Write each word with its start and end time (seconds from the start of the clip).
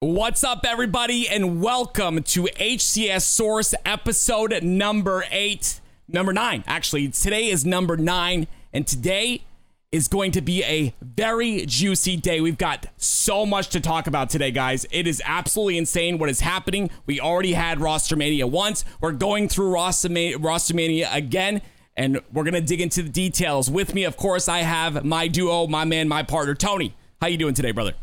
What's 0.00 0.44
up, 0.44 0.66
everybody, 0.68 1.28
and 1.28 1.62
welcome 1.62 2.22
to 2.24 2.42
HCS 2.42 3.22
Source 3.22 3.74
episode 3.86 4.62
number 4.62 5.24
eight, 5.30 5.80
number 6.08 6.32
nine. 6.32 6.62
Actually, 6.66 7.08
today 7.08 7.48
is 7.48 7.64
number 7.64 7.96
nine, 7.96 8.46
and 8.72 8.86
today 8.86 9.44
is 9.92 10.08
going 10.08 10.32
to 10.32 10.42
be 10.42 10.62
a 10.64 10.92
very 11.00 11.64
juicy 11.64 12.16
day. 12.16 12.40
We've 12.42 12.58
got 12.58 12.86
so 12.98 13.46
much 13.46 13.68
to 13.68 13.80
talk 13.80 14.06
about 14.06 14.28
today, 14.28 14.50
guys. 14.50 14.84
It 14.90 15.06
is 15.06 15.22
absolutely 15.24 15.78
insane 15.78 16.18
what 16.18 16.28
is 16.28 16.40
happening. 16.40 16.90
We 17.06 17.18
already 17.18 17.54
had 17.54 17.78
Rostermania 17.78 18.44
once. 18.50 18.84
We're 19.00 19.12
going 19.12 19.48
through 19.48 19.70
Rostermania, 19.72 20.34
Rostermania 20.34 21.14
again, 21.14 21.62
and 21.96 22.20
we're 22.30 22.44
gonna 22.44 22.60
dig 22.60 22.82
into 22.82 23.02
the 23.02 23.08
details. 23.08 23.70
With 23.70 23.94
me, 23.94 24.04
of 24.04 24.18
course, 24.18 24.48
I 24.48 24.58
have 24.58 25.02
my 25.04 25.28
duo, 25.28 25.66
my 25.66 25.86
man, 25.86 26.08
my 26.08 26.24
partner, 26.24 26.54
Tony. 26.54 26.94
How 27.22 27.28
you 27.28 27.38
doing 27.38 27.54
today, 27.54 27.70
brother? 27.70 27.94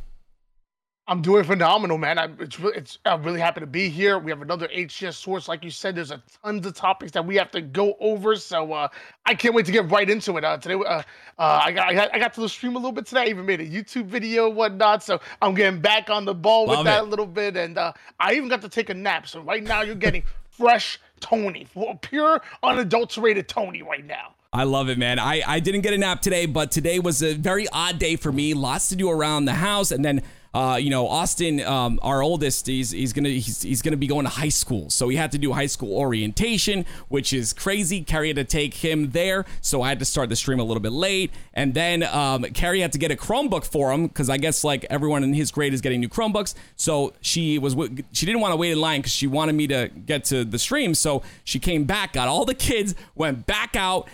I'm 1.07 1.21
doing 1.21 1.43
phenomenal, 1.43 1.97
man. 1.97 2.19
I'm, 2.19 2.37
it's, 2.39 2.57
it's, 2.59 2.99
I'm 3.05 3.23
really 3.23 3.39
happy 3.39 3.59
to 3.59 3.65
be 3.65 3.89
here. 3.89 4.19
We 4.19 4.31
have 4.31 4.41
another 4.41 4.67
HCS 4.67 5.15
source. 5.15 5.47
Like 5.47 5.63
you 5.63 5.71
said, 5.71 5.95
there's 5.95 6.11
a 6.11 6.21
tons 6.43 6.65
of 6.65 6.75
topics 6.75 7.11
that 7.13 7.25
we 7.25 7.35
have 7.35 7.51
to 7.51 7.61
go 7.61 7.95
over. 7.99 8.35
So 8.35 8.71
uh, 8.71 8.87
I 9.25 9.33
can't 9.33 9.55
wait 9.55 9.65
to 9.65 9.71
get 9.71 9.89
right 9.89 10.09
into 10.09 10.37
it. 10.37 10.45
Uh, 10.45 10.57
today, 10.57 10.75
uh, 10.75 10.79
uh, 10.79 11.03
I, 11.37 11.71
got, 11.71 11.89
I, 11.89 11.93
got, 11.93 12.15
I 12.15 12.19
got 12.19 12.33
to 12.35 12.41
the 12.41 12.49
stream 12.49 12.75
a 12.75 12.77
little 12.77 12.91
bit 12.91 13.07
today. 13.07 13.21
I 13.21 13.25
even 13.25 13.45
made 13.45 13.61
a 13.61 13.67
YouTube 13.67 14.05
video 14.05 14.47
and 14.47 14.55
whatnot. 14.55 15.03
So 15.03 15.19
I'm 15.41 15.55
getting 15.55 15.81
back 15.81 16.09
on 16.09 16.23
the 16.23 16.35
ball 16.35 16.67
with 16.67 16.85
that 16.85 16.99
it. 16.99 17.07
a 17.07 17.09
little 17.09 17.25
bit. 17.25 17.57
And 17.57 17.77
uh, 17.77 17.93
I 18.19 18.33
even 18.33 18.47
got 18.47 18.61
to 18.61 18.69
take 18.69 18.89
a 18.89 18.93
nap. 18.93 19.27
So 19.27 19.41
right 19.41 19.63
now, 19.63 19.81
you're 19.81 19.95
getting 19.95 20.23
fresh 20.51 20.99
Tony, 21.19 21.67
pure, 22.01 22.41
unadulterated 22.63 23.47
Tony 23.47 23.81
right 23.81 24.05
now. 24.05 24.35
I 24.53 24.63
love 24.63 24.89
it, 24.89 24.97
man. 24.97 25.17
I, 25.17 25.41
I 25.47 25.59
didn't 25.61 25.81
get 25.81 25.93
a 25.93 25.97
nap 25.97 26.21
today, 26.21 26.45
but 26.45 26.71
today 26.71 26.99
was 26.99 27.23
a 27.23 27.33
very 27.35 27.67
odd 27.69 27.99
day 27.99 28.17
for 28.17 28.31
me. 28.31 28.53
Lots 28.53 28.89
to 28.89 28.97
do 28.97 29.09
around 29.09 29.45
the 29.45 29.53
house, 29.53 29.91
and 29.91 30.03
then 30.03 30.21
uh, 30.53 30.77
you 30.81 30.89
know, 30.89 31.07
Austin, 31.07 31.61
um, 31.61 31.97
our 32.01 32.21
oldest, 32.21 32.67
he's 32.67 32.91
he's 32.91 33.13
gonna 33.13 33.29
he's, 33.29 33.61
he's 33.61 33.81
gonna 33.81 33.95
be 33.95 34.07
going 34.07 34.25
to 34.25 34.29
high 34.29 34.49
school, 34.49 34.89
so 34.89 35.07
he 35.07 35.15
had 35.15 35.31
to 35.31 35.37
do 35.37 35.53
high 35.53 35.65
school 35.65 35.97
orientation, 35.97 36.85
which 37.07 37.31
is 37.31 37.53
crazy. 37.53 38.01
Carrie 38.03 38.27
had 38.27 38.35
to 38.35 38.43
take 38.43 38.73
him 38.73 39.11
there, 39.11 39.45
so 39.61 39.81
I 39.81 39.89
had 39.89 39.99
to 39.99 40.05
start 40.05 40.27
the 40.27 40.35
stream 40.35 40.59
a 40.59 40.63
little 40.63 40.81
bit 40.81 40.91
late, 40.91 41.31
and 41.53 41.73
then 41.73 42.03
um, 42.03 42.43
Carrie 42.43 42.81
had 42.81 42.91
to 42.91 42.99
get 42.99 43.11
a 43.11 43.15
Chromebook 43.15 43.63
for 43.63 43.93
him 43.93 44.07
because 44.07 44.29
I 44.29 44.35
guess 44.35 44.65
like 44.65 44.85
everyone 44.89 45.23
in 45.23 45.33
his 45.33 45.51
grade 45.51 45.73
is 45.73 45.79
getting 45.79 46.01
new 46.01 46.09
Chromebooks, 46.09 46.53
so 46.75 47.13
she 47.21 47.57
was 47.57 47.73
wi- 47.73 48.03
she 48.11 48.25
didn't 48.25 48.41
want 48.41 48.51
to 48.51 48.57
wait 48.57 48.73
in 48.73 48.81
line 48.81 48.99
because 48.99 49.13
she 49.13 49.27
wanted 49.27 49.53
me 49.53 49.67
to 49.67 49.89
get 50.05 50.25
to 50.25 50.43
the 50.43 50.59
stream, 50.59 50.95
so 50.95 51.23
she 51.45 51.59
came 51.59 51.85
back, 51.85 52.11
got 52.11 52.27
all 52.27 52.43
the 52.43 52.55
kids, 52.55 52.93
went 53.15 53.45
back 53.45 53.77
out 53.77 54.09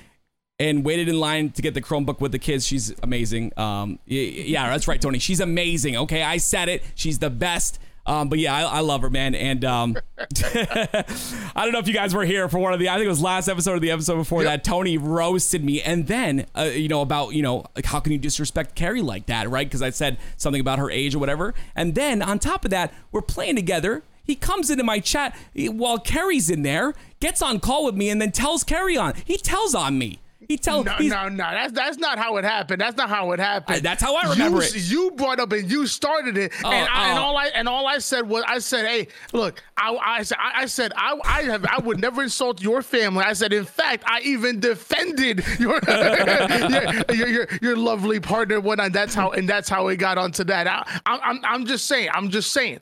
and 0.59 0.83
waited 0.83 1.07
in 1.07 1.19
line 1.19 1.51
to 1.51 1.61
get 1.61 1.73
the 1.73 1.81
Chromebook 1.81 2.19
with 2.19 2.31
the 2.31 2.39
kids. 2.39 2.65
She's 2.65 2.93
amazing. 3.03 3.53
Um, 3.57 3.99
yeah, 4.05 4.69
that's 4.69 4.87
right, 4.87 5.01
Tony. 5.01 5.19
She's 5.19 5.39
amazing. 5.39 5.97
Okay, 5.97 6.23
I 6.23 6.37
said 6.37 6.69
it. 6.69 6.83
She's 6.95 7.19
the 7.19 7.29
best. 7.29 7.79
Um, 8.07 8.29
but 8.29 8.39
yeah, 8.39 8.55
I, 8.55 8.77
I 8.77 8.79
love 8.79 9.01
her, 9.01 9.09
man. 9.09 9.35
And 9.35 9.65
um, 9.65 9.97
I 10.17 11.53
don't 11.57 11.73
know 11.73 11.79
if 11.79 11.89
you 11.89 11.93
guys 11.93 12.15
were 12.15 12.23
here 12.23 12.47
for 12.47 12.57
one 12.57 12.73
of 12.73 12.79
the. 12.79 12.89
I 12.89 12.95
think 12.95 13.05
it 13.05 13.09
was 13.09 13.21
last 13.21 13.49
episode 13.49 13.75
of 13.75 13.81
the 13.81 13.91
episode 13.91 14.15
before 14.15 14.43
that. 14.45 14.63
Tony 14.63 14.97
roasted 14.97 15.63
me, 15.63 15.81
and 15.81 16.07
then 16.07 16.45
uh, 16.57 16.63
you 16.63 16.87
know 16.87 17.01
about 17.01 17.33
you 17.33 17.43
know 17.43 17.65
like 17.75 17.85
how 17.85 17.99
can 17.99 18.13
you 18.13 18.17
disrespect 18.17 18.75
Carrie 18.75 19.01
like 19.01 19.25
that, 19.25 19.49
right? 19.49 19.67
Because 19.67 19.81
I 19.81 19.89
said 19.89 20.17
something 20.37 20.61
about 20.61 20.79
her 20.79 20.89
age 20.89 21.15
or 21.15 21.19
whatever. 21.19 21.53
And 21.75 21.95
then 21.95 22.21
on 22.21 22.39
top 22.39 22.63
of 22.63 22.71
that, 22.71 22.93
we're 23.11 23.21
playing 23.21 23.57
together. 23.57 24.03
He 24.23 24.35
comes 24.35 24.69
into 24.69 24.83
my 24.83 24.99
chat 24.99 25.37
while 25.53 25.99
Carrie's 25.99 26.49
in 26.49 26.63
there, 26.63 26.93
gets 27.19 27.41
on 27.41 27.59
call 27.59 27.85
with 27.85 27.95
me, 27.95 28.09
and 28.09 28.21
then 28.21 28.31
tells 28.31 28.63
Carrie 28.63 28.97
on. 28.97 29.13
He 29.25 29.37
tells 29.37 29.75
on 29.75 29.97
me. 29.97 30.19
He 30.47 30.57
tells. 30.57 30.85
No, 30.85 30.97
no, 30.99 31.27
no. 31.29 31.43
That's 31.51 31.73
that's 31.73 31.97
not 31.97 32.17
how 32.17 32.37
it 32.37 32.45
happened. 32.45 32.79
That's 32.79 32.95
not 32.95 33.09
how 33.09 33.31
it 33.33 33.39
happened. 33.39 33.77
I- 33.77 33.79
that's 33.81 34.01
how 34.01 34.15
I 34.15 34.29
remember 34.29 34.59
you, 34.59 34.63
it. 34.63 34.89
You 34.89 35.11
brought 35.11 35.39
up 35.39 35.51
and 35.51 35.69
you 35.69 35.85
started 35.87 36.37
it, 36.37 36.53
Oh, 36.63 36.71
and, 36.71 36.87
I, 36.89 37.09
and 37.09 37.19
oh. 37.19 37.21
all 37.21 37.37
I 37.37 37.47
and 37.47 37.67
all 37.67 37.85
I 37.87 37.97
said 37.99 38.27
was, 38.29 38.43
I 38.47 38.59
said, 38.59 38.85
hey, 38.87 39.07
look, 39.33 39.61
I 39.77 39.95
I 39.95 40.23
said 40.23 40.37
I, 40.39 40.61
I 40.61 40.65
said 40.65 40.93
I 40.95 41.19
I 41.25 41.41
have 41.43 41.65
I 41.65 41.79
would 41.79 41.99
never 41.99 42.23
insult 42.23 42.61
your 42.61 42.81
family. 42.81 43.23
I 43.23 43.33
said, 43.33 43.51
in 43.51 43.65
fact, 43.65 44.03
I 44.07 44.21
even 44.21 44.59
defended 44.59 45.43
your 45.59 45.79
your, 45.87 47.15
your, 47.15 47.27
your 47.27 47.47
your 47.61 47.75
lovely 47.77 48.19
partner. 48.19 48.55
and 48.55 48.63
Whatnot. 48.63 48.93
That's 48.93 49.13
how 49.13 49.31
and 49.31 49.47
that's 49.49 49.67
how 49.69 49.87
it 49.89 49.97
got 49.97 50.17
onto 50.17 50.43
that. 50.45 50.67
I, 50.67 51.01
I'm 51.05 51.39
I'm 51.43 51.65
just 51.65 51.85
saying. 51.87 52.09
I'm 52.13 52.29
just 52.29 52.51
saying. 52.53 52.79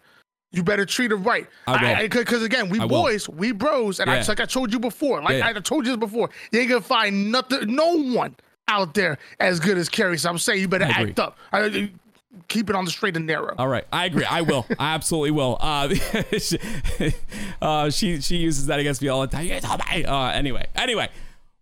You 0.55 0.63
better 0.63 0.85
treat 0.85 1.11
her 1.11 1.17
right. 1.17 1.47
I 1.67 2.01
will. 2.01 2.09
Because 2.09 2.41
again, 2.43 2.69
we 2.69 2.79
I 2.79 2.85
will. 2.85 3.03
boys, 3.03 3.27
we 3.27 3.51
bros, 3.51 3.99
and 3.99 4.09
I, 4.09 4.13
Yeah. 4.13 4.19
it's 4.21 4.29
like 4.29 4.39
I 4.39 4.45
told 4.45 4.71
you 4.71 4.79
before. 4.79 5.21
Like 5.21 5.35
Yeah. 5.37 5.47
I 5.47 5.53
told 5.53 5.85
you 5.85 5.91
this 5.91 5.99
before. 5.99 6.29
You 6.51 6.61
ain't 6.61 6.69
gonna 6.69 6.81
find 6.81 7.31
nothing, 7.31 7.75
no 7.75 7.97
one 7.97 8.35
out 8.67 8.93
there 8.93 9.17
as 9.39 9.59
good 9.59 9.77
as 9.77 9.89
Carrie. 9.89 10.17
So 10.17 10.29
I'm 10.29 10.37
saying 10.37 10.61
you 10.61 10.67
better 10.67 10.85
I 10.85 10.89
act 10.89 11.19
up. 11.19 11.37
I, 11.51 11.91
keep 12.47 12.69
it 12.69 12.75
on 12.75 12.85
the 12.85 12.91
straight 12.91 13.15
and 13.15 13.25
narrow. 13.25 13.53
All 13.57 13.67
right, 13.67 13.85
I 13.91 14.05
agree. 14.05 14.23
I 14.25 14.41
will. 14.41 14.65
I 14.79 14.93
absolutely 14.93 15.31
will. 15.31 15.57
Uh, 15.59 15.93
she, 16.39 16.57
uh, 17.61 17.89
she 17.89 18.21
she 18.21 18.37
uses 18.37 18.67
that 18.67 18.79
against 18.79 19.01
me 19.01 19.07
all 19.07 19.21
the 19.21 19.27
time. 19.27 19.43
You 19.45 19.49
guys 19.51 19.65
all 19.69 19.77
right? 19.77 20.05
Uh, 20.05 20.31
anyway, 20.33 20.67
anyway, 20.75 21.09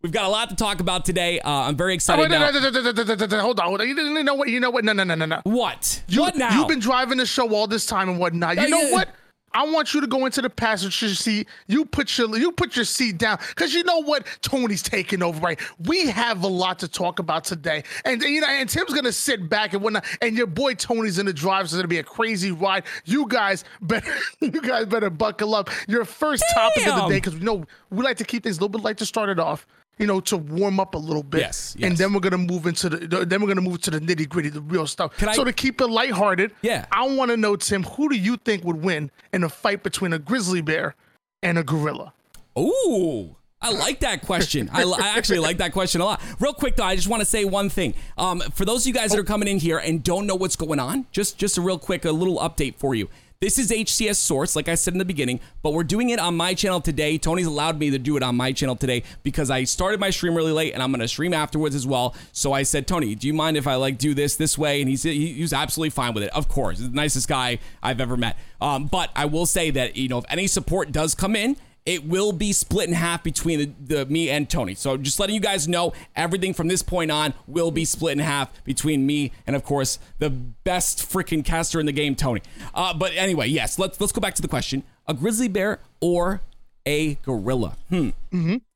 we've 0.03 0.12
got 0.12 0.25
a 0.25 0.30
lot 0.30 0.50
to 0.50 0.56
talk 0.56 0.80
about 0.81 1.06
today. 1.06 1.40
Uh, 1.40 1.50
I'm 1.50 1.75
very 1.75 1.94
Oh, 1.94 1.96
excited 1.96 2.22
wait, 2.22 2.30
now. 2.31 2.52
no, 2.52 2.59
no, 2.59 2.69
no, 2.69 2.81
no, 2.81 2.91
no, 2.91 3.16
no, 3.16 3.25
no, 3.25 3.40
Hold 3.41 3.59
on, 3.59 3.68
hold 3.68 3.81
on. 3.81 3.88
You 3.88 3.96
didn't 3.96 4.25
know 4.25 4.36
what? 4.36 4.50
You 4.50 4.59
know 4.59 4.69
what? 4.69 4.84
No, 4.84 4.94
no, 4.94 5.03
no, 5.03 5.16
no, 5.16 5.25
no. 5.25 5.40
What? 5.46 6.03
You, 6.08 6.22
what 6.22 6.36
now? 6.36 6.56
You've 6.59 6.68
been 6.68 6.80
driving 6.80 7.18
the 7.18 7.25
show 7.25 7.53
all 7.56 7.66
this 7.68 7.86
time 7.86 8.09
and 8.09 8.19
whatnot. 8.19 8.58
You 8.58 8.63
Yeah, 8.63 8.68
know 8.68 8.81
yeah. 8.81 8.92
what? 8.92 9.09
I 9.56 9.66
want 9.66 9.94
you 9.94 10.02
to 10.02 10.08
go 10.08 10.25
into 10.25 10.42
the 10.42 10.50
passenger 10.50 11.09
seat. 11.13 11.47
You 11.68 11.86
put 11.86 12.18
your 12.18 12.36
you 12.40 12.52
put 12.52 12.75
your 12.75 12.86
seat 12.86 13.19
down 13.19 13.38
because 13.50 13.72
you 13.72 13.84
know 13.84 14.00
what 14.00 14.25
Tony's 14.42 14.81
taking 14.81 15.22
over. 15.22 15.40
Right? 15.40 15.59
We 15.86 16.08
have 16.08 16.42
a 16.44 16.47
lot 16.47 16.80
to 16.80 16.88
talk 16.88 17.19
about 17.19 17.44
today, 17.44 17.84
and 18.03 18.19
you 18.24 18.42
know, 18.42 18.47
and 18.47 18.68
Tim's 18.68 18.96
gonna 18.96 19.12
sit 19.12 19.47
back 19.50 19.74
and 19.74 19.84
whatnot, 19.84 20.06
and 20.24 20.36
your 20.36 20.47
boy 20.47 20.74
Tony's 20.74 21.19
in 21.19 21.28
the 21.28 21.34
drive. 21.34 21.69
So 21.69 21.75
it's 21.75 21.81
gonna 21.81 21.88
be 21.88 22.00
a 22.00 22.03
crazy 22.03 22.52
ride. 22.52 22.86
You 23.06 23.28
guys 23.28 23.63
better 23.80 24.12
you 24.40 24.50
guys 24.59 24.88
better 24.88 25.12
buckle 25.12 25.53
up. 25.53 25.69
Your 25.88 26.03
first 26.03 26.44
topic 26.56 26.88
of 26.88 26.96
the 26.96 27.08
day 27.09 27.18
because 27.18 27.36
we 27.36 27.42
know 27.42 27.63
we 27.92 28.03
like 28.03 28.18
to 28.18 28.25
keep 28.25 28.42
things 28.42 28.58
a 28.58 28.59
little 28.59 28.69
bit 28.69 28.81
light 28.81 28.97
to 28.97 29.06
start 29.06 29.30
it 29.30 29.38
off. 29.40 29.68
You 30.00 30.08
know, 30.08 30.20
to 30.22 30.38
warm 30.38 30.80
up 30.80 30.96
a 30.96 30.98
little 30.98 31.22
bit. 31.22 31.42
Yes, 31.42 31.78
And 31.81 31.96
then 31.96 32.14
we're 32.14 32.20
gonna 32.20 32.38
move 32.40 32.66
into 32.66 32.90
the 32.90 33.26
then 33.26 33.42
we're 33.42 33.48
gonna 33.48 33.62
move 33.62 33.80
to 33.81 33.92
the 33.92 34.00
nitty 34.00 34.28
gritty, 34.28 34.50
the 34.50 34.59
real 34.62 34.88
stuff. 34.88 35.16
Can 35.18 35.30
I- 35.30 35.34
so 35.36 35.44
to 35.44 35.54
keep 35.54 35.80
it 35.81 35.88
lighthearted, 35.88 36.52
Yeah. 36.64 36.86
I 36.92 37.08
want 37.08 37.30
to 37.31 37.38
know, 37.38 37.56
Tim, 37.56 37.84
who 37.84 38.09
do 38.09 38.16
you 38.16 38.38
think 38.38 38.64
would 38.64 38.84
win 38.84 39.12
in 39.31 39.44
a 39.44 39.50
fight 39.50 39.84
between 39.84 40.12
a 40.12 40.20
grizzly 40.20 40.62
bear 40.62 40.96
and 41.44 41.58
a 41.59 41.64
gorilla? 41.64 42.14
Ooh. 42.58 43.36
I 43.62 43.72
like 43.72 44.02
that 44.02 44.24
question. 44.24 44.70
I, 44.74 44.84
I 44.84 45.16
actually 45.16 45.40
like 45.40 45.59
that 45.59 45.72
question 45.72 46.02
a 46.02 46.06
lot. 46.06 46.22
Real 46.42 46.54
quick 46.54 46.75
though, 46.75 46.84
I 46.84 46.96
just 46.98 47.08
want 47.08 47.22
to 47.22 47.25
say 47.25 47.46
one 47.46 47.70
thing. 47.70 47.94
Um, 48.18 48.42
for 48.54 48.66
those 48.66 48.84
of 48.84 48.88
you 48.88 48.94
guys 48.94 49.12
that 49.12 49.20
are 49.20 49.24
coming 49.24 49.48
in 49.48 49.58
here 49.58 49.78
and 49.78 50.04
don't 50.04 50.28
know 50.28 50.36
what's 50.36 50.58
going 50.58 50.80
on, 50.80 51.06
just 51.14 51.38
just 51.38 51.58
a 51.58 51.62
real 51.62 51.80
quick, 51.80 52.04
a 52.04 52.12
little 52.12 52.40
update 52.40 52.75
for 52.75 52.94
you. 52.94 53.08
This 53.44 53.59
is 53.59 53.72
HCS 53.72 54.16
Source, 54.16 54.56
like 54.56 54.70
I 54.70 54.76
said 54.76 54.94
in 54.94 55.00
the 55.00 55.04
beginning, 55.04 55.42
but 55.64 55.74
we're 55.74 55.84
doing 55.84 56.12
it 56.12 56.20
on 56.20 56.38
my 56.38 56.54
channel 56.54 56.80
today. 56.80 57.18
Tony's 57.18 57.46
allowed 57.46 57.78
me 57.78 57.90
to 57.90 58.00
do 58.00 58.16
it 58.16 58.24
on 58.24 58.38
my 58.38 58.54
channel 58.54 58.78
today 58.78 59.04
because 59.22 59.52
I 59.52 59.66
started 59.66 60.00
my 60.00 60.12
stream 60.12 60.34
really 60.34 60.54
late 60.54 60.74
and 60.74 60.81
I'm 60.81 60.94
gonna 60.94 61.09
stream 61.09 61.34
afterwards 61.34 61.76
as 61.76 61.86
well. 61.86 62.16
So 62.31 62.54
I 62.54 62.64
said, 62.64 62.88
Tony, 62.88 63.16
do 63.16 63.28
you 63.28 63.34
mind 63.34 63.58
if 63.58 63.68
I 63.68 63.76
like 63.76 63.98
do 63.98 64.14
this 64.14 64.38
this 64.38 64.58
way? 64.58 64.80
And 64.80 64.90
he's 64.90 65.04
he, 65.04 65.34
he 65.34 65.42
was 65.42 65.52
absolutely 65.52 65.90
fine 65.90 66.14
with 66.14 66.24
it. 66.24 66.30
Of 66.30 66.48
course, 66.48 66.78
he's 66.78 66.90
the 66.90 66.96
nicest 66.96 67.28
guy 67.28 67.59
I've 67.81 68.00
ever 68.00 68.16
met. 68.16 68.38
Um, 68.62 68.86
but 68.86 69.09
I 69.14 69.26
will 69.26 69.46
say 69.46 69.72
that 69.72 69.98
you 69.98 70.08
know 70.08 70.20
if 70.20 70.25
any 70.30 70.48
support 70.48 70.94
does 70.94 71.14
come 71.14 71.36
in 71.36 71.58
it 71.85 72.05
will 72.05 72.31
be 72.31 72.53
split 72.53 72.88
in 72.88 72.95
half 72.95 73.23
between 73.23 73.59
the, 73.59 73.95
the 73.95 74.05
me 74.05 74.29
and 74.29 74.49
Tony. 74.49 74.73
So 74.73 74.97
just 74.97 75.19
letting 75.19 75.35
you 75.35 75.41
guys 75.41 75.67
know, 75.67 75.94
everything 76.16 76.53
from 76.53 76.67
this 76.67 76.81
point 76.81 77.11
on 77.11 77.33
will 77.47 77.71
be 77.71 77.85
split 77.85 78.13
in 78.13 78.19
half 78.19 78.63
between 78.63 79.05
me 79.05 79.31
and 79.45 79.55
of 79.55 79.63
course 79.63 79.99
the 80.19 80.29
best 80.29 80.99
freaking 80.99 81.44
caster 81.44 81.79
in 81.79 81.85
the 81.85 81.91
game, 81.91 82.16
Tony. 82.16 82.41
Uh, 82.73 82.94
but 82.94 83.11
anyway, 83.16 83.47
yes, 83.47 83.77
let's 83.77 83.99
let's 83.99 84.13
go 84.13 84.21
back 84.21 84.33
to 84.35 84.41
the 84.41 84.47
question: 84.47 84.83
a 85.07 85.13
grizzly 85.13 85.47
bear 85.47 85.79
or 85.99 86.41
a 86.85 87.16
gorilla? 87.16 87.75
Hmm. 87.89 88.09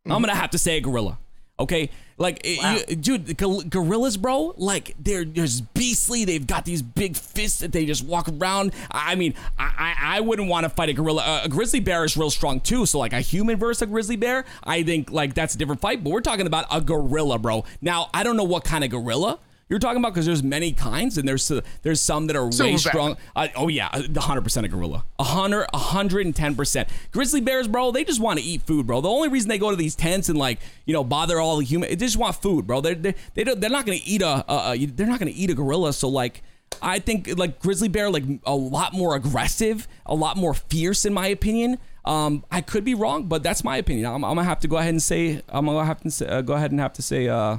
I'm 0.05 0.21
gonna 0.21 0.35
have 0.35 0.51
to 0.51 0.57
say 0.57 0.77
a 0.77 0.81
gorilla. 0.81 1.17
Okay, 1.59 1.89
like 2.19 2.39
it- 2.43 2.89
you- 2.89 2.95
dude, 2.95 3.35
gor- 3.37 3.63
gorillas, 3.63 4.15
bro. 4.15 4.53
Like 4.57 4.95
they're 4.99 5.25
just 5.25 5.73
beastly. 5.73 6.23
They've 6.23 6.45
got 6.45 6.65
these 6.65 6.83
big 6.83 7.15
fists 7.17 7.59
that 7.61 7.71
they 7.71 7.85
just 7.85 8.03
walk 8.05 8.27
around. 8.29 8.73
I 8.91 9.15
mean, 9.15 9.33
I 9.57 9.71
I, 9.77 10.17
I 10.17 10.19
wouldn't 10.21 10.49
want 10.49 10.65
to 10.65 10.69
fight 10.69 10.89
a 10.89 10.93
gorilla. 10.93 11.23
Uh, 11.25 11.41
a 11.45 11.49
grizzly 11.49 11.79
bear 11.79 12.03
is 12.05 12.15
real 12.15 12.29
strong 12.29 12.59
too. 12.59 12.85
So 12.85 12.99
like 12.99 13.13
a 13.13 13.21
human 13.21 13.57
versus 13.57 13.81
a 13.81 13.85
grizzly 13.87 14.15
bear, 14.17 14.45
I 14.63 14.83
think 14.83 15.09
like 15.11 15.33
that's 15.33 15.55
a 15.55 15.57
different 15.57 15.81
fight. 15.81 16.03
But 16.03 16.11
we're 16.11 16.21
talking 16.21 16.45
about 16.45 16.65
a 16.71 16.79
gorilla, 16.79 17.39
bro. 17.39 17.65
Now 17.81 18.09
I 18.13 18.21
don't 18.23 18.37
know 18.37 18.43
what 18.43 18.63
kind 18.63 18.83
of 18.83 18.91
gorilla. 18.91 19.39
You're 19.69 19.79
talking 19.79 19.97
about 19.97 20.13
because 20.13 20.25
there's 20.25 20.43
many 20.43 20.71
kinds 20.71 21.17
and 21.17 21.27
there's 21.27 21.51
uh, 21.51 21.61
there's 21.81 21.99
some 21.99 22.27
that 22.27 22.37
are 22.37 22.45
way 22.45 22.77
strong. 22.77 23.17
Uh, 23.35 23.49
oh 23.55 23.67
yeah, 23.67 23.89
hundred 24.17 24.43
percent 24.43 24.65
a 24.65 24.69
gorilla, 24.69 25.03
a 25.19 25.23
hundred, 25.23 25.67
a 25.73 25.77
hundred 25.77 26.25
and 26.25 26.35
ten 26.35 26.55
percent. 26.55 26.87
Grizzly 27.11 27.41
bears, 27.41 27.67
bro, 27.67 27.91
they 27.91 28.05
just 28.05 28.21
want 28.21 28.39
to 28.39 28.45
eat 28.45 28.61
food, 28.61 28.87
bro. 28.87 29.01
The 29.01 29.09
only 29.09 29.27
reason 29.27 29.49
they 29.49 29.57
go 29.57 29.69
to 29.69 29.75
these 29.75 29.95
tents 29.95 30.29
and 30.29 30.39
like 30.39 30.59
you 30.85 30.93
know 30.93 31.03
bother 31.03 31.39
all 31.39 31.57
the 31.57 31.65
human, 31.65 31.89
they 31.89 31.95
just 31.97 32.17
want 32.17 32.35
food, 32.37 32.65
bro. 32.65 32.79
They're 32.79 32.95
they 32.95 33.15
they 33.33 33.43
don't, 33.43 33.59
they're 33.59 33.69
not 33.69 33.85
gonna 33.85 33.99
eat 34.05 34.21
a, 34.21 34.45
a 34.47 34.85
they're 34.85 35.07
not 35.07 35.19
gonna 35.19 35.31
eat 35.33 35.49
a 35.49 35.55
gorilla. 35.55 35.93
So 35.93 36.07
like. 36.09 36.43
I 36.79 36.99
think 36.99 37.35
like 37.37 37.59
grizzly 37.59 37.87
bear 37.87 38.11
like 38.11 38.25
a 38.45 38.53
lot 38.53 38.93
more 38.93 39.15
aggressive, 39.15 39.87
a 40.05 40.13
lot 40.13 40.35
more 40.37 40.53
fierce 40.53 41.05
in 41.05 41.13
my 41.13 41.27
opinion. 41.27 41.79
Um, 42.05 42.43
I 42.51 42.59
could 42.61 42.83
be 42.83 42.93
wrong, 42.93 43.23
but 43.23 43.41
that's 43.41 43.63
my 43.63 43.77
opinion. 43.77 44.05
I'm, 44.05 44.23
I'm 44.23 44.35
gonna 44.35 44.43
have 44.43 44.59
to 44.59 44.67
go 44.67 44.75
ahead 44.75 44.89
and 44.89 45.01
say 45.01 45.41
I'm 45.49 45.65
gonna 45.65 45.85
have 45.85 46.01
to 46.01 46.11
say, 46.11 46.27
uh, 46.27 46.41
go 46.41 46.53
ahead 46.53 46.71
and 46.71 46.79
have 46.81 46.93
to 46.93 47.01
say 47.01 47.29
uh, 47.29 47.57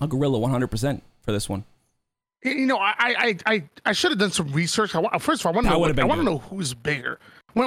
a 0.00 0.06
gorilla 0.06 0.38
100% 0.38 1.00
for 1.26 1.32
this 1.32 1.48
one. 1.48 1.64
You 2.42 2.64
know, 2.66 2.78
I 2.78 2.94
I 2.98 3.36
I, 3.44 3.64
I 3.84 3.92
should 3.92 4.12
have 4.12 4.18
done 4.20 4.30
some 4.30 4.52
research. 4.52 4.94
I, 4.94 5.18
first 5.18 5.42
of 5.42 5.46
all, 5.46 5.52
I 5.52 5.56
want 5.56 5.66
to 5.66 5.72
know. 5.72 6.02
I 6.02 6.06
want 6.06 6.20
to 6.20 6.24
know 6.24 6.38
who's 6.38 6.72
bigger. 6.72 7.18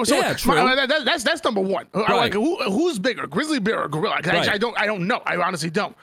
So 0.03 0.15
yeah, 0.15 0.33
true. 0.33 0.55
My, 0.55 0.75
that, 0.75 1.03
that's 1.03 1.23
that's 1.23 1.43
number 1.43 1.61
one. 1.61 1.87
Right. 1.93 2.09
Like, 2.09 2.33
who, 2.33 2.57
who's 2.63 2.99
bigger, 2.99 3.25
grizzly 3.25 3.59
bear 3.59 3.81
or 3.81 3.87
gorilla? 3.87 4.17
Right. 4.23 4.47
I, 4.47 4.53
I, 4.53 4.57
don't 4.59 4.79
I 4.79 4.85
don't 4.85 5.07
know. 5.07 5.21
I 5.25 5.35
honestly 5.37 5.71
don't. 5.71 5.95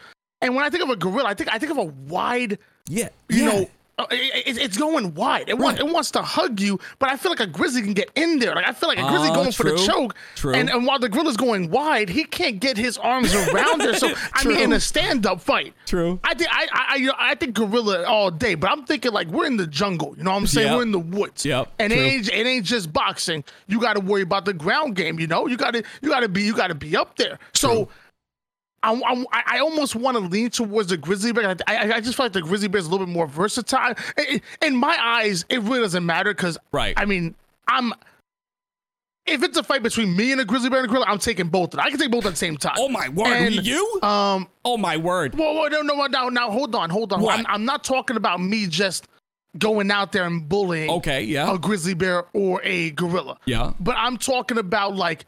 And 0.42 0.56
when 0.56 0.64
I 0.64 0.70
think 0.70 0.82
of 0.82 0.90
a 0.90 0.96
gorilla, 0.96 1.28
I 1.28 1.34
think 1.34 1.54
I 1.54 1.58
think 1.58 1.70
of 1.70 1.78
a 1.78 1.84
wide, 1.84 2.58
yeah, 2.88 3.08
you 3.28 3.44
yeah. 3.44 3.48
know, 3.48 3.70
it, 3.98 4.58
it's 4.58 4.76
going 4.76 5.14
wide. 5.14 5.48
It, 5.48 5.54
right. 5.54 5.60
wants, 5.60 5.80
it 5.80 5.86
wants 5.86 6.10
to 6.12 6.22
hug 6.22 6.60
you, 6.60 6.78
but 6.98 7.10
I 7.10 7.16
feel 7.16 7.32
like 7.32 7.40
a 7.40 7.46
grizzly 7.46 7.80
can 7.80 7.94
get 7.94 8.10
in 8.14 8.38
there. 8.38 8.54
Like 8.54 8.66
I 8.66 8.72
feel 8.72 8.90
like 8.90 8.98
a 8.98 9.08
grizzly 9.08 9.28
uh, 9.28 9.34
going 9.34 9.52
true. 9.52 9.70
for 9.70 9.76
the 9.76 9.86
choke. 9.86 10.14
True. 10.34 10.54
And, 10.54 10.68
and 10.68 10.86
while 10.86 10.98
the 10.98 11.08
gorilla's 11.08 11.36
going 11.38 11.70
wide, 11.70 12.10
he 12.10 12.24
can't 12.24 12.60
get 12.60 12.76
his 12.76 12.98
arms 12.98 13.34
around 13.34 13.80
there. 13.80 13.94
So 13.94 14.12
I 14.34 14.44
mean, 14.44 14.58
in 14.58 14.72
a 14.74 14.80
stand-up 14.80 15.40
fight, 15.40 15.72
true. 15.86 16.20
I 16.24 16.34
think 16.34 16.50
I 16.52 16.66
I 16.72 17.10
I 17.30 17.34
think 17.36 17.54
gorilla 17.54 18.04
all 18.04 18.30
day, 18.30 18.54
but 18.54 18.70
I'm 18.70 18.84
thinking 18.84 19.12
like 19.12 19.28
we're 19.28 19.46
in 19.46 19.56
the 19.56 19.66
jungle. 19.66 20.14
You 20.18 20.24
know 20.24 20.32
what 20.32 20.38
I'm 20.38 20.46
saying? 20.46 20.68
Yep. 20.68 20.76
We're 20.76 20.82
in 20.82 20.92
the 20.92 20.98
woods. 20.98 21.46
Yep. 21.46 21.72
And 21.78 21.92
it 21.92 21.98
ain't, 21.98 22.28
it 22.28 22.46
ain't 22.46 22.66
just 22.66 22.92
boxing. 22.92 23.44
You 23.66 23.80
got 23.80 23.94
to 23.94 24.00
worry 24.00 24.22
about 24.22 24.44
the 24.44 24.52
ground 24.52 24.96
game. 24.96 25.18
You 25.18 25.26
know, 25.26 25.46
you 25.46 25.56
got 25.56 25.72
to 25.72 25.82
you 26.02 26.10
got 26.10 26.20
to 26.20 26.28
be 26.28 26.42
you 26.42 26.54
got 26.54 26.68
to 26.68 26.74
be 26.74 26.96
up 26.96 27.16
there. 27.16 27.38
So. 27.54 27.86
True 27.86 27.88
I, 28.86 29.24
I, 29.32 29.42
I 29.46 29.58
almost 29.58 29.96
want 29.96 30.16
to 30.16 30.22
lean 30.22 30.50
towards 30.50 30.90
the 30.90 30.96
grizzly 30.96 31.32
bear. 31.32 31.56
I, 31.66 31.94
I, 31.94 32.00
just 32.00 32.16
feel 32.16 32.26
like 32.26 32.32
the 32.32 32.40
grizzly 32.40 32.68
bear 32.68 32.78
is 32.78 32.86
a 32.86 32.90
little 32.90 33.04
bit 33.04 33.12
more 33.12 33.26
versatile. 33.26 33.94
In 34.62 34.76
my 34.76 34.96
eyes, 35.00 35.44
it 35.48 35.60
really 35.62 35.80
doesn't 35.80 36.06
matter 36.06 36.32
because, 36.32 36.56
right? 36.72 36.94
I 36.96 37.04
mean, 37.04 37.34
I'm. 37.66 37.92
If 39.26 39.42
it's 39.42 39.58
a 39.58 39.64
fight 39.64 39.82
between 39.82 40.14
me 40.14 40.30
and 40.30 40.40
a 40.40 40.44
grizzly 40.44 40.70
bear 40.70 40.78
and 40.78 40.88
a 40.88 40.88
gorilla, 40.88 41.06
I'm 41.08 41.18
taking 41.18 41.48
both. 41.48 41.76
I 41.76 41.90
can 41.90 41.98
take 41.98 42.12
both 42.12 42.26
at 42.26 42.30
the 42.30 42.36
same 42.36 42.56
time. 42.56 42.76
Oh 42.78 42.88
my 42.88 43.08
word! 43.08 43.26
And, 43.26 43.66
you? 43.66 43.98
Um. 44.02 44.46
Oh 44.64 44.76
my 44.76 44.96
word! 44.96 45.36
Well, 45.36 45.54
well 45.54 45.68
no, 45.68 45.82
no, 45.82 46.06
no, 46.06 46.28
now 46.28 46.50
hold 46.50 46.76
on, 46.76 46.90
hold 46.90 47.12
on. 47.12 47.26
I'm, 47.28 47.44
I'm 47.48 47.64
not 47.64 47.82
talking 47.82 48.16
about 48.16 48.40
me 48.40 48.68
just 48.68 49.08
going 49.58 49.90
out 49.90 50.12
there 50.12 50.24
and 50.24 50.48
bullying. 50.48 50.90
Okay, 50.90 51.22
yeah. 51.22 51.52
A 51.52 51.58
grizzly 51.58 51.94
bear 51.94 52.24
or 52.32 52.60
a 52.62 52.90
gorilla. 52.90 53.38
Yeah. 53.46 53.72
But 53.80 53.96
I'm 53.98 54.16
talking 54.16 54.58
about 54.58 54.94
like, 54.94 55.26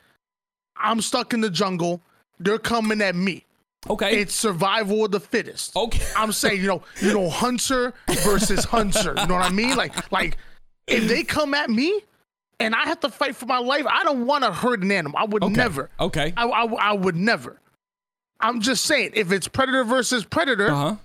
I'm 0.76 1.00
stuck 1.00 1.32
in 1.32 1.40
the 1.40 1.50
jungle. 1.50 2.00
They're 2.38 2.58
coming 2.58 3.00
at 3.02 3.16
me. 3.16 3.44
Okay. 3.88 4.20
It's 4.20 4.34
survival 4.34 5.04
of 5.04 5.12
the 5.12 5.20
fittest. 5.20 5.76
Okay. 5.76 6.04
I'm 6.16 6.32
saying, 6.32 6.60
you 6.60 6.66
know, 6.66 6.82
you 7.00 7.12
know, 7.12 7.28
hunter 7.30 7.94
versus 8.24 8.64
hunter. 8.64 9.14
You 9.16 9.26
know 9.26 9.34
what 9.34 9.44
I 9.44 9.50
mean? 9.50 9.76
Like, 9.76 10.10
like 10.10 10.36
if 10.86 11.08
they 11.08 11.22
come 11.22 11.54
at 11.54 11.70
me 11.70 12.00
and 12.60 12.74
I 12.74 12.84
have 12.84 13.00
to 13.00 13.08
fight 13.08 13.36
for 13.36 13.46
my 13.46 13.58
life, 13.58 13.86
I 13.86 14.04
don't 14.04 14.26
want 14.26 14.44
to 14.44 14.52
hurt 14.52 14.82
an 14.82 14.90
animal. 14.90 15.18
I 15.18 15.24
would 15.24 15.44
okay. 15.44 15.54
never. 15.54 15.90
Okay. 16.00 16.32
I, 16.36 16.46
I, 16.46 16.64
I, 16.64 16.92
would 16.92 17.16
never. 17.16 17.60
I'm 18.40 18.60
just 18.60 18.84
saying, 18.84 19.12
if 19.14 19.32
it's 19.32 19.48
predator 19.48 19.84
versus 19.84 20.24
predator, 20.24 20.70
uh-huh. 20.70 20.96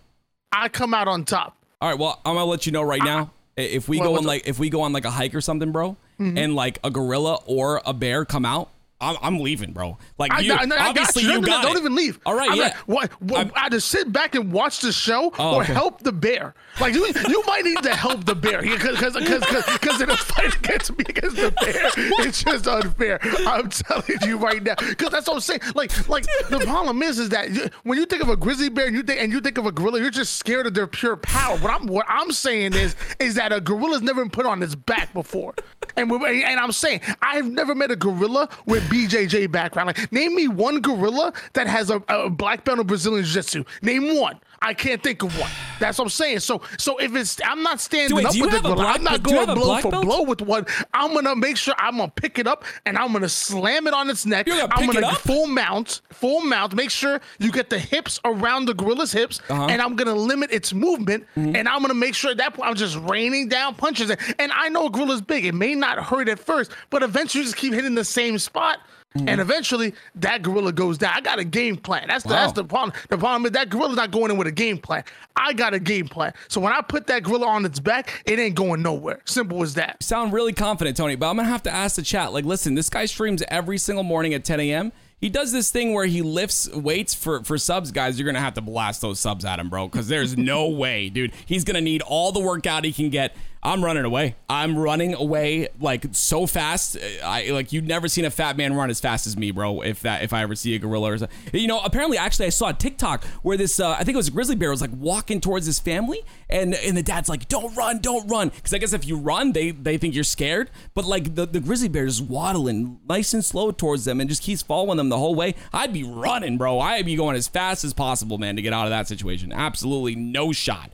I 0.51 0.69
come 0.69 0.93
out 0.93 1.07
on 1.07 1.25
top. 1.25 1.57
All 1.81 1.89
right. 1.89 1.99
Well, 1.99 2.19
I'm 2.25 2.35
gonna 2.35 2.45
let 2.45 2.65
you 2.65 2.71
know 2.71 2.83
right 2.83 3.03
now. 3.03 3.31
if 3.57 3.87
we 3.87 3.99
go 3.99 4.17
on 4.17 4.23
like 4.23 4.47
if 4.47 4.57
we 4.57 4.69
go 4.69 4.81
on 4.81 4.93
like 4.93 5.05
a 5.05 5.11
hike 5.11 5.35
or 5.35 5.41
something, 5.41 5.71
bro, 5.71 5.97
mm-hmm. 6.19 6.37
and 6.37 6.55
like 6.55 6.79
a 6.83 6.89
gorilla 6.89 7.39
or 7.45 7.81
a 7.85 7.93
bear 7.93 8.23
come 8.23 8.45
out, 8.45 8.69
I'm, 9.03 9.17
I'm 9.21 9.39
leaving, 9.39 9.73
bro. 9.73 9.97
Like 10.17 10.31
you, 10.41 10.53
I, 10.53 10.63
I, 10.63 10.89
obviously 10.89 11.23
you. 11.23 11.33
you 11.33 11.41
got 11.41 11.63
don't 11.63 11.75
it. 11.75 11.79
even 11.79 11.95
leave. 11.95 12.19
All 12.25 12.35
right, 12.35 12.51
I'm 12.51 12.57
yeah. 12.57 12.63
Like, 12.63 12.75
what? 12.87 13.21
what 13.21 13.51
either 13.55 13.79
sit 13.79 14.11
back 14.11 14.35
and 14.35 14.51
watch 14.51 14.79
the 14.79 14.91
show 14.91 15.31
oh, 15.37 15.55
or 15.55 15.63
okay. 15.63 15.73
help 15.73 16.01
the 16.01 16.11
bear. 16.11 16.55
Like 16.79 16.93
you, 16.93 17.05
you 17.05 17.43
might 17.45 17.65
need 17.65 17.83
to 17.83 17.93
help 17.93 18.25
the 18.25 18.35
bear 18.35 18.61
because 18.63 18.99
because 19.15 19.65
because 19.73 20.01
in 20.01 20.09
a 20.09 20.17
fight 20.17 20.55
against 20.55 20.97
me 20.97 21.05
against 21.07 21.35
the 21.35 21.51
bear, 21.51 21.91
it's 22.25 22.43
just 22.43 22.67
unfair. 22.67 23.19
I'm 23.45 23.69
telling 23.69 24.17
you 24.25 24.37
right 24.37 24.63
now 24.63 24.75
because 24.75 25.09
that's 25.09 25.27
what 25.27 25.35
I'm 25.35 25.41
saying. 25.41 25.61
Like 25.75 26.09
like 26.09 26.25
the 26.49 26.59
problem 26.59 27.03
is 27.03 27.19
is 27.19 27.29
that 27.29 27.73
when 27.83 27.97
you 27.97 28.05
think 28.05 28.23
of 28.23 28.29
a 28.29 28.37
grizzly 28.37 28.69
bear 28.69 28.87
and 28.87 28.95
you 28.95 29.03
think 29.03 29.21
and 29.21 29.31
you 29.31 29.41
think 29.41 29.57
of 29.57 29.65
a 29.65 29.71
gorilla, 29.71 29.99
you're 29.99 30.09
just 30.09 30.35
scared 30.37 30.65
of 30.67 30.73
their 30.73 30.87
pure 30.87 31.17
power. 31.17 31.57
What 31.57 31.71
I'm 31.71 31.87
what 31.87 32.05
I'm 32.07 32.31
saying 32.31 32.73
is 32.73 32.95
is 33.19 33.35
that 33.35 33.51
a 33.51 33.59
gorilla's 33.59 34.01
never 34.01 34.21
been 34.21 34.31
put 34.31 34.45
on 34.45 34.63
its 34.63 34.75
back 34.75 35.13
before, 35.13 35.53
and 35.95 36.11
and 36.11 36.59
I'm 36.59 36.71
saying 36.71 37.01
I've 37.21 37.49
never 37.49 37.75
met 37.75 37.91
a 37.91 37.95
gorilla 37.95 38.49
with 38.65 38.89
BJJ 38.93 39.51
background. 39.51 39.87
Like, 39.87 40.11
name 40.11 40.35
me 40.35 40.47
one 40.47 40.79
gorilla 40.79 41.33
that 41.53 41.65
has 41.65 41.89
a, 41.89 42.03
a 42.07 42.29
black 42.29 42.63
belt 42.63 42.79
in 42.79 42.85
Brazilian 42.85 43.23
Jiu 43.23 43.33
Jitsu. 43.33 43.63
Name 43.81 44.19
one. 44.19 44.39
I 44.63 44.73
can't 44.73 45.03
think 45.03 45.21
of 45.23 45.37
one. 45.37 45.51
That's 45.79 45.97
what 45.97 46.05
I'm 46.05 46.09
saying. 46.09 46.39
So, 46.39 46.61
so 46.77 46.97
if 46.97 47.13
it's, 47.15 47.39
I'm 47.43 47.61
not 47.63 47.81
standing 47.81 48.15
wait, 48.15 48.25
up 48.25 48.33
with 48.33 48.51
the 48.51 48.59
gorilla. 48.61 48.75
Black, 48.75 48.95
I'm 48.95 49.03
not 49.03 49.21
going 49.21 49.53
blow 49.53 49.77
for 49.79 49.91
belt? 49.91 50.05
blow 50.05 50.23
with 50.23 50.41
one. 50.41 50.65
I'm 50.93 51.13
gonna 51.13 51.35
make 51.35 51.57
sure 51.57 51.73
I'm 51.77 51.97
gonna 51.97 52.11
pick 52.15 52.39
it 52.39 52.47
up 52.47 52.63
and 52.85 52.97
I'm 52.97 53.11
gonna 53.11 53.27
slam 53.27 53.87
it 53.87 53.93
on 53.93 54.09
its 54.09 54.25
neck. 54.25 54.45
Gonna 54.45 54.67
I'm 54.71 54.89
gonna 54.89 55.13
full 55.15 55.47
mount, 55.47 56.01
full 56.11 56.41
mount. 56.41 56.73
Make 56.75 56.89
sure 56.89 57.19
you 57.39 57.51
get 57.51 57.69
the 57.69 57.77
hips 57.77 58.21
around 58.23 58.65
the 58.65 58.73
gorilla's 58.73 59.11
hips, 59.11 59.41
uh-huh. 59.49 59.67
and 59.69 59.81
I'm 59.81 59.97
gonna 59.97 60.15
limit 60.15 60.51
its 60.51 60.73
movement. 60.73 61.25
Mm-hmm. 61.35 61.57
And 61.57 61.67
I'm 61.67 61.81
gonna 61.81 61.93
make 61.93 62.15
sure 62.15 62.31
at 62.31 62.37
that 62.37 62.53
point 62.53 62.69
I'm 62.69 62.75
just 62.75 62.95
raining 62.97 63.49
down 63.49 63.75
punches. 63.75 64.11
And 64.39 64.51
I 64.53 64.69
know 64.69 64.87
a 64.87 64.89
gorilla's 64.89 65.21
big. 65.21 65.45
It 65.45 65.53
may 65.53 65.75
not 65.75 65.99
hurt 65.99 66.29
at 66.29 66.39
first, 66.39 66.71
but 66.89 67.03
eventually 67.03 67.41
you 67.41 67.45
just 67.45 67.57
keep 67.57 67.73
hitting 67.73 67.95
the 67.95 68.05
same 68.05 68.39
spot. 68.39 68.79
Mm-hmm. 69.15 69.29
And 69.29 69.41
eventually 69.41 69.93
that 70.15 70.41
gorilla 70.41 70.71
goes 70.71 70.97
down. 70.97 71.13
I 71.15 71.21
got 71.21 71.39
a 71.39 71.43
game 71.43 71.77
plan. 71.77 72.07
That's 72.07 72.23
the, 72.23 72.29
wow. 72.29 72.35
that's 72.35 72.53
the 72.53 72.63
problem. 72.63 72.93
The 73.09 73.17
problem 73.17 73.45
is 73.45 73.51
that 73.51 73.69
gorilla's 73.69 73.95
not 73.95 74.11
going 74.11 74.31
in 74.31 74.37
with 74.37 74.47
a 74.47 74.51
game 74.51 74.77
plan. 74.77 75.03
I 75.35 75.53
got 75.53 75.73
a 75.73 75.79
game 75.79 76.07
plan. 76.07 76.33
So 76.47 76.59
when 76.59 76.73
I 76.73 76.81
put 76.81 77.07
that 77.07 77.23
gorilla 77.23 77.47
on 77.47 77.65
its 77.65 77.79
back, 77.79 78.23
it 78.25 78.39
ain't 78.39 78.55
going 78.55 78.81
nowhere. 78.81 79.19
Simple 79.25 79.61
as 79.61 79.75
that. 79.75 80.01
sound 80.01 80.33
really 80.33 80.53
confident, 80.53 80.97
Tony, 80.97 81.15
but 81.15 81.29
I'm 81.29 81.35
gonna 81.35 81.47
have 81.47 81.63
to 81.63 81.71
ask 81.71 81.95
the 81.95 82.01
chat. 82.01 82.33
Like, 82.33 82.45
listen, 82.45 82.73
this 82.75 82.89
guy 82.89 83.05
streams 83.05 83.43
every 83.47 83.77
single 83.77 84.03
morning 84.03 84.33
at 84.33 84.43
10 84.43 84.59
a.m. 84.59 84.91
He 85.23 85.29
does 85.29 85.53
this 85.53 85.71
thing 85.71 85.93
where 85.93 86.05
he 86.05 86.21
lifts 86.21 86.69
weights 86.73 87.13
for 87.13 87.43
for 87.43 87.57
subs, 87.57 87.91
guys. 87.91 88.19
You're 88.19 88.25
gonna 88.25 88.41
have 88.41 88.55
to 88.55 88.61
blast 88.61 89.01
those 89.01 89.21
subs 89.21 89.45
at 89.45 89.57
him, 89.57 89.69
bro, 89.69 89.87
because 89.87 90.09
there's 90.09 90.35
no 90.35 90.67
way, 90.69 91.07
dude. 91.09 91.33
He's 91.45 91.63
gonna 91.63 91.79
need 91.79 92.01
all 92.01 92.33
the 92.33 92.41
workout 92.41 92.83
he 92.83 92.91
can 92.91 93.09
get. 93.09 93.33
I'm 93.65 93.83
running 93.83 94.03
away. 94.03 94.35
I'm 94.49 94.77
running 94.77 95.13
away 95.13 95.69
like 95.79 96.05
so 96.11 96.45
fast. 96.45 96.97
I 97.23 97.49
like 97.51 97.71
you've 97.71 97.85
never 97.85 98.09
seen 98.09 98.25
a 98.25 98.29
fat 98.29 98.57
man 98.57 98.73
run 98.73 98.89
as 98.89 98.99
fast 98.99 99.25
as 99.25 99.37
me, 99.37 99.51
bro. 99.51 99.81
If 99.81 100.01
that 100.01 100.21
if 100.21 100.33
I 100.33 100.41
ever 100.41 100.53
see 100.53 100.75
a 100.75 100.79
gorilla 100.79 101.13
or 101.13 101.17
something. 101.17 101.37
You 101.53 101.67
know, 101.67 101.79
apparently 101.79 102.17
actually 102.17 102.47
I 102.47 102.49
saw 102.49 102.69
a 102.69 102.73
TikTok 102.73 103.23
where 103.41 103.55
this 103.55 103.79
uh, 103.79 103.91
I 103.91 104.03
think 104.03 104.15
it 104.15 104.17
was 104.17 104.27
a 104.27 104.31
grizzly 104.31 104.55
bear 104.55 104.69
was 104.69 104.81
like 104.81 104.91
walking 104.93 105.39
towards 105.39 105.65
his 105.65 105.79
family 105.79 106.19
and 106.49 106.73
and 106.75 106.97
the 106.97 107.03
dad's 107.03 107.29
like, 107.29 107.47
"Don't 107.47 107.73
run, 107.75 107.99
don't 107.99 108.27
run." 108.29 108.49
Cuz 108.49 108.73
I 108.73 108.79
guess 108.79 108.91
if 108.91 109.07
you 109.07 109.17
run, 109.17 109.53
they 109.53 109.71
they 109.71 109.97
think 109.97 110.13
you're 110.13 110.25
scared. 110.25 110.69
But 110.93 111.05
like 111.05 111.35
the 111.35 111.45
the 111.45 111.61
grizzly 111.61 111.87
bear 111.87 112.05
is 112.05 112.21
waddling 112.21 112.99
nice 113.07 113.33
and 113.33 113.45
slow 113.45 113.71
towards 113.71 114.03
them 114.03 114.19
and 114.19 114.29
just 114.29 114.43
keeps 114.43 114.61
following 114.61 114.97
them 114.97 115.07
the 115.07 115.17
whole 115.17 115.35
way. 115.35 115.55
I'd 115.71 115.93
be 115.93 116.03
running, 116.03 116.57
bro. 116.57 116.79
I'd 116.79 117.05
be 117.05 117.15
going 117.15 117.37
as 117.37 117.47
fast 117.47 117.85
as 117.85 117.93
possible, 117.93 118.37
man, 118.37 118.57
to 118.57 118.61
get 118.61 118.73
out 118.73 118.85
of 118.85 118.89
that 118.89 119.07
situation. 119.07 119.53
Absolutely 119.53 120.15
no 120.15 120.51
shot. 120.51 120.91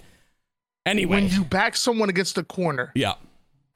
Anyway, 0.89 1.21
when 1.21 1.30
you 1.30 1.44
back 1.44 1.75
someone 1.75 2.09
against 2.09 2.33
the 2.33 2.44
corner, 2.44 2.92
yeah, 2.95 3.13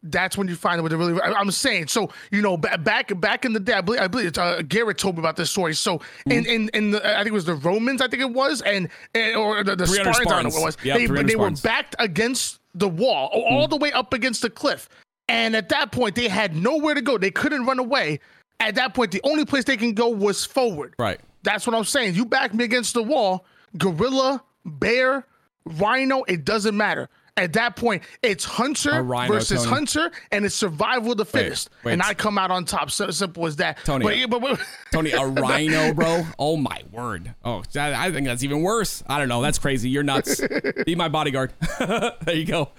that's 0.02 0.36
when 0.38 0.48
you 0.48 0.56
find 0.56 0.80
out 0.80 0.84
what 0.84 0.90
they're 0.90 0.98
really. 0.98 1.22
I'm 1.22 1.52
saying 1.52 1.88
so. 1.88 2.10
You 2.32 2.42
know, 2.42 2.58
back 2.58 3.20
back 3.20 3.46
in 3.46 3.54
the 3.54 3.60
day, 3.60 3.74
I 3.74 3.82
believe, 3.82 4.02
I 4.02 4.08
believe 4.08 4.36
uh, 4.38 4.64
Garrett 4.64 4.98
told 4.98 5.16
me 5.16 5.20
about 5.20 5.36
this 5.36 5.52
story. 5.52 5.76
So 5.76 6.02
in 6.26 6.46
in 6.48 6.70
in 6.74 6.92
the, 6.92 7.08
I 7.08 7.18
think 7.18 7.28
it 7.28 7.34
was 7.34 7.46
the 7.46 7.54
Romans, 7.54 8.02
I 8.02 8.08
think 8.08 8.24
it 8.24 8.32
was, 8.32 8.62
and, 8.62 8.90
and 9.14 9.36
or 9.36 9.64
the, 9.64 9.76
the 9.76 9.86
Spartans, 9.86 10.18
Spartans, 10.18 10.32
I 10.32 10.42
don't 10.42 10.44
know 10.44 10.62
what 10.62 10.84
it 10.84 10.84
was. 10.84 11.16
They 11.16 11.24
they 11.24 11.36
were 11.36 11.52
backed 11.52 11.96
against 12.00 12.60
the 12.74 12.90
wall, 12.90 13.30
all 13.32 13.68
mm. 13.68 13.70
the 13.70 13.78
way 13.78 13.92
up 13.92 14.14
against 14.14 14.42
the 14.42 14.50
cliff, 14.50 14.90
and 15.28 15.56
at 15.56 15.70
that 15.70 15.92
point 15.92 16.16
they 16.16 16.28
had 16.28 16.56
nowhere 16.56 16.96
to 16.96 17.02
go. 17.02 17.20
They 17.20 17.32
couldn't 17.32 17.66
run 17.66 17.78
away. 17.78 18.20
At 18.60 18.76
that 18.76 18.94
point, 18.94 19.12
the 19.12 19.22
only 19.24 19.46
place 19.46 19.66
they 19.66 19.78
can 19.78 19.94
go 19.94 20.08
was 20.08 20.46
forward. 20.46 20.96
Right. 20.98 21.20
That's 21.44 21.68
what 21.68 21.76
I'm 21.76 21.84
saying. 21.84 22.16
You 22.16 22.26
back 22.26 22.54
me 22.54 22.64
against 22.64 22.94
the 22.94 23.04
wall, 23.04 23.46
gorilla, 23.78 24.42
bear, 24.66 25.26
rhino, 25.65 26.24
it 26.24 26.46
doesn't 26.46 26.75
matter. 26.75 27.10
At 27.36 27.53
that 27.53 27.75
point, 27.75 28.03
it's 28.22 28.46
Hunter 28.46 29.01
rhino, 29.01 29.34
versus 29.34 29.63
Tony. 29.63 29.75
Hunter, 29.75 30.12
and 30.32 30.46
it's 30.46 30.53
survival 30.53 31.13
of 31.13 31.17
the 31.17 31.25
fittest. 31.25 31.72
Wait, 31.72 31.86
wait. 31.86 31.93
And 31.93 32.03
I 32.03 32.13
come 32.13 32.38
out 32.38 32.51
on 32.51 32.63
top. 32.63 32.91
So 32.91 33.10
simple 33.10 33.48
as 33.48 33.55
that. 33.55 33.79
Tony, 33.84 34.27
but, 34.27 34.39
but, 34.39 34.62
Tony, 34.91 35.12
a 35.12 35.25
rhino, 35.25 35.96
bro. 35.96 36.24
Oh 36.38 36.58
my 36.58 36.84
word. 36.91 37.34
Oh, 37.43 37.63
I 37.75 38.12
think 38.12 38.27
that's 38.27 38.43
even 38.43 38.62
worse. 38.62 39.03
I 39.08 39.17
don't 39.17 39.29
know. 39.29 39.41
That's 39.41 39.58
crazy. 39.58 39.89
You're 39.89 40.03
nuts. 40.03 40.41
Be 40.86 40.93
my 40.93 41.10
bodyguard. 41.10 41.53
there 41.79 42.36
you 42.36 42.46
go. 42.46 42.70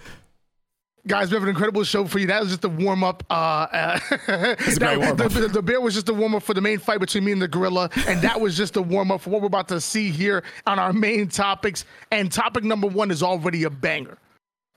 Guys, 1.06 1.30
we 1.30 1.34
have 1.34 1.42
an 1.42 1.50
incredible 1.50 1.84
show 1.84 2.06
for 2.06 2.18
you. 2.18 2.26
That 2.26 2.40
was 2.40 2.50
just 2.50 2.64
a 2.64 2.68
warm 2.68 3.04
up. 3.04 3.24
Uh, 3.28 3.34
uh, 3.34 3.98
that, 4.26 5.14
the, 5.18 5.28
the, 5.28 5.48
the, 5.48 5.62
bear 5.62 5.80
was 5.80 5.92
just 5.92 6.08
a 6.08 6.14
warm 6.14 6.34
up 6.34 6.42
for 6.42 6.54
the 6.54 6.62
main 6.62 6.78
fight 6.78 6.98
between 6.98 7.24
me 7.24 7.32
and 7.32 7.42
the 7.42 7.48
gorilla, 7.48 7.90
and 8.06 8.22
that 8.22 8.40
was 8.40 8.56
just 8.56 8.76
a 8.76 8.82
warm 8.82 9.10
up 9.10 9.20
for 9.20 9.30
what 9.30 9.42
we're 9.42 9.48
about 9.48 9.68
to 9.68 9.80
see 9.80 10.10
here 10.10 10.42
on 10.66 10.78
our 10.78 10.92
main 10.92 11.28
topics. 11.28 11.84
And 12.10 12.32
topic 12.32 12.64
number 12.64 12.86
one 12.86 13.10
is 13.10 13.22
already 13.22 13.64
a 13.64 13.70
banger. 13.70 14.16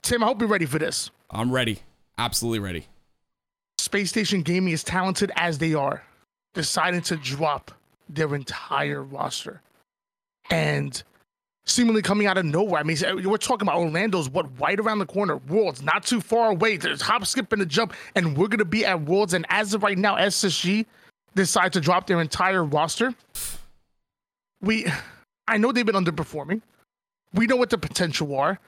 Tim, 0.01 0.21
I 0.21 0.27
hope 0.27 0.41
you're 0.41 0.49
ready 0.49 0.65
for 0.65 0.79
this. 0.79 1.11
I'm 1.31 1.51
ready. 1.51 1.79
Absolutely 2.17 2.59
ready. 2.59 2.87
Space 3.77 4.09
Station 4.09 4.41
Gaming, 4.41 4.73
is 4.73 4.83
talented 4.83 5.31
as 5.35 5.59
they 5.59 5.73
are, 5.73 6.03
deciding 6.53 7.01
to 7.03 7.15
drop 7.15 7.71
their 8.09 8.35
entire 8.35 9.01
roster. 9.01 9.61
And 10.49 11.01
seemingly 11.67 12.01
coming 12.01 12.25
out 12.27 12.37
of 12.37 12.45
nowhere. 12.45 12.79
I 12.79 12.83
mean, 12.83 12.97
we're 13.29 13.37
talking 13.37 13.67
about 13.67 13.79
Orlando's 13.79 14.29
what 14.29 14.47
right 14.59 14.79
around 14.79 14.99
the 14.99 15.05
corner. 15.05 15.37
Worlds 15.37 15.83
not 15.83 16.03
too 16.03 16.19
far 16.19 16.51
away. 16.51 16.77
There's 16.77 17.01
hop, 17.01 17.25
skip, 17.25 17.51
and 17.53 17.61
a 17.61 17.65
jump, 17.65 17.93
and 18.15 18.35
we're 18.35 18.47
gonna 18.47 18.65
be 18.65 18.85
at 18.85 19.01
Worlds. 19.01 19.33
And 19.33 19.45
as 19.49 19.73
of 19.73 19.83
right 19.83 19.97
now, 19.97 20.15
SSG 20.15 20.85
decide 21.35 21.73
to 21.73 21.79
drop 21.79 22.07
their 22.07 22.19
entire 22.19 22.63
roster. 22.63 23.13
We, 24.61 24.87
I 25.47 25.57
know 25.57 25.71
they've 25.71 25.85
been 25.85 25.95
underperforming. 25.95 26.61
We 27.33 27.45
know 27.45 27.57
what 27.57 27.69
the 27.69 27.77
potential 27.77 28.35
are, 28.35 28.59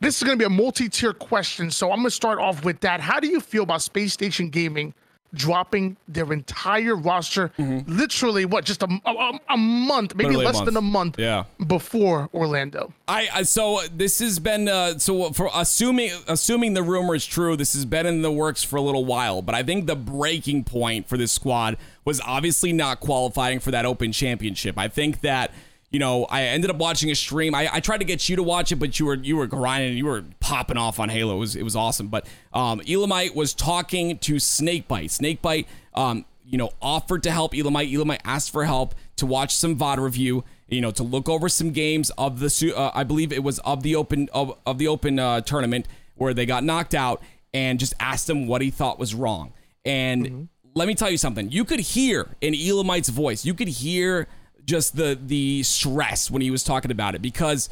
this 0.00 0.20
is 0.20 0.28
to 0.28 0.36
be 0.36 0.44
a 0.44 0.50
multi-tier 0.50 1.12
question, 1.14 1.70
so 1.70 1.90
I'm 1.90 2.02
to 2.02 2.10
start 2.10 2.38
off 2.38 2.64
with 2.64 2.80
that. 2.80 3.00
How 3.00 3.20
do 3.20 3.28
you 3.28 3.40
feel 3.40 3.62
about 3.62 3.80
Space 3.80 4.12
Station 4.12 4.50
Gaming 4.50 4.92
dropping 5.34 5.96
their 6.08 6.32
entire 6.32 6.96
roster, 6.96 7.50
mm-hmm. 7.58 7.90
literally 7.90 8.44
what 8.44 8.64
just 8.64 8.82
a, 8.82 9.00
a, 9.04 9.40
a 9.50 9.56
month, 9.56 10.14
maybe 10.14 10.28
literally 10.28 10.46
less 10.46 10.54
a 10.54 10.58
month. 10.58 10.66
than 10.66 10.76
a 10.76 10.80
month, 10.80 11.18
yeah. 11.18 11.44
before 11.66 12.28
Orlando. 12.32 12.92
I, 13.08 13.28
I 13.34 13.42
so 13.42 13.80
this 13.94 14.20
has 14.20 14.38
been 14.38 14.68
uh, 14.68 14.98
so 14.98 15.32
for 15.32 15.50
assuming 15.54 16.10
assuming 16.28 16.74
the 16.74 16.82
rumor 16.82 17.14
is 17.14 17.26
true, 17.26 17.56
this 17.56 17.74
has 17.74 17.84
been 17.84 18.06
in 18.06 18.22
the 18.22 18.32
works 18.32 18.62
for 18.62 18.76
a 18.76 18.82
little 18.82 19.04
while. 19.04 19.42
But 19.42 19.54
I 19.54 19.62
think 19.62 19.86
the 19.86 19.96
breaking 19.96 20.64
point 20.64 21.08
for 21.08 21.16
this 21.16 21.32
squad 21.32 21.76
was 22.04 22.20
obviously 22.20 22.72
not 22.72 23.00
qualifying 23.00 23.60
for 23.60 23.70
that 23.70 23.84
Open 23.84 24.12
Championship. 24.12 24.78
I 24.78 24.88
think 24.88 25.20
that 25.20 25.50
you 25.94 26.00
know, 26.00 26.24
I 26.24 26.42
ended 26.42 26.70
up 26.70 26.76
watching 26.76 27.12
a 27.12 27.14
stream. 27.14 27.54
I, 27.54 27.68
I, 27.72 27.78
tried 27.78 27.98
to 27.98 28.04
get 28.04 28.28
you 28.28 28.34
to 28.34 28.42
watch 28.42 28.72
it, 28.72 28.80
but 28.80 28.98
you 28.98 29.06
were 29.06 29.14
you 29.14 29.36
were 29.36 29.46
grinding, 29.46 29.96
you 29.96 30.06
were 30.06 30.24
popping 30.40 30.76
off 30.76 30.98
on 30.98 31.08
Halo. 31.08 31.36
It 31.36 31.38
was 31.38 31.54
it 31.54 31.62
was 31.62 31.76
awesome. 31.76 32.08
But 32.08 32.26
um, 32.52 32.82
Elamite 32.88 33.36
was 33.36 33.54
talking 33.54 34.18
to 34.18 34.40
Snakebite. 34.40 35.12
Snakebite, 35.12 35.68
um, 35.94 36.24
you 36.44 36.58
know, 36.58 36.70
offered 36.82 37.22
to 37.22 37.30
help 37.30 37.54
Elamite. 37.56 37.94
Elamite 37.94 38.22
asked 38.24 38.50
for 38.50 38.64
help 38.64 38.96
to 39.18 39.24
watch 39.24 39.54
some 39.54 39.76
VOD 39.76 39.98
review. 39.98 40.42
You 40.66 40.80
know, 40.80 40.90
to 40.90 41.04
look 41.04 41.28
over 41.28 41.48
some 41.48 41.70
games 41.70 42.10
of 42.18 42.40
the 42.40 42.74
uh, 42.76 42.90
I 42.92 43.04
believe 43.04 43.32
it 43.32 43.44
was 43.44 43.60
of 43.60 43.84
the 43.84 43.94
open 43.94 44.28
of, 44.34 44.58
of 44.66 44.78
the 44.78 44.88
open 44.88 45.20
uh, 45.20 45.42
tournament 45.42 45.86
where 46.16 46.34
they 46.34 46.44
got 46.44 46.64
knocked 46.64 46.96
out, 46.96 47.22
and 47.52 47.78
just 47.78 47.94
asked 48.00 48.28
him 48.28 48.48
what 48.48 48.62
he 48.62 48.70
thought 48.70 48.98
was 48.98 49.14
wrong. 49.14 49.52
And 49.84 50.26
mm-hmm. 50.26 50.42
let 50.74 50.88
me 50.88 50.96
tell 50.96 51.10
you 51.10 51.18
something. 51.18 51.52
You 51.52 51.64
could 51.64 51.78
hear 51.78 52.34
in 52.40 52.52
Elamite's 52.52 53.10
voice. 53.10 53.44
You 53.44 53.54
could 53.54 53.68
hear 53.68 54.26
just 54.64 54.96
the 54.96 55.18
the 55.20 55.62
stress 55.62 56.30
when 56.30 56.42
he 56.42 56.50
was 56.50 56.62
talking 56.62 56.90
about 56.90 57.14
it 57.14 57.22
because 57.22 57.68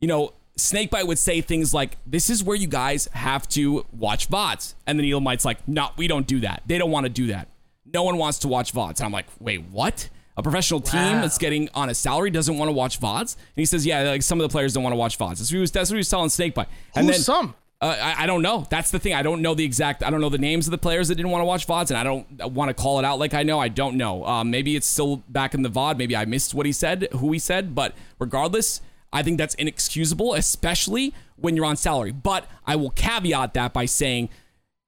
you 0.00 0.08
know 0.08 0.32
Snakebite 0.56 1.06
would 1.06 1.18
say 1.18 1.40
things 1.40 1.74
like, 1.74 1.98
"This 2.06 2.30
is 2.30 2.42
where 2.42 2.56
you 2.56 2.66
guys 2.66 3.08
have 3.12 3.46
to 3.50 3.84
watch 3.92 4.30
vods," 4.30 4.74
and 4.86 4.98
then 4.98 5.06
Elamite's 5.06 5.44
like, 5.44 5.66
"No, 5.68 5.90
we 5.96 6.06
don't 6.06 6.26
do 6.26 6.40
that. 6.40 6.62
They 6.66 6.78
don't 6.78 6.90
want 6.90 7.04
to 7.04 7.10
do 7.10 7.26
that. 7.28 7.48
No 7.84 8.02
one 8.02 8.16
wants 8.16 8.38
to 8.40 8.48
watch 8.48 8.72
vods." 8.72 8.98
And 8.98 9.02
I'm 9.02 9.12
like, 9.12 9.26
"Wait, 9.38 9.62
what?" 9.70 10.08
A 10.38 10.42
professional 10.42 10.80
team 10.80 11.00
wow. 11.00 11.22
that's 11.22 11.38
getting 11.38 11.70
on 11.74 11.88
a 11.88 11.94
salary 11.94 12.30
doesn't 12.30 12.58
want 12.58 12.68
to 12.68 12.72
watch 12.72 13.00
vods, 13.00 13.36
and 13.36 13.56
he 13.56 13.64
says, 13.64 13.86
"Yeah, 13.86 14.02
like 14.02 14.22
some 14.22 14.40
of 14.40 14.48
the 14.48 14.52
players 14.52 14.72
don't 14.72 14.82
want 14.82 14.92
to 14.92 14.98
watch 14.98 15.18
vods." 15.18 15.38
That's 15.38 15.50
what 15.50 15.56
he 15.56 15.60
was. 15.60 15.74
What 15.74 15.88
he 15.88 15.96
was 15.96 16.08
telling 16.08 16.28
Snakebite. 16.28 16.68
And 16.94 17.06
Who's 17.06 17.16
then 17.16 17.22
some? 17.22 17.54
Uh, 17.80 17.94
I, 18.00 18.22
I, 18.22 18.26
don't 18.26 18.40
know. 18.40 18.66
That's 18.70 18.90
the 18.90 18.98
thing. 18.98 19.12
I 19.12 19.22
don't 19.22 19.42
know 19.42 19.54
the 19.54 19.64
exact. 19.64 20.02
I 20.02 20.08
don't 20.08 20.22
know 20.22 20.30
the 20.30 20.38
names 20.38 20.66
of 20.66 20.70
the 20.70 20.78
players 20.78 21.08
that 21.08 21.16
didn't 21.16 21.30
want 21.30 21.42
to 21.42 21.46
watch 21.46 21.66
VODs, 21.66 21.90
and 21.90 21.98
I 21.98 22.04
don't 22.04 22.54
want 22.54 22.70
to 22.70 22.74
call 22.74 22.98
it 22.98 23.04
out 23.04 23.18
like 23.18 23.34
I 23.34 23.42
know. 23.42 23.58
I 23.58 23.68
don't 23.68 23.96
know. 23.96 24.24
Um, 24.24 24.50
maybe 24.50 24.76
it's 24.76 24.86
still 24.86 25.22
back 25.28 25.52
in 25.52 25.60
the 25.60 25.68
VOD. 25.68 25.98
Maybe 25.98 26.16
I 26.16 26.24
missed 26.24 26.54
what 26.54 26.64
he 26.64 26.72
said, 26.72 27.08
who 27.12 27.32
he 27.32 27.38
said. 27.38 27.74
But 27.74 27.94
regardless, 28.18 28.80
I 29.12 29.22
think 29.22 29.36
that's 29.36 29.54
inexcusable, 29.56 30.32
especially 30.34 31.12
when 31.36 31.54
you're 31.54 31.66
on 31.66 31.76
salary. 31.76 32.12
But 32.12 32.46
I 32.66 32.76
will 32.76 32.90
caveat 32.90 33.52
that 33.54 33.74
by 33.74 33.84
saying, 33.84 34.30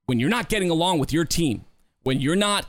when 0.07 0.19
you're 0.19 0.31
not 0.31 0.49
getting 0.49 0.71
along 0.71 0.99
with 0.99 1.13
your 1.13 1.27
team, 1.27 1.67
when 2.05 2.21
you're 2.21 2.37
not, 2.37 2.67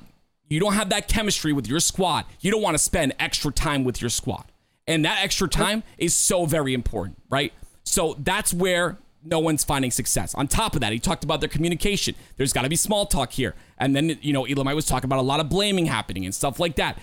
you 0.49 0.59
don't 0.59 0.73
have 0.73 0.89
that 0.89 1.07
chemistry 1.07 1.53
with 1.53 1.67
your 1.67 1.79
squad, 1.79 2.25
you 2.41 2.51
don't 2.51 2.61
want 2.61 2.75
to 2.75 2.83
spend 2.83 3.13
extra 3.19 3.51
time 3.51 3.85
with 3.85 4.01
your 4.01 4.09
squad, 4.09 4.51
and 4.85 5.05
that 5.05 5.23
extra 5.23 5.47
time 5.47 5.83
is 5.97 6.13
so 6.13 6.45
very 6.45 6.73
important, 6.73 7.17
right? 7.29 7.53
So 7.85 8.17
that's 8.19 8.53
where 8.53 8.97
no 9.23 9.39
one's 9.39 9.63
finding 9.63 9.91
success. 9.91 10.33
On 10.35 10.47
top 10.47 10.75
of 10.75 10.81
that, 10.81 10.93
he 10.93 10.99
talked 10.99 11.23
about 11.23 11.39
their 11.39 11.49
communication. 11.49 12.15
There's 12.37 12.53
got 12.53 12.63
to 12.63 12.69
be 12.69 12.75
small 12.75 13.05
talk 13.05 13.31
here. 13.31 13.55
And 13.77 13.95
then, 13.95 14.17
you 14.21 14.33
know, 14.33 14.45
Elamite 14.45 14.75
was 14.75 14.85
talking 14.85 15.07
about 15.07 15.19
a 15.19 15.23
lot 15.23 15.39
of 15.39 15.49
blaming 15.49 15.85
happening 15.85 16.25
and 16.25 16.33
stuff 16.33 16.59
like 16.59 16.75
that. 16.75 16.97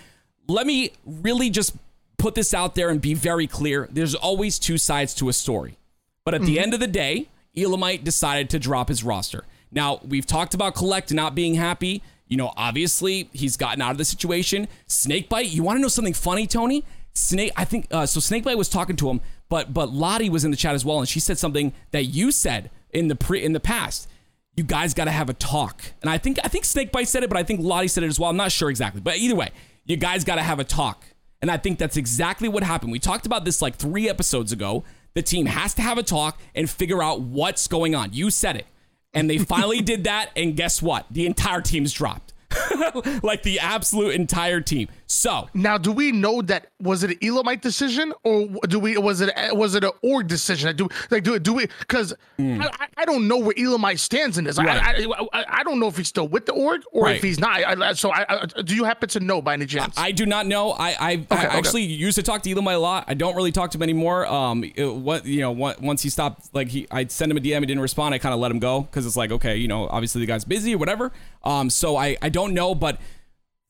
Let 0.48 0.66
me 0.66 0.92
really 1.04 1.50
just 1.50 1.76
put 2.18 2.34
this 2.34 2.54
out 2.54 2.74
there 2.74 2.90
and 2.90 3.00
be 3.00 3.14
very 3.14 3.46
clear. 3.46 3.88
There's 3.90 4.14
always 4.14 4.58
two 4.58 4.78
sides 4.78 5.14
to 5.14 5.28
a 5.28 5.32
story. 5.32 5.78
But 6.24 6.34
at 6.34 6.40
mm-hmm. 6.40 6.46
the 6.46 6.60
end 6.60 6.74
of 6.74 6.80
the 6.80 6.86
day, 6.86 7.28
Elamite 7.56 8.04
decided 8.04 8.50
to 8.50 8.58
drop 8.58 8.88
his 8.88 9.04
roster. 9.04 9.44
Now, 9.70 10.00
we've 10.04 10.26
talked 10.26 10.54
about 10.54 10.74
Collect 10.74 11.12
not 11.12 11.34
being 11.34 11.54
happy. 11.54 12.02
You 12.28 12.36
know, 12.36 12.52
obviously, 12.56 13.30
he's 13.32 13.56
gotten 13.56 13.80
out 13.80 13.92
of 13.92 13.98
the 13.98 14.04
situation. 14.04 14.68
Snakebite, 14.88 15.50
you 15.50 15.62
want 15.62 15.76
to 15.76 15.82
know 15.82 15.88
something 15.88 16.14
funny, 16.14 16.46
Tony? 16.46 16.84
Snake, 17.16 17.52
I 17.56 17.64
think, 17.64 17.86
uh, 17.90 18.06
so 18.06 18.20
Snakebite 18.20 18.58
was 18.58 18.68
talking 18.68 18.96
to 18.96 19.10
him 19.10 19.20
but 19.48 19.72
but 19.72 19.92
Lottie 19.92 20.30
was 20.30 20.44
in 20.44 20.50
the 20.50 20.56
chat 20.56 20.74
as 20.74 20.84
well, 20.84 20.98
and 20.98 21.08
she 21.08 21.20
said 21.20 21.38
something 21.38 21.72
that 21.92 22.04
you 22.04 22.32
said 22.32 22.70
in 22.90 23.08
the 23.08 23.16
pre 23.16 23.42
in 23.42 23.52
the 23.52 23.60
past. 23.60 24.08
You 24.56 24.64
guys 24.64 24.94
got 24.94 25.04
to 25.04 25.10
have 25.10 25.28
a 25.28 25.34
talk, 25.34 25.82
and 26.00 26.10
I 26.10 26.18
think 26.18 26.38
I 26.42 26.48
think 26.48 26.64
Snakebite 26.64 27.08
said 27.08 27.22
it, 27.22 27.28
but 27.28 27.36
I 27.36 27.42
think 27.42 27.60
Lottie 27.60 27.88
said 27.88 28.02
it 28.02 28.08
as 28.08 28.18
well. 28.18 28.30
I'm 28.30 28.36
not 28.36 28.52
sure 28.52 28.70
exactly, 28.70 29.00
but 29.00 29.16
either 29.18 29.34
way, 29.34 29.50
you 29.84 29.96
guys 29.96 30.24
got 30.24 30.36
to 30.36 30.42
have 30.42 30.58
a 30.58 30.64
talk, 30.64 31.04
and 31.42 31.50
I 31.50 31.58
think 31.58 31.78
that's 31.78 31.96
exactly 31.96 32.48
what 32.48 32.62
happened. 32.62 32.90
We 32.92 32.98
talked 32.98 33.26
about 33.26 33.44
this 33.44 33.60
like 33.62 33.76
three 33.76 34.08
episodes 34.08 34.52
ago. 34.52 34.84
The 35.14 35.22
team 35.22 35.46
has 35.46 35.74
to 35.74 35.82
have 35.82 35.96
a 35.96 36.02
talk 36.02 36.40
and 36.54 36.68
figure 36.68 37.02
out 37.02 37.20
what's 37.20 37.68
going 37.68 37.94
on. 37.94 38.12
You 38.12 38.30
said 38.30 38.56
it, 38.56 38.66
and 39.14 39.30
they 39.30 39.38
finally 39.38 39.80
did 39.80 40.04
that. 40.04 40.30
And 40.34 40.56
guess 40.56 40.82
what? 40.82 41.06
The 41.10 41.26
entire 41.26 41.60
team's 41.60 41.92
dropped. 41.92 42.32
like 43.22 43.42
the 43.42 43.58
absolute 43.60 44.14
entire 44.14 44.60
team. 44.60 44.88
So 45.08 45.48
now, 45.54 45.78
do 45.78 45.92
we 45.92 46.10
know 46.10 46.42
that 46.42 46.70
was 46.80 47.04
it 47.04 47.10
an 47.12 47.18
Elamite 47.22 47.62
decision 47.62 48.12
or 48.24 48.48
do 48.68 48.80
we 48.80 48.98
was 48.98 49.20
it 49.20 49.32
was 49.52 49.76
it 49.76 49.84
an 49.84 49.92
org 50.02 50.26
decision? 50.26 50.74
Do 50.74 50.88
like 51.10 51.22
do 51.22 51.38
do 51.38 51.52
we 51.52 51.68
because 51.78 52.12
mm. 52.38 52.60
I, 52.60 52.88
I, 52.96 53.04
don't 53.04 53.28
know 53.28 53.36
where 53.36 53.54
Elamite 53.56 54.00
stands 54.00 54.36
in 54.36 54.44
this. 54.44 54.58
Right. 54.58 54.68
I, 54.68 55.06
I, 55.32 55.44
I, 55.60 55.62
don't 55.62 55.78
know 55.78 55.86
if 55.86 55.96
he's 55.96 56.08
still 56.08 56.26
with 56.26 56.46
the 56.46 56.54
org 56.54 56.82
or 56.90 57.04
right. 57.04 57.16
if 57.16 57.22
he's 57.22 57.38
not. 57.38 57.62
I, 57.62 57.92
so 57.92 58.10
I, 58.10 58.46
do 58.64 58.74
you 58.74 58.82
happen 58.82 59.08
to 59.10 59.20
know 59.20 59.40
by 59.40 59.52
any 59.52 59.66
chance? 59.66 59.94
I, 59.96 60.10
do 60.10 60.26
not 60.26 60.46
know. 60.46 60.72
I 60.72 60.96
I, 60.98 61.12
okay, 61.30 61.46
I 61.46 61.56
actually 61.56 61.84
used 61.84 62.16
to 62.16 62.24
talk 62.24 62.42
to 62.42 62.50
Elamite 62.50 62.74
a 62.74 62.80
lot. 62.80 63.04
I 63.06 63.14
don't 63.14 63.36
really 63.36 63.52
talk 63.52 63.70
to 63.72 63.78
him 63.78 63.84
anymore. 63.84 64.26
Um, 64.26 64.64
it, 64.64 64.86
what 64.86 65.24
you 65.24 65.40
know, 65.40 65.52
once 65.52 66.02
he 66.02 66.08
stopped, 66.08 66.52
like 66.52 66.68
he, 66.68 66.88
I 66.90 67.06
sent 67.06 67.30
him 67.30 67.36
a 67.36 67.40
DM, 67.40 67.60
he 67.60 67.66
didn't 67.66 67.80
respond. 67.80 68.12
I 68.12 68.18
kind 68.18 68.34
of 68.34 68.40
let 68.40 68.50
him 68.50 68.58
go 68.58 68.82
because 68.82 69.06
it's 69.06 69.16
like 69.16 69.30
okay, 69.30 69.56
you 69.56 69.68
know, 69.68 69.86
obviously 69.88 70.20
the 70.20 70.26
guy's 70.26 70.44
busy 70.44 70.74
or 70.74 70.78
whatever. 70.78 71.12
Um, 71.44 71.70
so 71.70 71.96
I 71.96 72.16
I 72.20 72.28
don't 72.28 72.54
know, 72.54 72.74
but 72.74 72.98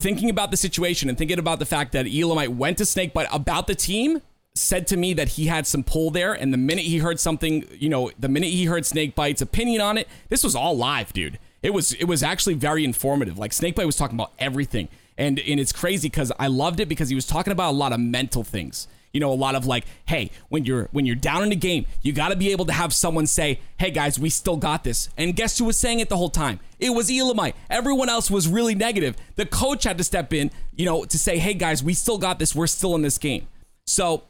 thinking 0.01 0.31
about 0.31 0.51
the 0.51 0.57
situation 0.57 1.09
and 1.09 1.17
thinking 1.17 1.39
about 1.39 1.59
the 1.59 1.67
fact 1.67 1.93
that 1.93 2.07
Elamite 2.07 2.53
went 2.53 2.79
to 2.79 2.87
Snake, 2.87 3.13
but 3.13 3.27
about 3.33 3.67
the 3.67 3.75
team, 3.75 4.21
said 4.55 4.87
to 4.87 4.97
me 4.97 5.13
that 5.15 5.29
he 5.31 5.47
had 5.47 5.67
some 5.67 5.83
pull 5.83 6.11
there. 6.11 6.33
And 6.33 6.53
the 6.53 6.59
minute 6.59 6.85
he 6.85 6.99
heard 6.99 7.21
something, 7.21 7.65
you 7.79 7.89
know, 7.89 8.11
the 8.19 8.29
minute 8.29 8.51
he 8.51 8.65
heard 8.65 8.85
Snakebite's 8.85 9.43
opinion 9.43 9.81
on 9.81 9.99
it, 9.99 10.09
this 10.29 10.43
was 10.43 10.55
all 10.55 10.77
live, 10.77 11.13
dude. 11.13 11.39
It 11.63 11.75
was 11.75 11.93
it 11.95 12.05
was 12.05 12.23
actually 12.23 12.55
very 12.55 12.85
informative. 12.85 13.39
Like 13.39 13.53
Snakebite 13.53 13.87
was 13.87 13.97
talking 13.97 14.17
about 14.17 14.33
everything. 14.39 14.89
And 15.19 15.39
and 15.39 15.61
it's 15.61 15.73
crazy 15.73 16.09
because 16.09 16.33
I 16.39 16.47
loved 16.47 16.81
it 16.81 16.89
because 16.89 17.09
he 17.09 17.15
was 17.15 17.27
talking 17.27 17.53
about 17.53 17.71
a 17.71 17.77
lot 17.77 17.93
of 17.93 18.01
mental 18.01 18.45
things 18.45 18.89
you 19.13 19.21
know 19.21 19.33
a 19.33 19.35
lot 19.35 19.55
of 19.55 19.67
like 19.67 19.85
hey 20.07 20.31
when 20.49 20.65
you're 20.65 20.89
when 20.93 21.07
you're 21.07 21.17
down 21.17 21.43
in 21.43 21.53
a 21.53 21.57
game 21.57 21.87
you 22.03 22.13
got 22.13 22.29
to 22.29 22.37
be 22.37 22.51
able 22.53 22.65
to 22.65 22.73
have 22.73 22.93
someone 22.93 23.27
say 23.27 23.61
hey 23.79 23.91
guys 23.91 24.19
we 24.19 24.31
still 24.31 24.57
got 24.57 24.85
this. 24.85 25.09
And 25.17 25.35
guess 25.35 25.59
who 25.59 25.65
was 25.65 25.79
saying 25.79 26.01
it 26.01 26.09
the 26.09 26.17
whole 26.17 26.31
time? 26.31 26.61
It 26.79 26.91
was 26.91 27.11
Elamite. 27.11 27.57
Everyone 27.71 28.09
else 28.09 28.31
was 28.31 28.49
really 28.49 28.75
negative. 28.75 29.17
The 29.37 29.47
coach 29.47 29.85
had 29.85 29.99
to 29.99 30.05
step 30.05 30.33
in 30.33 30.51
you 30.75 30.85
know 30.85 31.05
to 31.05 31.19
say 31.19 31.39
hey 31.39 31.55
guys 31.55 31.83
we 31.83 31.95
still 31.95 32.19
got 32.19 32.39
this. 32.39 32.55
We're 32.55 32.67
still 32.67 32.95
in 32.95 33.03
this 33.03 33.19
game. 33.19 33.47
So 33.87 34.25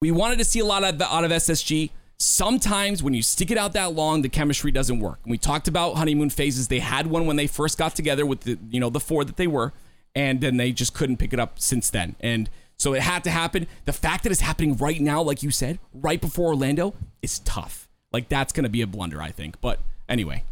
we 0.00 0.10
wanted 0.10 0.38
to 0.38 0.44
see 0.44 0.60
a 0.60 0.64
lot 0.64 0.84
of 0.84 1.00
out 1.00 1.24
of 1.24 1.30
SSG 1.30 1.90
sometimes 2.18 3.02
when 3.02 3.14
you 3.14 3.22
stick 3.22 3.50
it 3.50 3.58
out 3.58 3.72
that 3.72 3.92
long 3.94 4.22
the 4.22 4.28
chemistry 4.28 4.70
doesn't 4.70 5.00
work. 5.00 5.18
And 5.24 5.30
we 5.30 5.38
talked 5.38 5.68
about 5.68 5.96
honeymoon 5.96 6.30
phases. 6.30 6.68
They 6.68 6.78
had 6.78 7.06
one 7.06 7.26
when 7.26 7.36
they 7.36 7.46
first 7.46 7.78
got 7.78 7.94
together 7.94 8.24
with 8.24 8.42
the 8.42 8.58
you 8.70 8.80
know 8.80 8.90
the 8.90 9.00
four 9.00 9.24
that 9.24 9.36
they 9.36 9.46
were 9.46 9.72
and 10.14 10.40
then 10.40 10.56
they 10.56 10.72
just 10.72 10.94
couldn't 10.94 11.16
pick 11.16 11.32
it 11.32 11.40
up 11.40 11.58
since 11.58 11.90
then. 11.90 12.16
And 12.20 12.50
so 12.78 12.94
it 12.94 13.02
had 13.02 13.24
to 13.24 13.30
happen. 13.30 13.66
The 13.84 13.92
fact 13.92 14.24
that 14.24 14.32
it's 14.32 14.40
happening 14.40 14.76
right 14.76 15.00
now, 15.00 15.22
like 15.22 15.42
you 15.42 15.50
said, 15.50 15.78
right 15.94 16.20
before 16.20 16.48
Orlando, 16.48 16.94
is 17.22 17.38
tough. 17.40 17.88
Like 18.12 18.28
that's 18.28 18.52
going 18.52 18.64
to 18.64 18.70
be 18.70 18.82
a 18.82 18.86
blunder, 18.86 19.22
I 19.22 19.30
think. 19.30 19.60
But 19.60 19.80
anyway. 20.08 20.44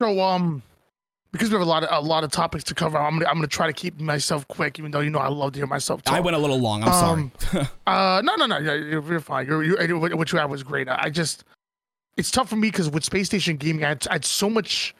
So 0.00 0.20
um, 0.20 0.62
because 1.32 1.50
we 1.50 1.54
have 1.54 1.66
a 1.66 1.68
lot 1.68 1.84
of 1.84 2.04
a 2.04 2.06
lot 2.06 2.24
of 2.24 2.30
topics 2.30 2.64
to 2.64 2.74
cover, 2.74 2.98
I'm 2.98 3.18
gonna 3.18 3.26
I'm 3.28 3.36
gonna 3.36 3.46
try 3.46 3.66
to 3.66 3.72
keep 3.72 4.00
myself 4.00 4.46
quick, 4.48 4.78
even 4.78 4.90
though 4.90 5.00
you 5.00 5.10
know 5.10 5.18
I 5.18 5.28
love 5.28 5.52
to 5.52 5.58
hear 5.58 5.66
myself 5.66 6.02
talk. 6.02 6.14
I 6.14 6.20
went 6.20 6.36
a 6.36 6.40
little 6.40 6.58
long. 6.58 6.82
I'm 6.82 6.88
um, 6.92 7.32
sorry. 7.38 7.68
uh, 7.86 8.22
no, 8.24 8.34
no, 8.36 8.46
no, 8.46 8.58
you're, 8.58 9.02
you're 9.02 9.20
fine. 9.20 9.46
You're, 9.46 9.62
you 9.62 9.98
what 9.98 10.32
you 10.32 10.38
had 10.38 10.50
was 10.50 10.62
great. 10.62 10.88
I 10.88 11.10
just, 11.10 11.44
it's 12.16 12.30
tough 12.30 12.48
for 12.48 12.56
me 12.56 12.68
because 12.68 12.90
with 12.90 13.04
Space 13.04 13.26
Station 13.26 13.56
Gaming, 13.56 13.84
I 13.84 13.88
had, 13.88 14.06
I 14.08 14.14
had 14.14 14.24
so 14.24 14.48
much 14.48 14.94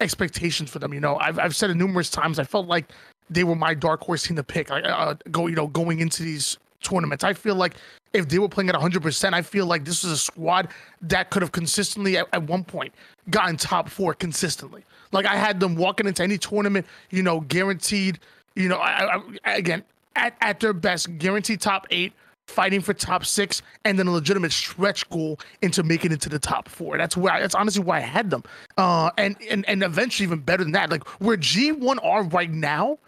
expectations 0.00 0.70
for 0.70 0.78
them. 0.78 0.92
You 0.92 1.00
know, 1.00 1.16
I've 1.16 1.38
I've 1.38 1.56
said 1.56 1.70
it 1.70 1.74
numerous 1.74 2.10
times. 2.10 2.38
I 2.38 2.44
felt 2.44 2.66
like 2.66 2.92
they 3.30 3.44
were 3.44 3.56
my 3.56 3.74
dark 3.74 4.02
horse 4.02 4.24
team 4.24 4.36
to 4.36 4.44
pick. 4.44 4.70
Uh, 4.70 5.14
go, 5.30 5.46
you 5.46 5.56
know, 5.56 5.66
going 5.66 6.00
into 6.00 6.22
these 6.22 6.58
tournaments. 6.82 7.24
I 7.24 7.32
feel 7.32 7.54
like 7.54 7.74
if 8.12 8.28
they 8.28 8.38
were 8.38 8.48
playing 8.48 8.68
at 8.68 8.74
100%, 8.74 9.32
I 9.32 9.42
feel 9.42 9.66
like 9.66 9.84
this 9.84 10.04
is 10.04 10.12
a 10.12 10.16
squad 10.16 10.68
that 11.02 11.30
could 11.30 11.42
have 11.42 11.52
consistently, 11.52 12.16
at, 12.18 12.26
at 12.32 12.42
one 12.42 12.64
point, 12.64 12.92
gotten 13.30 13.56
top 13.56 13.88
four 13.88 14.14
consistently. 14.14 14.84
Like 15.12 15.26
I 15.26 15.36
had 15.36 15.60
them 15.60 15.76
walking 15.76 16.06
into 16.06 16.22
any 16.22 16.38
tournament, 16.38 16.86
you 17.10 17.22
know, 17.22 17.40
guaranteed, 17.40 18.18
you 18.54 18.68
know, 18.68 18.78
I, 18.78 19.20
I, 19.44 19.54
again, 19.54 19.84
at, 20.16 20.36
at 20.40 20.60
their 20.60 20.72
best, 20.72 21.18
guaranteed 21.18 21.60
top 21.60 21.86
eight, 21.90 22.12
fighting 22.46 22.80
for 22.80 22.92
top 22.92 23.24
six, 23.24 23.62
and 23.84 23.98
then 23.98 24.06
a 24.06 24.12
legitimate 24.12 24.52
stretch 24.52 25.08
goal 25.10 25.38
into 25.62 25.82
making 25.82 26.12
it 26.12 26.20
to 26.22 26.28
the 26.28 26.38
top 26.38 26.68
four. 26.68 26.98
That's 26.98 27.16
where 27.16 27.32
I, 27.32 27.40
that's 27.40 27.54
honestly 27.54 27.82
why 27.82 27.98
I 27.98 28.00
had 28.00 28.30
them. 28.30 28.42
Uh, 28.76 29.10
and 29.16 29.36
and 29.48 29.66
and 29.68 29.82
eventually 29.82 30.26
even 30.26 30.40
better 30.40 30.62
than 30.62 30.72
that. 30.72 30.90
Like 30.90 31.06
where 31.20 31.36
G1 31.36 32.04
are 32.04 32.24
right 32.24 32.50
now, 32.50 32.98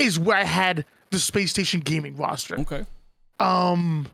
is 0.00 0.18
where 0.18 0.36
I 0.36 0.44
had 0.44 0.84
the 1.10 1.18
space 1.18 1.50
station 1.50 1.80
gaming 1.80 2.16
roster. 2.16 2.58
Okay. 2.60 2.86
Um, 3.38 4.06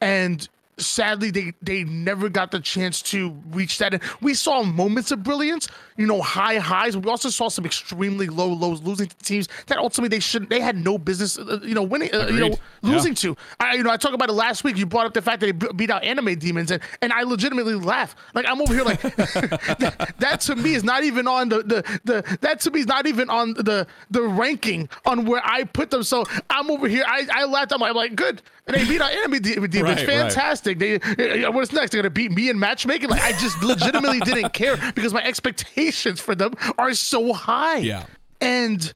and 0.00 0.48
sadly 0.80 1.30
they 1.30 1.52
they 1.62 1.84
never 1.84 2.28
got 2.28 2.50
the 2.50 2.60
chance 2.60 3.02
to 3.02 3.30
reach 3.50 3.78
that. 3.78 3.94
And 3.94 4.02
we 4.20 4.34
saw 4.34 4.62
moments 4.62 5.10
of 5.10 5.22
brilliance, 5.22 5.68
you 5.96 6.06
know, 6.06 6.20
high 6.22 6.58
highs. 6.58 6.96
We 6.96 7.10
also 7.10 7.28
saw 7.28 7.48
some 7.48 7.64
extremely 7.64 8.28
low 8.28 8.48
lows, 8.48 8.82
losing 8.82 9.08
to 9.08 9.16
teams 9.18 9.48
that 9.66 9.78
ultimately 9.78 10.08
they 10.08 10.20
should 10.20 10.48
they 10.48 10.60
had 10.60 10.76
no 10.76 10.98
business, 10.98 11.38
uh, 11.38 11.60
you 11.62 11.74
know, 11.74 11.82
winning, 11.82 12.14
uh, 12.14 12.28
you 12.28 12.40
know, 12.40 12.56
losing 12.82 13.12
yeah. 13.12 13.34
to. 13.34 13.36
I 13.58 13.74
you 13.74 13.82
know 13.82 13.90
I 13.90 13.96
talked 13.96 14.14
about 14.14 14.28
it 14.28 14.34
last 14.34 14.64
week. 14.64 14.76
You 14.76 14.86
brought 14.86 15.06
up 15.06 15.14
the 15.14 15.22
fact 15.22 15.40
that 15.40 15.58
they 15.58 15.72
beat 15.72 15.90
out 15.90 16.04
anime 16.04 16.34
demons, 16.38 16.70
and 16.70 16.82
and 17.02 17.12
I 17.12 17.22
legitimately 17.22 17.74
laugh. 17.74 18.16
Like 18.34 18.46
I'm 18.48 18.60
over 18.60 18.72
here 18.72 18.84
like 18.84 19.00
that, 19.02 20.14
that, 20.18 20.40
to 20.42 20.56
me 20.56 20.74
is 20.74 20.84
not 20.84 21.04
even 21.04 21.28
on 21.28 21.48
the, 21.48 21.62
the 21.62 22.00
the 22.04 22.38
that 22.40 22.60
to 22.60 22.70
me 22.70 22.80
is 22.80 22.86
not 22.86 23.06
even 23.06 23.28
on 23.30 23.54
the 23.54 23.86
the 24.10 24.22
ranking 24.22 24.88
on 25.04 25.24
where 25.24 25.42
I 25.44 25.64
put 25.64 25.90
them. 25.90 26.02
So 26.02 26.24
I'm 26.48 26.70
over 26.70 26.88
here. 26.88 27.04
I 27.06 27.26
I 27.32 27.44
laughed. 27.44 27.72
I'm 27.72 27.80
like, 27.80 27.90
I'm 27.90 27.96
like 27.96 28.14
good. 28.14 28.42
And 28.74 28.80
they 28.80 28.88
beat 28.88 29.00
out 29.00 29.12
enemy 29.12 29.40
demons. 29.40 29.74
Right, 29.74 30.06
Fantastic. 30.06 30.80
Right. 30.80 31.02
They 31.16 31.44
uh, 31.44 31.50
what's 31.50 31.72
next? 31.72 31.90
They're 31.90 32.02
gonna 32.02 32.10
beat 32.10 32.30
me 32.30 32.50
in 32.50 32.58
matchmaking. 32.58 33.08
Like 33.08 33.22
I 33.22 33.32
just 33.32 33.62
legitimately 33.62 34.20
didn't 34.20 34.52
care 34.52 34.76
because 34.94 35.12
my 35.12 35.22
expectations 35.24 36.20
for 36.20 36.34
them 36.34 36.54
are 36.78 36.94
so 36.94 37.32
high. 37.32 37.78
Yeah. 37.78 38.06
And 38.40 38.92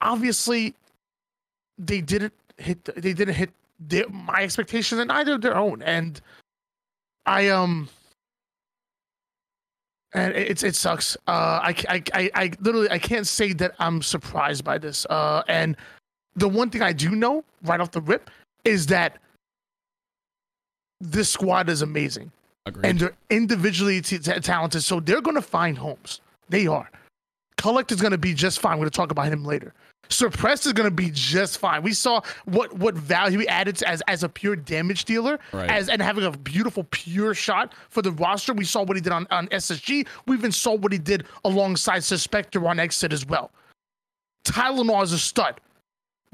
obviously, 0.00 0.74
they 1.78 2.00
didn't 2.00 2.34
hit. 2.58 2.84
They 2.84 3.12
didn't 3.12 3.34
hit 3.34 3.50
their, 3.80 4.08
my 4.08 4.42
expectations 4.42 5.00
and 5.00 5.10
either 5.10 5.38
their 5.38 5.56
own. 5.56 5.82
And 5.82 6.20
I 7.26 7.48
um 7.48 7.88
and 10.12 10.34
it's 10.34 10.62
it 10.62 10.74
sucks. 10.74 11.16
Uh, 11.26 11.60
I, 11.62 11.74
I 11.88 12.02
I 12.14 12.30
I 12.34 12.52
literally 12.60 12.90
I 12.90 12.98
can't 12.98 13.26
say 13.26 13.52
that 13.54 13.74
I'm 13.78 14.02
surprised 14.02 14.64
by 14.64 14.78
this. 14.78 15.06
Uh, 15.06 15.42
and 15.48 15.76
the 16.36 16.48
one 16.48 16.70
thing 16.70 16.82
I 16.82 16.92
do 16.92 17.10
know 17.10 17.44
right 17.62 17.80
off 17.80 17.90
the 17.90 18.00
rip 18.00 18.30
is 18.64 18.86
that 18.86 19.18
this 21.00 21.30
squad 21.30 21.68
is 21.68 21.82
amazing, 21.82 22.32
Agreed. 22.66 22.84
and 22.86 22.98
they're 22.98 23.16
individually 23.30 24.00
t- 24.00 24.18
t- 24.18 24.40
talented. 24.40 24.82
So 24.82 25.00
they're 25.00 25.20
going 25.20 25.36
to 25.36 25.42
find 25.42 25.78
homes. 25.78 26.20
They 26.48 26.66
are. 26.66 26.90
Collect 27.56 27.92
is 27.92 28.00
going 28.00 28.12
to 28.12 28.18
be 28.18 28.34
just 28.34 28.60
fine. 28.60 28.78
We're 28.78 28.84
going 28.84 28.90
to 28.90 28.96
talk 28.96 29.10
about 29.10 29.28
him 29.28 29.44
later. 29.44 29.74
Suppress 30.10 30.64
is 30.64 30.72
going 30.72 30.88
to 30.88 30.94
be 30.94 31.10
just 31.12 31.58
fine. 31.58 31.82
We 31.82 31.92
saw 31.92 32.22
what 32.46 32.72
what 32.78 32.94
value 32.94 33.40
he 33.40 33.48
added 33.48 33.82
as 33.82 34.00
as 34.02 34.22
a 34.22 34.28
pure 34.28 34.56
damage 34.56 35.04
dealer, 35.04 35.38
right. 35.52 35.70
as 35.70 35.88
and 35.88 36.00
having 36.00 36.24
a 36.24 36.30
beautiful 36.30 36.84
pure 36.90 37.34
shot 37.34 37.74
for 37.90 38.00
the 38.00 38.12
roster. 38.12 38.54
We 38.54 38.64
saw 38.64 38.84
what 38.84 38.96
he 38.96 39.02
did 39.02 39.12
on, 39.12 39.26
on 39.30 39.48
SSG. 39.48 40.06
We 40.26 40.36
even 40.36 40.52
saw 40.52 40.76
what 40.76 40.92
he 40.92 40.98
did 40.98 41.26
alongside 41.44 42.00
Suspector 42.00 42.66
on 42.66 42.80
Exit 42.80 43.12
as 43.12 43.26
well. 43.26 43.50
Tylenol 44.44 45.02
is 45.02 45.12
a 45.12 45.18
stud. 45.18 45.60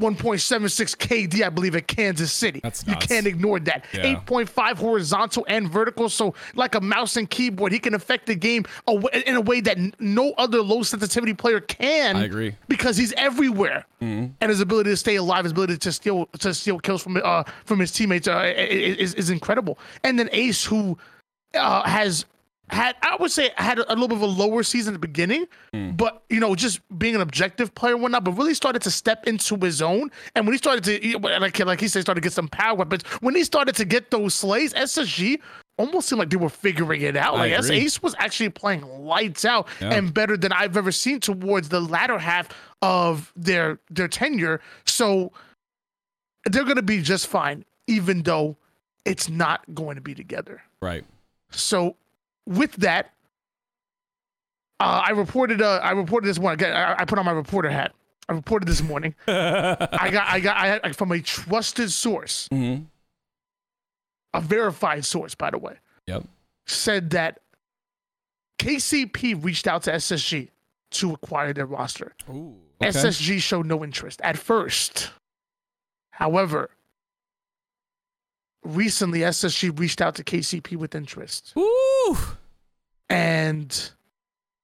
1.76 0.00 0.96
KD, 0.96 1.44
I 1.44 1.48
believe, 1.48 1.76
at 1.76 1.86
Kansas 1.86 2.32
City. 2.32 2.60
That's 2.62 2.86
you 2.86 2.96
can't 2.96 3.26
ignore 3.26 3.60
that. 3.60 3.84
Yeah. 3.92 4.20
8.5 4.26 4.76
horizontal 4.76 5.46
and 5.48 5.70
vertical. 5.70 6.08
So, 6.08 6.34
like 6.54 6.74
a 6.74 6.80
mouse 6.80 7.16
and 7.16 7.28
keyboard, 7.28 7.72
he 7.72 7.78
can 7.78 7.94
affect 7.94 8.26
the 8.26 8.34
game 8.34 8.64
in 8.88 9.36
a 9.36 9.40
way 9.40 9.60
that 9.60 9.78
no 10.00 10.32
other 10.36 10.60
low 10.62 10.82
sensitivity 10.82 11.34
player 11.34 11.60
can. 11.60 12.16
I 12.16 12.24
agree 12.24 12.56
because 12.68 12.96
he's 12.96 13.12
everywhere, 13.12 13.86
mm-hmm. 14.02 14.32
and 14.40 14.50
his 14.50 14.60
ability 14.60 14.90
to 14.90 14.96
stay 14.96 15.16
alive, 15.16 15.44
his 15.44 15.52
ability 15.52 15.78
to 15.78 15.92
steal 15.92 16.26
to 16.26 16.52
steal 16.52 16.78
kills 16.80 17.02
from 17.02 17.20
uh, 17.22 17.44
from 17.64 17.78
his 17.78 17.92
teammates 17.92 18.26
uh, 18.26 18.52
is 18.56 19.14
is 19.14 19.30
incredible. 19.30 19.78
And 20.02 20.18
then 20.18 20.28
Ace, 20.32 20.64
who 20.64 20.98
uh, 21.54 21.82
has 21.82 22.26
had 22.70 22.96
I 23.02 23.16
would 23.20 23.30
say 23.30 23.50
had 23.56 23.78
a, 23.78 23.90
a, 23.90 23.94
little 23.94 24.08
bit 24.08 24.16
of 24.16 24.22
a 24.22 24.26
lower 24.26 24.62
season 24.62 24.94
at 24.94 25.00
the 25.00 25.06
beginning, 25.06 25.46
mm. 25.74 25.96
but 25.96 26.22
you 26.30 26.40
know, 26.40 26.54
just 26.54 26.80
being 26.98 27.14
an 27.14 27.20
objective 27.20 27.74
player 27.74 27.92
and 27.92 28.02
whatnot, 28.02 28.24
but 28.24 28.32
really 28.32 28.54
started 28.54 28.82
to 28.82 28.90
step 28.90 29.26
into 29.26 29.56
his 29.56 29.82
own. 29.82 30.10
And 30.34 30.46
when 30.46 30.54
he 30.54 30.58
started 30.58 30.84
to 30.84 31.18
like 31.18 31.58
like 31.58 31.80
he 31.80 31.88
said, 31.88 32.02
started 32.02 32.22
to 32.22 32.24
get 32.24 32.32
some 32.32 32.48
power 32.48 32.74
weapons. 32.74 33.02
When 33.20 33.34
he 33.34 33.44
started 33.44 33.74
to 33.76 33.84
get 33.84 34.10
those 34.10 34.34
slays, 34.34 34.72
SSG 34.72 35.40
almost 35.76 36.08
seemed 36.08 36.20
like 36.20 36.30
they 36.30 36.36
were 36.36 36.48
figuring 36.48 37.02
it 37.02 37.16
out. 37.16 37.34
I 37.34 37.38
like 37.38 37.64
agree. 37.64 37.76
Ace 37.78 38.02
was 38.02 38.14
actually 38.18 38.50
playing 38.50 38.82
lights 38.82 39.44
out 39.44 39.68
yeah. 39.80 39.92
and 39.92 40.14
better 40.14 40.36
than 40.36 40.52
I've 40.52 40.76
ever 40.76 40.92
seen 40.92 41.20
towards 41.20 41.68
the 41.68 41.80
latter 41.80 42.18
half 42.18 42.48
of 42.80 43.30
their 43.36 43.78
their 43.90 44.08
tenure. 44.08 44.60
So 44.86 45.32
they're 46.46 46.64
gonna 46.64 46.82
be 46.82 47.02
just 47.02 47.26
fine, 47.26 47.64
even 47.86 48.22
though 48.22 48.56
it's 49.04 49.28
not 49.28 49.62
going 49.74 49.96
to 49.96 50.00
be 50.00 50.14
together. 50.14 50.62
Right. 50.80 51.04
So 51.50 51.96
with 52.46 52.72
that, 52.76 53.12
uh, 54.80 55.02
I 55.06 55.10
reported. 55.10 55.62
Uh, 55.62 55.80
I 55.82 55.92
reported 55.92 56.28
this 56.28 56.38
morning. 56.38 56.66
I, 56.66 56.96
I 56.98 57.04
put 57.04 57.18
on 57.18 57.24
my 57.24 57.32
reporter 57.32 57.70
hat. 57.70 57.92
I 58.28 58.32
reported 58.32 58.66
this 58.66 58.82
morning. 58.82 59.14
I 59.26 60.10
got. 60.10 60.28
I 60.28 60.40
got. 60.40 60.56
I 60.56 60.66
had 60.66 60.96
from 60.96 61.12
a 61.12 61.20
trusted 61.20 61.90
source, 61.90 62.48
mm-hmm. 62.48 62.84
a 64.34 64.40
verified 64.40 65.04
source, 65.04 65.34
by 65.34 65.50
the 65.50 65.58
way. 65.58 65.76
Yep. 66.06 66.24
Said 66.66 67.10
that 67.10 67.40
KCP 68.58 69.42
reached 69.44 69.66
out 69.66 69.82
to 69.84 69.92
SSG 69.92 70.48
to 70.92 71.12
acquire 71.12 71.52
their 71.52 71.66
roster. 71.66 72.12
Ooh, 72.28 72.56
okay. 72.82 72.90
SSG 72.90 73.40
showed 73.40 73.66
no 73.66 73.84
interest 73.84 74.20
at 74.22 74.36
first. 74.36 75.10
However, 76.10 76.70
recently 78.64 79.20
SSG 79.20 79.78
reached 79.78 80.00
out 80.00 80.14
to 80.16 80.24
KCP 80.24 80.76
with 80.76 80.94
interest. 80.94 81.52
Ooh. 81.56 82.16
And 83.08 83.90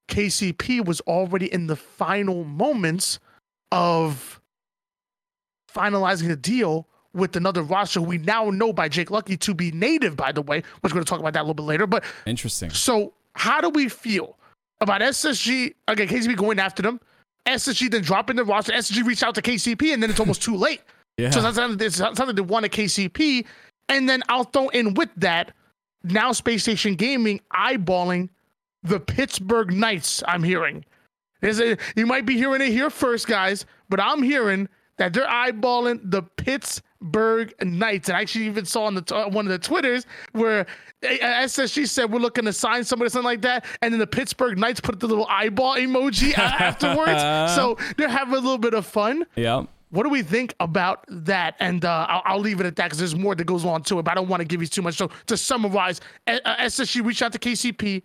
KCP 0.09 0.85
was 0.85 1.01
already 1.03 1.53
in 1.53 1.67
the 1.67 1.77
final 1.77 2.45
moments 2.45 3.19
of 3.71 4.41
finalizing 5.73 6.31
a 6.31 6.37
deal 6.37 6.87
with 7.13 7.35
another 7.37 7.63
roster 7.63 8.01
we 8.01 8.19
now 8.19 8.51
know 8.51 8.73
by 8.73 8.89
Jake 8.89 9.11
Lucky 9.11 9.37
to 9.37 9.55
be 9.55 9.73
native, 9.73 10.17
by 10.17 10.33
the 10.33 10.43
way. 10.43 10.63
We're 10.83 10.91
going 10.91 11.05
to 11.05 11.09
talk 11.09 11.21
about 11.21 11.33
that 11.35 11.41
a 11.41 11.43
little 11.43 11.55
bit 11.55 11.65
later. 11.65 11.87
But 11.87 12.05
interesting. 12.27 12.71
So, 12.71 13.15
how 13.35 13.61
do 13.61 13.69
we 13.69 13.89
feel 13.89 14.37
about 14.81 15.01
SSG? 15.01 15.75
Again, 15.89 16.09
KCP 16.09 16.37
going 16.37 16.59
after 16.59 16.83
them. 16.83 17.01
SSG 17.47 17.91
then 17.91 18.03
dropping 18.03 18.37
the 18.37 18.45
roster. 18.45 18.73
SSG 18.73 19.05
reached 19.05 19.23
out 19.23 19.35
to 19.37 19.43
KCP, 19.43 19.93
and 19.93 20.03
then 20.03 20.11
it's 20.11 20.21
almost 20.21 20.43
too 20.43 20.57
late. 20.57 20.81
Yeah. 21.19 21.29
So 21.29 21.43
that's 21.43 21.57
something 21.97 22.35
they 22.35 22.41
want 22.41 22.65
a 22.65 22.71
KCP. 22.71 23.45
And 23.91 24.09
then 24.09 24.23
I'll 24.29 24.45
throw 24.45 24.69
in 24.69 24.95
with 24.95 25.11
that 25.17 25.53
now 26.03 26.33
Space 26.33 26.63
Station 26.63 26.95
Gaming 26.95 27.41
eyeballing 27.53 28.31
the 28.83 29.01
Pittsburgh 29.01 29.73
Knights. 29.73 30.23
I'm 30.27 30.43
hearing. 30.43 30.85
A, 31.43 31.77
you 31.97 32.07
might 32.07 32.25
be 32.25 32.37
hearing 32.37 32.61
it 32.63 32.71
here 32.71 32.91
first, 32.91 33.27
guys, 33.27 33.67
but 33.89 34.01
I'm 34.01 34.23
hearing 34.23 34.69
that 34.99 35.13
they're 35.13 35.27
eyeballing 35.27 36.01
the 36.05 36.23
Pittsburgh 36.23 37.53
Knights. 37.63 38.09
And 38.09 38.17
I 38.17 38.21
actually 38.21 38.47
even 38.47 38.65
saw 38.65 38.85
on 38.85 38.95
the 38.95 39.15
uh, 39.15 39.29
one 39.29 39.47
of 39.47 39.51
the 39.51 39.59
Twitters 39.59 40.07
where 40.33 40.67
SSG 41.03 41.89
said 41.89 42.13
we're 42.13 42.21
looking 42.21 42.45
to 42.45 42.53
sign 42.53 42.85
somebody 42.85 43.07
or 43.07 43.11
something 43.11 43.25
like 43.25 43.43
that, 43.43 43.65
and 43.83 43.93
then 43.93 43.99
the 43.99 44.07
Pittsburgh 44.07 44.59
Knights 44.59 44.81
put 44.81 45.01
the 45.01 45.09
little 45.09 45.27
eyeball 45.27 45.77
emoji 45.77 46.35
afterwards. 46.39 47.55
so 47.55 47.77
they're 47.97 48.09
having 48.09 48.35
a 48.35 48.39
little 48.39 48.59
bit 48.59 48.75
of 48.75 48.87
fun. 48.87 49.27
Yeah. 49.37 49.65
What 49.91 50.05
do 50.05 50.09
we 50.09 50.23
think 50.23 50.55
about 50.61 51.05
that? 51.09 51.57
And 51.59 51.85
uh, 51.85 52.07
I'll, 52.09 52.23
I'll, 52.25 52.39
leave 52.41 52.61
it 52.61 52.67
at 52.67 52.77
that 52.77 52.85
because 52.87 52.99
there's 52.99 53.17
more 53.17 53.35
that 53.35 53.45
goes 53.45 53.65
on 53.65 53.83
to 53.85 53.99
it, 53.99 54.03
but 54.05 54.13
I 54.13 54.15
don't 54.15 54.29
want 54.29 54.41
to 54.41 54.47
give 54.47 54.61
you 54.61 54.69
too 54.69 54.83
much. 54.83 54.97
So 54.97 55.11
to 55.27 55.37
summarize, 55.37 56.01
uh, 56.27 56.39
SSG 56.61 57.05
reached 57.05 57.23
out 57.23 57.33
to 57.33 57.39
KCP, 57.39 58.03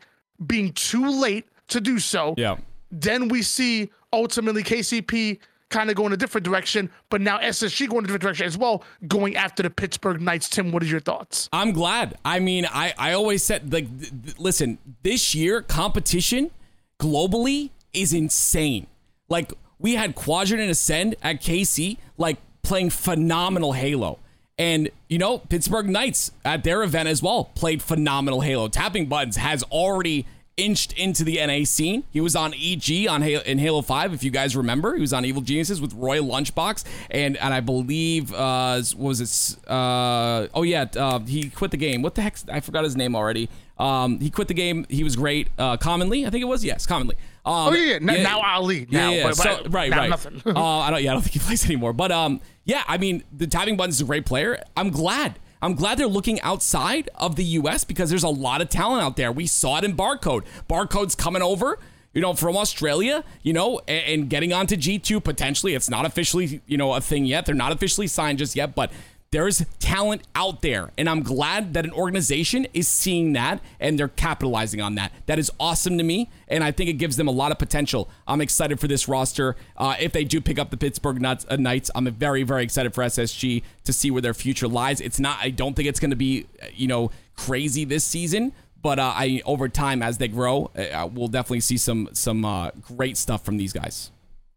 being 0.48 0.74
too 0.74 1.08
late 1.08 1.45
to 1.67 1.80
do 1.80 2.00
so. 2.00 2.34
Yeah. 2.38 2.58
Then 2.91 3.28
we 3.28 3.41
see 3.41 3.91
ultimately 4.12 4.63
KCP 4.63 5.39
kind 5.69 5.89
of 5.89 5.95
going 5.95 6.13
a 6.13 6.17
different 6.17 6.45
direction, 6.45 6.89
but 7.10 7.21
now 7.21 7.38
SSG 7.39 7.89
going 7.89 8.04
a 8.04 8.08
different 8.08 8.24
direction 8.24 8.45
as 8.45 8.58
well, 8.58 8.84
going 9.08 9.36
after 9.36 9.63
the 9.63 9.69
Pittsburgh 9.69 10.21
Knights. 10.21 10.50
Tim, 10.50 10.71
what 10.71 10.82
are 10.84 10.88
your 10.88 11.00
thoughts? 11.00 11.50
I'm 11.52 11.71
glad. 11.71 12.15
I 12.24 12.39
mean, 12.39 12.65
I, 12.65 12.93
I 12.98 13.13
always 13.13 13.43
said, 13.43 13.71
like, 13.74 13.88
th- 14.00 14.12
th- 14.24 14.39
listen, 14.39 14.78
this 15.04 15.36
year 15.36 15.62
competition 15.62 16.52
globally 17.00 17.71
is 17.93 18.13
insane. 18.13 18.88
Like, 19.28 19.54
we 19.80 19.96
had 19.96 20.16
Quadrant 20.16 20.62
and 20.62 20.72
Ascend 20.72 21.16
at 21.22 21.42
KC, 21.42 21.98
like 22.18 22.38
playing 22.64 22.90
phenomenal 22.90 23.74
Halo. 23.74 24.20
And, 24.58 24.90
you 25.10 25.18
know, 25.18 25.40
Pittsburgh 25.40 25.90
Knights 25.90 26.32
at 26.46 26.64
their 26.64 26.82
event 26.84 27.10
as 27.10 27.22
well 27.22 27.46
played 27.56 27.82
phenomenal 27.82 28.42
Halo. 28.42 28.70
Tapping 28.70 29.08
Buttons 29.08 29.36
has 29.36 29.64
already 29.64 30.26
inched 30.58 30.94
into 30.94 31.26
the 31.26 31.46
NA 31.46 31.66
scene. 31.66 32.04
He 32.12 32.22
was 32.22 32.36
on 32.36 32.54
EG 32.54 33.08
on 33.10 33.22
Halo, 33.22 33.44
in 33.44 33.60
Halo 33.60 33.82
5, 33.82 34.14
if 34.14 34.24
you 34.24 34.32
guys 34.32 34.56
remember. 34.56 34.96
He 34.96 35.02
was 35.02 35.12
on 35.12 35.26
Evil 35.26 35.42
Geniuses 35.42 35.82
with 35.82 35.94
Roy 35.94 36.20
Lunchbox. 36.20 36.86
And 37.12 37.36
and 37.38 37.54
I 37.54 37.60
believe, 37.60 38.34
uh, 38.34 38.82
was 38.98 39.20
it? 39.20 39.70
Uh, 39.70 40.48
oh, 40.54 40.64
yeah, 40.64 40.86
uh, 40.96 41.20
he 41.20 41.50
quit 41.50 41.72
the 41.72 41.78
game. 41.78 42.02
What 42.02 42.16
the 42.16 42.22
heck? 42.22 42.38
I 42.50 42.62
forgot 42.62 42.84
his 42.84 42.96
name 42.96 43.16
already. 43.16 43.50
Um, 43.78 44.20
he 44.20 44.30
quit 44.30 44.48
the 44.48 44.54
game. 44.54 44.86
He 44.90 45.04
was 45.04 45.16
great. 45.18 45.50
Uh, 45.58 45.76
commonly, 45.76 46.26
I 46.26 46.30
think 46.30 46.42
it 46.42 46.48
was. 46.48 46.64
Yes, 46.64 46.86
commonly. 46.86 47.18
Um, 47.45 47.67
oh 47.67 47.73
yeah, 47.73 47.99
yeah. 48.01 48.23
now 48.23 48.41
Ali. 48.41 48.88
Now, 48.89 49.12
yeah, 49.12 49.17
yeah. 49.17 49.23
But, 49.23 49.36
so, 49.38 49.63
right, 49.69 49.91
right. 49.91 50.10
Nothing. 50.10 50.41
uh, 50.45 50.60
I 50.60 50.89
don't. 50.89 51.03
Yeah, 51.03 51.12
I 51.12 51.13
don't 51.13 51.21
think 51.21 51.34
he 51.34 51.39
plays 51.39 51.63
anymore. 51.65 51.93
But 51.93 52.12
um, 52.12 52.41
yeah. 52.63 52.84
I 52.88 52.97
mean, 52.97 53.23
the 53.31 53.47
Tapping 53.47 53.77
Buttons 53.77 53.95
is 53.95 54.01
a 54.01 54.05
great 54.05 54.25
player. 54.25 54.62
I'm 54.75 54.89
glad. 54.89 55.39
I'm 55.62 55.75
glad 55.75 55.97
they're 55.97 56.08
looking 56.08 56.41
outside 56.41 57.10
of 57.15 57.36
the 57.36 57.43
U.S. 57.43 57.84
because 57.84 58.10
there's 58.10 58.23
a 58.23 58.29
lot 58.29 58.62
of 58.62 58.69
talent 58.69 59.03
out 59.03 59.15
there. 59.15 59.31
We 59.31 59.47
saw 59.47 59.77
it 59.77 59.84
in 59.84 59.95
Barcode. 59.95 60.43
Barcode's 60.67 61.15
coming 61.15 61.41
over 61.41 61.79
you 62.13 62.21
know, 62.21 62.34
from 62.34 62.55
Australia, 62.55 63.25
you 63.43 63.51
know, 63.51 63.81
and, 63.89 64.21
and, 64.21 64.29
getting 64.29 64.53
onto 64.53 64.77
G2 64.77 65.21
potentially. 65.21 65.75
It's 65.75 65.89
not 65.89 66.05
officially, 66.05 66.62
you 66.65 66.77
know, 66.77 66.93
a 66.93 67.01
thing 67.01 67.25
yet. 67.25 67.45
They're 67.45 67.53
not 67.53 67.73
officially 67.73 68.08
signed 68.08 68.39
just 68.39 68.55
yet, 68.55 68.73
but 68.73 68.89
there's 69.36 69.65
talent 69.80 70.21
out 70.34 70.62
there, 70.62 70.91
and 70.98 71.10
I'm 71.10 71.21
glad 71.21 71.74
that 71.74 71.84
an 71.84 71.91
organization 71.91 72.67
is 72.74 72.88
seeing 72.88 73.34
that 73.34 73.60
and 73.82 74.00
they're 74.00 74.08
capitalizing 74.08 74.80
on 74.80 74.95
that. 74.95 75.12
That 75.26 75.39
is 75.39 75.52
awesome 75.60 75.98
to 75.98 76.06
me, 76.06 76.30
and 76.48 76.63
I 76.63 76.71
think 76.71 76.89
it 76.89 76.93
gives 76.93 77.17
them 77.17 77.28
a 77.28 77.32
lot 77.32 77.52
of 77.52 77.60
potential. 77.60 78.10
I'm 78.30 78.39
excited 78.39 78.80
for 78.80 78.88
this 78.88 79.10
roster. 79.10 79.58
Uh, 79.76 79.95
if 80.00 80.13
they 80.13 80.24
do 80.24 80.39
pick 80.39 80.58
up 80.58 80.69
the 80.69 80.78
Pittsburgh 80.78 81.19
Nuts, 81.19 81.45
uh, 81.50 81.58
Knights, 81.58 81.91
I'm 81.93 82.10
very, 82.13 82.43
very 82.43 82.63
excited 82.63 82.93
for 82.93 83.04
SSG 83.04 83.62
to 83.84 83.91
see 83.91 84.10
where 84.10 84.21
their 84.21 84.34
future 84.34 84.69
lies. 84.69 85.02
It's 85.02 85.19
not. 85.19 85.38
I 85.41 85.50
don't 85.50 85.76
think 85.76 85.89
it's 85.89 86.00
going 86.00 86.12
to 86.12 86.15
be, 86.15 86.45
uh, 86.63 86.67
you 86.74 86.88
know, 86.88 87.12
crazy 87.36 87.84
this 87.84 88.06
season, 88.06 88.54
but 88.82 89.00
uh, 89.00 89.12
I 89.13 89.41
over 89.43 89.67
time 89.67 90.02
as 90.02 90.17
they 90.17 90.30
grow, 90.30 90.71
uh, 90.78 91.10
we'll 91.12 91.28
definitely 91.28 91.60
see 91.60 91.78
some 91.78 92.08
some 92.13 92.45
uh, 92.45 92.71
great 92.82 93.17
stuff 93.17 93.43
from 93.43 93.58
these 93.58 93.74
guys 93.74 94.12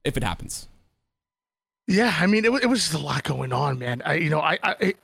if 0.05 0.17
it 0.17 0.23
happens. 0.23 0.69
Yeah, 1.89 2.15
I 2.21 2.27
mean, 2.27 2.45
it, 2.45 2.53
it 2.63 2.67
was 2.67 2.81
just 2.81 2.95
a 2.95 2.99
lot 2.99 3.25
going 3.25 3.53
on, 3.53 3.79
man. 3.79 4.03
I, 4.05 4.15
you 4.15 4.29
know, 4.29 4.41
I, 4.41 4.59
I, 4.63 4.95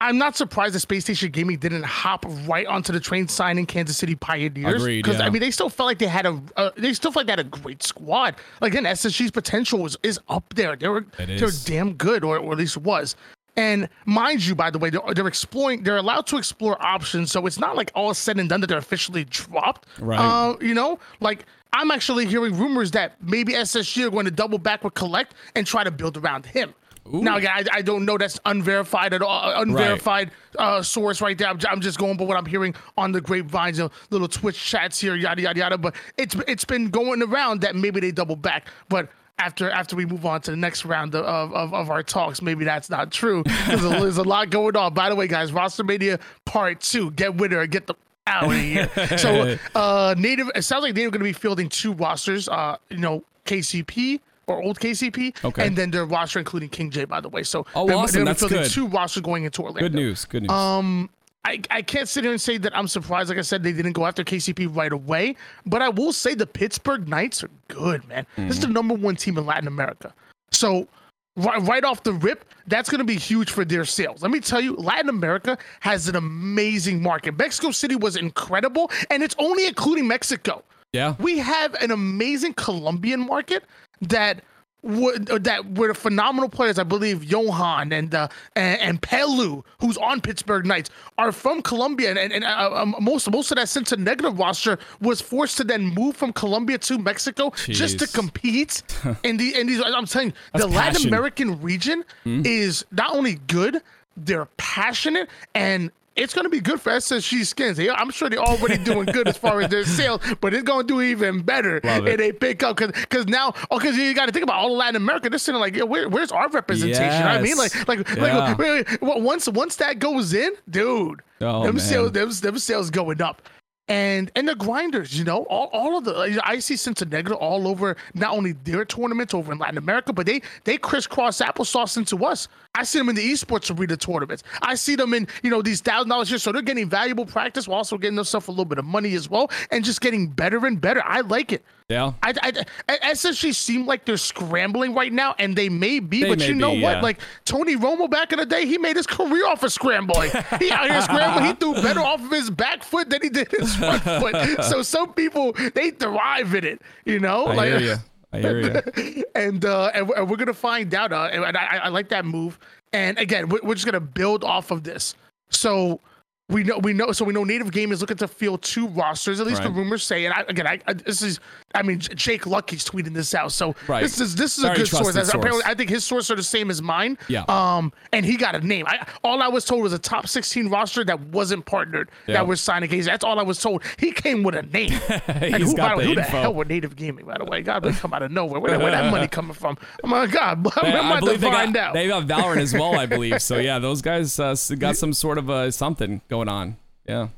I'm 0.00 0.18
not 0.18 0.36
surprised 0.36 0.74
the 0.74 0.80
Space 0.80 1.04
Station 1.04 1.30
Gaming 1.30 1.58
didn't 1.58 1.84
hop 1.84 2.26
right 2.44 2.66
onto 2.66 2.92
the 2.92 2.98
train 2.98 3.28
sign 3.28 3.56
in 3.56 3.66
Kansas 3.66 3.96
City 3.96 4.16
Pioneers. 4.16 4.84
Because 4.84 5.20
yeah. 5.20 5.26
I 5.26 5.30
mean, 5.30 5.40
they 5.40 5.52
still 5.52 5.70
felt 5.70 5.86
like 5.86 5.98
they 5.98 6.08
had 6.08 6.26
a, 6.26 6.42
uh, 6.56 6.70
they 6.76 6.92
still 6.92 7.12
felt 7.12 7.20
like 7.20 7.26
they 7.28 7.42
had 7.42 7.46
a 7.46 7.58
great 7.58 7.84
squad. 7.84 8.34
Like 8.60 8.72
again, 8.72 8.82
SSG's 8.84 9.30
potential 9.30 9.78
was 9.78 9.96
is 10.02 10.18
up 10.28 10.52
there. 10.54 10.74
They 10.74 10.88
were, 10.88 11.06
they 11.16 11.40
were 11.40 11.52
damn 11.64 11.94
good, 11.94 12.24
or, 12.24 12.36
or 12.36 12.52
at 12.52 12.58
least 12.58 12.76
was. 12.78 13.14
And 13.56 13.88
mind 14.04 14.44
you, 14.44 14.54
by 14.54 14.70
the 14.70 14.78
way, 14.78 14.90
they're, 14.90 15.00
they're, 15.14 15.26
exploring, 15.26 15.82
they're 15.82 15.96
allowed 15.96 16.26
to 16.26 16.36
explore 16.36 16.76
options. 16.84 17.32
So 17.32 17.46
it's 17.46 17.58
not 17.58 17.74
like 17.74 17.90
all 17.94 18.12
said 18.12 18.38
and 18.38 18.50
done 18.50 18.60
that 18.60 18.66
they're 18.66 18.76
officially 18.76 19.24
dropped. 19.24 19.86
Right. 19.98 20.18
Uh, 20.18 20.56
you 20.60 20.74
know, 20.74 20.98
like 21.20 21.46
I'm 21.72 21.90
actually 21.90 22.26
hearing 22.26 22.56
rumors 22.56 22.90
that 22.92 23.20
maybe 23.22 23.52
SSG 23.52 24.06
are 24.06 24.10
going 24.10 24.24
to 24.24 24.30
double 24.30 24.58
back 24.58 24.82
with 24.84 24.94
Collect 24.94 25.34
and 25.54 25.66
try 25.66 25.84
to 25.84 25.90
build 25.90 26.16
around 26.16 26.46
him. 26.46 26.74
Ooh. 27.14 27.22
Now, 27.22 27.36
again, 27.36 27.52
I, 27.54 27.78
I, 27.78 27.82
don't 27.82 28.04
know. 28.04 28.18
That's 28.18 28.40
unverified 28.44 29.12
at 29.12 29.22
all. 29.22 29.50
Uh, 29.50 29.62
unverified 29.62 30.32
right. 30.58 30.78
Uh, 30.78 30.82
source 30.82 31.20
right 31.20 31.36
there. 31.36 31.48
I'm, 31.48 31.58
I'm, 31.68 31.80
just 31.80 31.98
going 31.98 32.16
by 32.16 32.24
what 32.24 32.36
I'm 32.36 32.46
hearing 32.46 32.74
on 32.96 33.12
the 33.12 33.20
grapevines, 33.20 33.78
you 33.78 33.84
know, 33.84 33.90
little 34.10 34.28
Twitch 34.28 34.62
chats 34.62 35.00
here, 35.00 35.14
yada 35.14 35.42
yada 35.42 35.58
yada. 35.58 35.78
But 35.78 35.94
it's 36.16 36.34
it's 36.48 36.64
been 36.64 36.90
going 36.90 37.22
around 37.22 37.60
that 37.60 37.76
maybe 37.76 38.00
they 38.00 38.10
double 38.10 38.36
back. 38.36 38.66
But 38.88 39.08
after 39.38 39.70
after 39.70 39.94
we 39.94 40.06
move 40.06 40.26
on 40.26 40.40
to 40.42 40.50
the 40.50 40.56
next 40.56 40.84
round 40.84 41.14
of, 41.14 41.52
of, 41.52 41.74
of 41.74 41.90
our 41.90 42.02
talks, 42.02 42.42
maybe 42.42 42.64
that's 42.64 42.90
not 42.90 43.12
true. 43.12 43.44
There's 43.66 43.84
a, 43.84 43.88
there's 43.88 44.18
a 44.18 44.24
lot 44.24 44.50
going 44.50 44.76
on. 44.76 44.94
By 44.94 45.08
the 45.08 45.14
way, 45.14 45.28
guys, 45.28 45.52
Roster 45.52 45.84
Mania 45.84 46.18
Part 46.44 46.80
Two. 46.80 47.10
Get 47.12 47.36
winner. 47.36 47.66
Get 47.66 47.86
the 47.86 47.94
out 48.26 48.44
of 48.44 48.52
here. 48.52 48.90
so 49.18 49.56
uh, 49.74 50.14
native. 50.18 50.50
It 50.54 50.62
sounds 50.62 50.82
like 50.82 50.94
they're 50.94 51.10
going 51.10 51.20
to 51.20 51.24
be 51.24 51.32
fielding 51.32 51.68
two 51.68 51.92
rosters. 51.92 52.48
Uh, 52.48 52.76
you 52.90 52.98
know, 52.98 53.24
KCP 53.44 54.20
or 54.46 54.62
old 54.62 54.78
KCP, 54.78 55.44
okay. 55.44 55.66
and 55.66 55.76
then 55.76 55.90
their 55.90 56.04
roster 56.04 56.38
including 56.38 56.68
King 56.68 56.90
J. 56.90 57.04
By 57.04 57.20
the 57.20 57.28
way, 57.28 57.42
so 57.42 57.66
oh, 57.74 57.86
they're, 57.86 57.96
awesome. 57.96 58.24
They're 58.24 58.24
That's 58.26 58.40
fielding 58.40 58.62
good. 58.62 58.70
two 58.70 58.86
rosters 58.88 59.22
going 59.22 59.44
into 59.44 59.62
Orlando. 59.62 59.80
Good 59.80 59.94
news. 59.94 60.24
Good 60.24 60.42
news. 60.42 60.50
Um. 60.50 61.10
I, 61.44 61.60
I 61.70 61.82
can't 61.82 62.08
sit 62.08 62.24
here 62.24 62.32
and 62.32 62.40
say 62.40 62.58
that 62.58 62.76
I'm 62.76 62.88
surprised. 62.88 63.28
Like 63.28 63.38
I 63.38 63.42
said, 63.42 63.62
they 63.62 63.72
didn't 63.72 63.92
go 63.92 64.04
after 64.04 64.24
KCP 64.24 64.74
right 64.74 64.90
away. 64.90 65.36
But 65.64 65.80
I 65.80 65.88
will 65.90 66.12
say 66.12 66.34
the 66.34 66.44
Pittsburgh 66.44 67.06
Knights 67.06 67.44
are 67.44 67.50
good, 67.68 68.04
man. 68.08 68.26
Mm-hmm. 68.32 68.48
This 68.48 68.56
is 68.56 68.62
the 68.62 68.72
number 68.72 68.94
one 68.94 69.14
team 69.14 69.38
in 69.38 69.46
Latin 69.46 69.68
America. 69.68 70.12
So 70.50 70.88
right, 71.36 71.62
right 71.62 71.84
off 71.84 72.02
the 72.02 72.12
rip, 72.12 72.44
that's 72.66 72.90
going 72.90 72.98
to 72.98 73.04
be 73.04 73.16
huge 73.16 73.50
for 73.50 73.64
their 73.64 73.84
sales. 73.84 74.22
Let 74.22 74.30
me 74.30 74.40
tell 74.40 74.60
you, 74.60 74.74
Latin 74.74 75.08
America 75.08 75.56
has 75.80 76.08
an 76.08 76.16
amazing 76.16 77.02
market. 77.02 77.38
Mexico 77.38 77.70
City 77.70 77.96
was 77.96 78.16
incredible, 78.16 78.90
and 79.10 79.22
it's 79.22 79.36
only 79.38 79.66
including 79.66 80.08
Mexico. 80.08 80.64
Yeah. 80.92 81.14
We 81.18 81.38
have 81.38 81.74
an 81.74 81.90
amazing 81.90 82.54
Colombian 82.54 83.20
market 83.26 83.64
that 84.00 84.42
would, 84.82 85.30
uh, 85.30 85.38
that 85.38 85.76
were 85.76 85.94
phenomenal 85.94 86.48
players. 86.48 86.78
I 86.78 86.84
believe 86.84 87.24
Johan 87.24 87.92
and 87.92 88.14
uh, 88.14 88.28
and, 88.54 88.80
and 88.80 89.02
Pelu, 89.02 89.64
who's 89.80 89.96
on 89.96 90.20
Pittsburgh 90.20 90.66
Knights, 90.66 90.90
are 91.18 91.32
from 91.32 91.62
Colombia, 91.62 92.10
and, 92.10 92.32
and 92.32 92.44
uh, 92.44 92.70
um, 92.74 92.94
most 93.00 93.30
most 93.30 93.50
of 93.50 93.56
that 93.56 93.68
Cincinnati 93.68 94.04
negative 94.04 94.38
roster 94.38 94.78
was 95.00 95.20
forced 95.20 95.56
to 95.56 95.64
then 95.64 95.86
move 95.86 96.16
from 96.16 96.32
Colombia 96.32 96.78
to 96.78 96.98
Mexico 96.98 97.50
Jeez. 97.50 97.74
just 97.74 97.98
to 97.98 98.06
compete. 98.06 98.82
in 99.24 99.36
the 99.36 99.58
in 99.58 99.66
these, 99.66 99.82
I'm 99.82 100.06
telling 100.06 100.28
you, 100.28 100.34
That's 100.52 100.64
the 100.64 100.70
passion. 100.70 100.92
Latin 100.92 101.08
American 101.08 101.62
region 101.62 102.04
mm-hmm. 102.24 102.42
is 102.44 102.84
not 102.92 103.14
only 103.14 103.34
good, 103.46 103.82
they're 104.16 104.46
passionate 104.56 105.28
and 105.54 105.90
it's 106.16 106.34
going 106.34 106.44
to 106.44 106.50
be 106.50 106.60
good 106.60 106.80
for 106.80 106.92
SSG 106.92 107.44
skins. 107.44 107.78
I'm 107.78 108.10
sure 108.10 108.28
they're 108.28 108.38
already 108.38 108.78
doing 108.82 109.06
good 109.06 109.28
as 109.28 109.36
far 109.36 109.60
as 109.60 109.70
their 109.70 109.84
sales, 109.98 110.20
but 110.40 110.54
it's 110.54 110.62
going 110.62 110.86
to 110.86 110.94
do 110.94 111.02
even 111.02 111.42
better 111.42 111.80
if 111.82 112.16
they 112.18 112.32
pick 112.32 112.62
up 112.62 112.76
because 112.76 112.92
because 112.92 113.26
now 113.26 113.54
oh 113.70 113.78
because 113.78 113.96
you 113.96 114.14
got 114.14 114.26
to 114.26 114.32
think 114.32 114.42
about 114.42 114.56
all 114.56 114.72
of 114.72 114.78
Latin 114.78 114.96
America. 114.96 115.28
They're 115.28 115.38
sitting 115.38 115.60
like, 115.60 115.76
yeah, 115.76 115.84
where, 115.84 116.08
where's 116.08 116.32
our 116.32 116.48
representation? 116.48 117.02
Yes. 117.02 117.18
You 117.18 117.24
know 117.24 117.30
I 117.30 117.42
mean, 117.42 117.56
like 117.56 117.88
like 117.88 118.16
yeah. 118.16 118.54
like 118.58 119.00
once 119.00 119.48
once 119.48 119.76
that 119.76 119.98
goes 119.98 120.32
in, 120.32 120.52
dude, 120.70 121.22
oh, 121.40 121.64
them 121.64 121.76
man. 121.76 121.84
sales 121.84 122.12
them, 122.12 122.30
them 122.30 122.58
sales 122.58 122.90
going 122.90 123.20
up 123.20 123.42
and 123.88 124.30
and 124.34 124.48
the 124.48 124.54
grinders, 124.56 125.16
you 125.16 125.24
know, 125.24 125.44
all, 125.44 125.68
all 125.72 125.98
of 125.98 126.04
the 126.04 126.40
I 126.42 126.58
see 126.58 126.76
Cincinnati 126.76 127.32
all 127.32 127.68
over 127.68 127.96
not 128.14 128.32
only 128.32 128.52
their 128.52 128.84
tournaments 128.84 129.32
over 129.32 129.52
in 129.52 129.58
Latin 129.58 129.78
America, 129.78 130.12
but 130.12 130.26
they 130.26 130.42
they 130.64 130.76
crisscross 130.76 131.40
applesauce 131.40 131.96
into 131.96 132.24
us. 132.24 132.48
I 132.74 132.82
see 132.82 132.98
them 132.98 133.08
in 133.08 133.14
the 133.14 133.32
esports 133.32 133.76
arena 133.76 133.96
tournaments. 133.96 134.42
I 134.60 134.74
see 134.74 134.96
them 134.96 135.14
in 135.14 135.28
you 135.42 135.50
know 135.50 135.62
these 135.62 135.80
thousand 135.80 136.08
dollars 136.08 136.28
here, 136.28 136.38
so 136.38 136.50
they're 136.50 136.62
getting 136.62 136.88
valuable 136.88 137.26
practice 137.26 137.68
while 137.68 137.78
also 137.78 137.96
getting 137.96 138.16
themselves 138.16 138.48
a 138.48 138.50
little 138.50 138.64
bit 138.64 138.78
of 138.78 138.84
money 138.84 139.14
as 139.14 139.30
well, 139.30 139.50
and 139.70 139.84
just 139.84 140.00
getting 140.00 140.28
better 140.28 140.66
and 140.66 140.80
better. 140.80 141.02
I 141.04 141.20
like 141.20 141.52
it. 141.52 141.64
Yeah. 141.88 142.14
I, 142.20 142.34
I, 142.42 142.98
I 143.00 143.12
essentially 143.12 143.52
seem 143.52 143.86
like 143.86 144.04
they're 144.04 144.16
scrambling 144.16 144.92
right 144.92 145.12
now, 145.12 145.36
and 145.38 145.54
they 145.54 145.68
may 145.68 146.00
be, 146.00 146.22
they 146.22 146.28
but 146.30 146.40
may 146.40 146.48
you 146.48 146.54
know 146.54 146.72
be, 146.72 146.82
what? 146.82 146.96
Yeah. 146.96 147.00
Like 147.00 147.20
Tony 147.44 147.76
Romo 147.76 148.10
back 148.10 148.32
in 148.32 148.40
the 148.40 148.46
day, 148.46 148.66
he 148.66 148.76
made 148.76 148.96
his 148.96 149.06
career 149.06 149.46
off 149.46 149.62
of 149.62 149.72
scrambling. 149.72 150.30
he 150.58 150.72
out 150.72 150.90
here 150.90 151.00
scrambling. 151.02 151.44
He 151.44 151.52
threw 151.52 151.74
better 151.74 152.00
off 152.00 152.24
of 152.24 152.30
his 152.32 152.50
back 152.50 152.82
foot 152.82 153.08
than 153.08 153.22
he 153.22 153.28
did 153.28 153.48
his 153.52 153.75
front 154.00 154.02
foot. 154.02 154.64
So 154.64 154.82
some 154.82 155.12
people 155.12 155.52
they 155.74 155.90
thrive 155.90 156.54
in 156.54 156.64
it, 156.64 156.82
you 157.04 157.18
know. 157.18 157.46
I 157.46 157.54
like, 157.54 157.68
hear 157.68 157.80
you. 157.80 157.96
I 158.32 158.40
hear 158.40 158.60
you. 158.96 159.24
and 159.34 159.64
uh, 159.64 159.90
and, 159.94 160.08
we're 160.08 160.36
gonna 160.36 160.52
find 160.52 160.94
out. 160.94 161.12
Uh, 161.12 161.28
and 161.32 161.56
I, 161.56 161.80
I 161.84 161.88
like 161.88 162.08
that 162.08 162.24
move. 162.24 162.58
And 162.92 163.18
again, 163.18 163.48
we're, 163.48 163.60
we're 163.62 163.74
just 163.74 163.86
gonna 163.86 164.00
build 164.00 164.44
off 164.44 164.70
of 164.70 164.84
this. 164.84 165.14
So 165.50 166.00
we 166.48 166.62
know 166.62 166.78
we 166.78 166.92
know 166.92 167.12
so 167.12 167.24
we 167.24 167.32
know 167.32 167.44
native 167.44 167.72
game 167.72 167.92
is 167.92 168.00
looking 168.00 168.16
to 168.16 168.28
field 168.28 168.62
two 168.62 168.86
rosters 168.88 169.40
at 169.40 169.46
least 169.46 169.60
right. 169.60 169.68
the 169.68 169.74
rumors 169.74 170.04
say 170.04 170.24
and 170.26 170.34
I, 170.34 170.44
again 170.48 170.66
I, 170.66 170.78
I, 170.86 170.92
this 170.92 171.20
is 171.20 171.40
i 171.76 171.82
mean 171.82 171.98
jake 171.98 172.46
lucky's 172.46 172.84
tweeting 172.84 173.14
this 173.14 173.34
out 173.34 173.52
so 173.52 173.74
right. 173.88 174.02
this 174.02 174.20
is 174.20 174.34
this 174.34 174.56
is 174.58 174.64
Very 174.64 174.74
a 174.74 174.78
good 174.78 174.88
source. 174.88 175.14
source. 175.14 175.28
apparently 175.28 175.62
i 175.64 175.74
think 175.74 175.90
his 175.90 176.04
sources 176.04 176.30
are 176.30 176.36
the 176.36 176.42
same 176.42 176.70
as 176.70 176.82
mine 176.82 177.18
yeah 177.28 177.44
um 177.48 177.92
and 178.12 178.24
he 178.24 178.36
got 178.36 178.54
a 178.54 178.60
name 178.60 178.86
I, 178.88 179.06
all 179.22 179.42
i 179.42 179.48
was 179.48 179.64
told 179.64 179.82
was 179.82 179.92
a 179.92 179.98
top 179.98 180.28
16 180.28 180.68
roster 180.68 181.04
that 181.04 181.20
wasn't 181.20 181.66
partnered 181.66 182.10
yeah. 182.26 182.34
that 182.34 182.46
was 182.46 182.60
signing 182.60 182.88
case 182.88 183.06
that's 183.06 183.24
all 183.24 183.38
i 183.38 183.42
was 183.42 183.58
told 183.58 183.82
he 183.98 184.12
came 184.12 184.42
with 184.42 184.54
a 184.54 184.62
name 184.62 184.92
and 185.28 185.62
who, 185.62 185.74
the, 185.74 186.02
who 186.02 186.14
the 186.14 186.22
hell 186.22 186.54
were 186.54 186.64
native 186.64 186.96
gaming 186.96 187.26
by 187.26 187.38
the 187.38 187.44
way 187.44 187.62
god 187.62 187.82
they 187.82 187.92
come 187.92 188.12
out 188.12 188.22
of 188.22 188.30
nowhere 188.30 188.60
where, 188.60 188.78
where 188.78 188.90
that 188.90 189.10
money 189.12 189.28
coming 189.28 189.54
from 189.54 189.76
oh 190.02 190.08
my 190.08 190.26
god 190.26 190.58
i'm 190.76 191.06
about 191.06 191.20
to 191.20 191.38
find 191.38 191.74
got, 191.74 191.88
out 191.88 191.94
they 191.94 192.08
got 192.08 192.26
valorant 192.26 192.58
as 192.58 192.72
well 192.72 192.98
i 192.98 193.06
believe 193.06 193.40
so 193.42 193.58
yeah 193.58 193.78
those 193.78 194.02
guys 194.02 194.38
uh, 194.40 194.54
got 194.78 194.96
some 194.96 195.12
sort 195.12 195.38
of 195.38 195.50
uh, 195.50 195.70
something 195.70 196.20
going 196.28 196.48
on. 196.48 196.76
Yeah. 197.06 197.28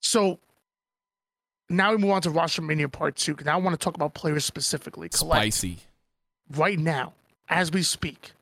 So 0.00 0.40
now 1.72 1.92
we 1.92 1.98
move 1.98 2.10
on 2.10 2.22
to 2.22 2.30
roster 2.30 2.62
mania 2.62 2.88
part 2.88 3.16
two. 3.16 3.36
Now 3.44 3.58
I 3.58 3.60
want 3.60 3.78
to 3.78 3.82
talk 3.82 3.94
about 3.94 4.14
players 4.14 4.44
specifically. 4.44 5.08
Collect, 5.08 5.54
Spicy. 5.54 5.78
Right 6.54 6.78
now, 6.78 7.14
as 7.48 7.72
we 7.72 7.82
speak, 7.82 8.32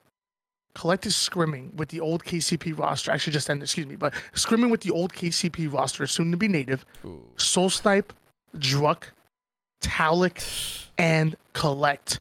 Collect 0.75 1.05
is 1.07 1.15
scrimming 1.15 1.75
with 1.75 1.89
the 1.89 2.01
old 2.01 2.25
KCP 2.25 2.79
roster. 2.79 3.11
Actually, 3.11 3.33
just 3.33 3.51
ended, 3.51 3.65
excuse 3.65 3.87
me, 3.87 3.97
but 3.97 4.15
scrimming 4.35 4.71
with 4.71 4.83
the 4.83 4.91
old 4.91 5.13
KCP 5.13 5.73
roster, 5.73 6.07
soon 6.07 6.31
to 6.31 6.37
be 6.37 6.49
native. 6.49 6.85
Ooh. 7.05 7.23
Soul 7.37 7.71
Snipe, 7.71 8.13
Druck, 8.57 9.05
Talik, 9.81 10.87
and 10.99 11.37
Collect. 11.53 12.21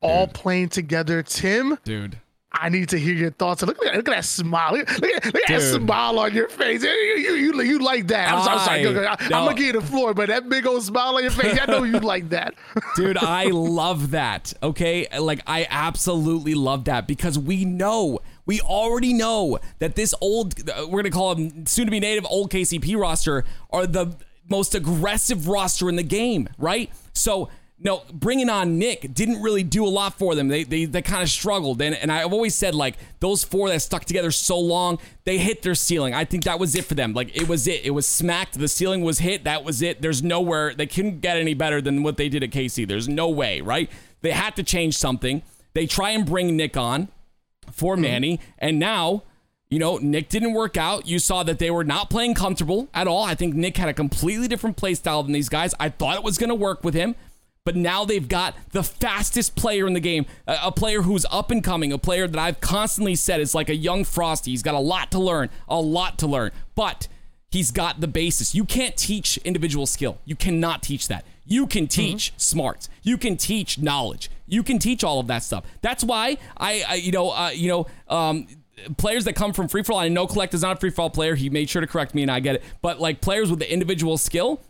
All 0.00 0.26
Dude. 0.26 0.34
playing 0.34 0.68
together. 0.70 1.22
Tim. 1.22 1.78
Dude. 1.84 2.18
I 2.54 2.68
need 2.68 2.90
to 2.90 2.98
hear 2.98 3.14
your 3.14 3.30
thoughts. 3.30 3.62
Look, 3.62 3.84
at, 3.84 3.96
look 3.96 4.08
at 4.08 4.14
that 4.14 4.24
smile. 4.24 4.72
Look, 4.72 5.00
look, 5.00 5.10
at, 5.10 5.24
look 5.26 5.50
at 5.50 5.60
that 5.60 5.62
smile 5.62 6.18
on 6.18 6.34
your 6.34 6.48
face. 6.48 6.82
You, 6.82 6.90
you, 6.90 7.34
you, 7.34 7.62
you 7.62 7.78
like 7.78 8.08
that. 8.08 8.32
I'm, 8.32 8.36
I, 8.36 8.52
am 8.52 8.58
sorry. 8.60 9.06
I, 9.06 9.12
am 9.12 9.28
going 9.28 9.56
to 9.56 9.62
give 9.62 9.74
you 9.74 9.80
the 9.80 9.86
floor, 9.86 10.12
but 10.14 10.28
that 10.28 10.48
big 10.48 10.66
old 10.66 10.82
smile 10.82 11.16
on 11.16 11.22
your 11.22 11.32
face, 11.32 11.58
I 11.60 11.66
know 11.66 11.82
you 11.82 11.98
like 12.00 12.28
that. 12.28 12.54
Dude, 12.96 13.16
I 13.20 13.46
love 13.46 14.10
that. 14.10 14.52
Okay. 14.62 15.06
Like, 15.18 15.40
I 15.46 15.66
absolutely 15.70 16.54
love 16.54 16.84
that 16.84 17.06
because 17.06 17.38
we 17.38 17.64
know, 17.64 18.20
we 18.44 18.60
already 18.60 19.14
know 19.14 19.58
that 19.78 19.94
this 19.94 20.14
old, 20.20 20.54
we're 20.68 20.86
going 20.86 21.04
to 21.04 21.10
call 21.10 21.34
them 21.34 21.66
soon 21.66 21.86
to 21.86 21.90
be 21.90 22.00
native 22.00 22.26
old 22.26 22.50
KCP 22.50 23.00
roster 23.00 23.44
are 23.70 23.86
the 23.86 24.16
most 24.48 24.74
aggressive 24.74 25.48
roster 25.48 25.88
in 25.88 25.96
the 25.96 26.02
game, 26.02 26.48
right? 26.58 26.90
So, 27.14 27.48
no, 27.84 28.02
bringing 28.12 28.48
on 28.48 28.78
Nick 28.78 29.12
didn't 29.12 29.42
really 29.42 29.64
do 29.64 29.84
a 29.84 29.88
lot 29.88 30.16
for 30.18 30.34
them. 30.34 30.48
They 30.48 30.62
they, 30.64 30.84
they 30.84 31.02
kind 31.02 31.22
of 31.22 31.28
struggled, 31.28 31.82
and 31.82 31.94
and 31.96 32.12
I've 32.12 32.32
always 32.32 32.54
said 32.54 32.74
like 32.74 32.96
those 33.20 33.42
four 33.42 33.68
that 33.70 33.80
stuck 33.80 34.04
together 34.04 34.30
so 34.30 34.58
long, 34.58 34.98
they 35.24 35.38
hit 35.38 35.62
their 35.62 35.74
ceiling. 35.74 36.14
I 36.14 36.24
think 36.24 36.44
that 36.44 36.60
was 36.60 36.74
it 36.76 36.84
for 36.84 36.94
them. 36.94 37.12
Like 37.12 37.36
it 37.36 37.48
was 37.48 37.66
it. 37.66 37.84
It 37.84 37.90
was 37.90 38.06
smacked. 38.06 38.58
The 38.58 38.68
ceiling 38.68 39.02
was 39.02 39.18
hit. 39.18 39.44
That 39.44 39.64
was 39.64 39.82
it. 39.82 40.00
There's 40.00 40.22
nowhere 40.22 40.74
they 40.74 40.86
couldn't 40.86 41.20
get 41.20 41.36
any 41.36 41.54
better 41.54 41.80
than 41.80 42.02
what 42.02 42.16
they 42.16 42.28
did 42.28 42.42
at 42.44 42.50
KC. 42.50 42.86
There's 42.86 43.08
no 43.08 43.28
way, 43.28 43.60
right? 43.60 43.90
They 44.20 44.30
had 44.30 44.54
to 44.56 44.62
change 44.62 44.96
something. 44.96 45.42
They 45.74 45.86
try 45.86 46.10
and 46.10 46.24
bring 46.24 46.56
Nick 46.56 46.76
on. 46.76 47.08
for 47.72 47.94
Mm-hmm. 47.94 48.02
Manny. 48.02 48.40
And 48.58 48.78
now, 48.78 49.24
you 49.70 49.78
know, 49.78 49.96
Nick 49.96 50.28
didn't 50.28 50.52
work 50.52 50.76
out. 50.76 51.08
You 51.08 51.18
saw 51.18 51.42
that 51.42 51.58
they 51.58 51.70
were 51.70 51.82
not 51.84 52.10
playing 52.10 52.34
comfortable 52.34 52.88
at 52.94 53.08
all. 53.08 53.24
I 53.24 53.34
think 53.34 53.54
Nick 53.54 53.76
had 53.78 53.88
a 53.88 53.94
completely 53.94 54.46
different 54.46 54.76
play 54.76 54.94
style 54.94 55.22
than 55.22 55.32
these 55.32 55.48
guys. 55.48 55.74
I 55.80 55.88
thought 55.88 56.16
it 56.16 56.22
was 56.22 56.38
going 56.38 56.50
to 56.50 56.54
work 56.54 56.84
with 56.84 56.94
him. 56.94 57.16
But 57.64 57.76
now 57.76 58.04
they've 58.04 58.26
got 58.26 58.56
the 58.72 58.82
fastest 58.82 59.54
player 59.54 59.86
in 59.86 59.92
the 59.92 60.00
game, 60.00 60.26
a, 60.48 60.56
a 60.64 60.72
player 60.72 61.02
who's 61.02 61.24
up 61.30 61.52
and 61.52 61.62
coming, 61.62 61.92
a 61.92 61.98
player 61.98 62.26
that 62.26 62.38
I've 62.38 62.60
constantly 62.60 63.14
said 63.14 63.40
is 63.40 63.54
like 63.54 63.68
a 63.68 63.76
young 63.76 64.04
Frosty. 64.04 64.50
He's 64.50 64.64
got 64.64 64.74
a 64.74 64.80
lot 64.80 65.12
to 65.12 65.20
learn, 65.20 65.48
a 65.68 65.80
lot 65.80 66.18
to 66.18 66.26
learn. 66.26 66.50
But 66.74 67.06
he's 67.50 67.70
got 67.70 68.00
the 68.00 68.08
basis. 68.08 68.52
You 68.52 68.64
can't 68.64 68.96
teach 68.96 69.36
individual 69.38 69.86
skill. 69.86 70.18
You 70.24 70.34
cannot 70.34 70.82
teach 70.82 71.06
that. 71.06 71.24
You 71.44 71.68
can 71.68 71.86
teach 71.86 72.32
smarts. 72.36 72.88
You 73.02 73.16
can 73.16 73.36
teach 73.36 73.78
knowledge. 73.78 74.30
You 74.46 74.62
can 74.64 74.78
teach 74.80 75.04
all 75.04 75.20
of 75.20 75.28
that 75.28 75.44
stuff. 75.44 75.64
That's 75.82 76.02
why 76.02 76.38
I, 76.56 76.84
I 76.88 76.94
you 76.96 77.12
know, 77.12 77.30
uh, 77.30 77.50
you 77.50 77.68
know, 77.68 77.86
um, 78.08 78.48
players 78.96 79.24
that 79.26 79.34
come 79.34 79.52
from 79.52 79.68
free 79.68 79.84
for 79.84 79.92
all. 79.92 79.98
I 79.98 80.08
know 80.08 80.26
Collect 80.26 80.52
is 80.54 80.62
not 80.62 80.78
a 80.78 80.80
free 80.80 80.90
for 80.90 81.02
all 81.02 81.10
player. 81.10 81.36
He 81.36 81.48
made 81.48 81.70
sure 81.70 81.80
to 81.80 81.86
correct 81.86 82.14
me, 82.14 82.22
and 82.22 82.30
I 82.30 82.40
get 82.40 82.56
it. 82.56 82.62
But 82.80 83.00
like 83.00 83.20
players 83.20 83.50
with 83.50 83.60
the 83.60 83.72
individual 83.72 84.18
skill 84.18 84.62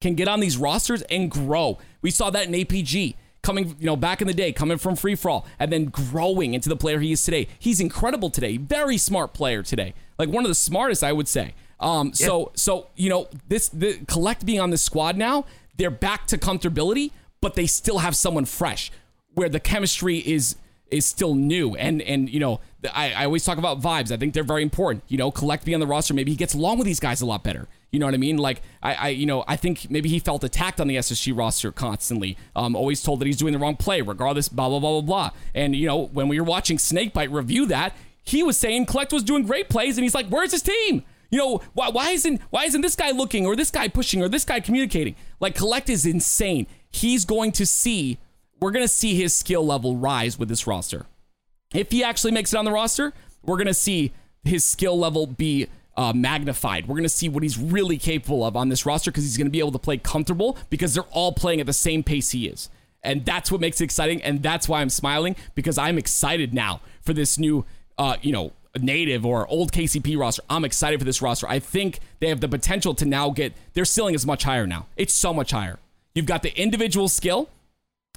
can 0.00 0.14
get 0.14 0.28
on 0.28 0.40
these 0.40 0.56
rosters 0.56 1.02
and 1.02 1.30
grow. 1.30 1.78
We 2.02 2.10
saw 2.10 2.30
that 2.30 2.46
in 2.46 2.52
APG 2.52 3.14
coming, 3.42 3.76
you 3.78 3.86
know, 3.86 3.96
back 3.96 4.20
in 4.20 4.26
the 4.26 4.34
day, 4.34 4.52
coming 4.52 4.78
from 4.78 4.96
free 4.96 5.14
for 5.14 5.30
all 5.30 5.46
and 5.58 5.72
then 5.72 5.86
growing 5.86 6.54
into 6.54 6.68
the 6.68 6.76
player 6.76 7.00
he 7.00 7.12
is 7.12 7.22
today. 7.22 7.48
He's 7.58 7.80
incredible 7.80 8.30
today. 8.30 8.56
Very 8.56 8.98
smart 8.98 9.32
player 9.32 9.62
today. 9.62 9.94
Like 10.18 10.28
one 10.28 10.44
of 10.44 10.48
the 10.48 10.54
smartest, 10.54 11.04
I 11.04 11.12
would 11.12 11.28
say. 11.28 11.54
Um, 11.78 12.14
so 12.14 12.52
so 12.54 12.88
you 12.96 13.10
know 13.10 13.28
this 13.48 13.68
the 13.68 13.98
collect 14.06 14.46
being 14.46 14.60
on 14.60 14.70
this 14.70 14.82
squad 14.82 15.16
now, 15.16 15.44
they're 15.76 15.90
back 15.90 16.26
to 16.28 16.38
comfortability, 16.38 17.10
but 17.42 17.54
they 17.54 17.66
still 17.66 17.98
have 17.98 18.16
someone 18.16 18.46
fresh 18.46 18.90
where 19.34 19.50
the 19.50 19.60
chemistry 19.60 20.18
is 20.18 20.56
is 20.90 21.04
still 21.04 21.34
new 21.34 21.74
and 21.74 22.00
and 22.02 22.30
you 22.30 22.40
know 22.40 22.60
I, 22.94 23.12
I 23.12 23.24
always 23.24 23.44
talk 23.44 23.58
about 23.58 23.80
vibes 23.80 24.12
i 24.12 24.16
think 24.16 24.34
they're 24.34 24.44
very 24.44 24.62
important 24.62 25.02
you 25.08 25.18
know 25.18 25.32
collect 25.32 25.64
being 25.64 25.74
on 25.74 25.80
the 25.80 25.86
roster 25.86 26.14
maybe 26.14 26.30
he 26.30 26.36
gets 26.36 26.54
along 26.54 26.78
with 26.78 26.86
these 26.86 27.00
guys 27.00 27.20
a 27.20 27.26
lot 27.26 27.42
better 27.42 27.66
you 27.92 27.98
know 27.98 28.06
what 28.06 28.14
i 28.14 28.18
mean? 28.18 28.36
Like 28.36 28.62
i, 28.82 28.94
I 28.94 29.08
you 29.08 29.26
know 29.26 29.44
i 29.48 29.56
think 29.56 29.90
maybe 29.90 30.08
he 30.08 30.18
felt 30.18 30.44
attacked 30.44 30.80
on 30.80 30.88
the 30.88 30.96
ssg 30.96 31.36
roster 31.36 31.72
constantly. 31.72 32.36
Um 32.54 32.76
always 32.76 33.02
told 33.02 33.20
that 33.20 33.26
he's 33.26 33.36
doing 33.36 33.52
the 33.52 33.58
wrong 33.58 33.76
play 33.76 34.00
regardless 34.00 34.48
blah 34.48 34.68
blah 34.68 34.80
blah 34.80 35.00
blah 35.00 35.30
blah. 35.30 35.30
And 35.54 35.74
you 35.74 35.86
know 35.86 36.06
when 36.06 36.28
we 36.28 36.38
were 36.40 36.46
watching 36.46 36.78
snakebite 36.78 37.30
review 37.30 37.66
that 37.66 37.96
he 38.22 38.42
was 38.42 38.56
saying 38.56 38.86
collect 38.86 39.12
was 39.12 39.22
doing 39.22 39.44
great 39.44 39.68
plays 39.68 39.96
and 39.96 40.04
he's 40.04 40.14
like 40.14 40.28
where's 40.28 40.52
his 40.52 40.62
team? 40.62 41.04
You 41.30 41.38
know 41.38 41.62
why, 41.74 41.88
why 41.88 42.10
isn't 42.10 42.40
why 42.50 42.64
isn't 42.64 42.80
this 42.80 42.96
guy 42.96 43.10
looking 43.10 43.46
or 43.46 43.56
this 43.56 43.70
guy 43.70 43.88
pushing 43.88 44.22
or 44.22 44.28
this 44.28 44.44
guy 44.44 44.60
communicating? 44.60 45.16
Like 45.40 45.54
collect 45.54 45.88
is 45.88 46.06
insane. 46.06 46.66
He's 46.90 47.24
going 47.24 47.52
to 47.52 47.66
see 47.66 48.18
we're 48.60 48.70
going 48.70 48.84
to 48.84 48.88
see 48.88 49.14
his 49.14 49.34
skill 49.34 49.64
level 49.64 49.96
rise 49.96 50.38
with 50.38 50.48
this 50.48 50.66
roster. 50.66 51.06
If 51.74 51.90
he 51.90 52.02
actually 52.02 52.32
makes 52.32 52.54
it 52.54 52.56
on 52.56 52.64
the 52.64 52.72
roster, 52.72 53.12
we're 53.42 53.56
going 53.56 53.66
to 53.66 53.74
see 53.74 54.12
his 54.44 54.64
skill 54.64 54.98
level 54.98 55.26
be 55.26 55.66
uh, 55.96 56.12
magnified. 56.14 56.86
We're 56.86 56.96
going 56.96 57.04
to 57.04 57.08
see 57.08 57.28
what 57.28 57.42
he's 57.42 57.58
really 57.58 57.98
capable 57.98 58.44
of 58.44 58.56
on 58.56 58.68
this 58.68 58.84
roster 58.84 59.10
because 59.10 59.24
he's 59.24 59.36
going 59.36 59.46
to 59.46 59.52
be 59.52 59.60
able 59.60 59.72
to 59.72 59.78
play 59.78 59.96
comfortable 59.96 60.58
because 60.70 60.94
they're 60.94 61.04
all 61.04 61.32
playing 61.32 61.60
at 61.60 61.66
the 61.66 61.72
same 61.72 62.02
pace 62.02 62.30
he 62.30 62.46
is. 62.46 62.68
And 63.02 63.24
that's 63.24 63.52
what 63.52 63.60
makes 63.60 63.80
it 63.80 63.84
exciting. 63.84 64.22
And 64.22 64.42
that's 64.42 64.68
why 64.68 64.80
I'm 64.80 64.90
smiling 64.90 65.36
because 65.54 65.78
I'm 65.78 65.96
excited 65.96 66.52
now 66.52 66.80
for 67.02 67.12
this 67.12 67.38
new, 67.38 67.64
uh, 67.98 68.16
you 68.20 68.32
know, 68.32 68.52
native 68.78 69.24
or 69.24 69.46
old 69.48 69.72
KCP 69.72 70.18
roster. 70.18 70.42
I'm 70.50 70.64
excited 70.64 70.98
for 70.98 71.04
this 71.04 71.22
roster. 71.22 71.48
I 71.48 71.60
think 71.60 72.00
they 72.20 72.28
have 72.28 72.40
the 72.40 72.48
potential 72.48 72.94
to 72.94 73.06
now 73.06 73.30
get 73.30 73.54
their 73.74 73.84
ceiling 73.84 74.14
is 74.14 74.26
much 74.26 74.44
higher 74.44 74.66
now. 74.66 74.86
It's 74.96 75.14
so 75.14 75.32
much 75.32 75.52
higher. 75.52 75.78
You've 76.14 76.26
got 76.26 76.42
the 76.42 76.58
individual 76.60 77.08
skill 77.08 77.48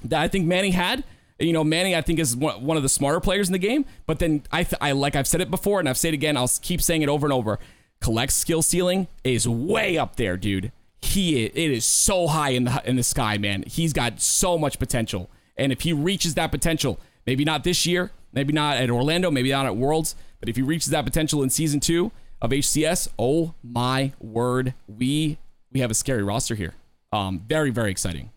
that 0.04 0.20
I 0.20 0.28
think 0.28 0.46
Manny 0.46 0.70
had. 0.70 1.04
You 1.40 1.52
know, 1.52 1.64
Manny 1.64 1.96
I 1.96 2.02
think 2.02 2.18
is 2.18 2.36
one 2.36 2.64
one 2.64 2.76
of 2.76 2.82
the 2.82 2.88
smarter 2.88 3.18
players 3.18 3.48
in 3.48 3.52
the 3.52 3.58
game. 3.58 3.86
But 4.06 4.18
then 4.18 4.42
I, 4.52 4.62
th- 4.62 4.78
I 4.80 4.92
like 4.92 5.16
I've 5.16 5.26
said 5.26 5.40
it 5.40 5.50
before 5.50 5.80
and 5.80 5.88
I've 5.88 5.96
said 5.96 6.08
it 6.08 6.14
again. 6.14 6.36
I'll 6.36 6.50
keep 6.60 6.82
saying 6.82 7.02
it 7.02 7.08
over 7.08 7.26
and 7.26 7.32
over. 7.32 7.58
Collect 8.00 8.32
skill 8.32 8.62
ceiling 8.62 9.08
is 9.24 9.48
way 9.48 9.98
up 9.98 10.16
there, 10.16 10.36
dude. 10.36 10.72
He 11.02 11.44
it 11.44 11.56
is 11.56 11.84
so 11.84 12.26
high 12.26 12.50
in 12.50 12.64
the 12.64 12.82
in 12.84 12.96
the 12.96 13.02
sky, 13.02 13.38
man. 13.38 13.64
He's 13.66 13.92
got 13.92 14.20
so 14.20 14.58
much 14.58 14.78
potential, 14.78 15.30
and 15.56 15.72
if 15.72 15.80
he 15.80 15.92
reaches 15.94 16.34
that 16.34 16.50
potential, 16.50 17.00
maybe 17.26 17.44
not 17.44 17.64
this 17.64 17.86
year, 17.86 18.10
maybe 18.32 18.52
not 18.52 18.76
at 18.76 18.90
Orlando, 18.90 19.30
maybe 19.30 19.50
not 19.50 19.64
at 19.64 19.76
Worlds, 19.76 20.14
but 20.40 20.48
if 20.48 20.56
he 20.56 20.62
reaches 20.62 20.88
that 20.88 21.04
potential 21.04 21.42
in 21.42 21.48
season 21.48 21.80
two 21.80 22.12
of 22.42 22.50
HCS, 22.50 23.08
oh 23.18 23.54
my 23.62 24.12
word, 24.20 24.74
we 24.86 25.38
we 25.72 25.80
have 25.80 25.90
a 25.90 25.94
scary 25.94 26.22
roster 26.22 26.54
here. 26.54 26.74
Um, 27.12 27.42
very 27.46 27.70
very 27.70 27.90
exciting. 27.90 28.30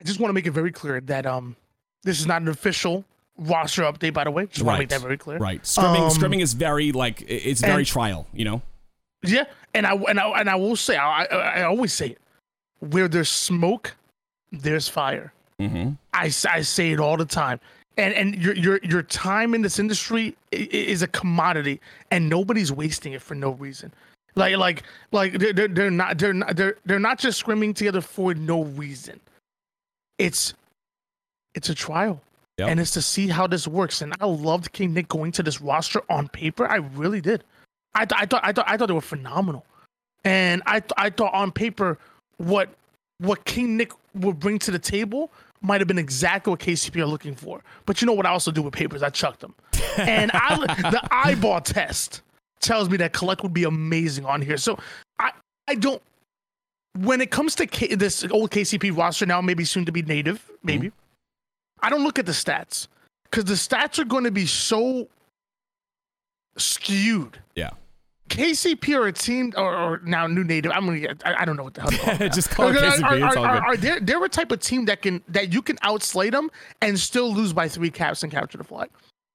I 0.00 0.04
just 0.04 0.20
want 0.20 0.28
to 0.30 0.34
make 0.34 0.46
it 0.46 0.50
very 0.52 0.72
clear 0.72 1.00
that 1.00 1.26
um, 1.26 1.56
this 2.02 2.20
is 2.20 2.26
not 2.26 2.42
an 2.42 2.48
official 2.48 3.04
roster 3.38 3.82
update. 3.82 4.12
By 4.14 4.24
the 4.24 4.30
way, 4.30 4.46
just 4.46 4.62
want 4.62 4.76
to 4.76 4.80
make 4.82 4.88
that 4.90 5.00
very 5.00 5.16
clear. 5.18 5.38
Right. 5.38 5.62
Scrimming, 5.62 6.00
Um, 6.02 6.10
scrimming 6.10 6.40
is 6.42 6.52
very 6.52 6.92
like 6.92 7.24
it's 7.26 7.60
very 7.60 7.78
and- 7.78 7.86
trial. 7.86 8.26
You 8.32 8.44
know. 8.44 8.62
Yeah, 9.22 9.44
and 9.74 9.86
I 9.86 9.94
and 9.94 10.20
I 10.20 10.40
and 10.40 10.50
I 10.50 10.56
will 10.56 10.76
say 10.76 10.96
I 10.96 11.24
I, 11.24 11.36
I 11.60 11.62
always 11.62 11.92
say 11.92 12.08
it. 12.08 12.18
Where 12.80 13.08
there's 13.08 13.30
smoke, 13.30 13.96
there's 14.52 14.88
fire. 14.88 15.32
Mm-hmm. 15.60 15.92
I, 16.12 16.24
I 16.26 16.60
say 16.60 16.92
it 16.92 17.00
all 17.00 17.16
the 17.16 17.24
time. 17.24 17.58
And 17.96 18.12
and 18.12 18.34
your 18.36 18.54
your 18.54 18.78
your 18.82 19.02
time 19.02 19.54
in 19.54 19.62
this 19.62 19.78
industry 19.78 20.36
is 20.52 21.00
a 21.02 21.06
commodity, 21.08 21.80
and 22.10 22.28
nobody's 22.28 22.70
wasting 22.70 23.14
it 23.14 23.22
for 23.22 23.34
no 23.34 23.52
reason. 23.52 23.90
Like 24.34 24.58
like 24.58 24.82
like 25.12 25.38
they're 25.38 25.54
they're, 25.54 25.68
they're 25.68 25.90
not 25.90 26.18
they're 26.18 26.34
not 26.34 26.54
they're 26.54 26.76
they're 26.84 27.00
not 27.00 27.18
just 27.18 27.42
scrimming 27.42 27.74
together 27.74 28.02
for 28.02 28.34
no 28.34 28.64
reason. 28.64 29.18
It's 30.18 30.54
it's 31.54 31.68
a 31.68 31.74
trial. 31.74 32.20
Yep. 32.58 32.68
And 32.70 32.80
it's 32.80 32.92
to 32.92 33.02
see 33.02 33.28
how 33.28 33.46
this 33.46 33.68
works. 33.68 34.00
And 34.00 34.14
I 34.20 34.24
loved 34.26 34.72
King 34.72 34.94
Nick 34.94 35.08
going 35.08 35.30
to 35.32 35.42
this 35.42 35.60
roster 35.60 36.00
on 36.08 36.28
paper. 36.28 36.66
I 36.66 36.76
really 36.76 37.20
did. 37.20 37.44
I, 37.94 38.06
th- 38.06 38.20
I 38.20 38.26
thought 38.26 38.40
I 38.44 38.52
thought 38.52 38.64
I 38.68 38.76
thought 38.76 38.88
they 38.88 38.94
were 38.94 39.00
phenomenal. 39.00 39.64
And 40.24 40.62
I 40.66 40.80
th- 40.80 40.92
I 40.96 41.10
thought 41.10 41.34
on 41.34 41.52
paper 41.52 41.98
what 42.38 42.70
what 43.18 43.44
King 43.44 43.76
Nick 43.76 43.92
would 44.14 44.40
bring 44.40 44.58
to 44.60 44.70
the 44.70 44.78
table 44.78 45.30
might 45.62 45.80
have 45.80 45.88
been 45.88 45.98
exactly 45.98 46.50
what 46.50 46.60
KCP 46.60 47.00
are 47.00 47.06
looking 47.06 47.34
for. 47.34 47.62
But 47.86 48.00
you 48.00 48.06
know 48.06 48.12
what 48.12 48.26
I 48.26 48.30
also 48.30 48.50
do 48.50 48.62
with 48.62 48.74
papers? 48.74 49.02
I 49.02 49.10
chuck 49.10 49.38
them. 49.38 49.54
And 49.98 50.30
I, 50.34 50.58
the 50.90 51.00
eyeball 51.10 51.62
test 51.62 52.20
tells 52.60 52.90
me 52.90 52.98
that 52.98 53.14
Collect 53.14 53.42
would 53.42 53.54
be 53.54 53.64
amazing 53.64 54.26
on 54.26 54.42
here. 54.42 54.58
So 54.58 54.78
I 55.18 55.32
I 55.68 55.74
don't 55.74 56.02
when 56.98 57.20
it 57.20 57.30
comes 57.30 57.54
to 57.56 57.66
K, 57.66 57.94
this 57.94 58.24
old 58.30 58.50
KCP 58.50 58.96
roster 58.96 59.26
now, 59.26 59.40
maybe 59.40 59.64
soon 59.64 59.84
to 59.84 59.92
be 59.92 60.02
native, 60.02 60.50
maybe. 60.62 60.92
I 61.80 61.90
don't 61.90 62.02
look 62.02 62.18
at 62.18 62.26
the 62.26 62.32
stats 62.32 62.88
because 63.24 63.44
the 63.44 63.54
stats 63.54 63.98
are 63.98 64.04
going 64.04 64.24
to 64.24 64.30
be 64.30 64.46
so 64.46 65.08
skewed. 66.56 67.38
Yeah. 67.54 67.70
KCP 68.28 68.98
or 68.98 69.06
a 69.06 69.12
team, 69.12 69.52
or, 69.56 69.76
or 69.76 70.00
now 70.04 70.26
new 70.26 70.42
native. 70.42 70.72
I'm 70.72 70.84
gonna 70.84 70.98
get. 70.98 71.22
I, 71.24 71.42
I 71.42 71.44
don't 71.44 71.56
know 71.56 71.62
what 71.62 71.74
the 71.74 71.82
hell. 71.82 72.28
Just 72.30 72.50
call 72.50 72.68
it 72.68 72.76
KCP. 72.76 73.04
Are, 73.04 73.16
it's 73.16 73.36
are, 73.36 73.38
all 73.38 73.44
are, 73.44 73.54
good. 73.54 73.62
are 73.62 73.76
they, 73.76 73.98
they're 74.00 74.24
a 74.24 74.28
type 74.28 74.50
of 74.50 74.58
team 74.58 74.86
that 74.86 75.02
can 75.02 75.22
that 75.28 75.52
you 75.52 75.62
can 75.62 75.76
outslay 75.76 76.32
them 76.32 76.50
and 76.82 76.98
still 76.98 77.32
lose 77.32 77.52
by 77.52 77.68
three 77.68 77.90
caps 77.90 78.24
and 78.24 78.32
capture 78.32 78.58
the 78.58 78.64
flag. 78.64 78.90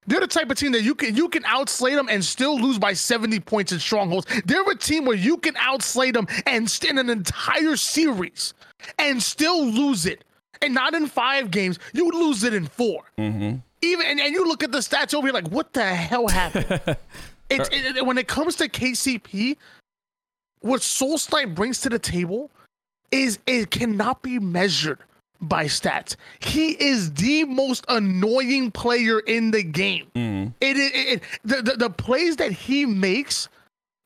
They're 0.08 0.20
the 0.20 0.28
type 0.28 0.50
of 0.50 0.58
team 0.58 0.72
that 0.72 0.82
you 0.82 0.96
can 0.96 1.16
you 1.16 1.30
can 1.30 1.44
outslay 1.44 1.96
them 1.96 2.08
and 2.10 2.24
still 2.26 2.60
lose 2.60 2.80
by 2.80 2.94
70 2.94 3.40
points 3.42 3.72
in 3.72 3.80
strongholds. 3.80 4.26
They're 4.46 4.68
a 4.70 4.76
team 4.76 5.06
where 5.06 5.16
you 5.16 5.38
can 5.38 5.54
outslay 5.56 6.12
them 6.14 6.28
and 6.48 6.70
stand 6.70 6.98
an 7.00 7.10
entire 7.10 7.76
series 7.76 8.54
and 8.98 9.22
still 9.22 9.64
lose 9.66 10.06
it. 10.06 10.24
And 10.64 10.74
not 10.74 10.94
in 10.94 11.08
five 11.08 11.50
games, 11.52 11.80
you 11.94 12.10
lose 12.12 12.44
it 12.44 12.54
in 12.54 12.66
4 12.68 13.02
Mm-hmm. 13.18 13.58
Even 13.84 14.06
and, 14.06 14.20
and 14.20 14.34
you 14.34 14.46
look 14.48 14.64
at 14.64 14.72
the 14.72 14.78
stats 14.80 15.14
over 15.14 15.26
here, 15.28 15.34
like, 15.34 15.48
what 15.48 15.74
the 15.74 15.84
hell 15.84 16.28
happened? 16.28 16.68
it's 17.50 17.70
it, 17.70 17.98
it- 17.98 18.06
when 18.06 18.18
it 18.20 18.28
comes 18.28 18.56
to 18.58 18.70
KCP, 18.70 19.58
what 20.60 20.82
Soul 20.84 21.18
brings 21.56 21.82
to 21.82 21.90
the 21.90 21.98
table 22.00 22.52
is 23.12 23.40
it 23.48 23.72
cannot 23.72 24.22
be 24.22 24.38
measured 24.40 25.00
by 25.42 25.66
stats. 25.66 26.16
He 26.40 26.72
is 26.72 27.14
the 27.14 27.44
most 27.46 27.86
annoying 27.88 28.72
player 28.72 29.20
in 29.20 29.52
the 29.52 29.64
game. 29.64 30.08
Mm-hmm. 30.16 30.52
It, 30.62 30.78
it, 30.78 30.94
it 31.14 31.24
the, 31.44 31.62
the 31.62 31.78
the 31.78 31.90
plays 31.90 32.36
that 32.38 32.52
he 32.52 32.86
makes 32.86 33.50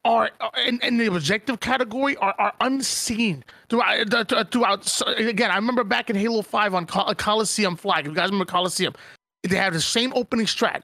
are 0.06 0.30
are- 0.40 0.52
in, 0.66 0.80
in 0.82 0.98
the 0.98 1.08
objective 1.08 1.60
category 1.60 2.16
are, 2.18 2.36
are 2.38 2.54
unseen 2.62 3.44
throughout 3.70 4.52
throughout. 4.52 4.86
so, 4.86 5.06
Again, 5.08 5.52
I 5.52 5.56
remember 5.56 5.84
back 5.84 6.10
in 6.10 6.16
Halo 6.16 6.42
Five 6.42 6.74
on 6.74 6.86
Col- 6.86 7.14
Coliseum 7.16 7.76
Flag. 7.76 8.06
If 8.06 8.12
you 8.12 8.16
guys 8.16 8.28
remember 8.30 8.46
Coliseum, 8.46 8.94
they 9.44 9.58
have 9.58 9.74
the 9.74 9.82
same 9.82 10.14
opening 10.16 10.46
strat. 10.46 10.84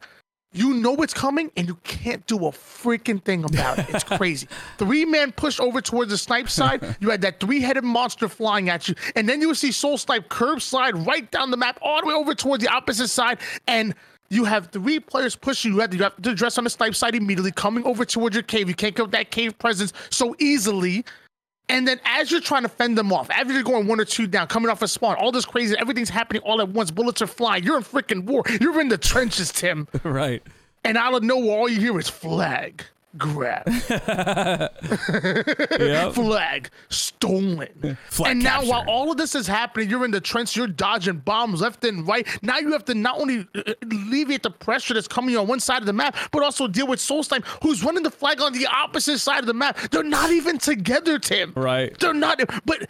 You 0.54 0.74
know 0.74 0.96
it's 0.98 1.14
coming, 1.14 1.50
and 1.56 1.68
you 1.68 1.76
can't 1.84 2.26
do 2.28 2.36
a 2.48 2.52
freaking 2.52 3.24
thing 3.24 3.46
about 3.46 3.80
it. 3.80 3.86
It's 3.90 4.04
crazy. 4.18 4.48
Three 4.78 5.06
man 5.06 5.32
push 5.32 5.60
over 5.62 5.80
towards 5.80 6.12
the 6.12 6.18
snipe 6.18 6.50
side. 6.50 6.98
You 7.00 7.10
had 7.10 7.22
that 7.22 7.40
three 7.40 7.62
headed 7.62 7.86
monster 7.86 8.28
flying 8.28 8.70
at 8.70 8.90
you, 8.90 8.96
and 9.16 9.30
then 9.30 9.40
you 9.40 9.48
would 9.48 9.58
see 9.58 9.72
Soul 9.72 9.98
Snipe 9.98 10.28
curb 10.28 10.62
slide 10.62 10.96
right 11.08 11.30
down 11.32 11.52
the 11.52 11.58
map, 11.58 11.80
all 11.82 12.02
the 12.02 12.08
way 12.08 12.14
over 12.14 12.36
towards 12.36 12.64
the 12.64 12.70
opposite 12.70 13.08
side, 13.08 13.40
and 13.68 13.96
you 14.30 14.44
have 14.46 14.68
three 14.68 15.00
players 15.00 15.36
pushing 15.36 15.72
you. 15.72 15.78
You 15.78 15.82
have 15.82 15.90
to, 15.92 15.98
you 15.98 16.04
have 16.04 16.22
to 16.22 16.36
dress 16.36 16.58
on 16.58 16.66
the 16.66 16.70
snipe 16.70 16.96
side 16.96 17.16
immediately, 17.16 17.52
coming 17.52 17.86
over 17.86 18.04
towards 18.04 18.36
your 18.36 18.44
cave. 18.44 18.68
You 18.68 18.76
can't 18.76 18.96
get 18.96 19.12
that 19.12 19.32
cave 19.32 19.58
presence 19.58 19.94
so 20.10 20.36
easily. 20.40 21.06
And 21.70 21.88
then 21.88 22.00
as 22.04 22.32
you're 22.32 22.42
trying 22.42 22.64
to 22.64 22.70
fend 22.70 22.98
them 22.98 23.14
off, 23.14 23.30
as 23.30 23.48
you're 23.48 23.64
going 23.64 23.88
one 23.88 24.00
or 24.00 24.06
two 24.06 24.28
down, 24.28 24.48
coming 24.48 24.70
off 24.70 24.82
a 24.82 24.88
spawn, 24.88 25.16
all 25.16 25.32
this 25.32 25.46
crazy, 25.46 25.76
everything's 25.80 26.10
happening 26.10 26.42
all 26.44 26.60
at 26.60 26.70
once. 26.70 26.92
Bullets 26.92 27.22
are 27.22 27.28
flying. 27.28 27.64
You're 27.64 27.78
in 27.78 27.84
freaking 27.84 28.26
war. 28.26 28.44
You're 28.60 28.82
in 28.82 28.90
the 28.90 28.98
trenches, 28.98 29.52
Tim. 29.52 29.88
right. 30.04 30.44
And 30.84 30.98
out 30.98 31.14
of 31.14 31.24
nowhere, 31.24 31.58
all 31.58 31.70
you 31.70 31.80
hear 31.80 31.98
is 31.98 32.10
flag 32.10 32.84
grab. 33.18 33.68
Yep. 35.82 36.14
flag 36.14 36.70
stolen. 36.90 37.98
Flag 38.10 38.32
and 38.32 38.44
now, 38.44 38.64
while 38.64 38.84
all 38.88 39.12
of 39.12 39.18
this 39.18 39.36
is 39.36 39.48
happening, 39.48 39.90
you're 39.90 40.06
in 40.06 40.12
the 40.12 40.22
trench, 40.22 40.56
you're 40.56 40.68
dodging 40.68 41.18
bombs 41.18 41.62
left 41.62 41.84
and 41.84 42.08
right. 42.08 42.28
Now 42.42 42.58
you 42.60 42.72
have 42.72 42.86
to 42.86 42.94
not 42.94 43.20
only 43.20 43.48
uh, 43.56 43.74
alleviate 43.84 44.44
the 44.44 44.52
pressure 44.52 44.94
that's 44.94 45.08
coming 45.08 45.36
on 45.38 45.48
one 45.48 45.60
side 45.60 45.82
of 45.82 45.86
the 45.86 45.94
map, 45.94 46.16
but 46.32 46.44
also 46.44 46.68
deal 46.68 46.88
with 46.88 47.00
Soul 47.00 47.24
Snipe, 47.24 47.46
who's 47.64 47.84
running 47.84 48.04
the 48.04 48.12
flag 48.12 48.42
on 48.42 48.54
the 48.54 48.68
opposite 48.68 49.20
side 49.20 49.40
of 49.40 49.46
the 49.48 49.54
map. 49.54 49.78
They're 49.92 50.04
not 50.04 50.32
even 50.32 50.58
together, 50.58 51.20
Tim. 51.20 51.54
Right. 51.56 51.98
They're 52.00 52.14
not. 52.14 52.40
But 52.66 52.88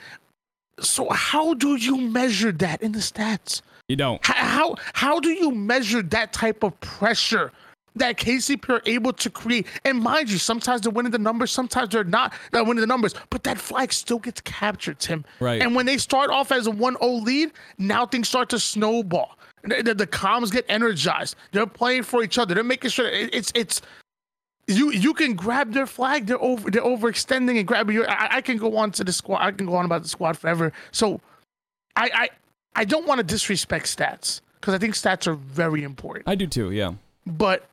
so, 0.80 1.10
how 1.10 1.54
do 1.54 1.76
you 1.76 1.98
measure 1.98 2.52
that 2.54 2.82
in 2.82 2.92
the 2.92 3.00
stats? 3.00 3.62
You 3.88 3.96
don't. 3.96 4.16
H- 4.30 4.36
How 4.36 4.76
how 4.94 5.20
do 5.20 5.30
you 5.30 5.52
measure 5.52 6.02
that 6.04 6.34
type 6.34 6.64
of 6.64 6.80
pressure 6.80 7.52
that 7.96 8.18
KCP 8.18 8.70
are 8.70 8.82
able 8.86 9.14
to 9.14 9.30
create? 9.30 9.68
And 9.86 10.00
mind 10.00 10.30
you, 10.32 10.38
sometimes 10.38 10.82
they're 10.82 10.92
winning 10.92 11.12
the 11.12 11.18
numbers, 11.20 11.52
sometimes 11.52 11.90
they're 11.90 12.04
not 12.04 12.34
they're 12.52 12.64
winning 12.64 12.82
the 12.82 12.88
numbers, 12.88 13.14
but 13.30 13.44
that 13.44 13.58
flag 13.58 13.92
still 13.94 14.20
gets 14.20 14.42
captured, 14.42 15.00
Tim. 15.00 15.26
Right. 15.40 15.62
And 15.62 15.76
when 15.76 15.86
they 15.86 15.98
start 15.98 16.30
off 16.30 16.52
as 16.52 16.68
a 16.68 16.72
1-0 16.72 17.24
lead, 17.24 17.52
now 17.78 18.06
things 18.06 18.28
start 18.30 18.50
to 18.50 18.60
snowball. 18.60 19.38
The, 19.64 19.84
the, 19.84 19.94
the 19.94 20.08
comms 20.08 20.52
get 20.52 20.66
energized. 20.70 21.36
They're 21.52 21.68
playing 21.68 22.04
for 22.04 22.24
each 22.24 22.38
other. 22.38 22.56
They're 22.56 22.64
making 22.64 22.90
sure 22.90 23.08
it- 23.08 23.34
it's 23.34 23.52
it's 23.56 23.82
you 24.68 24.92
you 24.92 25.14
can 25.14 25.34
grab 25.36 25.74
their 25.74 25.86
flag. 25.88 26.28
They're 26.28 26.42
over 26.42 26.72
they're 26.72 26.82
overextending 26.84 27.58
and 27.58 27.68
grabbing 27.68 27.96
your. 27.96 28.10
I, 28.10 28.38
I 28.38 28.42
can 28.42 28.58
go 28.58 28.78
on 28.78 28.92
to 28.94 29.04
the 29.04 29.12
squad. 29.12 29.40
I 29.42 29.52
can 29.52 29.66
go 29.66 29.76
on 29.76 29.86
about 29.86 30.04
the 30.04 30.08
squad 30.08 30.38
forever. 30.38 30.72
So, 30.92 31.20
I 31.96 32.10
I 32.14 32.30
I 32.76 32.86
don't 32.86 33.06
want 33.06 33.18
to 33.20 33.24
disrespect 33.24 33.86
stats 33.86 34.40
because 34.60 34.74
I 34.74 34.78
think 34.78 34.94
stats 34.96 35.28
are 35.28 35.34
very 35.34 35.84
important. 35.84 36.28
I 36.28 36.36
do 36.36 36.48
too. 36.48 36.72
Yeah. 36.72 36.94
But 37.28 37.68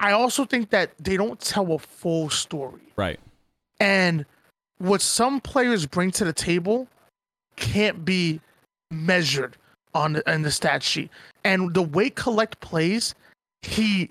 I 0.00 0.12
also 0.12 0.44
think 0.44 0.70
that 0.70 0.90
they 0.98 1.16
don't 1.16 1.38
tell 1.38 1.72
a 1.72 1.78
full 1.78 2.30
story. 2.30 2.80
Right. 2.96 3.20
And 3.78 4.24
what 4.78 5.02
some 5.02 5.40
players 5.40 5.86
bring 5.86 6.10
to 6.12 6.24
the 6.24 6.32
table 6.32 6.88
can't 7.56 8.04
be 8.04 8.40
measured 8.90 9.56
on 9.94 10.14
the, 10.14 10.32
on 10.32 10.42
the 10.42 10.50
stat 10.50 10.82
sheet. 10.82 11.10
And 11.44 11.74
the 11.74 11.82
way 11.82 12.10
Kuhlect 12.10 12.58
plays, 12.60 13.14
he. 13.62 14.10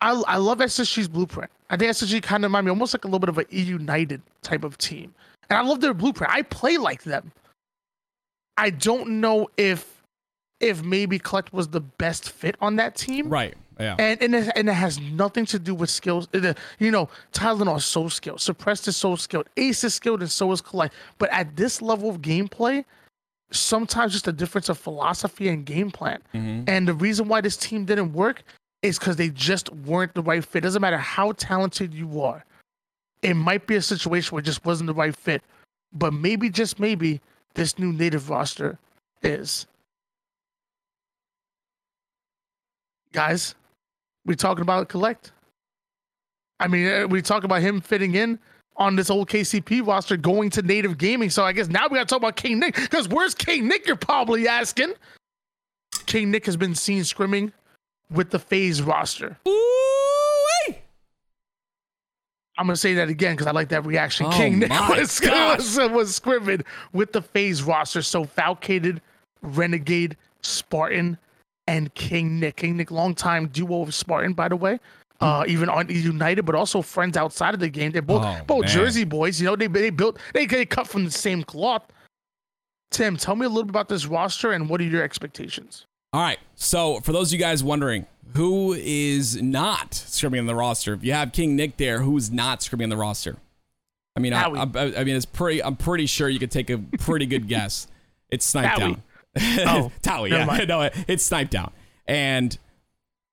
I, 0.00 0.12
I 0.26 0.36
love 0.36 0.58
SSG's 0.58 1.08
blueprint. 1.08 1.50
I 1.68 1.76
think 1.76 1.90
SSG 1.90 2.22
kind 2.22 2.44
of 2.44 2.50
remind 2.50 2.64
me 2.66 2.70
almost 2.70 2.94
like 2.94 3.04
a 3.04 3.06
little 3.06 3.18
bit 3.18 3.28
of 3.28 3.38
a 3.38 3.44
E 3.54 3.60
United 3.60 4.22
type 4.42 4.64
of 4.64 4.78
team. 4.78 5.12
And 5.50 5.58
I 5.58 5.62
love 5.62 5.80
their 5.80 5.92
blueprint. 5.92 6.32
I 6.32 6.42
play 6.42 6.78
like 6.78 7.02
them. 7.02 7.32
I 8.56 8.70
don't 8.70 9.20
know 9.20 9.48
if 9.56 10.02
if 10.60 10.82
maybe 10.82 11.18
Kuhlect 11.18 11.52
was 11.52 11.68
the 11.68 11.80
best 11.80 12.30
fit 12.30 12.54
on 12.60 12.76
that 12.76 12.94
team 12.94 13.28
Right. 13.28 13.54
Yeah. 13.80 13.96
and 13.98 14.22
and 14.22 14.34
it, 14.34 14.52
and 14.54 14.68
it 14.68 14.72
has 14.74 15.00
nothing 15.00 15.46
to 15.46 15.58
do 15.58 15.74
with 15.74 15.90
skills. 15.90 16.28
Uh, 16.34 16.54
You 16.78 16.90
know, 16.90 17.08
Tylenol 17.32 17.78
is 17.78 17.84
so 17.84 18.08
skilled, 18.08 18.40
Suppressed 18.40 18.88
is 18.88 18.96
so 18.96 19.16
skilled, 19.16 19.48
Ace 19.56 19.84
is 19.84 19.94
skilled, 19.94 20.20
and 20.20 20.30
so 20.30 20.52
is 20.52 20.60
Kuhlect. 20.62 20.92
But 21.18 21.30
at 21.30 21.56
this 21.56 21.80
level 21.80 22.10
of 22.10 22.20
gameplay, 22.20 22.84
sometimes 23.50 24.12
just 24.12 24.28
a 24.28 24.32
difference 24.32 24.68
of 24.68 24.78
philosophy 24.78 25.48
and 25.48 25.64
game 25.64 25.90
plan. 25.90 26.20
Mhm. 26.34 26.68
And 26.68 26.86
the 26.86 26.94
reason 26.94 27.26
why 27.28 27.40
this 27.40 27.56
team 27.56 27.84
didn't 27.84 28.12
work 28.12 28.42
is 28.82 28.98
because 28.98 29.16
they 29.16 29.28
just 29.30 29.70
weren't 29.70 30.14
the 30.14 30.22
right 30.22 30.44
fit. 30.44 30.62
Doesn't 30.62 30.80
matter 30.80 30.98
how 30.98 31.32
talented 31.32 31.92
you 31.92 32.22
are, 32.22 32.44
it 33.22 33.34
might 33.34 33.66
be 33.66 33.76
a 33.76 33.82
situation 33.82 34.34
where 34.34 34.40
it 34.40 34.44
just 34.46 34.64
wasn't 34.64 34.86
the 34.86 34.94
right 34.94 35.14
fit. 35.16 35.42
But 35.92 36.12
maybe, 36.12 36.48
just 36.48 36.78
maybe, 36.78 37.20
this 37.54 37.78
new 37.78 37.92
native 37.92 38.30
roster 38.30 38.78
is. 39.22 39.66
Guys, 43.12 43.54
we 44.24 44.36
talking 44.36 44.62
about 44.62 44.88
Kuhlect. 44.88 45.30
I 46.58 46.68
mean, 46.68 46.86
uh, 46.86 47.06
we 47.06 47.22
talk 47.22 47.44
about 47.44 47.62
him 47.62 47.80
fitting 47.80 48.14
in 48.14 48.38
on 48.76 48.96
this 48.96 49.10
old 49.10 49.28
KCP 49.28 49.86
roster, 49.86 50.16
going 50.16 50.50
to 50.50 50.62
native 50.62 50.98
gaming. 50.98 51.30
So 51.30 51.44
I 51.44 51.52
guess 51.52 51.68
now 51.68 51.86
we 51.88 51.96
got 51.96 52.08
to 52.08 52.12
talk 52.12 52.18
about 52.18 52.36
King 52.36 52.58
Nick 52.58 52.74
because 52.74 53.08
where's 53.08 53.34
King 53.34 53.68
Nick? 53.68 53.86
You're 53.86 53.96
probably 53.96 54.46
asking. 54.46 54.92
King 56.06 56.30
Nick 56.30 56.46
has 56.46 56.56
been 56.56 56.74
seen 56.74 57.02
scrimming 57.02 57.52
with 58.10 58.30
the 58.30 58.38
FaZe 58.38 58.82
roster. 58.82 59.38
Ooh-wee. 59.46 60.78
I'm 62.58 62.66
gonna 62.66 62.76
say 62.76 62.94
that 62.94 63.08
again 63.08 63.34
because 63.34 63.46
I 63.46 63.52
like 63.52 63.68
that 63.70 63.86
reaction. 63.86 64.26
Oh 64.26 64.30
King 64.30 64.58
Nick 64.58 64.70
was, 64.88 65.20
was, 65.24 65.78
was 65.78 66.20
scrimming 66.20 66.64
with 66.92 67.12
the 67.12 67.22
FaZe 67.22 67.62
roster. 67.62 68.02
So 68.02 68.24
Falcated, 68.24 68.98
Renegade, 69.42 70.16
Spartan, 70.42 71.16
and 71.70 71.94
King 71.94 72.40
Nick. 72.40 72.56
King 72.56 72.76
Nick, 72.76 72.90
longtime 72.90 73.48
duo 73.48 73.82
of 73.82 73.94
Spartan, 73.94 74.32
by 74.32 74.48
the 74.48 74.56
way. 74.56 74.78
Uh, 75.20 75.44
even 75.46 75.68
on 75.68 75.86
United, 75.90 76.42
but 76.46 76.54
also 76.54 76.80
friends 76.80 77.16
outside 77.16 77.52
of 77.52 77.60
the 77.60 77.68
game. 77.68 77.92
They're 77.92 78.00
both 78.00 78.24
Oh, 78.24 78.40
both 78.46 78.62
man. 78.62 78.70
Jersey 78.70 79.04
boys. 79.04 79.38
You 79.40 79.46
know, 79.46 79.56
they 79.56 79.66
they 79.66 79.90
built 79.90 80.18
they 80.32 80.46
cut 80.46 80.86
from 80.88 81.04
the 81.04 81.10
same 81.10 81.42
cloth. 81.42 81.82
Tim, 82.90 83.16
tell 83.16 83.36
me 83.36 83.44
a 83.46 83.48
little 83.48 83.64
bit 83.64 83.70
about 83.70 83.88
this 83.88 84.06
roster 84.06 84.52
and 84.52 84.68
what 84.68 84.80
are 84.80 84.84
your 84.84 85.02
expectations? 85.02 85.84
All 86.12 86.20
right. 86.22 86.38
So 86.56 87.00
for 87.00 87.12
those 87.12 87.28
of 87.28 87.34
you 87.34 87.38
guys 87.38 87.62
wondering, 87.62 88.06
who 88.34 88.72
is 88.72 89.40
not 89.40 89.92
scrimming 89.92 90.40
on 90.40 90.46
the 90.46 90.54
roster? 90.54 90.94
If 90.94 91.04
you 91.04 91.12
have 91.12 91.32
King 91.32 91.54
Nick 91.54 91.76
there, 91.76 92.00
who's 92.00 92.30
not 92.30 92.60
scrimming 92.60 92.84
on 92.84 92.88
the 92.88 92.96
roster? 92.96 93.36
I 94.16 94.20
mean, 94.20 94.32
I, 94.32 94.44
I, 94.44 94.62
I 95.00 95.04
mean, 95.04 95.16
it's 95.16 95.26
pretty. 95.26 95.62
I'm 95.62 95.76
pretty 95.76 96.06
sure 96.06 96.28
you 96.28 96.38
could 96.40 96.50
take 96.50 96.68
a 96.70 96.78
pretty 96.78 97.26
good 97.26 97.46
guess. 97.54 97.86
It's 98.30 98.44
Snipe 98.46 98.66
Howie. 98.70 98.78
Down. 98.80 99.02
Oh, 99.38 99.92
never 100.06 100.28
yeah, 100.28 100.44
mind. 100.44 100.68
no, 100.68 100.82
it's 101.08 101.28
Snipedown. 101.28 101.72
And 102.06 102.56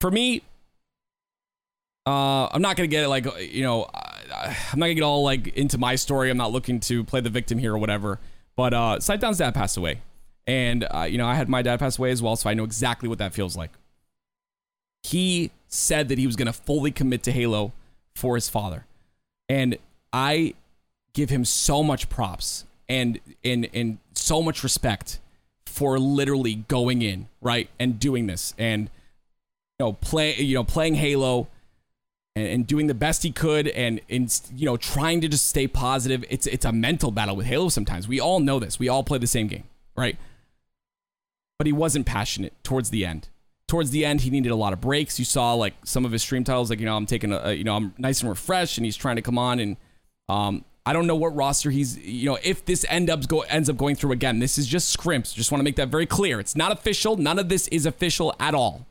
for 0.00 0.10
me, 0.10 0.42
uh, 2.06 2.48
I'm 2.50 2.62
not 2.62 2.76
gonna 2.76 2.86
get 2.86 3.04
it 3.04 3.08
like 3.08 3.26
you 3.40 3.62
know, 3.62 3.90
I, 3.92 4.56
I'm 4.72 4.78
not 4.78 4.86
gonna 4.86 4.94
get 4.94 5.02
all 5.02 5.22
like 5.22 5.48
into 5.48 5.78
my 5.78 5.96
story. 5.96 6.30
I'm 6.30 6.36
not 6.36 6.52
looking 6.52 6.80
to 6.80 7.04
play 7.04 7.20
the 7.20 7.30
victim 7.30 7.58
here 7.58 7.74
or 7.74 7.78
whatever. 7.78 8.18
But 8.56 8.74
uh, 8.74 8.98
Snipedown's 8.98 9.38
dad 9.38 9.54
passed 9.54 9.76
away, 9.76 10.00
and 10.46 10.86
uh, 10.90 11.02
you 11.02 11.18
know, 11.18 11.26
I 11.26 11.34
had 11.34 11.48
my 11.48 11.62
dad 11.62 11.78
pass 11.78 11.98
away 11.98 12.10
as 12.10 12.22
well, 12.22 12.36
so 12.36 12.48
I 12.48 12.54
know 12.54 12.64
exactly 12.64 13.08
what 13.08 13.18
that 13.18 13.34
feels 13.34 13.56
like. 13.56 13.70
He 15.02 15.52
said 15.68 16.08
that 16.08 16.18
he 16.18 16.26
was 16.26 16.36
gonna 16.36 16.52
fully 16.52 16.90
commit 16.90 17.22
to 17.24 17.32
Halo 17.32 17.72
for 18.14 18.36
his 18.36 18.48
father, 18.48 18.86
and 19.48 19.76
I 20.12 20.54
give 21.12 21.30
him 21.30 21.44
so 21.44 21.82
much 21.82 22.08
props 22.08 22.64
and 22.88 23.20
and 23.44 23.68
and 23.74 23.98
so 24.14 24.42
much 24.42 24.62
respect 24.62 25.20
for 25.78 25.96
literally 25.96 26.56
going 26.56 27.02
in 27.02 27.28
right 27.40 27.70
and 27.78 28.00
doing 28.00 28.26
this 28.26 28.52
and 28.58 28.90
you 29.78 29.86
know 29.86 29.92
play 29.92 30.34
you 30.34 30.52
know 30.52 30.64
playing 30.64 30.96
Halo 30.96 31.46
and, 32.34 32.48
and 32.48 32.66
doing 32.66 32.88
the 32.88 32.94
best 32.94 33.22
he 33.22 33.30
could 33.30 33.68
and 33.68 34.00
and 34.10 34.40
you 34.56 34.66
know 34.66 34.76
trying 34.76 35.20
to 35.20 35.28
just 35.28 35.46
stay 35.46 35.68
positive. 35.68 36.24
It's 36.28 36.48
it's 36.48 36.64
a 36.64 36.72
mental 36.72 37.12
battle 37.12 37.36
with 37.36 37.46
Halo 37.46 37.68
sometimes. 37.68 38.08
We 38.08 38.18
all 38.18 38.40
know 38.40 38.58
this. 38.58 38.80
We 38.80 38.88
all 38.88 39.04
play 39.04 39.18
the 39.18 39.28
same 39.28 39.46
game, 39.46 39.62
right? 39.96 40.16
But 41.60 41.68
he 41.68 41.72
wasn't 41.72 42.06
passionate 42.06 42.54
towards 42.64 42.90
the 42.90 43.06
end. 43.06 43.28
Towards 43.68 43.92
the 43.92 44.04
end, 44.04 44.22
he 44.22 44.30
needed 44.30 44.50
a 44.50 44.56
lot 44.56 44.72
of 44.72 44.80
breaks. 44.80 45.20
You 45.20 45.24
saw 45.24 45.54
like 45.54 45.74
some 45.84 46.04
of 46.04 46.10
his 46.10 46.22
stream 46.22 46.42
titles, 46.42 46.70
like 46.70 46.80
you 46.80 46.86
know, 46.86 46.96
I'm 46.96 47.06
taking 47.06 47.32
a, 47.32 47.38
a 47.38 47.52
you 47.52 47.62
know, 47.62 47.76
I'm 47.76 47.94
nice 47.98 48.20
and 48.20 48.28
refreshed, 48.28 48.78
and 48.78 48.84
he's 48.84 48.96
trying 48.96 49.14
to 49.14 49.22
come 49.22 49.38
on 49.38 49.60
and 49.60 49.76
um, 50.28 50.64
I 50.88 50.94
don't 50.94 51.06
know 51.06 51.16
what 51.16 51.36
roster 51.36 51.70
he's, 51.70 51.98
you 51.98 52.30
know, 52.30 52.38
if 52.42 52.64
this 52.64 52.86
end 52.88 53.10
up 53.10 53.28
go, 53.28 53.40
ends 53.42 53.68
up 53.68 53.76
going 53.76 53.94
through 53.94 54.12
again. 54.12 54.38
This 54.38 54.56
is 54.56 54.66
just 54.66 54.88
scrimps. 54.88 55.34
Just 55.34 55.52
want 55.52 55.60
to 55.60 55.64
make 55.64 55.76
that 55.76 55.88
very 55.88 56.06
clear. 56.06 56.40
It's 56.40 56.56
not 56.56 56.72
official. 56.72 57.18
None 57.18 57.38
of 57.38 57.50
this 57.50 57.68
is 57.68 57.84
official 57.84 58.34
at 58.40 58.54
all. 58.54 58.86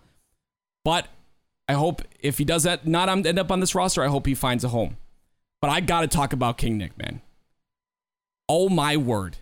But 0.86 1.08
I 1.68 1.74
hope 1.74 2.04
if 2.20 2.38
he 2.38 2.46
does 2.46 2.62
that, 2.62 2.86
not 2.86 3.10
end 3.10 3.40
up 3.40 3.52
on 3.52 3.62
this 3.62 3.74
roster, 3.74 4.04
I 4.04 4.10
hope 4.10 4.28
he 4.28 4.36
finds 4.36 4.64
a 4.64 4.70
home. 4.70 4.98
But 5.60 5.72
I 5.72 5.80
got 5.80 6.02
to 6.02 6.08
talk 6.08 6.34
about 6.34 6.60
King 6.60 6.78
Nick, 6.78 6.96
man. 7.00 7.22
Oh 8.48 8.70
my 8.70 8.96
word. 8.96 9.38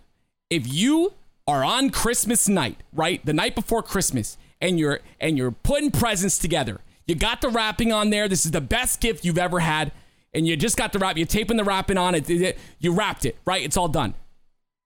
If 0.48 0.66
you 0.66 1.12
are 1.46 1.62
on 1.62 1.90
Christmas 1.90 2.48
night, 2.48 2.78
right? 2.90 3.22
The 3.26 3.34
night 3.34 3.54
before 3.54 3.82
Christmas, 3.82 4.38
and 4.62 4.78
you're 4.78 5.00
and 5.20 5.36
you're 5.36 5.50
putting 5.50 5.90
presents 5.90 6.38
together. 6.38 6.80
You 7.06 7.16
got 7.16 7.42
the 7.42 7.50
wrapping 7.50 7.92
on 7.92 8.08
there. 8.08 8.28
This 8.28 8.46
is 8.46 8.52
the 8.52 8.62
best 8.62 9.02
gift 9.02 9.26
you've 9.26 9.36
ever 9.36 9.60
had. 9.60 9.92
And 10.36 10.46
you 10.46 10.56
just 10.56 10.76
got 10.76 10.92
the 10.92 10.98
wrap. 10.98 11.16
You're 11.16 11.26
taping 11.26 11.56
the 11.56 11.64
wrapping 11.64 11.96
on 11.98 12.14
it. 12.14 12.28
it- 12.30 12.58
You 12.78 12.92
wrapped 12.92 13.24
it, 13.24 13.36
right? 13.46 13.62
It's 13.64 13.76
all 13.76 13.88
done. 13.88 14.14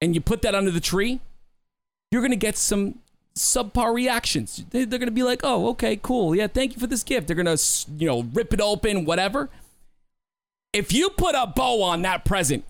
And 0.01 0.15
you 0.15 0.21
put 0.21 0.41
that 0.43 0.55
under 0.55 0.71
the 0.71 0.81
tree. 0.81 1.21
You're 2.11 2.23
gonna 2.23 2.37
get 2.37 2.57
some 2.57 3.01
subpar 3.37 3.93
reactions. 3.93 4.65
They- 4.71 4.85
They're 4.85 4.99
gonna 4.99 5.11
be 5.11 5.23
like, 5.25 5.41
"Oh, 5.43 5.69
okay, 5.71 5.97
cool. 6.01 6.35
Yeah, 6.35 6.47
thank 6.47 6.75
you 6.75 6.81
for 6.81 6.87
this 6.87 7.03
gift." 7.03 7.27
They're 7.27 7.37
gonna, 7.37 7.57
you 7.99 8.07
know, 8.07 8.23
rip 8.33 8.55
it 8.55 8.61
open, 8.61 9.05
whatever. 9.05 9.51
If 10.73 10.93
you 10.93 11.11
put 11.11 11.35
a 11.35 11.47
bow 11.49 11.83
on 11.83 12.03
that 12.03 12.25
present, 12.25 12.65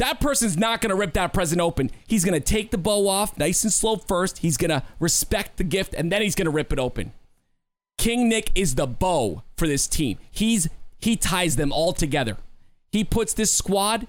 that 0.00 0.20
person's 0.20 0.56
not 0.56 0.80
going 0.80 0.90
to 0.90 0.96
rip 0.96 1.12
that 1.12 1.32
present 1.32 1.60
open. 1.60 1.92
He's 2.08 2.24
going 2.24 2.34
to 2.34 2.44
take 2.44 2.72
the 2.72 2.78
bow 2.78 3.06
off 3.06 3.38
nice 3.38 3.62
and 3.62 3.72
slow 3.72 3.94
first. 3.96 4.38
He's 4.38 4.56
going 4.56 4.70
to 4.70 4.82
respect 4.98 5.56
the 5.56 5.62
gift 5.62 5.94
and 5.94 6.10
then 6.10 6.22
he's 6.22 6.34
going 6.34 6.46
to 6.46 6.50
rip 6.50 6.72
it 6.72 6.80
open. 6.80 7.12
King 7.96 8.28
Nick 8.28 8.50
is 8.56 8.74
the 8.74 8.88
bow 8.88 9.44
for 9.56 9.68
this 9.68 9.86
team. 9.86 10.18
He's 10.32 10.68
he 11.04 11.16
ties 11.16 11.56
them 11.56 11.72
all 11.72 11.92
together. 11.92 12.36
He 12.92 13.04
puts 13.04 13.32
this 13.32 13.50
squad 13.50 14.06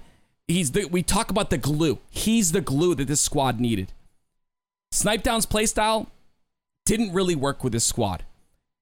he's 0.48 0.72
the 0.72 0.86
we 0.86 1.02
talk 1.02 1.30
about 1.30 1.50
the 1.50 1.58
glue. 1.58 1.98
He's 2.10 2.52
the 2.52 2.60
glue 2.60 2.94
that 2.94 3.08
this 3.08 3.20
squad 3.20 3.60
needed. 3.60 3.92
Snipedown's 4.92 5.46
playstyle 5.46 6.08
didn't 6.84 7.12
really 7.12 7.34
work 7.34 7.64
with 7.64 7.72
this 7.72 7.84
squad. 7.84 8.24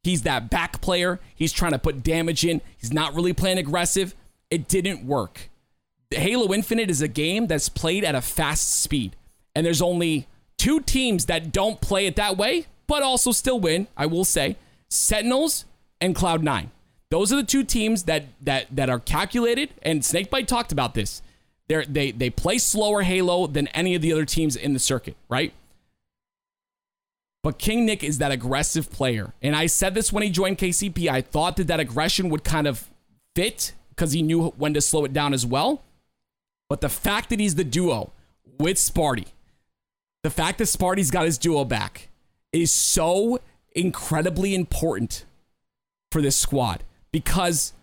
He's 0.02 0.22
that 0.22 0.50
back 0.50 0.80
player. 0.82 1.18
He's 1.34 1.52
trying 1.52 1.72
to 1.72 1.78
put 1.78 2.02
damage 2.02 2.44
in. 2.44 2.60
He's 2.76 2.92
not 2.92 3.14
really 3.14 3.32
playing 3.32 3.58
aggressive. 3.58 4.14
It 4.50 4.68
didn't 4.68 5.06
work. 5.06 5.50
Halo 6.10 6.52
Infinite 6.52 6.90
is 6.90 7.00
a 7.00 7.08
game 7.08 7.46
that's 7.46 7.70
played 7.70 8.04
at 8.04 8.14
a 8.14 8.20
fast 8.20 8.82
speed. 8.82 9.16
And 9.56 9.64
there's 9.64 9.80
only 9.80 10.28
two 10.58 10.80
teams 10.80 11.26
that 11.26 11.52
don't 11.52 11.80
play 11.80 12.06
it 12.06 12.16
that 12.16 12.36
way, 12.36 12.66
but 12.86 13.02
also 13.02 13.32
still 13.32 13.58
win, 13.58 13.88
I 13.96 14.06
will 14.06 14.26
say. 14.26 14.56
Sentinels 14.90 15.64
and 16.00 16.14
Cloud9. 16.14 16.68
Those 17.10 17.32
are 17.32 17.36
the 17.36 17.44
two 17.44 17.64
teams 17.64 18.04
that 18.04 18.24
that 18.42 18.66
that 18.74 18.90
are 18.90 18.98
calculated, 18.98 19.70
and 19.82 20.04
Snakebite 20.04 20.48
talked 20.48 20.72
about 20.72 20.94
this. 20.94 21.22
They're, 21.68 21.84
they 21.84 22.10
they 22.10 22.30
play 22.30 22.58
slower 22.58 23.02
Halo 23.02 23.46
than 23.46 23.68
any 23.68 23.94
of 23.94 24.02
the 24.02 24.12
other 24.12 24.24
teams 24.24 24.56
in 24.56 24.72
the 24.72 24.78
circuit, 24.78 25.16
right? 25.28 25.52
But 27.42 27.58
King 27.58 27.84
Nick 27.84 28.02
is 28.02 28.18
that 28.18 28.32
aggressive 28.32 28.90
player, 28.90 29.32
and 29.42 29.54
I 29.54 29.66
said 29.66 29.94
this 29.94 30.12
when 30.12 30.22
he 30.22 30.30
joined 30.30 30.58
KCP. 30.58 31.08
I 31.08 31.20
thought 31.20 31.56
that 31.56 31.66
that 31.68 31.80
aggression 31.80 32.30
would 32.30 32.42
kind 32.42 32.66
of 32.66 32.90
fit 33.34 33.72
because 33.90 34.12
he 34.12 34.22
knew 34.22 34.48
when 34.56 34.74
to 34.74 34.80
slow 34.80 35.04
it 35.04 35.12
down 35.12 35.32
as 35.32 35.46
well. 35.46 35.82
But 36.68 36.80
the 36.80 36.88
fact 36.88 37.30
that 37.30 37.38
he's 37.38 37.54
the 37.54 37.64
duo 37.64 38.12
with 38.58 38.76
Sparty, 38.76 39.26
the 40.22 40.30
fact 40.30 40.58
that 40.58 40.64
Sparty's 40.64 41.10
got 41.10 41.26
his 41.26 41.38
duo 41.38 41.64
back, 41.64 42.08
is 42.52 42.72
so 42.72 43.40
incredibly 43.74 44.54
important 44.54 45.24
for 46.10 46.22
this 46.22 46.36
squad 46.36 46.82
because 47.14 47.74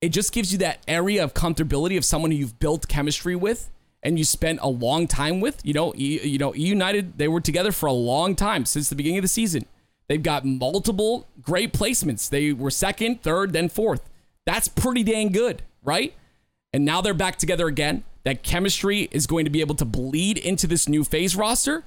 it 0.00 0.10
just 0.10 0.32
gives 0.32 0.52
you 0.52 0.58
that 0.58 0.78
area 0.86 1.24
of 1.24 1.34
comfortability 1.34 1.96
of 1.98 2.04
someone 2.04 2.30
who 2.30 2.36
you've 2.36 2.60
built 2.60 2.86
chemistry 2.86 3.34
with 3.34 3.68
and 4.00 4.16
you 4.16 4.24
spent 4.24 4.60
a 4.62 4.68
long 4.68 5.08
time 5.08 5.40
with. 5.40 5.60
You 5.64 5.74
know, 5.74 5.92
e, 5.96 6.20
you 6.22 6.38
know, 6.38 6.54
United 6.54 7.18
they 7.18 7.26
were 7.26 7.40
together 7.40 7.72
for 7.72 7.86
a 7.86 7.92
long 7.92 8.36
time 8.36 8.64
since 8.64 8.88
the 8.88 8.94
beginning 8.94 9.18
of 9.18 9.22
the 9.22 9.28
season. 9.28 9.66
They've 10.08 10.22
got 10.22 10.44
multiple 10.44 11.26
great 11.42 11.72
placements. 11.72 12.30
They 12.30 12.52
were 12.52 12.70
second, 12.70 13.22
third, 13.22 13.52
then 13.52 13.68
fourth. 13.68 14.08
That's 14.44 14.68
pretty 14.68 15.02
dang 15.02 15.32
good, 15.32 15.62
right? 15.82 16.14
And 16.72 16.84
now 16.84 17.00
they're 17.00 17.12
back 17.12 17.38
together 17.38 17.66
again. 17.66 18.04
That 18.22 18.44
chemistry 18.44 19.08
is 19.10 19.26
going 19.26 19.46
to 19.46 19.50
be 19.50 19.62
able 19.62 19.74
to 19.74 19.84
bleed 19.84 20.38
into 20.38 20.68
this 20.68 20.88
new 20.88 21.02
FaZe 21.02 21.34
roster, 21.34 21.82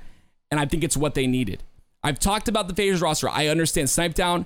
and 0.51 0.59
I 0.59 0.65
think 0.65 0.83
it's 0.83 0.97
what 0.97 1.13
they 1.13 1.27
needed. 1.27 1.63
I've 2.03 2.19
talked 2.19 2.49
about 2.49 2.67
the 2.67 2.75
FaZe 2.75 3.01
roster. 3.01 3.29
I 3.29 3.47
understand 3.47 3.87
Snipedown. 3.87 4.45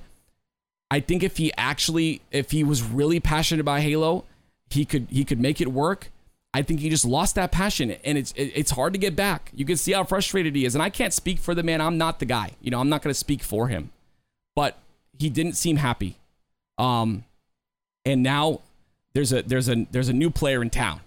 I 0.92 1.00
think 1.00 1.24
if 1.24 1.38
he 1.38 1.52
actually, 1.58 2.22
if 2.32 2.52
he 2.52 2.64
was 2.64 2.84
really 2.84 3.20
passionate 3.20 3.62
about 3.62 3.82
Halo, 3.82 4.26
he 4.70 4.86
could 4.86 5.08
he 5.10 5.24
could 5.24 5.40
make 5.40 5.60
it 5.62 5.72
work. 5.72 6.10
I 6.54 6.62
think 6.62 6.82
he 6.82 6.90
just 6.90 7.06
lost 7.06 7.36
that 7.36 7.52
passion, 7.52 7.92
and 8.04 8.18
it's 8.18 8.34
it's 8.36 8.72
hard 8.72 8.94
to 8.94 9.00
get 9.00 9.16
back. 9.16 9.52
You 9.56 9.66
can 9.66 9.76
see 9.76 9.94
how 9.94 10.04
frustrated 10.04 10.56
he 10.56 10.66
is, 10.66 10.76
and 10.76 10.84
I 10.84 10.90
can't 10.90 11.14
speak 11.14 11.40
for 11.40 11.56
the 11.56 11.64
man. 11.64 11.82
I'm 11.82 11.98
not 11.98 12.20
the 12.20 12.26
guy. 12.26 12.52
You 12.62 12.70
know, 12.70 12.80
I'm 12.80 12.90
not 12.90 13.02
going 13.02 13.12
to 13.12 13.20
speak 13.20 13.42
for 13.42 13.70
him, 13.70 13.92
but 14.56 14.78
he 15.18 15.30
didn't 15.30 15.54
seem 15.54 15.78
happy. 15.78 16.18
Um, 16.78 17.24
and 18.06 18.22
now 18.22 18.62
there's 19.14 19.34
a 19.34 19.42
there's 19.42 19.70
a 19.70 19.88
there's 19.92 20.10
a 20.10 20.14
new 20.14 20.30
player 20.30 20.62
in 20.62 20.70
town, 20.70 21.02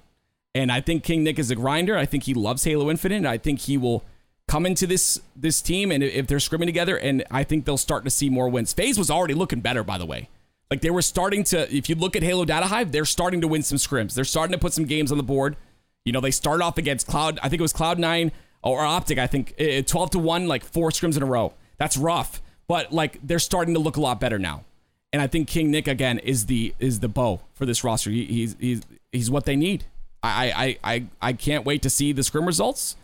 and 0.55 0.73
I 0.73 0.81
think 0.81 1.05
King 1.05 1.23
Nick 1.23 1.39
is 1.39 1.51
a 1.51 1.55
grinder. 1.55 1.97
I 1.97 2.07
think 2.07 2.25
he 2.25 2.35
loves 2.35 2.65
Halo 2.65 2.91
Infinite. 2.91 3.25
I 3.25 3.39
think 3.39 3.61
he 3.61 3.79
will 3.79 4.03
come 4.49 4.67
into 4.67 4.87
this 4.87 5.21
this 5.35 5.61
team, 5.61 5.91
and 5.91 6.03
if 6.03 6.27
they're 6.27 6.39
scrimming 6.39 6.67
together, 6.67 6.97
and 6.97 7.25
I 7.31 7.45
think 7.45 7.65
they'll 7.65 7.77
start 7.77 8.05
to 8.05 8.11
see 8.11 8.31
more 8.31 8.49
wins. 8.49 8.73
FaZe 8.73 8.99
was 8.99 9.11
already 9.11 9.35
looking 9.35 9.61
better, 9.61 9.83
by 9.83 9.99
the 9.99 10.07
way. 10.07 10.29
Like 10.71 10.81
they 10.81 10.91
were 10.91 11.03
starting 11.03 11.45
to, 11.45 11.73
if 11.75 11.89
you 11.89 11.95
look 11.95 12.17
at 12.17 12.23
Halo 12.23 12.45
Data 12.45 12.67
Hive, 12.67 12.91
they're 12.91 13.05
starting 13.05 13.41
to 13.41 13.49
win 13.49 13.63
some 13.63 13.79
scrims. 13.79 14.15
They're 14.15 14.25
starting 14.25 14.53
to 14.53 14.59
put 14.59 14.73
some 14.73 14.85
games 14.85 15.13
on 15.13 15.19
the 15.19 15.25
board. 15.25 15.57
You 16.05 16.13
know, 16.13 16.21
they 16.21 16.33
start 16.33 16.61
off 16.61 16.77
against 16.77 17.07
Cloud, 17.07 17.39
I 17.43 17.49
think 17.49 17.61
it 17.61 17.63
was 17.63 17.73
Cloud9 17.73 18.33
or 18.63 18.85
Optic, 18.85 19.19
I 19.19 19.29
think, 19.29 19.55
eh, 19.59 19.79
eh, 19.79 19.83
12 19.83 20.11
to 20.11 20.19
1, 20.19 20.49
like 20.49 20.65
four 20.65 20.91
scrims 20.91 21.17
in 21.17 21.23
a 21.23 21.27
row. 21.27 21.55
That's 21.79 21.97
rough. 21.97 22.43
But 22.69 22.93
like 22.93 23.21
they're 23.23 23.39
starting 23.39 23.75
to 23.75 23.81
look 23.81 23.97
a 23.97 24.01
lot 24.01 24.19
better 24.19 24.39
now. 24.39 24.65
And 25.13 25.23
I 25.23 25.29
think 25.29 25.49
King 25.49 25.71
Nick 25.71 25.87
again 25.87 26.19
is 26.19 26.47
the 26.47 26.75
is 26.81 26.99
the 27.01 27.09
bow 27.09 27.41
for 27.55 27.65
this 27.65 27.85
roster. 27.85 28.11
He, 28.11 28.25
he's 28.25 28.57
he's 28.59 28.83
he's 29.13 29.31
what 29.31 29.45
they 29.45 29.55
need. 29.55 29.85
I 30.23 30.77
I 30.85 30.93
I 30.93 31.07
I 31.23 31.33
can't 31.33 31.65
wait 31.65 31.83
to 31.83 31.91
see 31.91 32.13
the 32.13 32.25
scrim 32.25 32.45
results. 32.45 32.97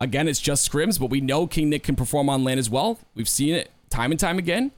Again, 0.00 0.28
it's 0.28 0.40
just 0.40 0.70
scrims, 0.70 1.00
but 1.00 1.10
we 1.10 1.20
know 1.20 1.46
King 1.46 1.70
Nick 1.70 1.82
can 1.82 1.96
perform 1.96 2.28
on 2.28 2.44
land 2.44 2.60
as 2.60 2.70
well. 2.70 2.98
We've 3.14 3.28
seen 3.28 3.54
it 3.54 3.70
time 3.90 4.12
and 4.12 4.20
time 4.20 4.38
again. 4.38 4.70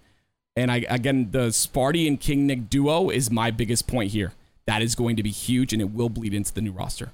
And 0.57 0.71
I 0.71 0.85
again, 0.89 1.31
the 1.31 1.49
Sparty 1.49 2.09
and 2.09 2.19
King 2.19 2.47
Nick 2.47 2.71
duo 2.71 3.11
is 3.11 3.31
my 3.31 3.51
biggest 3.51 3.87
point 3.87 4.13
here. 4.13 4.33
That 4.67 4.83
is 4.83 4.95
going 4.95 5.17
to 5.17 5.23
be 5.23 5.31
huge, 5.31 5.73
and 5.73 5.81
it 5.81 5.93
will 5.93 6.09
bleed 6.09 6.35
into 6.35 6.53
the 6.53 6.61
new 6.61 6.73
roster. 6.73 7.11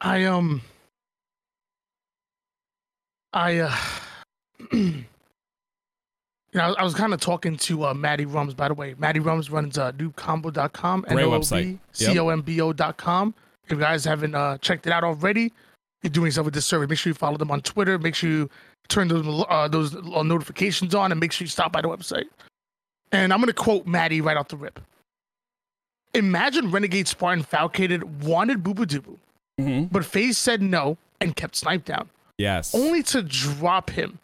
I 0.00 0.24
um, 0.24 0.62
I 3.32 3.58
uh, 3.58 3.76
you 6.52 6.58
know, 6.58 6.74
I 6.78 6.82
was 6.84 6.94
kind 6.94 7.14
of 7.14 7.20
talking 7.20 7.56
to 7.58 7.86
uh, 7.86 7.94
Maddie 7.94 8.26
Rums, 8.26 8.54
by 8.54 8.68
the 8.68 8.74
way. 8.74 8.94
Maddie 8.98 9.20
Rums 9.20 9.50
runs 9.50 9.78
uh, 9.78 9.92
noobcombo.com, 9.92 11.00
Great 11.08 11.26
website. 11.26 11.78
C-O-M-B-O.com. 11.92 13.34
If 13.64 13.70
you 13.72 13.78
guys 13.78 14.04
haven't 14.04 14.34
uh, 14.34 14.58
checked 14.58 14.86
it 14.86 14.92
out 14.92 15.04
already, 15.04 15.52
you're 16.02 16.10
doing 16.10 16.26
yourself 16.26 16.46
a 16.48 16.50
disservice. 16.50 16.88
Make 16.88 16.98
sure 16.98 17.10
you 17.10 17.14
follow 17.14 17.36
them 17.36 17.50
on 17.50 17.60
Twitter. 17.62 17.98
Make 17.98 18.14
sure 18.14 18.28
you 18.28 18.50
turn 18.88 19.08
those 19.08 19.44
uh, 19.48 19.68
those 19.68 19.94
uh, 19.94 20.22
notifications 20.22 20.94
on, 20.94 21.12
and 21.12 21.20
make 21.20 21.32
sure 21.32 21.44
you 21.44 21.48
stop 21.48 21.72
by 21.72 21.80
the 21.80 21.88
website. 21.88 22.24
And 23.12 23.32
I'm 23.32 23.40
gonna 23.40 23.52
quote 23.52 23.86
Maddie 23.86 24.20
right 24.20 24.36
off 24.36 24.48
the 24.48 24.56
rip. 24.56 24.80
Imagine 26.14 26.70
Renegade 26.70 27.08
Spartan 27.08 27.44
Falcated 27.44 28.02
wanted 28.24 28.62
Bubu 28.62 28.84
Mm-hmm. 29.60 29.84
but 29.92 30.04
FaZe 30.04 30.38
said 30.38 30.62
no 30.62 30.96
and 31.20 31.36
kept 31.36 31.54
Snipedown, 31.62 32.08
Yes. 32.38 32.74
only 32.74 33.02
to 33.04 33.22
drop 33.22 33.90
him 33.90 34.18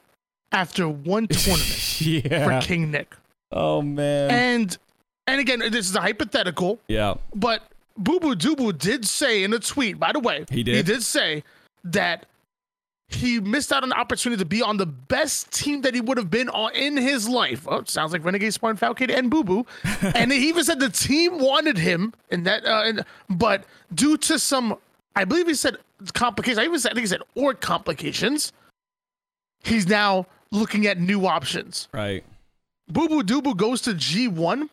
after 0.53 0.89
one 0.89 1.27
tournament 1.29 2.01
yeah. 2.01 2.61
for 2.61 2.67
King 2.67 2.91
Nick. 2.91 3.15
Oh 3.53 3.83
man. 3.83 4.31
And 4.31 4.79
and 5.27 5.41
again, 5.41 5.59
this 5.59 5.89
is 5.89 5.95
a 5.95 6.01
hypothetical, 6.01 6.79
yeah. 6.89 7.15
but 7.35 7.63
Bubu 8.01 8.35
Dubu 8.35 8.77
did 8.77 9.07
say 9.07 9.45
in 9.45 9.53
a 9.53 9.59
tweet, 9.59 9.99
by 9.99 10.13
the 10.13 10.21
way, 10.21 10.45
He 10.51 10.63
did? 10.63 10.77
He 10.77 10.83
did 10.83 11.03
say 11.03 11.45
that 11.85 12.27
he 13.11 13.41
missed 13.41 13.73
out 13.73 13.83
on 13.83 13.89
the 13.89 13.99
opportunity 13.99 14.39
to 14.39 14.45
be 14.45 14.63
on 14.63 14.77
the 14.77 14.87
best 14.87 15.51
team 15.51 15.81
that 15.81 15.95
he 15.95 16.01
would 16.01 16.19
have 16.19 16.31
been 16.31 16.51
on 16.51 16.75
in 16.75 16.97
his 16.97 17.27
life. 17.27 17.67
Oh, 17.67 17.83
sounds 17.85 18.13
like 18.13 18.23
Renegade 18.23 18.53
Spartan 18.53 18.77
Falcon 18.77 19.11
and 19.11 19.31
Bubu. 19.31 19.67
and 20.15 20.31
he 20.31 20.49
even 20.49 20.63
said 20.63 20.79
the 20.79 20.91
team 20.91 21.39
wanted 21.39 21.79
him, 21.79 22.13
and 22.31 22.47
that, 22.47 22.67
uh, 22.67 22.83
and, 22.85 23.05
but 23.31 23.65
due 23.95 24.19
to 24.19 24.39
some, 24.39 24.77
I 25.17 25.25
believe 25.25 25.47
he 25.47 25.55
said 25.55 25.79
complications. 26.13 26.59
I 26.59 26.65
even 26.65 26.79
said, 26.79 26.93
I 26.93 26.95
think 26.95 27.05
he 27.05 27.09
said 27.09 27.23
or 27.35 27.55
complications. 27.55 28.53
He's 29.65 29.89
now 29.89 30.27
looking 30.53 30.87
at 30.87 30.99
new 30.99 31.27
options. 31.27 31.89
Right. 31.93 32.25
Bubu 32.93 33.23
Dubu 33.23 33.57
goes 33.57 33.83
to 33.83 33.91
G1, 33.91 34.69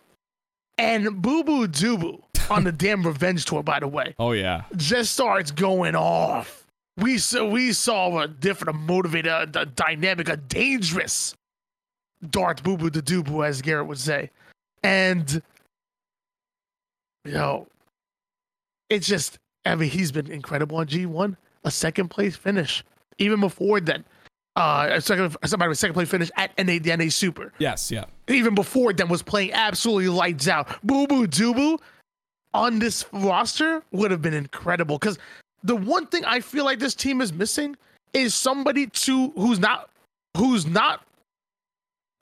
and 0.77 1.05
Bubu 1.21 1.67
Dubu 1.67 2.21
on 2.49 2.63
the 2.63 2.71
damn 2.83 3.03
revenge 3.05 3.45
tour, 3.45 3.63
by 3.63 3.79
the 3.79 3.87
way, 3.87 4.15
Oh 4.19 4.31
yeah. 4.31 4.63
just 4.75 5.11
starts 5.13 5.51
going 5.51 5.95
off. 5.95 6.65
We 6.97 7.17
saw 7.17 7.45
we 7.45 7.73
saw 7.73 8.21
a 8.21 8.27
different, 8.27 8.77
a 8.77 8.79
motivated, 8.79 9.31
a, 9.55 9.61
a 9.61 9.65
dynamic, 9.65 10.29
a 10.29 10.37
dangerous 10.37 11.35
Darth 12.29 12.63
Boo 12.63 12.77
Boo 12.77 12.89
the 12.89 13.01
Doo 13.01 13.21
Boo, 13.21 13.43
as 13.43 13.61
Garrett 13.61 13.87
would 13.87 13.99
say, 13.99 14.29
and 14.81 15.41
you 17.25 17.33
know, 17.33 17.67
it's 18.89 19.07
just. 19.07 19.37
I 19.67 19.73
mean, 19.75 19.89
he's 19.89 20.11
been 20.11 20.31
incredible 20.31 20.77
on 20.77 20.85
G1, 20.85 21.35
a 21.63 21.71
second 21.71 22.09
place 22.09 22.35
finish, 22.35 22.83
even 23.17 23.39
before 23.39 23.79
then. 23.81 24.05
Uh, 24.55 24.99
second, 25.01 25.35
somebody 25.45 25.73
second 25.73 25.93
place 25.93 26.07
finish 26.09 26.31
at 26.37 26.57
NA, 26.57 26.79
the 26.79 26.95
NA 26.95 27.09
Super 27.09 27.51
Yes. 27.59 27.91
Yeah. 27.91 28.05
even 28.29 28.55
before 28.55 28.93
then 28.93 29.09
was 29.09 29.21
playing 29.21 29.51
absolutely 29.53 30.07
lights 30.07 30.47
out. 30.47 30.67
Bubu 30.85 31.27
Dubu 31.27 31.77
on 32.53 32.79
this 32.79 33.05
roster 33.11 33.83
would 33.91 34.11
have 34.11 34.21
been 34.21 34.33
incredible. 34.33 34.97
Because 34.97 35.19
the 35.63 35.75
one 35.75 36.07
thing 36.07 36.23
I 36.23 36.39
feel 36.39 36.63
like 36.63 36.79
this 36.79 36.95
team 36.95 37.19
is 37.19 37.33
missing 37.33 37.75
is 38.13 38.33
somebody 38.33 38.87
to 38.87 39.31
who's 39.31 39.59
not 39.59 39.89
who's 40.37 40.65
not 40.65 41.05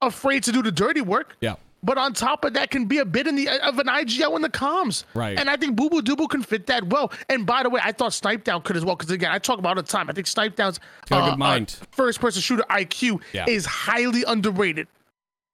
afraid 0.01 0.43
to 0.43 0.51
do 0.51 0.63
the 0.63 0.71
dirty 0.71 1.01
work. 1.01 1.38
Yeah. 1.39 1.55
But 1.84 1.97
on 1.97 2.13
top 2.13 2.45
of 2.45 2.53
that, 2.53 2.71
can 2.71 2.86
be 2.86 2.99
a 2.99 3.05
bit 3.05 3.27
in 3.27 3.36
the 3.36 3.49
of 3.49 3.77
an 3.77 3.88
IGL 3.88 4.36
in 4.38 4.41
the 4.41 4.49
comms. 4.49 5.03
Right. 5.13 5.38
And 5.38 5.49
I 5.49 5.57
think 5.57 5.75
Boo 5.75 5.89
Boo 5.89 6.01
Doo 6.01 6.15
can 6.29 6.41
fit 6.41 6.67
that 6.67 6.88
well. 6.88 7.11
And 7.29 7.45
by 7.45 7.63
the 7.63 7.69
way, 7.69 7.81
I 7.84 7.91
thought 7.91 8.11
Snipedown 8.11 8.63
could 8.63 8.77
as 8.77 8.86
well. 8.86 8.95
Because 8.95 9.11
again, 9.11 9.31
I 9.31 9.38
talk 9.39 9.59
about 9.59 9.71
it 9.71 9.79
all 9.79 9.84
the 9.84 9.89
time. 9.89 10.09
I 10.09 10.13
think 10.13 10.27
Snipedown's 10.27 10.79
good 11.09 11.38
mind. 11.38 11.77
first 11.91 12.21
person 12.21 12.41
shooter 12.41 12.63
IQ 12.69 13.21
Yeah. 13.34 13.45
is 13.49 13.65
highly 13.65 14.23
underrated. 14.23 14.88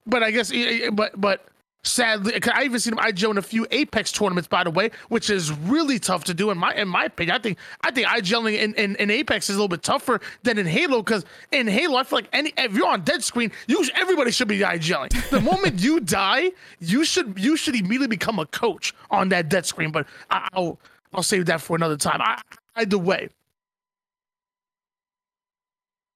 But 0.06 0.24
I 0.24 0.32
guess, 0.32 0.52
eh, 0.52 0.82
eh, 0.86 0.90
but 0.92 1.20
but 1.20 1.46
Sadly, 1.84 2.38
I 2.54 2.64
even 2.64 2.78
seen 2.78 2.94
him 2.94 3.00
IGL 3.00 3.32
in 3.32 3.38
a 3.38 3.42
few 3.42 3.66
Apex 3.72 4.12
tournaments, 4.12 4.50
by 4.50 4.66
the 4.66 4.70
way, 4.70 4.92
which 5.08 5.30
is 5.30 5.50
really 5.52 5.98
tough 5.98 6.26
to 6.26 6.34
do 6.34 6.52
in 6.52 6.58
my 6.58 6.74
in 6.74 6.90
my 6.90 7.06
opinion. 7.06 7.38
I 7.38 7.40
think 7.40 7.58
I 7.82 7.92
think 7.92 8.06
IGLing 8.06 8.60
in, 8.60 8.74
in, 8.74 8.96
in 8.98 9.10
Apex 9.10 9.50
is 9.50 9.56
a 9.56 9.60
little 9.60 9.70
bit 9.70 9.82
tougher 9.82 10.20
than 10.44 10.58
in 10.58 10.66
Halo 10.66 11.02
because 11.02 11.24
in 11.54 11.68
Halo, 11.68 11.98
I 11.98 12.04
feel 12.04 12.18
like 12.18 12.28
any 12.34 12.54
if 12.58 12.74
you're 12.74 12.88
on 12.88 13.04
dead 13.04 13.24
screen, 13.24 13.54
you 13.68 13.82
everybody 13.96 14.32
should 14.32 14.50
be 14.50 14.60
IGLing. 14.60 15.30
The 15.30 15.40
moment 15.52 15.82
you 15.82 16.02
die, 16.02 16.52
you 16.82 17.06
should 17.06 17.40
you 17.40 17.56
should 17.56 17.76
immediately 17.76 18.08
become 18.08 18.40
a 18.40 18.46
coach 18.48 18.94
on 19.10 19.30
that 19.30 19.48
dead 19.48 19.66
screen. 19.66 19.92
But 19.92 20.06
I, 20.30 20.50
will 20.54 20.78
I'll 21.14 21.24
save 21.24 21.46
that 21.46 21.62
for 21.62 21.78
another 21.78 21.96
time. 21.98 22.20
I, 22.22 22.42
either 22.76 22.98
way, 22.98 23.30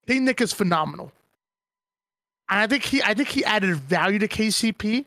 King 0.07 0.25
Nick 0.25 0.41
is 0.41 0.51
phenomenal. 0.51 1.13
And 2.49 2.59
I 2.59 2.67
think 2.67 2.83
he 2.83 3.01
I 3.01 3.13
think 3.13 3.29
he 3.29 3.45
added 3.45 3.77
value 3.77 4.19
to 4.19 4.27
KCP 4.27 5.05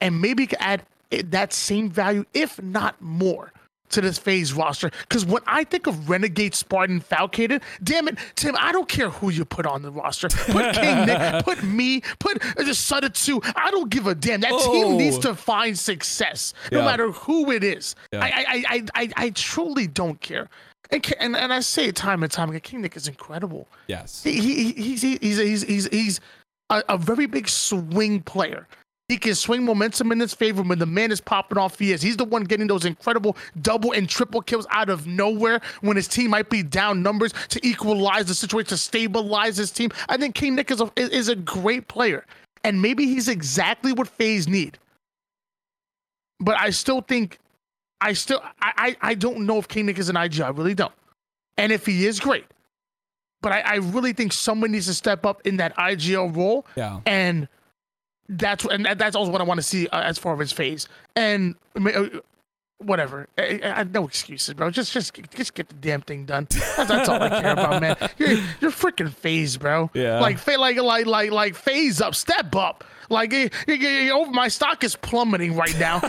and 0.00 0.20
maybe 0.20 0.46
could 0.46 0.58
add 0.60 0.82
that 1.10 1.52
same 1.52 1.90
value, 1.90 2.24
if 2.34 2.62
not 2.62 3.00
more, 3.00 3.52
to 3.90 4.00
this 4.00 4.18
FaZe 4.18 4.52
roster. 4.52 4.90
Because 5.08 5.26
when 5.26 5.42
I 5.46 5.64
think 5.64 5.86
of 5.86 6.08
Renegade, 6.08 6.54
Spartan, 6.54 7.00
Falcated, 7.00 7.62
damn 7.82 8.08
it, 8.08 8.18
Tim, 8.36 8.56
I 8.58 8.72
don't 8.72 8.88
care 8.88 9.10
who 9.10 9.30
you 9.30 9.44
put 9.44 9.66
on 9.66 9.82
the 9.82 9.90
roster. 9.90 10.28
Put 10.28 10.74
King 10.74 11.06
Nick, 11.06 11.44
put 11.44 11.62
me, 11.62 12.00
put 12.18 12.44
uh, 12.56 12.62
the 12.62 12.74
Sutter 12.74 13.08
2. 13.08 13.40
I 13.56 13.70
don't 13.70 13.90
give 13.90 14.06
a 14.06 14.14
damn. 14.14 14.40
That 14.40 14.52
oh. 14.52 14.72
team 14.72 14.96
needs 14.96 15.18
to 15.18 15.34
find 15.34 15.78
success, 15.78 16.54
yeah. 16.70 16.78
no 16.78 16.84
matter 16.84 17.10
who 17.10 17.50
it 17.50 17.64
is. 17.64 17.94
Yeah. 18.12 18.20
I, 18.20 18.26
I, 18.26 18.64
I, 18.68 18.84
I, 18.94 19.08
I 19.16 19.30
truly 19.30 19.86
don't 19.86 20.20
care. 20.20 20.48
And, 20.92 21.14
and, 21.20 21.36
and 21.36 21.52
I 21.52 21.60
say 21.60 21.86
it 21.86 21.96
time 21.96 22.22
and 22.22 22.32
time 22.32 22.48
again, 22.48 22.60
King 22.60 22.82
Nick 22.82 22.96
is 22.96 23.06
incredible. 23.06 23.68
Yes. 23.86 24.22
He, 24.22 24.40
he, 24.40 24.72
he's, 24.72 25.02
he's, 25.02 25.18
he's, 25.20 25.62
he's, 25.62 25.88
he's 25.88 26.20
a, 26.68 26.82
a 26.88 26.98
very 26.98 27.26
big 27.26 27.48
swing 27.48 28.22
player. 28.22 28.66
He 29.10 29.16
can 29.16 29.34
swing 29.34 29.64
momentum 29.64 30.12
in 30.12 30.20
his 30.20 30.32
favor 30.32 30.62
when 30.62 30.78
the 30.78 30.86
man 30.86 31.10
is 31.10 31.20
popping 31.20 31.58
off. 31.58 31.76
He 31.80 31.90
is. 31.90 32.00
He's 32.00 32.16
the 32.16 32.24
one 32.24 32.44
getting 32.44 32.68
those 32.68 32.84
incredible 32.84 33.36
double 33.60 33.90
and 33.90 34.08
triple 34.08 34.40
kills 34.40 34.68
out 34.70 34.88
of 34.88 35.08
nowhere 35.08 35.60
when 35.80 35.96
his 35.96 36.06
team 36.06 36.30
might 36.30 36.48
be 36.48 36.62
down 36.62 37.02
numbers 37.02 37.32
to 37.48 37.66
equalize 37.66 38.26
the 38.26 38.36
situation, 38.36 38.68
to 38.68 38.76
stabilize 38.76 39.56
his 39.56 39.72
team. 39.72 39.90
I 40.08 40.16
think 40.16 40.36
King 40.36 40.54
Nick 40.54 40.70
is 40.70 40.80
a, 40.80 40.92
is 40.96 41.28
a 41.28 41.34
great 41.34 41.88
player. 41.88 42.24
And 42.62 42.80
maybe 42.80 43.04
he's 43.06 43.26
exactly 43.26 43.92
what 43.92 44.06
FaZe 44.06 44.46
need. 44.46 44.78
But 46.38 46.60
I 46.60 46.70
still 46.70 47.00
think, 47.00 47.40
I 48.00 48.12
still, 48.12 48.40
I, 48.62 48.72
I, 48.76 48.96
I 49.10 49.14
don't 49.16 49.40
know 49.44 49.58
if 49.58 49.66
King 49.66 49.86
Nick 49.86 49.98
is 49.98 50.08
an 50.08 50.16
IG. 50.16 50.40
I 50.40 50.50
really 50.50 50.74
don't. 50.74 50.94
And 51.56 51.72
if 51.72 51.84
he 51.84 52.06
is, 52.06 52.20
great. 52.20 52.44
But 53.42 53.50
I, 53.50 53.60
I 53.62 53.74
really 53.78 54.12
think 54.12 54.32
someone 54.32 54.70
needs 54.70 54.86
to 54.86 54.94
step 54.94 55.26
up 55.26 55.44
in 55.44 55.56
that 55.56 55.76
IGL 55.76 56.36
role. 56.36 56.64
Yeah. 56.76 57.00
And– 57.06 57.48
that's 58.30 58.64
and 58.64 58.86
that's 58.86 59.16
also 59.16 59.30
what 59.32 59.40
I 59.40 59.44
want 59.44 59.58
to 59.58 59.66
see 59.66 59.88
uh, 59.88 60.00
as 60.00 60.16
far 60.16 60.40
as 60.40 60.52
FaZe 60.52 60.88
and 61.16 61.56
uh, 61.76 62.06
whatever. 62.78 63.28
I, 63.36 63.60
I, 63.62 63.82
no 63.84 64.06
excuses, 64.06 64.54
bro. 64.54 64.70
Just 64.70 64.92
just 64.92 65.18
just 65.34 65.54
get 65.54 65.68
the 65.68 65.74
damn 65.74 66.00
thing 66.00 66.26
done. 66.26 66.46
That's, 66.48 66.88
that's 66.88 67.08
all 67.08 67.20
I 67.20 67.28
care 67.40 67.52
about, 67.52 67.80
man. 67.80 67.96
You're, 68.18 68.38
you're 68.60 68.70
freaking 68.70 69.12
FaZe, 69.12 69.56
bro. 69.56 69.90
Yeah. 69.94 70.20
Like 70.20 70.46
like 70.46 70.76
like 70.76 71.06
like 71.06 71.30
like 71.32 71.54
FaZe 71.54 72.00
up, 72.00 72.14
step 72.14 72.54
up. 72.54 72.84
Like 73.10 73.34
over 73.34 74.30
my 74.30 74.46
stock 74.46 74.84
is 74.84 74.94
plummeting 74.94 75.56
right 75.56 75.76
now. 75.78 76.00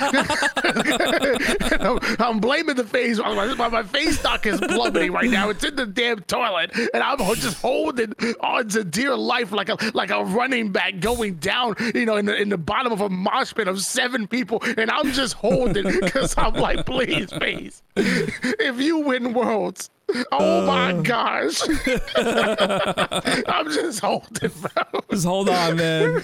I'm, 2.20 2.40
blaming 2.40 2.76
the 2.76 2.86
face. 2.88 3.18
My, 3.18 3.68
my 3.70 3.84
FaZe 3.84 4.20
stock 4.20 4.46
is 4.46 4.60
plummeting 4.60 5.12
right 5.12 5.30
now. 5.30 5.50
It's 5.50 5.64
in 5.64 5.76
the 5.76 5.88
damn 5.88 6.20
toilet, 6.22 6.72
and 6.94 7.02
I'm 7.04 7.18
just 7.36 7.60
holding 7.60 8.14
on 8.40 8.68
to 8.70 8.84
dear 8.84 9.16
life 9.16 9.52
like 9.52 9.70
a 9.70 9.78
like 9.96 10.12
a 10.12 10.24
running 10.24 10.72
back 10.72 11.00
going 11.00 11.36
down. 11.36 11.76
You 11.96 12.06
know, 12.06 12.18
in 12.18 12.26
the 12.26 12.40
in 12.40 12.50
the 12.50 12.58
bottom 12.60 12.94
of 12.94 13.02
a 13.02 13.10
mosh 13.10 13.54
pit 13.56 13.68
of 13.68 13.82
seven 13.82 14.28
people, 14.28 14.62
and 14.78 14.92
I'm 14.92 15.12
just 15.12 15.34
holding 15.34 15.84
because 16.02 16.36
I'm 16.38 16.54
like, 16.54 16.86
please, 16.86 17.32
FaZe, 17.32 17.82
if 17.96 18.80
you 18.80 19.00
win 19.00 19.34
worlds. 19.34 19.90
Oh 20.32 20.66
my 20.66 20.92
uh. 20.92 21.02
gosh. 21.02 21.62
I'm 23.48 23.72
just 23.72 24.02
holding, 24.02 24.52
bro. 24.60 25.02
Just 25.10 25.26
hold 25.26 25.50
on, 25.50 25.78
man. 25.78 26.24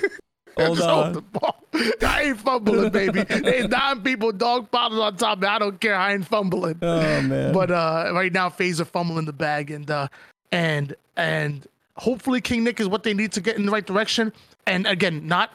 Hold 0.58 0.82
on. 0.82 1.14
the 1.14 1.22
ball. 1.22 1.64
I 2.01 2.24
ain't 2.24 2.39
fumbling, 2.39 2.89
baby. 2.91 3.24
There's 3.24 3.68
nine 3.70 4.01
people, 4.01 4.32
dog 4.32 4.72
bottles 4.72 4.99
on 4.99 5.16
top. 5.18 5.43
I 5.43 5.60
don't 5.60 5.80
care. 5.80 5.95
I 5.95 6.14
ain't 6.14 6.26
fumbling. 6.26 6.78
Oh 6.82 7.22
man. 7.22 7.53
But 7.53 7.72
uh, 7.72 8.12
right 8.14 8.32
now, 8.32 8.49
FaZe 8.49 8.82
are 8.82 8.86
fumbling 8.86 9.26
the 9.26 9.34
bag, 9.34 9.72
and 9.72 9.89
uh, 9.89 10.08
and 10.51 10.95
and 11.16 11.68
hopefully 11.95 12.41
King 12.41 12.64
Nick 12.64 12.80
is 12.80 12.88
what 12.88 13.03
they 13.03 13.14
need 13.14 13.32
to 13.34 13.41
get 13.41 13.58
in 13.58 13.66
the 13.66 13.72
right 13.72 13.86
direction. 13.86 14.34
And 14.66 14.88
again, 14.88 15.28
not 15.28 15.51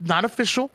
not 0.00 0.24
official. 0.24 0.70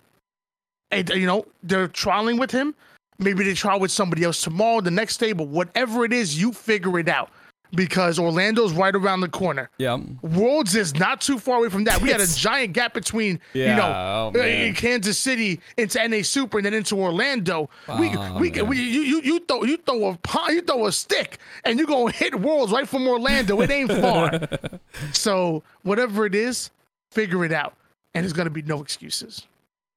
And 0.91 1.09
you 1.09 1.25
know 1.25 1.45
they're 1.63 1.87
trialing 1.87 2.39
with 2.39 2.51
him. 2.51 2.75
Maybe 3.17 3.43
they 3.43 3.53
try 3.53 3.75
with 3.75 3.91
somebody 3.91 4.23
else 4.23 4.41
tomorrow, 4.41 4.81
the 4.81 4.91
next 4.91 5.17
day. 5.17 5.31
But 5.31 5.47
whatever 5.47 6.05
it 6.05 6.13
is, 6.13 6.39
you 6.39 6.51
figure 6.51 6.97
it 6.99 7.07
out 7.07 7.29
because 7.73 8.19
Orlando's 8.19 8.73
right 8.73 8.95
around 8.95 9.21
the 9.21 9.29
corner. 9.29 9.69
Yeah. 9.77 9.99
Worlds 10.21 10.75
is 10.75 10.95
not 10.95 11.21
too 11.21 11.39
far 11.39 11.57
away 11.57 11.69
from 11.69 11.85
that. 11.85 12.01
We 12.01 12.09
had 12.09 12.21
a 12.21 12.27
giant 12.27 12.73
gap 12.73 12.93
between, 12.93 13.39
yeah, 13.53 13.71
you 13.71 13.75
know, 13.75 14.31
oh, 14.35 14.69
uh, 14.69 14.73
Kansas 14.73 15.17
City 15.17 15.59
into 15.77 16.05
NA 16.07 16.21
Super 16.23 16.57
and 16.57 16.65
then 16.65 16.73
into 16.73 16.95
Orlando. 16.95 17.69
Oh, 17.87 17.99
we, 17.99 18.09
we, 18.51 18.61
we, 18.61 18.77
you, 18.77 19.01
you, 19.01 19.21
you 19.21 19.39
throw, 19.39 19.63
you 19.63 19.77
throw 19.77 20.09
a, 20.09 20.53
you 20.53 20.61
throw 20.61 20.85
a 20.85 20.91
stick 20.91 21.39
and 21.63 21.77
you're 21.77 21.87
gonna 21.87 22.11
hit 22.11 22.35
Worlds 22.35 22.71
right 22.71 22.87
from 22.87 23.07
Orlando. 23.07 23.61
It 23.61 23.69
ain't 23.71 23.91
far. 23.91 24.39
so 25.13 25.63
whatever 25.83 26.25
it 26.25 26.35
is, 26.35 26.71
figure 27.11 27.45
it 27.45 27.51
out, 27.51 27.75
and 28.13 28.23
there's 28.23 28.33
gonna 28.33 28.49
be 28.49 28.61
no 28.61 28.81
excuses. 28.81 29.47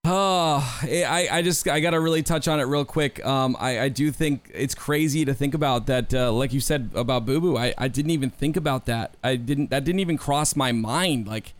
Oh, 0.07 0.80
I, 0.82 1.28
I 1.30 1.42
just 1.42 1.66
I 1.66 1.80
gotta 1.80 1.98
really 1.98 2.22
touch 2.22 2.46
on 2.46 2.61
it 2.61 2.64
real 2.64 2.84
quick. 2.84 3.24
Um, 3.24 3.57
I, 3.59 3.80
I 3.80 3.88
do 3.88 4.11
think 4.11 4.50
it's 4.52 4.74
crazy 4.74 5.24
to 5.24 5.32
think 5.32 5.55
about 5.55 5.86
that. 5.86 6.12
Uh, 6.12 6.30
like 6.30 6.52
you 6.52 6.61
said 6.61 6.90
about 6.94 7.24
Bubu, 7.24 7.59
I, 7.59 7.72
I 7.78 7.88
didn't 7.88 8.11
even 8.11 8.28
think 8.28 8.57
about 8.57 8.84
that. 8.84 9.14
I 9.24 9.36
didn't 9.36 9.70
that 9.70 9.84
didn't 9.84 10.00
even 10.00 10.18
cross 10.18 10.55
my 10.57 10.72
mind. 10.72 11.26
Like 11.26 11.55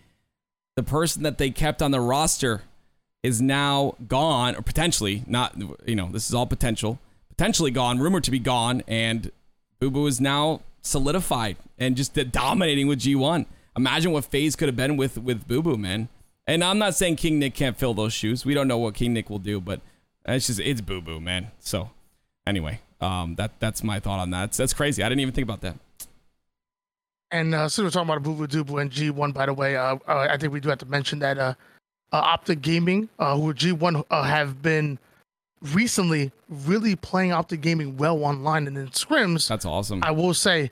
the 0.76 0.82
person 0.82 1.22
that 1.22 1.38
they 1.38 1.51
kept 1.51 1.80
on 1.80 1.90
the 1.90 2.01
roster 2.01 2.62
is 3.22 3.40
now 3.40 3.95
gone, 4.09 4.55
or 4.55 4.61
potentially 4.61 5.24
not. 5.26 5.57
You 5.86 5.95
know, 5.95 6.11
this 6.12 6.28
is 6.28 6.34
all 6.34 6.47
potential, 6.47 6.99
potentially 7.30 7.70
gone, 7.70 7.99
rumored 7.99 8.24
to 8.24 8.30
be 8.30 8.38
gone, 8.38 8.82
and 8.86 9.30
Bubu 9.80 10.07
is 10.07 10.20
now 10.20 10.61
solidified 10.82 11.57
and 11.78 11.97
just 11.97 12.12
dominating 12.30 12.88
with 12.88 13.01
G1. 13.01 13.47
Imagine 13.74 14.12
what 14.12 14.26
FaZe 14.26 14.55
could 14.55 14.68
have 14.68 14.76
been 14.76 14.99
with 14.99 15.16
with 15.16 15.49
Bubu, 15.49 15.78
man. 15.78 16.11
And 16.47 16.62
I'm 16.62 16.78
not 16.78 16.95
saying 16.95 17.16
King 17.16 17.38
Nick 17.38 17.55
can't 17.55 17.76
fill 17.76 17.95
those 17.95 18.12
shoes. 18.12 18.45
We 18.45 18.55
don't 18.55 18.68
know 18.68 18.78
what 18.78 18.95
King 18.95 19.14
Nick 19.14 19.30
will 19.30 19.38
do, 19.38 19.61
but 19.61 19.80
it's 20.26 20.47
just 20.47 20.61
it's 20.61 20.80
Bubu, 20.80 21.22
man. 21.22 21.51
So 21.59 21.90
anyway, 22.47 22.80
um, 23.01 23.34
that 23.36 23.53
that's 23.61 23.82
my 23.82 24.01
thought 24.01 24.20
on 24.20 24.30
that. 24.30 24.40
That's, 24.40 24.57
that's 24.59 24.74
crazy. 24.74 25.03
I 25.03 25.09
didn't 25.09 25.20
even 25.20 25.34
think 25.34 25.49
about 25.49 25.62
that. 25.62 25.76
And 27.30 27.55
uh, 27.55 27.68
since 27.68 27.84
we're 27.84 27.90
talking 27.90 28.11
about 28.11 28.22
Bubu 28.22 28.47
Dubu 28.47 28.80
and 28.80 28.90
G1, 28.90 29.32
by 29.32 29.47
the 29.47 29.55
way, 29.55 29.76
uh, 29.76 29.97
uh, 30.07 30.28
I 30.30 30.36
think 30.36 30.53
we 30.53 30.61
do 30.61 30.68
have 30.68 30.78
to 30.78 30.86
mention 30.86 31.18
that 31.20 31.38
uh, 31.38 31.55
uh, 32.12 32.18
Optic 32.18 32.61
Gaming, 32.61 33.09
uh, 33.18 33.36
who 33.36 33.53
G1 33.53 34.05
uh, 34.11 34.22
have 34.22 34.62
been 34.62 34.99
recently 35.72 36.30
really 36.49 36.95
playing 36.95 37.32
Optic 37.32 37.61
Gaming 37.61 37.97
well 37.97 38.22
online 38.22 38.66
and 38.66 38.76
in 38.76 38.88
scrims. 38.88 39.49
That's 39.49 39.64
awesome. 39.64 40.01
I 40.05 40.12
will 40.12 40.34
say, 40.34 40.70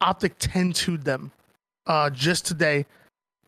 Optic 0.00 0.36
10 0.38 0.72
to 0.74 0.96
them 0.96 1.32
uh, 1.86 2.08
just 2.08 2.46
today 2.46 2.86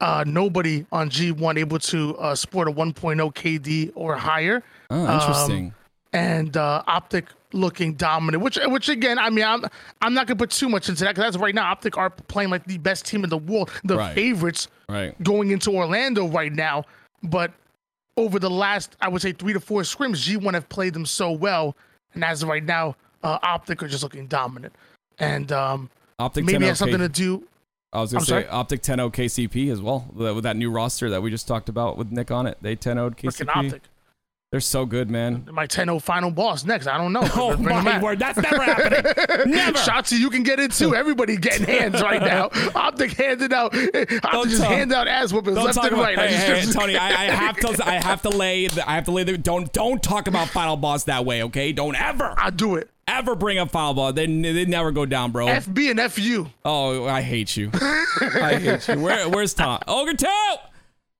uh, 0.01 0.24
nobody 0.26 0.86
on 0.92 1.11
G1 1.11 1.59
able 1.59 1.78
to 1.78 2.16
uh, 2.16 2.34
sport 2.34 2.68
a 2.68 2.72
1.0 2.72 2.94
KD 3.34 3.92
or 3.94 4.16
higher. 4.16 4.62
Oh, 4.90 5.14
interesting. 5.14 5.66
Um, 5.66 5.74
and 6.12 6.57
uh, 6.57 6.82
Optic 6.86 7.26
looking 7.53 7.94
dominant, 7.94 8.42
which 8.42 8.59
which 8.66 8.88
again, 8.88 9.18
I 9.18 9.30
mean, 9.30 9.44
I'm 9.44 9.64
I'm 10.03 10.14
not 10.14 10.26
gonna 10.26 10.38
put 10.38 10.51
too 10.51 10.68
much 10.68 10.88
into 10.88 11.05
that 11.05 11.14
because 11.14 11.32
that's 11.32 11.42
right 11.42 11.55
now 11.55 11.70
Optic 11.70 11.96
are 11.96 12.11
playing 12.11 12.51
like 12.51 12.64
the 12.64 12.78
best 12.78 13.05
team 13.07 13.22
in 13.22 13.30
the 13.30 13.38
world, 13.38 13.70
the 13.84 13.96
right. 13.96 14.14
favorites, 14.14 14.68
right. 14.88 15.20
going 15.22 15.51
into 15.51 15.70
Orlando 15.70 16.26
right 16.26 16.53
now. 16.53 16.84
But 17.22 17.53
over 18.16 18.38
the 18.38 18.51
last, 18.51 18.96
I 19.01 19.09
would 19.09 19.22
say 19.22 19.32
three 19.32 19.53
to 19.53 19.61
four 19.61 19.82
scrims, 19.82 20.26
G1 20.26 20.55
have 20.55 20.68
played 20.68 20.94
them 20.94 21.07
so 21.07 21.30
well, 21.30 21.76
and 22.14 22.24
as 22.24 22.42
of 22.42 22.48
right 22.48 22.64
now, 22.64 22.96
uh, 23.22 23.38
Optic 23.42 23.82
are 23.82 23.88
just 23.88 24.03
looking 24.03 24.26
dominant. 24.26 24.74
And 25.18 25.53
um, 25.53 25.90
Optic 26.18 26.44
maybe 26.44 26.66
has 26.66 26.78
something 26.78 26.98
to 26.98 27.09
do. 27.09 27.44
I 27.93 28.01
was 28.01 28.12
gonna 28.12 28.24
say 28.24 28.28
sorry? 28.28 28.49
Optic 28.49 28.82
10 28.82 28.99
KCP 28.99 29.72
as 29.72 29.80
well 29.82 30.09
with 30.14 30.45
that 30.45 30.57
new 30.57 30.70
roster 30.70 31.11
that 31.11 31.22
we 31.22 31.30
just 31.30 31.49
talked 31.49 31.68
about 31.68 31.97
with 31.97 32.12
Nick 32.12 32.30
on 32.30 32.47
it. 32.47 32.59
They 32.61 32.76
10 32.76 32.97
0 32.97 33.11
KCP. 33.11 33.49
Optic. 33.49 33.82
They're 34.53 34.59
so 34.59 34.84
good, 34.84 35.09
man. 35.09 35.49
My 35.53 35.68
10 35.68 36.01
final 36.01 36.32
boss 36.32 36.64
next. 36.64 36.88
I 36.88 36.99
don't 36.99 37.12
know. 37.12 37.20
Oh 37.41 37.57
my 37.57 38.03
word, 38.03 38.18
that's 38.18 38.36
never 38.36 38.62
happening. 38.62 39.03
never. 39.53 39.78
Shotzzy, 39.78 40.18
you 40.18 40.28
can 40.28 40.43
get 40.43 40.59
it 40.59 40.72
too. 40.72 40.95
Everybody 40.97 41.36
getting 41.36 41.66
hands 41.66 42.03
right 42.03 42.20
now. 42.20 42.51
Optic 42.74 43.12
handed 43.12 43.53
out. 43.53 43.74
Eh, 43.74 43.86
Optic 43.86 44.22
don't 44.22 44.49
just 44.49 44.62
talk, 44.62 44.72
hand 44.72 44.93
out 44.93 45.09
ass 45.09 45.32
whoopings 45.32 45.57
left 45.57 45.78
and 45.78 45.86
about, 45.86 45.99
right. 45.99 46.18
Hey, 46.18 46.34
hey, 46.34 46.61
just, 46.62 46.76
Tony, 46.76 46.97
I, 46.97 47.09
I, 47.09 47.24
have 47.26 47.57
to. 47.57 47.82
I 47.86 47.95
have 47.95 48.22
to 48.22 48.30
lay. 48.30 48.66
The, 48.66 48.88
I 48.88 48.95
have 48.95 49.05
to 49.05 49.12
lay. 49.12 49.24
The, 49.24 49.38
don't 49.38 49.72
don't 49.72 50.03
talk 50.03 50.26
about 50.26 50.49
final 50.49 50.76
boss 50.76 51.05
that 51.05 51.24
way. 51.24 51.45
Okay, 51.45 51.72
don't 51.72 51.97
ever. 51.97 52.34
I 52.36 52.51
do 52.51 52.76
it 52.76 52.91
ever 53.18 53.34
bring 53.34 53.58
up 53.58 53.70
foul 53.70 53.94
ball. 53.94 54.12
They, 54.12 54.26
they 54.26 54.64
never 54.64 54.90
go 54.92 55.06
down, 55.06 55.32
bro. 55.32 55.46
FB 55.46 55.90
and 55.90 56.12
FU. 56.12 56.46
Oh, 56.64 57.06
I 57.06 57.20
hate 57.22 57.56
you. 57.56 57.70
I 57.74 58.56
hate 58.61 58.88
you. 58.88 59.00
Where, 59.00 59.28
where's 59.28 59.54
Tom? 59.54 59.80
Ogre 59.86 60.14
2! 60.14 60.26
All 60.26 60.58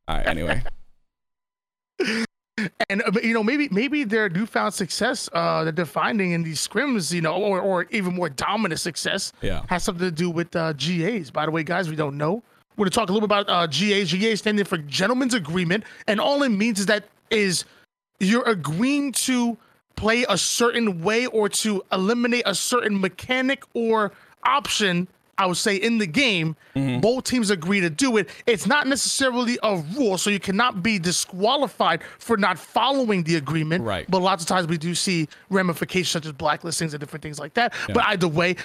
right, 0.09 0.27
anyway. 0.27 0.63
And 2.91 3.03
uh, 3.03 3.13
you 3.23 3.33
know 3.33 3.43
maybe 3.43 3.69
maybe 3.71 4.05
their 4.05 4.29
newfound 4.29 4.75
success 4.75 5.31
uh, 5.33 5.65
that 5.65 5.77
they're 5.77 5.87
finding 5.87 6.33
in 6.33 6.43
these 6.43 6.67
scrims, 6.67 7.11
you 7.11 7.23
know, 7.23 7.37
or 7.37 7.59
or 7.59 7.87
even 7.91 8.15
more 8.15 8.29
dominant 8.29 8.79
success, 8.81 9.33
Yeah. 9.41 9.63
has 9.69 9.83
something 9.83 10.05
to 10.07 10.11
do 10.11 10.29
with 10.29 10.55
uh, 10.55 10.75
GAs. 10.75 11.31
By 11.31 11.47
the 11.47 11.53
way, 11.53 11.63
guys, 11.63 11.89
we 11.89 11.97
don't 11.97 12.19
know. 12.19 12.43
We're 12.77 12.85
gonna 12.85 12.91
talk 12.91 13.09
a 13.09 13.13
little 13.15 13.27
bit 13.27 13.35
about 13.35 13.49
uh, 13.49 13.67
GAs. 13.67 14.11
GA 14.11 14.37
standing 14.37 14.67
for 14.67 14.77
Gentleman's 14.77 15.33
Agreement, 15.33 15.85
and 16.07 16.21
all 16.21 16.43
it 16.43 16.51
means 16.51 16.81
is 16.81 16.87
that 16.87 17.05
is 17.31 17.65
you're 18.19 18.47
agreeing 18.47 19.13
to 19.13 19.57
play 20.01 20.25
a 20.29 20.39
certain 20.39 21.03
way 21.03 21.27
or 21.27 21.49
to 21.49 21.83
eliminate 21.93 22.45
a 22.47 22.55
certain 22.55 23.01
mechanic 23.01 23.63
or 23.75 24.13
option. 24.45 25.07
I 25.37 25.47
would 25.47 25.57
say 25.57 25.77
in 25.77 25.97
the 25.99 26.07
game, 26.07 26.55
Mm-hmm. 26.77 27.01
both 27.01 27.25
teams 27.25 27.51
agree 27.51 27.81
to 27.81 27.91
do 27.91 28.17
it. 28.19 28.29
It's 28.47 28.67
not 28.67 28.87
necessarily 28.87 29.59
a 29.63 29.77
rule, 29.97 30.17
so 30.19 30.31
you 30.31 30.39
cannot 30.39 30.83
be 30.83 30.99
disqualified 30.99 32.03
for 32.19 32.37
not 32.37 32.59
following 32.59 33.23
the 33.25 33.37
agreement. 33.37 33.85
Right. 33.85 34.07
But 34.09 34.21
lots 34.23 34.43
of 34.43 34.49
times 34.49 34.67
we 34.69 34.79
do 34.79 34.95
see 34.95 35.27
ramifications 35.51 36.11
such 36.11 36.27
as 36.27 36.33
blacklistings 36.33 36.93
and 36.93 37.01
different 37.01 37.23
things 37.23 37.39
like 37.39 37.55
that. 37.55 37.73
But 37.89 38.05
either 38.07 38.29
way, 38.29 38.57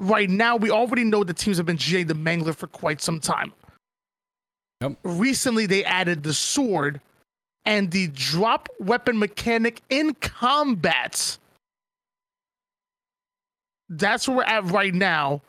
right 0.00 0.28
now 0.28 0.56
we 0.56 0.70
already 0.70 1.04
know 1.04 1.24
the 1.24 1.34
teams 1.34 1.58
have 1.58 1.66
been 1.66 1.76
GA 1.76 2.02
the 2.04 2.14
Mangler 2.14 2.54
for 2.54 2.66
quite 2.66 3.00
some 3.00 3.20
time. 3.20 3.52
Yep. 4.80 4.96
Recently, 5.04 5.66
they 5.66 5.84
added 5.84 6.22
the 6.22 6.34
sword 6.34 7.00
and 7.66 7.90
the 7.90 8.08
drop 8.08 8.68
weapon 8.78 9.18
mechanic 9.18 9.80
in 9.90 10.14
combat. 10.14 11.38
That's 13.88 14.28
where 14.28 14.38
we're 14.38 14.44
at 14.44 14.64
right 14.64 14.94
now. 14.94 15.42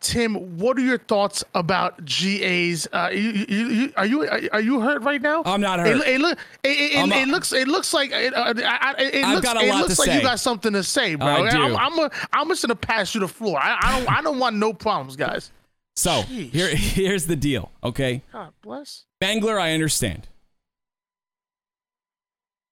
Tim, 0.00 0.58
what 0.58 0.78
are 0.78 0.82
your 0.82 0.98
thoughts 0.98 1.42
about 1.56 2.04
GAs? 2.04 2.86
Uh, 2.92 3.10
you, 3.12 3.30
you, 3.48 3.68
you, 3.68 3.92
are 3.96 4.06
you 4.06 4.48
are 4.52 4.60
you 4.60 4.80
hurt 4.80 5.02
right 5.02 5.20
now? 5.20 5.42
I'm 5.44 5.60
not 5.60 5.80
hurt. 5.80 6.06
it, 6.06 6.20
look, 6.20 6.38
it, 6.62 6.68
it, 6.68 7.12
it, 7.12 7.28
looks 7.28 7.52
it 7.52 7.66
looks 7.66 7.92
like 7.92 8.12
it, 8.12 8.32
uh, 8.32 8.54
it 8.56 9.26
looks, 9.26 9.48
it 9.48 9.74
looks 9.74 9.98
like 9.98 10.06
say. 10.06 10.16
you 10.16 10.22
got 10.22 10.38
something 10.38 10.72
to 10.72 10.84
say, 10.84 11.16
bro. 11.16 11.26
I 11.26 11.50
do. 11.50 11.58
I'm, 11.58 11.76
I'm, 11.76 11.98
a, 11.98 12.10
I'm 12.32 12.48
just 12.48 12.62
gonna 12.62 12.76
pass 12.76 13.12
you 13.12 13.20
the 13.20 13.28
floor. 13.28 13.58
I, 13.60 13.76
I 13.80 13.98
don't 13.98 14.18
I 14.18 14.22
don't 14.22 14.38
want 14.38 14.56
no 14.56 14.72
problems, 14.72 15.16
guys. 15.16 15.50
So 15.96 16.22
Jeez. 16.22 16.52
here, 16.52 16.68
here's 16.68 17.26
the 17.26 17.34
deal. 17.34 17.72
Okay, 17.82 18.22
God 18.32 18.52
bless. 18.62 19.04
Bangler, 19.20 19.58
I 19.58 19.72
understand, 19.72 20.28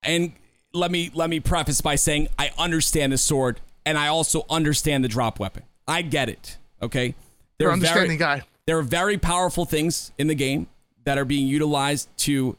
and 0.07 0.33
let 0.73 0.91
me 0.91 1.11
let 1.15 1.29
me 1.31 1.41
preface 1.41 1.81
by 1.81 1.97
saying 1.97 2.29
I 2.39 2.51
understand 2.59 3.13
the 3.13 3.19
sword, 3.19 3.61
and 3.85 3.99
I 3.99 4.09
also 4.09 4.45
understand 4.49 5.05
the 5.05 5.09
drop 5.09 5.39
weapon. 5.39 5.63
I 5.89 6.03
get 6.03 6.29
it. 6.29 6.57
Okay, 6.83 7.07
You're 7.07 7.15
They're 7.59 7.69
very- 7.69 7.73
understanding 7.75 8.19
guy. 8.19 8.43
there 8.67 8.79
are 8.79 8.83
very 8.83 9.19
powerful 9.19 9.65
things 9.65 10.13
in 10.19 10.27
the 10.27 10.35
game 10.35 10.67
that 11.05 11.17
are 11.19 11.25
being 11.25 11.47
utilized 11.47 12.09
to 12.19 12.57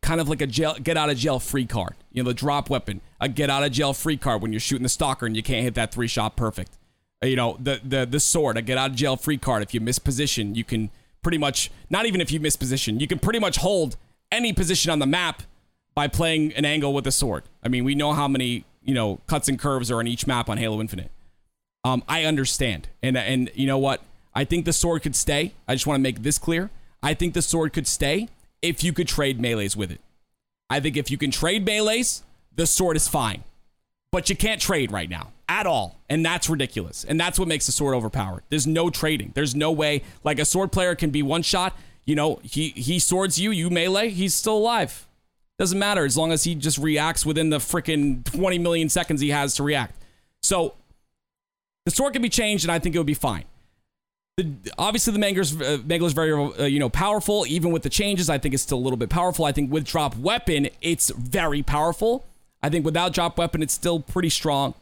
kind 0.00 0.20
of 0.20 0.28
like 0.28 0.40
a 0.40 0.46
jail, 0.46 0.74
get 0.82 0.96
out 0.96 1.10
of 1.10 1.16
jail 1.16 1.38
free 1.38 1.66
card. 1.66 1.94
You 2.12 2.22
know, 2.22 2.30
the 2.30 2.34
drop 2.34 2.68
weapon, 2.70 3.00
a 3.20 3.28
get 3.28 3.50
out 3.50 3.62
of 3.62 3.72
jail 3.72 3.92
free 3.92 4.16
card 4.16 4.42
when 4.42 4.52
you're 4.52 4.60
shooting 4.60 4.82
the 4.82 4.88
stalker 4.88 5.26
and 5.26 5.36
you 5.36 5.42
can't 5.42 5.62
hit 5.62 5.74
that 5.74 5.92
three 5.92 6.08
shot 6.08 6.36
perfect. 6.36 6.72
Uh, 7.22 7.26
You 7.26 7.36
know, 7.36 7.56
the 7.60 7.80
the 7.84 8.04
the 8.06 8.20
sword, 8.20 8.56
a 8.56 8.62
get 8.62 8.78
out 8.78 8.90
of 8.90 8.96
jail 8.96 9.16
free 9.16 9.38
card. 9.38 9.62
If 9.62 9.74
you 9.74 9.80
miss 9.80 9.98
position, 9.98 10.54
you 10.54 10.64
can 10.64 10.90
pretty 11.22 11.38
much 11.38 11.70
not 11.90 12.06
even 12.06 12.20
if 12.20 12.32
you 12.32 12.40
miss 12.40 12.56
position, 12.56 12.98
you 13.00 13.06
can 13.06 13.18
pretty 13.18 13.38
much 13.38 13.56
hold 13.56 13.96
any 14.32 14.52
position 14.52 14.90
on 14.90 14.98
the 14.98 15.06
map 15.06 15.42
by 15.94 16.08
playing 16.08 16.52
an 16.54 16.64
angle 16.64 16.92
with 16.92 17.06
a 17.06 17.12
sword. 17.12 17.44
I 17.62 17.68
mean, 17.68 17.84
we 17.84 17.94
know 17.94 18.12
how 18.12 18.26
many 18.26 18.64
you 18.82 18.94
know 18.94 19.20
cuts 19.28 19.48
and 19.48 19.58
curves 19.58 19.90
are 19.90 19.98
on 19.98 20.08
each 20.08 20.26
map 20.26 20.48
on 20.48 20.58
Halo 20.58 20.80
Infinite. 20.80 21.10
Um, 21.84 22.02
I 22.08 22.24
understand, 22.24 22.88
and 23.02 23.16
and 23.16 23.50
you 23.54 23.66
know 23.66 23.78
what? 23.78 24.02
I 24.34 24.44
think 24.44 24.64
the 24.64 24.72
sword 24.72 25.02
could 25.02 25.14
stay. 25.14 25.52
I 25.68 25.74
just 25.74 25.86
want 25.86 25.98
to 25.98 26.02
make 26.02 26.22
this 26.22 26.38
clear. 26.38 26.70
I 27.02 27.14
think 27.14 27.34
the 27.34 27.42
sword 27.42 27.72
could 27.72 27.86
stay 27.86 28.28
if 28.62 28.82
you 28.82 28.92
could 28.92 29.08
trade 29.08 29.40
melees 29.40 29.76
with 29.76 29.90
it. 29.90 30.00
I 30.70 30.80
think 30.80 30.96
if 30.96 31.10
you 31.10 31.18
can 31.18 31.30
trade 31.30 31.66
melees, 31.66 32.22
the 32.54 32.66
sword 32.66 32.96
is 32.96 33.08
fine, 33.08 33.44
but 34.10 34.30
you 34.30 34.36
can't 34.36 34.60
trade 34.60 34.90
right 34.90 35.10
now 35.10 35.32
at 35.48 35.66
all, 35.66 35.98
and 36.08 36.24
that's 36.24 36.48
ridiculous. 36.48 37.04
And 37.04 37.20
that's 37.20 37.38
what 37.38 37.48
makes 37.48 37.66
the 37.66 37.72
sword 37.72 37.94
overpowered. 37.94 38.42
There's 38.48 38.66
no 38.66 38.88
trading. 38.88 39.32
There's 39.34 39.54
no 39.54 39.70
way. 39.70 40.02
Like 40.24 40.38
a 40.38 40.44
sword 40.44 40.72
player 40.72 40.94
can 40.94 41.10
be 41.10 41.22
one 41.22 41.42
shot. 41.42 41.76
You 42.04 42.14
know, 42.16 42.40
he 42.42 42.70
he 42.70 42.98
swords 42.98 43.38
you, 43.38 43.50
you 43.50 43.70
melee, 43.70 44.10
he's 44.10 44.34
still 44.34 44.56
alive. 44.56 45.06
Doesn't 45.58 45.78
matter 45.78 46.04
as 46.04 46.16
long 46.16 46.32
as 46.32 46.44
he 46.44 46.54
just 46.54 46.78
reacts 46.78 47.24
within 47.24 47.50
the 47.50 47.58
freaking 47.58 48.24
20 48.24 48.58
million 48.58 48.88
seconds 48.88 49.20
he 49.20 49.30
has 49.30 49.54
to 49.56 49.62
react. 49.62 49.94
So 50.42 50.74
the 51.84 51.90
sword 51.90 52.14
can 52.14 52.22
be 52.22 52.28
changed, 52.28 52.64
and 52.64 52.72
I 52.72 52.78
think 52.78 52.94
it 52.94 52.98
would 52.98 53.06
be 53.06 53.14
fine. 53.14 53.44
The, 54.36 54.54
obviously, 54.78 55.12
the 55.12 55.18
Mangler's, 55.18 55.60
uh, 55.60 55.78
Mangler's 55.84 56.14
very 56.14 56.32
uh, 56.32 56.64
you 56.64 56.80
know 56.80 56.88
powerful. 56.88 57.44
Even 57.46 57.70
with 57.70 57.82
the 57.82 57.90
changes, 57.90 58.30
I 58.30 58.38
think 58.38 58.54
it's 58.54 58.62
still 58.62 58.78
a 58.78 58.80
little 58.80 58.96
bit 58.96 59.10
powerful. 59.10 59.44
I 59.44 59.52
think 59.52 59.70
with 59.70 59.84
drop 59.84 60.16
weapon, 60.16 60.68
it's 60.80 61.10
very 61.10 61.62
powerful. 61.62 62.24
I 62.62 62.68
think 62.68 62.84
without 62.84 63.12
drop 63.12 63.38
weapon, 63.38 63.62
it's 63.62 63.74
still 63.74 64.00
pretty 64.00 64.30
strong. 64.30 64.74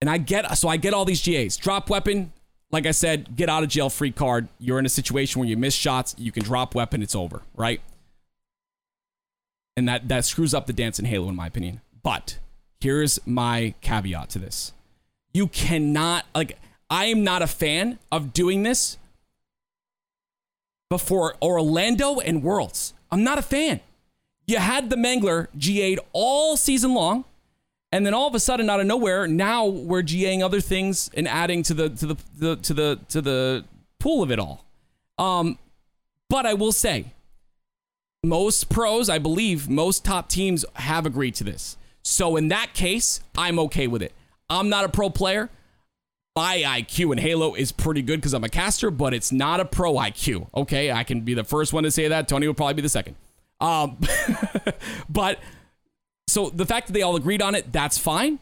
And 0.00 0.08
I 0.08 0.18
get 0.18 0.56
so 0.56 0.68
I 0.68 0.76
get 0.76 0.94
all 0.94 1.04
these 1.04 1.22
GAs. 1.22 1.56
Drop 1.56 1.90
weapon, 1.90 2.32
like 2.70 2.86
I 2.86 2.92
said, 2.92 3.36
get 3.36 3.48
out 3.48 3.62
of 3.62 3.68
jail 3.68 3.90
free 3.90 4.12
card. 4.12 4.48
You're 4.58 4.78
in 4.78 4.86
a 4.86 4.90
situation 4.90 5.40
where 5.40 5.48
you 5.48 5.56
miss 5.56 5.74
shots, 5.74 6.14
you 6.18 6.32
can 6.32 6.42
drop 6.42 6.74
weapon, 6.74 7.02
it's 7.02 7.14
over, 7.14 7.42
right? 7.54 7.80
And 9.76 9.88
that 9.88 10.08
that 10.08 10.24
screws 10.24 10.54
up 10.54 10.66
the 10.66 10.72
dance 10.72 10.98
in 10.98 11.04
Halo, 11.04 11.28
in 11.28 11.36
my 11.36 11.46
opinion. 11.46 11.80
But 12.02 12.38
here's 12.80 13.24
my 13.26 13.74
caveat 13.80 14.30
to 14.30 14.38
this 14.38 14.72
you 15.32 15.48
cannot 15.48 16.26
like 16.34 16.58
I 16.88 17.06
am 17.06 17.24
not 17.24 17.42
a 17.42 17.46
fan 17.46 17.98
of 18.10 18.32
doing 18.32 18.62
this 18.62 18.98
before 20.88 21.36
Orlando 21.40 22.18
and 22.20 22.42
Worlds. 22.42 22.94
I'm 23.10 23.22
not 23.22 23.38
a 23.38 23.42
fan. 23.42 23.80
You 24.46 24.58
had 24.58 24.90
the 24.90 24.96
Mangler 24.96 25.46
GA'd 25.56 26.00
all 26.12 26.56
season 26.56 26.94
long, 26.94 27.24
and 27.92 28.06
then 28.06 28.14
all 28.14 28.28
of 28.28 28.34
a 28.34 28.40
sudden, 28.40 28.70
out 28.70 28.80
of 28.80 28.86
nowhere, 28.86 29.26
now 29.26 29.66
we're 29.66 30.02
GAing 30.02 30.42
other 30.42 30.60
things 30.60 31.10
and 31.14 31.26
adding 31.26 31.62
to 31.64 31.74
the 31.74 31.90
to 31.90 32.06
the, 32.06 32.16
the 32.38 32.56
to 32.56 32.74
the 32.74 33.00
to 33.08 33.20
the 33.20 33.64
pool 33.98 34.22
of 34.22 34.30
it 34.30 34.38
all. 34.38 34.64
Um, 35.18 35.58
but 36.28 36.46
I 36.46 36.54
will 36.54 36.72
say, 36.72 37.06
most 38.22 38.68
pros, 38.68 39.08
I 39.08 39.18
believe, 39.18 39.68
most 39.68 40.04
top 40.04 40.28
teams 40.28 40.64
have 40.74 41.04
agreed 41.04 41.34
to 41.36 41.44
this. 41.44 41.76
So 42.02 42.36
in 42.36 42.48
that 42.48 42.74
case, 42.74 43.20
I'm 43.36 43.58
okay 43.58 43.86
with 43.86 44.02
it. 44.02 44.12
I'm 44.48 44.68
not 44.68 44.84
a 44.84 44.88
pro 44.88 45.10
player. 45.10 45.50
My 46.36 46.58
IQ 46.58 47.12
in 47.12 47.18
Halo 47.18 47.54
is 47.54 47.72
pretty 47.72 48.02
good 48.02 48.20
because 48.20 48.32
I'm 48.32 48.44
a 48.44 48.48
caster, 48.48 48.90
but 48.90 49.12
it's 49.12 49.32
not 49.32 49.60
a 49.60 49.64
pro 49.64 49.94
IQ. 49.94 50.48
Okay, 50.54 50.92
I 50.92 51.04
can 51.04 51.22
be 51.22 51.34
the 51.34 51.44
first 51.44 51.72
one 51.72 51.82
to 51.82 51.90
say 51.90 52.08
that. 52.08 52.28
Tony 52.28 52.46
will 52.46 52.54
probably 52.54 52.74
be 52.74 52.82
the 52.82 52.88
second. 52.88 53.16
Um, 53.60 53.98
but 55.08 55.38
so 56.30 56.48
the 56.48 56.64
fact 56.64 56.86
that 56.86 56.92
they 56.92 57.02
all 57.02 57.16
agreed 57.16 57.42
on 57.42 57.56
it, 57.56 57.72
that's 57.72 57.98
fine, 57.98 58.38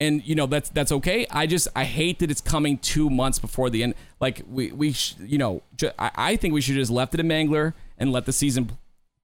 and 0.00 0.26
you 0.26 0.34
know 0.34 0.46
that's 0.46 0.70
that's 0.70 0.90
okay. 0.90 1.26
I 1.30 1.46
just 1.46 1.68
I 1.76 1.84
hate 1.84 2.18
that 2.20 2.30
it's 2.30 2.40
coming 2.40 2.78
two 2.78 3.10
months 3.10 3.38
before 3.38 3.68
the 3.68 3.82
end. 3.82 3.94
Like 4.20 4.42
we 4.50 4.72
we 4.72 4.92
sh- 4.92 5.16
you 5.20 5.36
know 5.36 5.62
ju- 5.76 5.90
I, 5.98 6.10
I 6.14 6.36
think 6.36 6.54
we 6.54 6.62
should 6.62 6.76
just 6.76 6.90
left 6.90 7.12
it 7.12 7.20
in 7.20 7.28
Mangler 7.28 7.74
and 7.98 8.10
let 8.10 8.24
the 8.24 8.32
season 8.32 8.70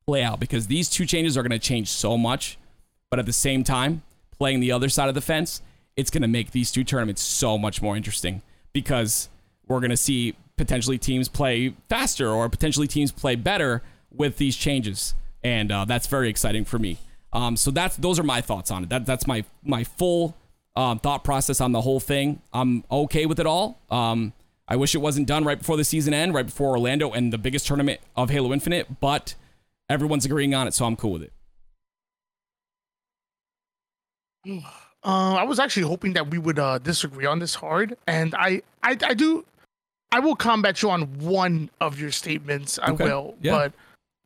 play 0.07 0.23
out 0.23 0.39
because 0.39 0.67
these 0.67 0.91
two 0.91 1.07
changes 1.07 1.39
are 1.39 1.43
going 1.43 1.59
to 1.59 1.59
change 1.59 1.89
so 1.89 2.19
much, 2.19 2.59
but 3.11 3.19
at 3.19 3.25
the 3.25 3.33
same 3.33 3.65
time, 3.65 4.03
playing 4.39 4.61
the 4.61 4.71
other 4.71 4.91
side 4.91 5.09
of 5.09 5.15
the 5.15 5.23
fence, 5.23 5.63
it's 5.97 6.11
going 6.11 6.23
to 6.23 6.29
make 6.29 6.51
these 6.51 6.71
two 6.71 6.85
tournaments 6.85 7.23
so 7.23 7.57
much 7.57 7.81
more 7.81 7.97
interesting 7.97 8.43
because 8.75 9.31
we're 9.67 9.81
going 9.81 9.91
to 9.91 9.97
see 9.97 10.37
potentially 10.59 10.99
teams 10.99 11.29
play 11.29 11.75
faster 11.89 12.29
or 12.29 12.49
potentially 12.51 12.87
teams 12.87 13.11
play 13.11 13.35
better 13.35 13.83
with 14.13 14.37
these 14.37 14.55
changes, 14.55 15.15
and 15.43 15.73
uh, 15.73 15.87
that's 15.87 16.07
very 16.07 16.29
exciting 16.29 16.67
for 16.67 16.79
me. 16.79 16.99
Um, 17.37 17.55
so 17.55 17.71
that's 17.71 17.97
those 17.97 18.19
are 18.19 18.23
my 18.23 18.41
thoughts 18.41 18.71
on 18.71 18.85
it. 18.85 18.89
That 18.89 19.05
that's 19.05 19.27
my 19.27 19.45
my 19.63 19.85
full 19.85 20.35
um, 20.75 20.99
thought 20.99 21.23
process 21.23 21.61
on 21.61 21.73
the 21.73 21.83
whole 21.83 22.01
thing. 22.01 22.41
I'm 22.53 22.83
okay 22.91 23.27
with 23.27 23.39
it 23.39 23.47
all. 23.47 23.79
Um, 23.91 24.33
I 24.67 24.77
wish 24.77 24.95
it 24.95 24.99
wasn't 24.99 25.29
done 25.29 25.45
right 25.45 25.59
before 25.59 25.77
the 25.77 25.85
season 25.85 26.15
end, 26.15 26.33
right 26.33 26.47
before 26.47 26.71
Orlando 26.71 27.13
and 27.13 27.31
the 27.33 27.39
biggest 27.39 27.67
tournament 27.67 28.01
of 28.17 28.31
Halo 28.31 28.55
Infinite, 28.55 29.01
but 29.01 29.35
everyone's 29.91 30.25
agreeing 30.25 30.55
on 30.55 30.67
it, 30.67 30.73
so 30.73 30.87
I'm 30.87 30.97
cool 30.97 31.13
with 31.13 31.23
it. 31.25 31.33
Uh, 35.05 35.35
I 35.35 35.45
was 35.45 35.61
actually 35.61 35.85
hoping 35.87 36.15
that 36.15 36.31
we 36.31 36.39
would 36.39 36.59
uh, 36.59 36.79
disagree 36.79 37.27
on 37.27 37.39
this 37.39 37.55
hard, 37.55 37.97
and 38.09 38.35
I, 38.35 38.63
I, 38.83 38.97
I 39.05 39.15
do, 39.15 39.45
I 40.11 40.19
will 40.19 40.35
combat 40.35 40.83
you 40.83 40.91
on 40.91 41.03
one 41.21 41.71
of 41.81 42.01
your 42.01 42.11
statements. 42.11 42.77
I 42.83 42.91
Okay, 42.91 43.05
will, 43.05 43.37
yeah. 43.41 43.53
but 43.53 43.73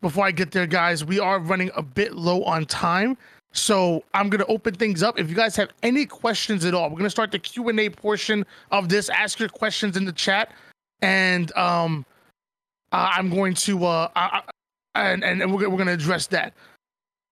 before 0.00 0.24
I 0.26 0.30
get 0.30 0.50
there, 0.50 0.66
guys, 0.66 1.04
we 1.04 1.18
are 1.20 1.38
running 1.38 1.70
a 1.76 1.82
bit 1.82 2.14
low 2.14 2.42
on 2.44 2.64
time, 2.66 3.16
so 3.52 4.02
I'm 4.14 4.28
gonna 4.30 4.46
open 4.48 4.74
things 4.74 5.02
up. 5.02 5.18
If 5.18 5.28
you 5.28 5.34
guys 5.36 5.56
have 5.56 5.70
any 5.82 6.06
questions 6.06 6.64
at 6.64 6.74
all, 6.74 6.88
we're 6.90 6.96
gonna 6.98 7.10
start 7.10 7.30
the 7.32 7.38
Q 7.38 7.68
and 7.68 7.78
A 7.80 7.90
portion 7.90 8.44
of 8.70 8.88
this. 8.88 9.08
Ask 9.08 9.38
your 9.38 9.48
questions 9.48 9.96
in 9.96 10.04
the 10.04 10.12
chat, 10.12 10.52
and 11.02 11.54
um, 11.56 12.06
uh, 12.92 13.10
I'm 13.16 13.30
going 13.30 13.54
to 13.54 13.84
uh, 13.84 14.08
I, 14.16 14.42
I, 14.94 15.10
and 15.10 15.24
and 15.24 15.40
we're, 15.52 15.58
gonna- 15.60 15.70
we're 15.70 15.78
gonna 15.78 15.92
address 15.92 16.26
that. 16.28 16.52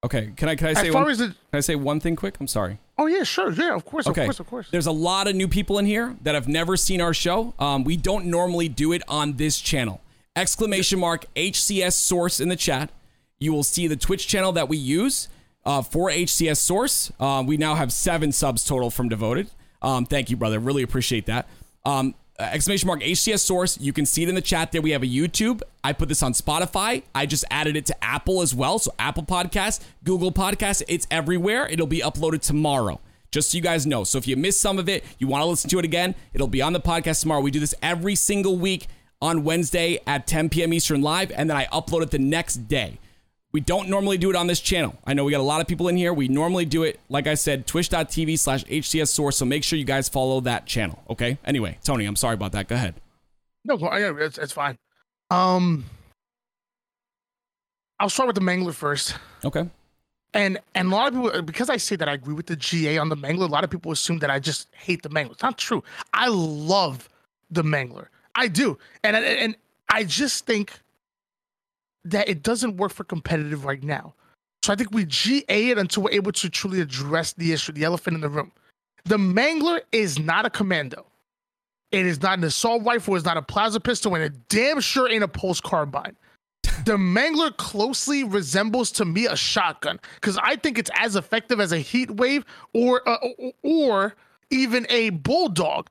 Okay, 0.04 0.30
can 0.36 0.48
I 0.48 0.54
can 0.54 0.68
I 0.68 0.74
say 0.74 0.90
one, 0.92 1.06
the, 1.08 1.26
can 1.26 1.34
I 1.54 1.60
say 1.60 1.74
one 1.74 1.98
thing 1.98 2.14
quick? 2.14 2.36
I'm 2.38 2.46
sorry. 2.46 2.78
oh 2.98 3.06
yeah, 3.06 3.24
sure, 3.24 3.50
yeah, 3.50 3.74
of 3.74 3.84
course, 3.84 4.06
Okay. 4.06 4.20
of 4.22 4.26
course, 4.26 4.40
of 4.40 4.46
course. 4.46 4.68
There's 4.70 4.86
a 4.86 4.92
lot 4.92 5.26
of 5.26 5.34
new 5.34 5.48
people 5.48 5.76
in 5.80 5.86
here 5.86 6.14
that 6.22 6.36
have 6.36 6.46
never 6.46 6.76
seen 6.76 7.00
our 7.00 7.12
show. 7.12 7.52
Um, 7.58 7.82
we 7.82 7.96
don't 7.96 8.26
normally 8.26 8.68
do 8.68 8.92
it 8.92 9.02
on 9.08 9.32
this 9.38 9.58
channel. 9.60 10.00
Exclamation 10.38 11.00
mark 11.00 11.26
HCS 11.34 11.94
source 11.94 12.40
in 12.40 12.48
the 12.48 12.56
chat. 12.56 12.90
You 13.38 13.52
will 13.52 13.64
see 13.64 13.86
the 13.86 13.96
Twitch 13.96 14.26
channel 14.28 14.52
that 14.52 14.68
we 14.68 14.76
use 14.76 15.28
uh, 15.64 15.82
for 15.82 16.10
HCS 16.10 16.58
source. 16.58 17.12
Uh, 17.18 17.42
we 17.46 17.56
now 17.56 17.74
have 17.74 17.92
seven 17.92 18.32
subs 18.32 18.64
total 18.64 18.90
from 18.90 19.08
Devoted. 19.08 19.48
Um, 19.82 20.06
thank 20.06 20.30
you, 20.30 20.36
brother. 20.36 20.58
Really 20.58 20.82
appreciate 20.82 21.26
that. 21.26 21.48
Um, 21.84 22.14
exclamation 22.38 22.86
mark 22.86 23.00
HCS 23.00 23.40
source. 23.40 23.78
You 23.80 23.92
can 23.92 24.06
see 24.06 24.22
it 24.22 24.28
in 24.28 24.34
the 24.36 24.40
chat 24.40 24.70
there. 24.70 24.80
We 24.80 24.92
have 24.92 25.02
a 25.02 25.06
YouTube. 25.06 25.62
I 25.82 25.92
put 25.92 26.08
this 26.08 26.22
on 26.22 26.32
Spotify. 26.32 27.02
I 27.14 27.26
just 27.26 27.44
added 27.50 27.76
it 27.76 27.86
to 27.86 28.04
Apple 28.04 28.40
as 28.40 28.54
well. 28.54 28.78
So 28.78 28.92
Apple 28.98 29.24
Podcast, 29.24 29.80
Google 30.04 30.30
Podcast, 30.30 30.82
it's 30.88 31.06
everywhere. 31.10 31.66
It'll 31.66 31.86
be 31.86 32.00
uploaded 32.00 32.42
tomorrow. 32.42 33.00
Just 33.30 33.50
so 33.50 33.56
you 33.56 33.62
guys 33.62 33.86
know. 33.86 34.04
So 34.04 34.18
if 34.18 34.26
you 34.26 34.36
missed 34.36 34.60
some 34.60 34.78
of 34.78 34.88
it, 34.88 35.04
you 35.18 35.26
want 35.26 35.42
to 35.42 35.46
listen 35.46 35.68
to 35.70 35.78
it 35.78 35.84
again, 35.84 36.14
it'll 36.32 36.46
be 36.46 36.62
on 36.62 36.72
the 36.72 36.80
podcast 36.80 37.20
tomorrow. 37.20 37.40
We 37.40 37.50
do 37.50 37.60
this 37.60 37.74
every 37.82 38.14
single 38.14 38.56
week 38.56 38.86
on 39.20 39.44
Wednesday 39.44 40.00
at 40.06 40.26
10 40.26 40.48
p.m. 40.50 40.72
Eastern 40.72 41.02
live, 41.02 41.30
and 41.32 41.50
then 41.50 41.56
I 41.56 41.66
upload 41.66 42.02
it 42.02 42.10
the 42.10 42.18
next 42.18 42.68
day. 42.68 42.98
We 43.50 43.60
don't 43.60 43.88
normally 43.88 44.18
do 44.18 44.28
it 44.28 44.36
on 44.36 44.46
this 44.46 44.60
channel. 44.60 44.96
I 45.06 45.14
know 45.14 45.24
we 45.24 45.32
got 45.32 45.40
a 45.40 45.42
lot 45.42 45.60
of 45.60 45.66
people 45.66 45.88
in 45.88 45.96
here. 45.96 46.12
We 46.12 46.28
normally 46.28 46.66
do 46.66 46.82
it, 46.82 47.00
like 47.08 47.26
I 47.26 47.34
said, 47.34 47.66
twitch.tv 47.66 48.38
slash 48.38 48.64
HCS 48.64 49.08
source. 49.08 49.38
So 49.38 49.46
make 49.46 49.64
sure 49.64 49.78
you 49.78 49.86
guys 49.86 50.08
follow 50.08 50.40
that 50.42 50.66
channel. 50.66 51.02
Okay. 51.08 51.38
Anyway, 51.46 51.78
Tony, 51.82 52.04
I'm 52.04 52.16
sorry 52.16 52.34
about 52.34 52.52
that. 52.52 52.68
Go 52.68 52.74
ahead. 52.74 52.94
No, 53.64 53.78
it's, 53.82 54.36
it's 54.36 54.52
fine. 54.52 54.76
Um, 55.30 55.86
I'll 57.98 58.10
start 58.10 58.26
with 58.26 58.36
the 58.36 58.42
Mangler 58.42 58.74
first. 58.74 59.16
Okay. 59.44 59.68
And 60.34 60.58
and 60.74 60.88
a 60.88 60.90
lot 60.90 61.08
of 61.08 61.14
people, 61.14 61.42
because 61.42 61.70
I 61.70 61.78
say 61.78 61.96
that 61.96 62.08
I 62.08 62.12
agree 62.12 62.34
with 62.34 62.46
the 62.46 62.56
GA 62.56 62.98
on 62.98 63.08
the 63.08 63.16
Mangler, 63.16 63.48
a 63.48 63.52
lot 63.52 63.64
of 63.64 63.70
people 63.70 63.92
assume 63.92 64.18
that 64.18 64.30
I 64.30 64.38
just 64.38 64.68
hate 64.74 65.02
the 65.02 65.08
Mangler. 65.08 65.32
It's 65.32 65.42
not 65.42 65.56
true. 65.56 65.82
I 66.12 66.28
love 66.28 67.08
the 67.50 67.62
Mangler. 67.62 68.08
I 68.38 68.46
do, 68.46 68.78
and 69.02 69.16
and 69.16 69.56
I 69.88 70.04
just 70.04 70.46
think 70.46 70.80
that 72.04 72.28
it 72.28 72.44
doesn't 72.44 72.76
work 72.76 72.92
for 72.92 73.02
competitive 73.02 73.64
right 73.64 73.82
now. 73.82 74.14
So 74.62 74.72
I 74.72 74.76
think 74.76 74.92
we 74.92 75.04
GA 75.06 75.70
it 75.70 75.76
until 75.76 76.04
we're 76.04 76.12
able 76.12 76.30
to 76.32 76.48
truly 76.48 76.80
address 76.80 77.32
the 77.32 77.52
issue, 77.52 77.72
the 77.72 77.82
elephant 77.82 78.14
in 78.14 78.20
the 78.20 78.28
room. 78.28 78.52
The 79.04 79.16
Mangler 79.16 79.80
is 79.90 80.20
not 80.20 80.46
a 80.46 80.50
commando. 80.50 81.04
It 81.90 82.06
is 82.06 82.22
not 82.22 82.38
an 82.38 82.44
assault 82.44 82.84
rifle. 82.84 83.16
It's 83.16 83.24
not 83.24 83.36
a 83.36 83.42
plasma 83.42 83.80
pistol, 83.80 84.14
and 84.14 84.22
it 84.22 84.48
damn 84.48 84.80
sure 84.80 85.08
ain't 85.08 85.24
a 85.24 85.28
pulse 85.28 85.60
carbine. 85.60 86.16
The 86.84 86.96
Mangler 86.96 87.56
closely 87.56 88.22
resembles 88.22 88.92
to 88.92 89.04
me 89.04 89.26
a 89.26 89.34
shotgun 89.34 89.98
because 90.14 90.38
I 90.42 90.54
think 90.54 90.78
it's 90.78 90.90
as 90.94 91.16
effective 91.16 91.58
as 91.58 91.72
a 91.72 91.78
heat 91.78 92.10
wave 92.12 92.44
or 92.72 93.08
uh, 93.08 93.18
or 93.62 94.14
even 94.50 94.86
a 94.90 95.10
bulldog. 95.10 95.88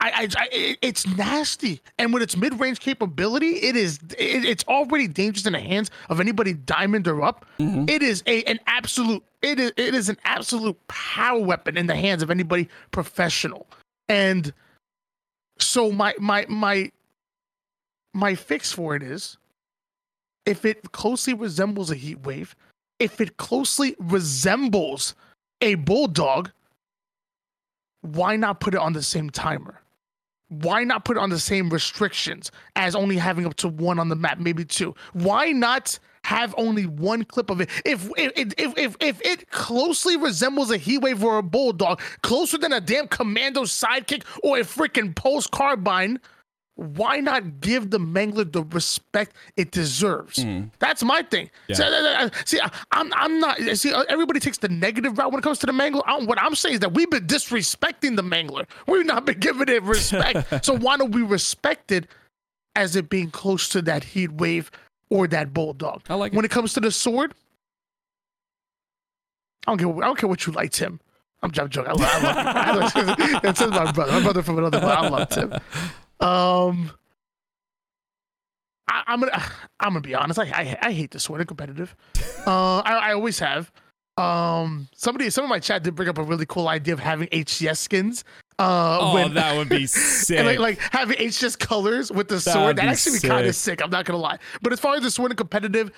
I, 0.00 0.10
I, 0.10 0.28
I, 0.36 0.76
it's 0.80 1.06
nasty, 1.06 1.80
and 1.98 2.14
with 2.14 2.22
its 2.22 2.36
mid-range 2.36 2.78
capability, 2.78 3.56
it 3.56 3.74
is 3.74 3.98
it, 4.16 4.44
it's 4.44 4.64
already 4.68 5.08
dangerous 5.08 5.44
in 5.44 5.54
the 5.54 5.60
hands 5.60 5.90
of 6.08 6.20
anybody 6.20 6.54
diamond 6.54 7.08
or 7.08 7.22
up. 7.22 7.44
Mm-hmm. 7.58 7.86
It 7.88 8.02
is 8.02 8.22
a 8.26 8.44
an 8.44 8.60
absolute 8.66 9.24
it 9.42 9.58
is 9.58 9.72
it 9.76 9.94
is 9.94 10.08
an 10.08 10.16
absolute 10.24 10.76
power 10.86 11.40
weapon 11.40 11.76
in 11.76 11.88
the 11.88 11.96
hands 11.96 12.22
of 12.22 12.30
anybody 12.30 12.68
professional. 12.92 13.66
And 14.08 14.52
so 15.58 15.90
my 15.90 16.14
my 16.20 16.46
my 16.48 16.92
my 18.14 18.36
fix 18.36 18.72
for 18.72 18.94
it 18.94 19.02
is 19.02 19.36
if 20.46 20.64
it 20.64 20.92
closely 20.92 21.34
resembles 21.34 21.90
a 21.90 21.96
heat 21.96 22.20
wave, 22.20 22.54
if 23.00 23.20
it 23.20 23.36
closely 23.36 23.96
resembles 23.98 25.16
a 25.60 25.74
bulldog, 25.74 26.50
why 28.02 28.36
not 28.36 28.60
put 28.60 28.74
it 28.74 28.80
on 28.80 28.92
the 28.92 29.02
same 29.02 29.28
timer? 29.28 29.80
Why 30.48 30.84
not 30.84 31.04
put 31.04 31.16
on 31.18 31.30
the 31.30 31.38
same 31.38 31.68
restrictions 31.70 32.50
as 32.76 32.94
only 32.94 33.16
having 33.16 33.46
up 33.46 33.54
to 33.56 33.68
one 33.68 33.98
on 33.98 34.08
the 34.08 34.16
map, 34.16 34.38
maybe 34.38 34.64
two? 34.64 34.94
Why 35.12 35.52
not 35.52 35.98
have 36.24 36.54
only 36.58 36.86
one 36.86 37.24
clip 37.24 37.50
of 37.50 37.60
it? 37.60 37.70
If 37.84 38.10
if 38.16 38.54
if 38.56 38.78
if, 38.78 38.96
if 39.00 39.22
it 39.22 39.50
closely 39.50 40.16
resembles 40.16 40.70
a 40.70 40.76
heat 40.76 40.98
wave 40.98 41.22
or 41.22 41.38
a 41.38 41.42
bulldog, 41.42 42.00
closer 42.22 42.58
than 42.58 42.72
a 42.72 42.80
damn 42.80 43.08
commando 43.08 43.62
sidekick 43.62 44.24
or 44.42 44.58
a 44.58 44.62
freaking 44.62 45.14
pulse 45.14 45.46
carbine, 45.46 46.18
why 46.78 47.18
not 47.18 47.60
give 47.60 47.90
the 47.90 47.98
Mangler 47.98 48.50
the 48.50 48.62
respect 48.62 49.34
it 49.56 49.72
deserves? 49.72 50.36
Mm. 50.38 50.70
That's 50.78 51.02
my 51.02 51.22
thing. 51.22 51.50
Yeah. 51.66 51.74
See, 51.74 52.60
uh, 52.60 52.66
uh, 52.66 52.66
uh, 52.66 52.68
I'm 52.92 53.12
I'm 53.14 53.40
not. 53.40 53.58
See, 53.76 53.92
everybody 54.08 54.38
takes 54.38 54.58
the 54.58 54.68
negative 54.68 55.18
route 55.18 55.32
when 55.32 55.40
it 55.40 55.42
comes 55.42 55.58
to 55.58 55.66
the 55.66 55.72
Mangler. 55.72 56.02
I, 56.06 56.20
what 56.20 56.40
I'm 56.40 56.54
saying 56.54 56.74
is 56.74 56.80
that 56.80 56.94
we've 56.94 57.10
been 57.10 57.26
disrespecting 57.26 58.14
the 58.14 58.22
Mangler. 58.22 58.64
We've 58.86 59.04
not 59.04 59.24
been 59.24 59.40
giving 59.40 59.68
it 59.68 59.82
respect. 59.82 60.64
so 60.64 60.76
why 60.76 60.96
don't 60.96 61.10
we 61.10 61.22
respect 61.22 61.90
it 61.90 62.06
as 62.76 62.94
it 62.94 63.08
being 63.10 63.32
close 63.32 63.68
to 63.70 63.82
that 63.82 64.04
heat 64.04 64.30
wave 64.30 64.70
or 65.10 65.26
that 65.26 65.52
bulldog? 65.52 66.02
I 66.08 66.14
like. 66.14 66.32
When 66.32 66.44
it 66.44 66.52
comes 66.52 66.74
to 66.74 66.80
the 66.80 66.92
sword, 66.92 67.34
I 69.66 69.72
don't 69.72 69.78
care. 69.78 70.04
I 70.04 70.06
don't 70.06 70.16
care 70.16 70.28
what 70.28 70.46
you 70.46 70.52
like, 70.52 70.70
Tim. 70.70 71.00
I'm, 71.42 71.50
I'm 71.58 71.68
joking. 71.68 71.86
I 71.88 71.92
love, 71.92 72.24
I 72.24 72.72
love 72.72 73.58
him. 73.58 73.70
My 73.70 73.90
brother. 73.90 74.12
My 74.12 74.22
brother 74.22 74.42
from 74.42 74.58
another. 74.58 74.78
I 74.78 75.08
love 75.08 75.28
Tim. 75.28 75.54
Um, 76.20 76.90
I, 78.88 79.02
am 79.06 79.20
gonna 79.20 79.32
I'm 79.80 79.90
gonna 79.90 80.00
be 80.00 80.14
honest. 80.14 80.38
I, 80.38 80.44
I, 80.44 80.78
I 80.88 80.92
hate 80.92 81.10
the 81.10 81.20
sword 81.20 81.40
of 81.40 81.46
competitive. 81.46 81.94
Uh, 82.46 82.78
I, 82.78 83.10
I 83.10 83.12
always 83.12 83.38
have. 83.40 83.70
Um, 84.16 84.88
somebody 84.94 85.28
some 85.28 85.44
of 85.44 85.50
my 85.50 85.58
chat 85.58 85.82
did 85.82 85.94
bring 85.94 86.08
up 86.08 86.16
a 86.16 86.22
really 86.22 86.46
cool 86.46 86.68
idea 86.68 86.94
of 86.94 87.00
having 87.00 87.28
HCS 87.28 87.76
skins. 87.76 88.24
Uh, 88.58 88.98
oh, 89.00 89.14
when, 89.14 89.34
that 89.34 89.54
would 89.54 89.68
be 89.68 89.86
sick. 89.86 90.46
like, 90.46 90.58
like 90.58 90.78
having 90.78 91.18
HCS 91.18 91.58
colors 91.58 92.10
with 92.10 92.28
the 92.28 92.36
That'd 92.36 92.52
sword. 92.54 92.76
That 92.76 92.86
actually 92.86 93.18
be 93.18 93.28
kind 93.28 93.46
of 93.46 93.54
sick. 93.54 93.82
I'm 93.82 93.90
not 93.90 94.06
gonna 94.06 94.18
lie. 94.18 94.38
But 94.62 94.72
as 94.72 94.80
far 94.80 94.94
as 94.94 95.02
the 95.02 95.10
sword 95.10 95.32
and 95.32 95.36
competitive, 95.36 95.90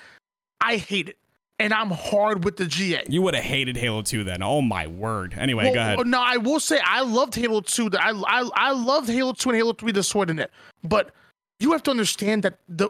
I 0.59 0.75
hate 0.75 1.07
it 1.09 1.17
and 1.61 1.73
I'm 1.73 1.91
hard 1.91 2.43
with 2.43 2.57
the 2.57 2.65
GA. 2.65 3.03
You 3.07 3.21
would 3.21 3.35
have 3.35 3.43
hated 3.43 3.77
Halo 3.77 4.01
2 4.01 4.23
then. 4.23 4.41
Oh 4.41 4.61
my 4.61 4.87
word. 4.87 5.35
Anyway, 5.37 5.65
well, 5.65 5.73
go 5.73 5.79
ahead. 5.79 6.07
No, 6.07 6.19
I 6.19 6.37
will 6.37 6.59
say 6.59 6.79
I 6.83 7.01
loved 7.01 7.35
Halo 7.35 7.61
2. 7.61 7.91
I, 7.99 8.11
I 8.11 8.49
I 8.55 8.71
loved 8.71 9.09
Halo 9.09 9.33
2 9.33 9.49
and 9.49 9.57
Halo 9.57 9.73
3 9.73 9.91
the 9.91 10.03
sword 10.03 10.29
in 10.29 10.39
it. 10.39 10.51
But 10.83 11.11
you 11.59 11.71
have 11.71 11.83
to 11.83 11.91
understand 11.91 12.43
that 12.43 12.57
the 12.67 12.89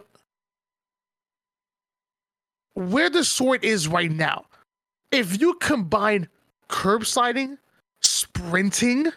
where 2.73 3.09
the 3.09 3.25
sword 3.25 3.65
is 3.65 3.87
right 3.87 4.11
now, 4.11 4.45
if 5.11 5.41
you 5.41 5.55
combine 5.55 6.29
curb 6.69 7.05
sliding, 7.05 7.57
sprinting, 8.01 9.11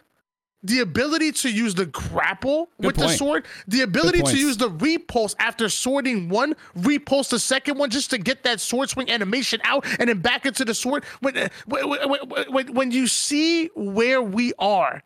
the 0.64 0.80
ability 0.80 1.30
to 1.30 1.50
use 1.50 1.74
the 1.74 1.86
grapple 1.86 2.70
Good 2.80 2.86
with 2.86 2.96
point. 2.96 3.10
the 3.10 3.16
sword, 3.16 3.46
the 3.68 3.82
ability 3.82 4.22
to 4.22 4.36
use 4.36 4.56
the 4.56 4.70
repulse 4.70 5.36
after 5.38 5.68
sorting 5.68 6.30
one, 6.30 6.56
repulse 6.74 7.28
the 7.28 7.38
second 7.38 7.78
one 7.78 7.90
just 7.90 8.10
to 8.10 8.18
get 8.18 8.42
that 8.44 8.60
sword 8.60 8.88
swing 8.88 9.10
animation 9.10 9.60
out 9.64 9.84
and 10.00 10.08
then 10.08 10.20
back 10.20 10.46
into 10.46 10.64
the 10.64 10.74
sword. 10.74 11.04
Uh, 11.22 11.48
when, 11.66 11.88
when, 11.88 12.08
when, 12.48 12.74
when 12.74 12.90
you 12.90 13.06
see 13.06 13.66
where 13.76 14.22
we 14.22 14.54
are 14.58 15.02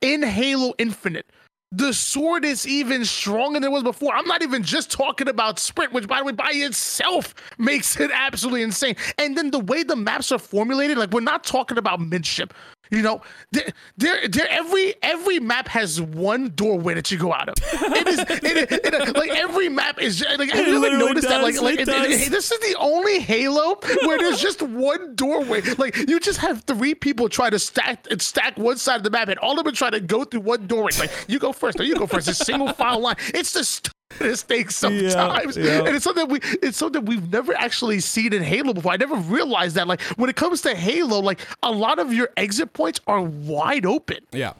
in 0.00 0.22
Halo 0.22 0.74
Infinite, 0.78 1.26
the 1.72 1.92
sword 1.92 2.44
is 2.44 2.66
even 2.66 3.04
stronger 3.04 3.58
than 3.58 3.70
it 3.70 3.72
was 3.72 3.82
before. 3.82 4.14
I'm 4.14 4.26
not 4.26 4.42
even 4.42 4.62
just 4.62 4.90
talking 4.90 5.28
about 5.28 5.58
sprint, 5.58 5.92
which 5.92 6.06
by 6.06 6.18
the 6.18 6.24
way, 6.24 6.32
by 6.32 6.52
itself 6.52 7.34
makes 7.58 7.98
it 7.98 8.10
absolutely 8.14 8.62
insane. 8.62 8.94
And 9.18 9.36
then 9.36 9.50
the 9.50 9.58
way 9.58 9.82
the 9.82 9.96
maps 9.96 10.30
are 10.30 10.38
formulated, 10.38 10.96
like 10.96 11.10
we're 11.10 11.20
not 11.20 11.42
talking 11.42 11.76
about 11.76 12.00
midship. 12.00 12.54
You 12.90 13.02
know, 13.02 13.22
there, 13.52 13.72
there, 13.96 14.28
there, 14.28 14.48
every 14.48 14.94
every 15.02 15.40
map 15.40 15.68
has 15.68 16.00
one 16.00 16.50
doorway 16.50 16.94
that 16.94 17.10
you 17.10 17.18
go 17.18 17.32
out 17.32 17.48
of. 17.48 17.54
It 17.58 18.08
is, 18.08 18.18
it, 18.18 18.44
it, 18.44 18.72
it, 18.72 19.16
like 19.16 19.30
every 19.30 19.68
map 19.68 20.00
is. 20.00 20.24
Like, 20.38 20.50
have 20.50 20.66
you 20.66 20.84
ever 20.84 20.96
noticed 20.96 21.28
does, 21.28 21.30
that? 21.30 21.42
Like, 21.42 21.60
like 21.60 21.84
this 21.84 22.50
is 22.50 22.58
the 22.60 22.76
only 22.78 23.20
Halo 23.20 23.78
where 24.04 24.18
there's 24.18 24.40
just 24.40 24.62
one 24.62 25.14
doorway. 25.14 25.62
Like, 25.78 25.96
you 25.96 26.20
just 26.20 26.38
have 26.38 26.62
three 26.62 26.94
people 26.94 27.28
try 27.28 27.50
to 27.50 27.58
stack 27.58 28.06
and 28.10 28.20
stack 28.22 28.56
one 28.56 28.76
side 28.76 28.96
of 28.96 29.02
the 29.02 29.10
map, 29.10 29.28
and 29.28 29.38
all 29.40 29.58
of 29.58 29.64
them 29.64 29.74
try 29.74 29.90
to 29.90 30.00
go 30.00 30.24
through 30.24 30.40
one 30.40 30.66
doorway. 30.66 30.92
Like, 30.98 31.12
you 31.28 31.38
go 31.38 31.52
first, 31.52 31.80
or 31.80 31.84
you 31.84 31.96
go 31.96 32.06
first. 32.06 32.28
A 32.28 32.34
single 32.34 32.72
file 32.72 33.00
line. 33.00 33.16
It's 33.34 33.52
the 33.52 33.90
mistakes 34.20 34.76
sometimes. 34.76 35.56
Yeah, 35.56 35.64
yeah. 35.64 35.78
And 35.84 35.96
it's 35.96 36.04
something 36.04 36.28
we 36.28 36.40
it's 36.62 36.78
something 36.78 37.04
we've 37.04 37.30
never 37.32 37.54
actually 37.54 38.00
seen 38.00 38.32
in 38.32 38.42
Halo 38.42 38.72
before. 38.72 38.92
I 38.92 38.96
never 38.96 39.16
realized 39.16 39.76
that. 39.76 39.88
Like 39.88 40.00
when 40.16 40.30
it 40.30 40.36
comes 40.36 40.62
to 40.62 40.74
Halo, 40.74 41.20
like 41.20 41.40
a 41.62 41.70
lot 41.70 41.98
of 41.98 42.12
your 42.12 42.30
exit 42.36 42.72
points 42.72 43.00
are 43.06 43.22
wide 43.22 43.86
open. 43.86 44.18
Yeah. 44.32 44.54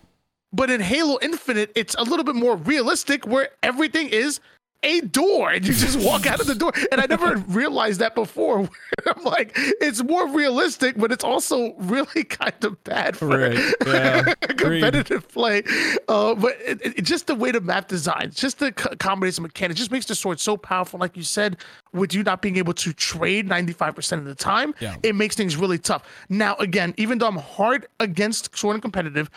But 0.52 0.70
in 0.70 0.80
Halo 0.80 1.18
Infinite, 1.20 1.70
it's 1.74 1.94
a 1.96 2.02
little 2.02 2.24
bit 2.24 2.34
more 2.34 2.56
realistic 2.56 3.26
where 3.26 3.50
everything 3.62 4.08
is 4.08 4.40
a 4.86 5.00
door 5.00 5.50
and 5.50 5.66
you 5.66 5.74
just 5.74 5.98
walk 5.98 6.26
out 6.26 6.40
of 6.40 6.46
the 6.46 6.54
door. 6.54 6.72
And 6.92 7.00
I 7.00 7.06
never 7.06 7.36
realized 7.48 8.00
that 8.00 8.14
before. 8.14 8.60
I'm 9.06 9.24
like, 9.24 9.50
it's 9.54 10.02
more 10.02 10.28
realistic, 10.28 10.96
but 10.96 11.10
it's 11.10 11.24
also 11.24 11.74
really 11.74 12.24
kind 12.24 12.64
of 12.64 12.82
bad 12.84 13.16
for 13.16 13.26
right. 13.26 13.74
yeah. 13.84 14.34
competitive 14.56 15.28
play. 15.28 15.64
Uh, 16.08 16.34
but 16.36 16.56
it, 16.64 16.98
it, 16.98 17.02
just 17.02 17.26
the 17.26 17.34
way 17.34 17.50
the 17.50 17.60
map 17.60 17.88
design, 17.88 18.30
just 18.32 18.60
the 18.60 18.72
combination 18.72 19.42
mechanics, 19.42 19.78
just 19.78 19.90
makes 19.90 20.06
the 20.06 20.14
sword 20.14 20.38
so 20.38 20.56
powerful. 20.56 21.00
Like 21.00 21.16
you 21.16 21.24
said, 21.24 21.56
with 21.92 22.14
you 22.14 22.22
not 22.22 22.40
being 22.40 22.56
able 22.56 22.74
to 22.74 22.92
trade 22.92 23.48
95% 23.48 24.18
of 24.18 24.24
the 24.24 24.34
time, 24.34 24.74
yeah. 24.80 24.96
it 25.02 25.14
makes 25.14 25.34
things 25.34 25.56
really 25.56 25.78
tough. 25.78 26.04
Now, 26.28 26.54
again, 26.56 26.94
even 26.96 27.18
though 27.18 27.26
I'm 27.26 27.36
hard 27.36 27.86
against 27.98 28.56
sword 28.56 28.74
and 28.74 28.82
competitive, 28.82 29.30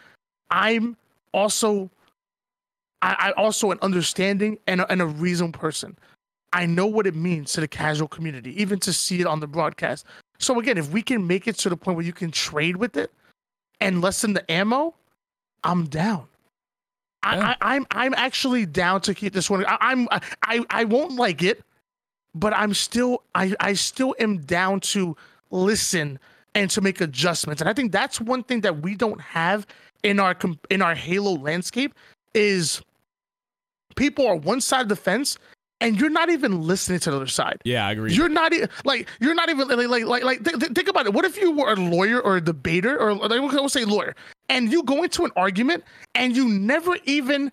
I'm 0.52 0.95
also 1.34 1.89
I, 3.02 3.16
I 3.20 3.32
also 3.41 3.72
an 3.72 3.80
understanding 3.82 4.58
and 4.68 4.82
a, 4.82 4.91
and 4.91 5.02
a 5.02 5.06
reasoned 5.06 5.54
person. 5.54 5.97
I 6.52 6.66
know 6.66 6.88
what 6.88 7.06
it 7.06 7.16
means 7.16 7.54
to 7.54 7.62
the 7.62 7.68
casual 7.68 8.08
community, 8.08 8.60
even 8.62 8.80
to 8.80 8.91
see 8.91 9.22
it 9.22 9.28
on 9.28 9.39
the 9.39 9.47
broadcast. 9.47 10.06
So 10.39 10.60
again, 10.60 10.78
if 10.78 10.89
we 10.91 11.02
can 11.02 11.26
make 11.28 11.47
it 11.47 11.58
to 11.60 11.70
the 11.70 11.78
point 11.78 11.95
where 11.97 12.06
you 12.06 12.14
can 12.14 12.32
trade 12.32 12.78
with 12.78 12.97
it 12.97 13.12
and 13.82 14.02
lessen 14.02 14.34
the 14.34 14.50
ammo, 14.52 14.95
I'm 15.64 15.86
down. 15.86 16.26
Yeah. 17.24 17.30
I, 17.30 17.36
I, 17.52 17.76
I'm 17.76 17.86
I'm 17.91 18.14
actually 18.16 18.66
down 18.66 19.02
to 19.02 19.14
keep 19.14 19.34
this 19.34 19.50
one. 19.50 19.66
I, 19.66 19.78
I'm 19.82 20.08
I 20.43 20.66
I 20.70 20.86
won't 20.86 21.16
like 21.16 21.43
it, 21.43 21.62
but 22.34 22.54
I'm 22.54 22.74
still 22.74 23.24
I 23.36 23.54
I 23.60 23.74
still 23.74 24.16
am 24.20 24.39
down 24.39 24.80
to 24.82 25.16
listen 25.52 26.18
and 26.56 26.70
to 26.72 26.82
make 26.82 27.02
adjustments. 27.02 27.62
And 27.62 27.70
I 27.70 27.74
think 27.74 27.91
that's 27.91 28.22
one 28.22 28.43
thing 28.43 28.62
that 28.62 28.82
we 28.82 28.95
don't 28.95 29.20
have 29.22 29.68
in 30.04 30.20
our 30.20 30.36
in 30.70 30.82
our 30.82 30.95
Halo 30.95 31.34
landscape 31.34 31.93
is 32.34 32.82
people 33.96 34.28
are 34.28 34.36
one 34.36 34.62
side 34.62 34.82
of 34.82 34.90
the 34.90 34.96
fence 34.96 35.38
and 35.82 36.00
you're 36.00 36.10
not 36.10 36.30
even 36.30 36.62
listening 36.62 37.00
to 37.00 37.12
the 37.12 37.16
other 37.18 37.28
side. 37.28 37.62
Yeah, 37.64 37.88
I 37.88 37.92
agree. 37.92 38.14
You're 38.14 38.30
not 38.30 38.54
e- 38.54 38.66
like 38.86 39.08
you're 39.20 39.34
not 39.34 39.50
even 39.50 39.68
like 39.68 39.88
like 39.88 40.06
like, 40.06 40.24
like 40.24 40.44
th- 40.44 40.60
th- 40.60 40.72
think 40.74 40.88
about 40.88 41.06
it. 41.06 41.14
What 41.14 41.26
if 41.26 41.38
you 41.38 41.52
were 41.52 41.72
a 41.72 41.76
lawyer 41.76 42.20
or 42.20 42.38
a 42.38 42.42
debater 42.42 43.00
or 43.00 43.14
like 43.14 43.40
we'll 43.42 43.70
say 43.70 43.86
lawyer, 43.86 44.16
and 44.50 44.72
you 44.72 44.84
go 44.84 45.04
into 45.04 45.26
an 45.26 45.32
argument 45.36 45.84
and 46.16 46.36
you 46.36 46.48
never 46.50 46.98
even 47.06 47.52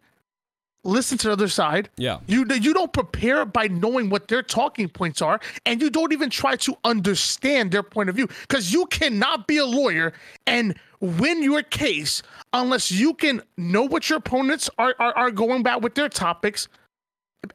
listen 0.84 1.18
to 1.18 1.28
the 1.28 1.32
other 1.32 1.48
side. 1.48 1.88
Yeah. 1.96 2.20
You 2.26 2.46
you 2.60 2.72
don't 2.72 2.92
prepare 2.92 3.44
by 3.44 3.68
knowing 3.68 4.10
what 4.10 4.28
their 4.28 4.42
talking 4.42 4.88
points 4.88 5.20
are, 5.20 5.40
and 5.64 5.80
you 5.80 5.90
don't 5.90 6.12
even 6.12 6.30
try 6.30 6.56
to 6.56 6.76
understand 6.84 7.72
their 7.72 7.82
point 7.82 8.08
of 8.08 8.16
view 8.16 8.28
because 8.42 8.72
you 8.72 8.86
cannot 8.86 9.46
be 9.46 9.58
a 9.58 9.66
lawyer 9.66 10.12
and 10.46 10.78
win 11.00 11.42
your 11.42 11.62
case 11.62 12.22
unless 12.52 12.90
you 12.90 13.14
can 13.14 13.42
know 13.58 13.82
what 13.82 14.08
your 14.08 14.18
opponents 14.18 14.70
are 14.78 14.94
are, 14.98 15.12
are 15.14 15.30
going 15.30 15.60
about 15.60 15.82
with 15.82 15.94
their 15.94 16.08
topics 16.08 16.68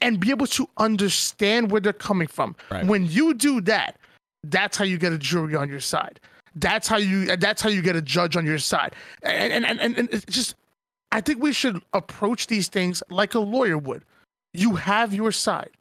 and 0.02 0.20
be 0.20 0.30
able 0.30 0.48
to 0.48 0.68
understand 0.78 1.72
where 1.72 1.82
they're 1.82 1.94
coming 1.94 2.28
from. 2.28 2.56
Right. 2.70 2.86
When 2.86 3.06
you 3.06 3.34
do 3.34 3.62
that, 3.62 3.98
that's 4.44 4.78
how 4.78 4.86
you 4.86 4.98
get 4.98 5.12
a 5.12 5.18
jury 5.18 5.56
on 5.56 5.70
your 5.70 5.80
side. 5.80 6.20
That's 6.56 6.88
how 6.88 6.98
you 6.98 7.36
that's 7.38 7.62
how 7.62 7.70
you 7.70 7.82
get 7.82 7.96
a 7.96 8.02
judge 8.02 8.36
on 8.36 8.46
your 8.46 8.58
side. 8.58 8.96
And 9.24 9.66
and 9.66 9.80
and, 9.80 9.98
and 9.98 10.10
it's 10.12 10.26
just 10.26 10.56
I 11.12 11.22
think 11.22 11.42
we 11.42 11.54
should 11.54 11.82
approach 11.94 12.48
these 12.48 12.68
things 12.70 13.04
like 13.10 13.34
a 13.34 13.40
lawyer 13.40 13.78
would. 13.78 14.04
You 14.54 14.76
have 14.76 15.14
your 15.14 15.32
side, 15.32 15.72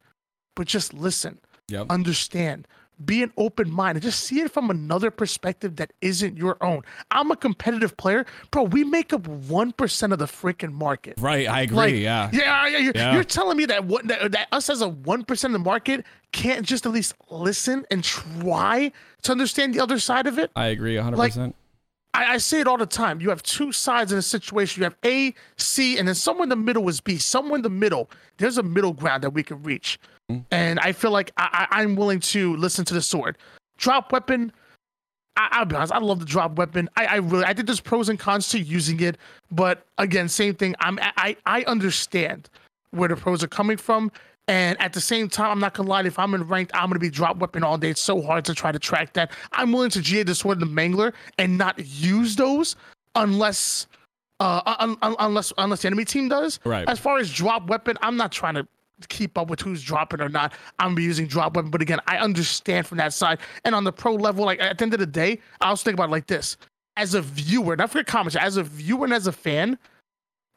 but 0.55 0.67
just 0.67 0.93
listen, 0.93 1.39
Yep. 1.69 1.87
understand, 1.89 2.67
be 3.03 3.23
an 3.23 3.31
open 3.37 3.71
mind, 3.71 3.95
and 3.95 4.03
just 4.03 4.19
see 4.25 4.41
it 4.41 4.51
from 4.51 4.69
another 4.69 5.09
perspective 5.09 5.77
that 5.77 5.91
isn't 6.01 6.37
your 6.37 6.55
own. 6.61 6.81
I'm 7.09 7.31
a 7.31 7.35
competitive 7.35 7.97
player, 7.97 8.25
bro. 8.51 8.63
We 8.63 8.83
make 8.83 9.11
up 9.13 9.27
one 9.27 9.71
percent 9.71 10.13
of 10.13 10.19
the 10.19 10.25
freaking 10.25 10.71
market. 10.73 11.15
Right, 11.19 11.47
I 11.47 11.61
agree. 11.61 11.75
Like, 11.77 11.93
yeah. 11.95 12.29
yeah, 12.31 12.67
yeah, 12.67 12.77
You're, 12.77 12.93
Yeah. 12.95 13.13
you're 13.13 13.23
telling 13.23 13.57
me 13.57 13.65
that 13.67 13.85
what 13.85 14.07
that, 14.07 14.31
that 14.33 14.47
us 14.51 14.69
as 14.69 14.81
a 14.81 14.89
one 14.89 15.23
percent 15.23 15.55
of 15.55 15.61
the 15.61 15.65
market 15.65 16.05
can't 16.31 16.63
just 16.65 16.85
at 16.85 16.91
least 16.91 17.15
listen 17.29 17.85
and 17.89 18.03
try 18.03 18.91
to 19.23 19.31
understand 19.31 19.73
the 19.73 19.79
other 19.79 19.97
side 19.97 20.27
of 20.27 20.37
it. 20.37 20.51
I 20.55 20.67
agree 20.67 20.95
100%. 20.95 21.15
Like, 21.17 21.33
I, 22.13 22.33
I 22.33 22.37
say 22.37 22.59
it 22.59 22.67
all 22.67 22.77
the 22.77 22.85
time. 22.85 23.21
You 23.21 23.29
have 23.29 23.43
two 23.43 23.71
sides 23.71 24.11
in 24.11 24.17
a 24.17 24.21
situation. 24.21 24.81
You 24.81 24.85
have 24.85 24.97
A, 25.05 25.33
C, 25.57 25.97
and 25.97 26.07
then 26.07 26.15
somewhere 26.15 26.43
in 26.43 26.49
the 26.49 26.55
middle 26.55 26.87
is 26.89 27.01
B. 27.01 27.17
Somewhere 27.17 27.55
in 27.55 27.61
the 27.61 27.69
middle, 27.69 28.09
there's 28.37 28.57
a 28.57 28.63
middle 28.63 28.93
ground 28.93 29.23
that 29.23 29.31
we 29.31 29.43
can 29.43 29.61
reach. 29.63 29.99
Mm-hmm. 30.31 30.41
And 30.51 30.79
I 30.79 30.91
feel 30.91 31.11
like 31.11 31.31
I, 31.37 31.67
I, 31.71 31.81
I'm 31.81 31.95
willing 31.95 32.19
to 32.19 32.55
listen 32.57 32.85
to 32.85 32.93
the 32.93 33.01
sword. 33.01 33.37
Drop 33.77 34.11
weapon. 34.11 34.51
I, 35.37 35.47
I'll 35.51 35.65
be 35.65 35.75
honest. 35.75 35.93
I 35.93 35.99
love 35.99 36.19
the 36.19 36.25
drop 36.25 36.57
weapon. 36.57 36.89
I, 36.97 37.05
I 37.05 37.15
really, 37.17 37.45
I 37.45 37.53
think 37.53 37.67
there's 37.67 37.81
pros 37.81 38.09
and 38.09 38.19
cons 38.19 38.49
to 38.49 38.59
using 38.59 38.99
it, 38.99 39.17
but 39.49 39.85
again, 39.97 40.27
same 40.27 40.55
thing. 40.55 40.75
I'm, 40.79 40.99
I, 41.01 41.37
I 41.45 41.63
understand 41.63 42.49
where 42.91 43.07
the 43.07 43.15
pros 43.15 43.41
are 43.43 43.47
coming 43.47 43.77
from, 43.77 44.11
and 44.47 44.79
at 44.81 44.93
the 44.93 45.01
same 45.01 45.29
time, 45.29 45.51
I'm 45.51 45.59
not 45.59 45.73
gonna 45.73 45.89
lie. 45.89 46.03
If 46.03 46.17
I'm 46.17 46.33
in 46.33 46.43
ranked, 46.43 46.71
I'm 46.73 46.89
gonna 46.89 46.99
be 46.99 47.09
drop 47.09 47.37
weapon 47.37 47.63
all 47.63 47.77
day. 47.77 47.89
It's 47.89 48.01
so 48.01 48.21
hard 48.21 48.45
to 48.45 48.53
try 48.53 48.71
to 48.71 48.79
track 48.79 49.13
that. 49.13 49.31
I'm 49.51 49.71
willing 49.71 49.91
to 49.91 50.01
GA 50.01 50.23
the 50.23 50.35
sword 50.35 50.61
and 50.61 50.69
the 50.69 50.81
mangler 50.81 51.13
and 51.37 51.57
not 51.57 51.79
use 51.79 52.35
those 52.35 52.75
unless, 53.15 53.87
uh, 54.39 54.61
un, 54.79 54.97
un, 55.01 55.15
unless 55.19 55.53
unless 55.57 55.83
the 55.83 55.87
enemy 55.87 56.05
team 56.05 56.27
does. 56.27 56.59
Right. 56.65 56.87
As 56.89 56.99
far 56.99 57.19
as 57.19 57.31
drop 57.31 57.67
weapon, 57.67 57.97
I'm 58.01 58.17
not 58.17 58.31
trying 58.31 58.55
to 58.55 58.67
keep 59.09 59.37
up 59.37 59.49
with 59.49 59.61
who's 59.61 59.83
dropping 59.83 60.21
or 60.21 60.29
not. 60.29 60.53
I'm 60.79 60.87
gonna 60.87 60.95
be 60.95 61.03
using 61.03 61.27
drop 61.27 61.55
weapon, 61.55 61.71
but 61.71 61.81
again, 61.81 61.99
I 62.07 62.17
understand 62.17 62.87
from 62.87 62.97
that 62.97 63.13
side. 63.13 63.39
And 63.63 63.75
on 63.75 63.83
the 63.83 63.93
pro 63.93 64.15
level, 64.15 64.45
like 64.45 64.59
at 64.59 64.77
the 64.77 64.83
end 64.83 64.93
of 64.93 64.99
the 64.99 65.05
day, 65.05 65.39
I 65.61 65.69
also 65.69 65.83
think 65.83 65.95
about 65.95 66.09
it 66.09 66.11
like 66.11 66.27
this: 66.27 66.57
as 66.97 67.13
a 67.13 67.21
viewer, 67.21 67.75
not 67.75 67.91
for 67.91 68.03
comments, 68.03 68.35
as 68.35 68.57
a 68.57 68.63
viewer 68.63 69.05
and 69.05 69.13
as 69.13 69.27
a 69.27 69.31
fan, 69.31 69.77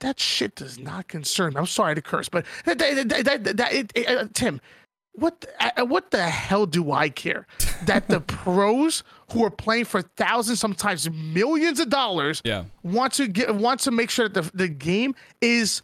that 0.04 0.20
shit 0.20 0.54
does 0.54 0.78
not 0.78 1.08
concern 1.08 1.54
me. 1.54 1.58
I'm 1.58 1.66
sorry 1.66 1.94
to 1.94 2.02
curse, 2.02 2.28
but 2.28 2.44
that, 2.66 2.78
that, 2.78 3.56
that, 3.56 3.72
it, 3.72 3.90
it, 3.94 4.06
uh, 4.08 4.26
Tim, 4.34 4.60
what 5.12 5.40
the, 5.40 5.80
uh, 5.80 5.84
what 5.86 6.10
the 6.10 6.22
hell 6.22 6.66
do 6.66 6.92
I 6.92 7.08
care 7.08 7.46
that 7.86 8.08
the 8.08 8.20
pros 8.20 9.02
who 9.32 9.44
are 9.44 9.50
playing 9.50 9.86
for 9.86 10.02
thousands, 10.02 10.60
sometimes 10.60 11.08
millions 11.10 11.80
of 11.80 11.88
dollars, 11.88 12.42
Yeah. 12.44 12.64
want 12.82 13.14
to 13.14 13.28
get 13.28 13.54
want 13.54 13.80
to 13.80 13.90
make 13.90 14.10
sure 14.10 14.28
that 14.28 14.42
the, 14.52 14.56
the 14.56 14.68
game 14.68 15.14
is 15.40 15.82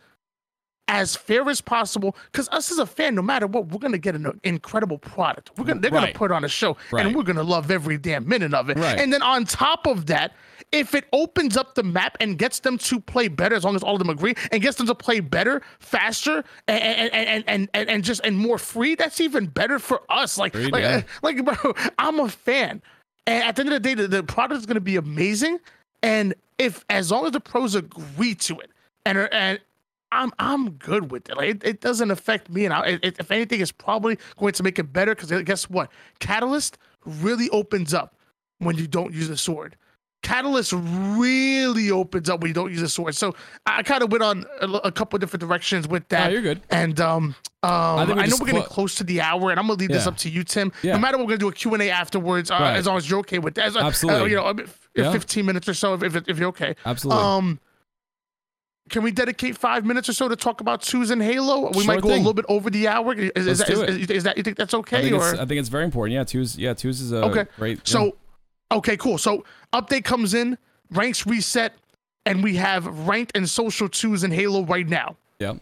as 0.92 1.14
fair 1.14 1.48
as 1.48 1.60
possible 1.60 2.16
because 2.32 2.48
us 2.48 2.70
as 2.72 2.78
a 2.78 2.84
fan 2.84 3.14
no 3.14 3.22
matter 3.22 3.46
what 3.46 3.68
we're 3.68 3.78
gonna 3.78 3.96
get 3.96 4.16
an 4.16 4.38
incredible 4.42 4.98
product 4.98 5.50
we're 5.56 5.64
gonna 5.64 5.78
they're 5.80 5.90
Right. 5.92 6.00
gonna 6.06 6.12
put 6.18 6.32
on 6.32 6.44
a 6.44 6.48
show 6.48 6.76
Right. 6.90 7.06
and 7.06 7.14
we're 7.14 7.22
gonna 7.22 7.44
love 7.44 7.70
every 7.70 7.96
damn 7.96 8.26
minute 8.28 8.52
of 8.52 8.68
it 8.70 8.76
Right. 8.76 8.98
and 8.98 9.12
then 9.12 9.22
on 9.22 9.44
top 9.44 9.86
of 9.86 10.06
that 10.06 10.32
if 10.72 10.94
it 10.96 11.04
opens 11.12 11.56
up 11.56 11.76
the 11.76 11.82
map 11.84 12.16
and 12.20 12.36
gets 12.38 12.58
them 12.60 12.76
to 12.78 12.98
play 13.00 13.28
better 13.28 13.54
as 13.54 13.62
long 13.64 13.76
as 13.76 13.82
all 13.84 13.94
of 13.94 13.98
them 14.00 14.10
agree 14.10 14.34
and 14.50 14.60
gets 14.62 14.76
them 14.78 14.86
to 14.88 14.94
play 14.96 15.20
better 15.20 15.62
faster 15.78 16.42
and 16.66 16.82
and 16.82 17.14
and 17.14 17.44
and, 17.46 17.68
and, 17.72 17.88
and 17.88 18.04
just 18.04 18.20
and 18.24 18.36
more 18.36 18.58
free 18.58 18.96
that's 18.96 19.20
even 19.20 19.46
better 19.46 19.78
for 19.78 20.02
us 20.08 20.36
like 20.38 20.54
Agreed, 20.56 20.72
like, 20.72 20.82
yeah. 20.82 21.02
like 21.22 21.44
bro 21.44 21.72
i'm 22.00 22.18
a 22.18 22.28
fan 22.28 22.82
and 23.28 23.44
at 23.44 23.54
the 23.54 23.60
end 23.62 23.68
of 23.72 23.80
the 23.80 23.88
day 23.88 23.94
the, 23.94 24.08
the 24.08 24.22
product 24.24 24.58
is 24.58 24.66
going 24.66 24.74
to 24.74 24.80
be 24.80 24.96
amazing 24.96 25.60
and 26.02 26.34
if 26.58 26.84
as 26.90 27.12
long 27.12 27.26
as 27.26 27.32
the 27.32 27.40
pros 27.40 27.76
agree 27.76 28.34
to 28.34 28.58
it 28.58 28.70
and 29.06 29.16
are- 29.18 29.32
and 29.32 29.60
I'm 30.12 30.32
I'm 30.38 30.70
good 30.72 31.10
with 31.10 31.28
it. 31.28 31.36
Like 31.36 31.48
it, 31.48 31.62
it 31.64 31.80
doesn't 31.80 32.10
affect 32.10 32.50
me, 32.50 32.64
and 32.64 32.74
I, 32.74 32.98
it, 33.02 33.16
if 33.20 33.30
anything, 33.30 33.60
it's 33.60 33.72
probably 33.72 34.18
going 34.38 34.52
to 34.54 34.62
make 34.62 34.78
it 34.78 34.92
better. 34.92 35.14
Because 35.14 35.30
guess 35.42 35.70
what? 35.70 35.90
Catalyst 36.18 36.78
really 37.04 37.48
opens 37.50 37.94
up 37.94 38.16
when 38.58 38.76
you 38.76 38.86
don't 38.86 39.12
use 39.14 39.28
a 39.30 39.36
sword. 39.36 39.76
Catalyst 40.22 40.74
really 40.74 41.90
opens 41.90 42.28
up 42.28 42.40
when 42.42 42.48
you 42.48 42.54
don't 42.54 42.70
use 42.70 42.82
a 42.82 42.88
sword. 42.90 43.14
So 43.14 43.34
I 43.64 43.82
kind 43.82 44.02
of 44.02 44.12
went 44.12 44.22
on 44.22 44.44
a 44.60 44.92
couple 44.92 45.18
different 45.18 45.40
directions 45.40 45.88
with 45.88 46.06
that. 46.08 46.26
No, 46.26 46.32
you're 46.32 46.42
good. 46.42 46.60
And 46.68 47.00
um, 47.00 47.34
um, 47.62 47.70
I, 47.70 48.04
we 48.04 48.14
know 48.14 48.36
we're 48.38 48.46
getting 48.46 48.60
clo- 48.62 48.62
close 48.64 48.94
to 48.96 49.04
the 49.04 49.22
hour, 49.22 49.50
and 49.50 49.58
I'm 49.58 49.66
gonna 49.66 49.78
leave 49.78 49.88
this 49.88 50.06
up 50.06 50.18
to 50.18 50.28
you, 50.28 50.44
Tim. 50.44 50.72
Yeah. 50.82 50.92
No 50.92 50.98
matter 50.98 51.16
what, 51.16 51.26
we're 51.26 51.30
gonna 51.36 51.38
do 51.38 51.48
a 51.48 51.52
Q 51.52 51.72
and 51.72 51.82
A 51.82 51.90
afterwards, 51.90 52.50
uh, 52.50 52.58
Right. 52.60 52.76
as 52.76 52.86
long 52.86 52.98
as 52.98 53.08
you're 53.08 53.20
okay 53.20 53.38
with 53.38 53.54
that. 53.54 53.64
As, 53.66 53.76
uh, 53.76 53.80
Absolutely. 53.80 54.30
you 54.30 54.36
know, 54.36 54.54
Yeah. 54.94 55.10
15 55.12 55.46
minutes 55.46 55.68
or 55.68 55.74
so, 55.74 55.94
if, 55.94 56.02
if, 56.02 56.28
if 56.28 56.38
you're 56.38 56.48
okay. 56.48 56.74
Absolutely. 56.84 57.22
Um, 57.24 57.60
can 58.90 59.02
we 59.02 59.10
dedicate 59.12 59.56
five 59.56 59.86
minutes 59.86 60.08
or 60.08 60.12
so 60.12 60.28
to 60.28 60.36
talk 60.36 60.60
about 60.60 60.84
Susan 60.84 61.20
Halo? 61.20 61.68
We 61.70 61.84
Sure 61.84 61.94
might 61.94 62.02
go 62.02 62.08
a 62.10 62.16
little 62.16 62.34
bit 62.34 62.44
over 62.48 62.68
the 62.68 62.88
hour. 62.88 63.14
Is, 63.14 63.30
is, 63.34 63.46
Let's 63.46 63.58
that, 63.60 63.68
do 63.68 63.82
is, 63.84 63.96
it. 63.96 64.00
is, 64.02 64.10
is 64.10 64.24
that 64.24 64.36
you 64.36 64.42
think 64.42 64.56
that's 64.56 64.74
I 64.74 64.78
okay? 64.78 65.02
think, 65.02 65.14
Or 65.14 65.34
I 65.40 65.44
think 65.46 65.52
it's 65.60 65.68
very 65.68 65.84
important. 65.84 66.14
Yeah, 66.14 66.24
twos. 66.24 66.58
Yeah, 66.58 66.74
twos 66.74 67.00
is 67.00 67.12
a 67.12 67.24
okay, 67.24 67.46
great. 67.56 67.78
yeah. 67.78 67.82
So, 67.84 68.16
okay, 68.72 68.96
cool. 68.96 69.16
So 69.18 69.44
update 69.72 70.04
comes 70.04 70.34
in, 70.34 70.58
ranks 70.90 71.26
reset, 71.26 71.72
and 72.26 72.42
we 72.42 72.56
have 72.56 72.86
ranked 73.08 73.32
and 73.36 73.48
social 73.48 73.88
twos 73.88 74.24
in 74.24 74.30
Halo 74.30 74.64
right 74.64 74.88
now. 74.88 75.16
yeah. 75.38 75.54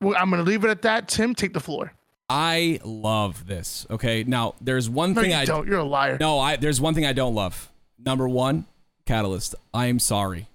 Well, 0.00 0.14
I'm 0.18 0.28
gonna 0.30 0.42
leave 0.42 0.62
it 0.64 0.68
at 0.68 0.82
that. 0.82 1.08
Tim, 1.08 1.34
take 1.34 1.54
the 1.54 1.60
floor. 1.60 1.92
I 2.28 2.80
love 2.84 3.46
this. 3.46 3.86
Okay. 3.88 4.24
Now, 4.24 4.56
there's 4.60 4.90
one 4.90 5.14
No, 5.14 5.22
thing 5.22 5.30
you 5.30 5.36
I 5.38 5.44
don't. 5.46 5.66
You're 5.66 5.78
a 5.78 5.84
liar. 5.84 6.18
No, 6.20 6.38
I 6.38 6.56
there's 6.56 6.80
one 6.80 6.92
thing 6.94 7.06
I 7.06 7.12
don't 7.14 7.34
love. 7.34 7.72
Number 8.04 8.28
one, 8.28 8.66
Catalyst. 9.06 9.54
I 9.72 9.86
am 9.86 9.98
sorry. 9.98 10.48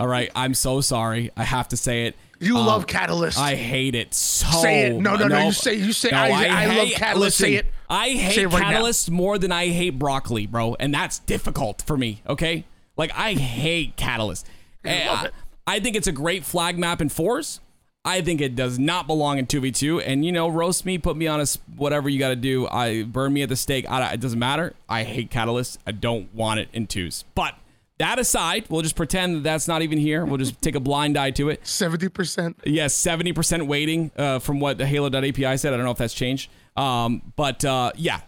All 0.00 0.08
right, 0.08 0.30
I'm 0.36 0.54
so 0.54 0.80
sorry. 0.80 1.30
I 1.36 1.44
have 1.44 1.68
to 1.68 1.76
say 1.76 2.06
it. 2.06 2.16
You 2.40 2.56
Um, 2.56 2.66
love 2.66 2.86
Catalyst. 2.88 3.38
I 3.38 3.54
hate 3.54 3.94
it 3.94 4.12
so. 4.14 4.48
Say 4.62 4.86
it. 4.86 4.94
No, 5.00 5.14
no, 5.14 5.28
no, 5.28 5.46
you 5.46 5.52
say- 5.52 5.74
you 5.74 5.92
say, 5.92 6.10
No, 6.10 6.16
I- 6.18 6.46
I 6.50 6.66
love 6.66 6.88
hate- 6.88 6.96
Catalyst. 6.96 7.38
Say 7.38 7.54
it. 7.54 7.66
I 7.88 8.08
hate 8.10 8.38
it 8.38 8.48
right 8.48 8.60
now. 8.62 8.70
Catalyst 8.70 9.10
more 9.10 9.38
than 9.38 9.52
I 9.52 9.68
hate 9.68 9.98
broccoli, 9.98 10.46
bro, 10.46 10.74
and 10.80 10.92
that's 10.92 11.20
difficult 11.20 11.82
for 11.86 11.96
me. 11.96 12.22
Okay, 12.28 12.64
like 12.96 13.12
I 13.14 13.34
hate 13.34 13.96
Catalyst. 13.96 14.46
Eh, 14.84 15.06
love 15.08 15.18
I, 15.20 15.26
it. 15.26 15.34
I 15.68 15.80
think 15.80 15.94
it's 15.94 16.08
a 16.08 16.12
great 16.12 16.44
flag 16.44 16.78
map 16.78 17.00
in 17.00 17.08
fours. 17.10 17.60
I 18.04 18.20
think 18.20 18.40
it 18.40 18.56
does 18.56 18.80
not 18.80 19.06
belong 19.06 19.38
in 19.38 19.46
2v2. 19.46 20.02
And, 20.04 20.24
you 20.24 20.32
know, 20.32 20.48
roast 20.48 20.84
me, 20.84 20.98
put 20.98 21.16
me 21.16 21.28
on 21.28 21.40
a 21.40 21.44
whatever 21.76 22.08
you 22.08 22.18
got 22.18 22.30
to 22.30 22.36
do. 22.36 22.66
I 22.66 23.04
burn 23.04 23.32
me 23.32 23.42
at 23.42 23.48
the 23.48 23.54
stake. 23.54 23.88
I, 23.88 24.14
it 24.14 24.18
doesn't 24.20 24.40
matter. 24.40 24.74
I 24.88 25.04
hate 25.04 25.30
Catalyst. 25.30 25.78
I 25.86 25.92
don't 25.92 26.34
want 26.34 26.58
it 26.58 26.68
in 26.72 26.88
twos. 26.88 27.22
But 27.36 27.54
that 28.02 28.18
aside, 28.18 28.64
we'll 28.68 28.82
just 28.82 28.96
pretend 28.96 29.36
that 29.36 29.42
that's 29.44 29.68
not 29.68 29.82
even 29.82 29.96
here. 29.96 30.24
We'll 30.24 30.38
just 30.38 30.60
take 30.60 30.74
a 30.74 30.80
blind 30.80 31.16
eye 31.16 31.30
to 31.32 31.50
it. 31.50 31.64
Seventy 31.64 32.08
percent. 32.08 32.58
Yes, 32.64 33.00
70% 33.00 33.68
weighting 33.68 34.10
uh, 34.16 34.40
from 34.40 34.58
what 34.58 34.76
the 34.76 34.86
Halo.api 34.86 35.56
said. 35.56 35.72
I 35.72 35.76
don't 35.76 35.84
know 35.84 35.92
if 35.92 35.98
that's 35.98 36.12
changed. 36.12 36.50
Um, 36.76 37.32
but 37.36 37.64
uh, 37.64 37.92
yeah, 37.94 38.22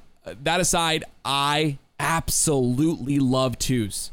that 0.45 0.61
aside, 0.61 1.03
I 1.25 1.79
absolutely 1.99 3.18
love 3.18 3.59
twos. 3.59 4.12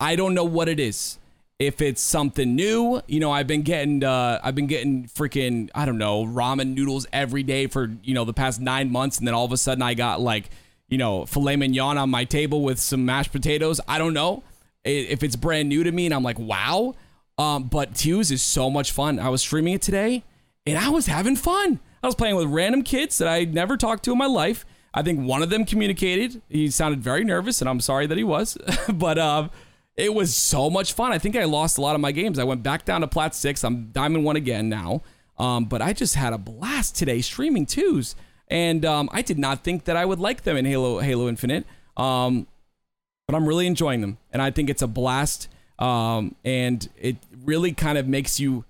I 0.00 0.16
don't 0.16 0.32
know 0.32 0.44
what 0.44 0.70
it 0.70 0.80
is. 0.80 1.18
If 1.58 1.82
it's 1.82 2.00
something 2.00 2.56
new, 2.56 3.02
you 3.06 3.20
know, 3.20 3.30
I've 3.30 3.46
been 3.46 3.62
getting 3.62 4.02
uh 4.02 4.40
I've 4.42 4.54
been 4.54 4.66
getting 4.66 5.04
freaking 5.04 5.70
I 5.74 5.84
don't 5.84 5.98
know, 5.98 6.24
ramen 6.24 6.74
noodles 6.74 7.06
every 7.12 7.42
day 7.42 7.66
for, 7.66 7.92
you 8.02 8.14
know, 8.14 8.24
the 8.24 8.32
past 8.32 8.60
9 8.60 8.90
months 8.90 9.18
and 9.18 9.28
then 9.28 9.34
all 9.34 9.44
of 9.44 9.52
a 9.52 9.56
sudden 9.56 9.82
I 9.82 9.94
got 9.94 10.20
like, 10.20 10.50
you 10.88 10.98
know, 10.98 11.26
filet 11.26 11.56
mignon 11.56 11.96
on 11.96 12.10
my 12.10 12.24
table 12.24 12.62
with 12.62 12.80
some 12.80 13.04
mashed 13.04 13.32
potatoes. 13.32 13.80
I 13.86 13.98
don't 13.98 14.14
know 14.14 14.42
if 14.84 15.22
it's 15.22 15.36
brand 15.36 15.68
new 15.68 15.84
to 15.84 15.92
me 15.92 16.06
and 16.06 16.14
I'm 16.14 16.22
like, 16.22 16.38
"Wow." 16.38 16.94
Um 17.38 17.64
but 17.64 17.94
twos 17.94 18.30
is 18.30 18.42
so 18.42 18.70
much 18.70 18.92
fun. 18.92 19.18
I 19.18 19.28
was 19.28 19.40
streaming 19.42 19.74
it 19.74 19.82
today 19.82 20.24
and 20.66 20.78
I 20.78 20.88
was 20.88 21.06
having 21.06 21.36
fun. 21.36 21.80
I 22.02 22.06
was 22.06 22.14
playing 22.14 22.36
with 22.36 22.46
random 22.48 22.82
kids 22.82 23.18
that 23.18 23.28
I 23.28 23.44
never 23.44 23.76
talked 23.76 24.04
to 24.04 24.12
in 24.12 24.18
my 24.18 24.26
life. 24.26 24.64
I 24.92 25.02
think 25.02 25.26
one 25.26 25.42
of 25.42 25.50
them 25.50 25.64
communicated. 25.64 26.40
He 26.48 26.70
sounded 26.70 27.02
very 27.02 27.24
nervous, 27.24 27.60
and 27.60 27.68
I'm 27.68 27.80
sorry 27.80 28.06
that 28.06 28.16
he 28.16 28.24
was. 28.24 28.56
but 28.92 29.18
um, 29.18 29.50
it 29.96 30.14
was 30.14 30.34
so 30.34 30.70
much 30.70 30.92
fun. 30.92 31.12
I 31.12 31.18
think 31.18 31.36
I 31.36 31.44
lost 31.44 31.78
a 31.78 31.80
lot 31.80 31.94
of 31.94 32.00
my 32.00 32.12
games. 32.12 32.38
I 32.38 32.44
went 32.44 32.62
back 32.62 32.84
down 32.84 33.00
to 33.00 33.08
plat 33.08 33.34
six. 33.34 33.64
I'm 33.64 33.90
diamond 33.90 34.24
one 34.24 34.36
again 34.36 34.68
now. 34.68 35.02
Um, 35.36 35.64
but 35.64 35.82
I 35.82 35.92
just 35.92 36.14
had 36.14 36.32
a 36.32 36.38
blast 36.38 36.94
today 36.94 37.20
streaming 37.20 37.66
twos, 37.66 38.14
and 38.48 38.84
um, 38.84 39.08
I 39.12 39.22
did 39.22 39.38
not 39.38 39.64
think 39.64 39.84
that 39.84 39.96
I 39.96 40.04
would 40.04 40.20
like 40.20 40.42
them 40.42 40.56
in 40.56 40.64
Halo 40.64 41.00
Halo 41.00 41.28
Infinite. 41.28 41.66
Um, 41.96 42.46
but 43.26 43.34
I'm 43.34 43.46
really 43.46 43.66
enjoying 43.66 44.00
them, 44.00 44.18
and 44.32 44.40
I 44.40 44.50
think 44.50 44.70
it's 44.70 44.82
a 44.82 44.86
blast. 44.86 45.48
Um, 45.78 46.36
and 46.44 46.88
it 46.96 47.16
really 47.44 47.72
kind 47.72 47.98
of 47.98 48.06
makes 48.06 48.38
you 48.38 48.64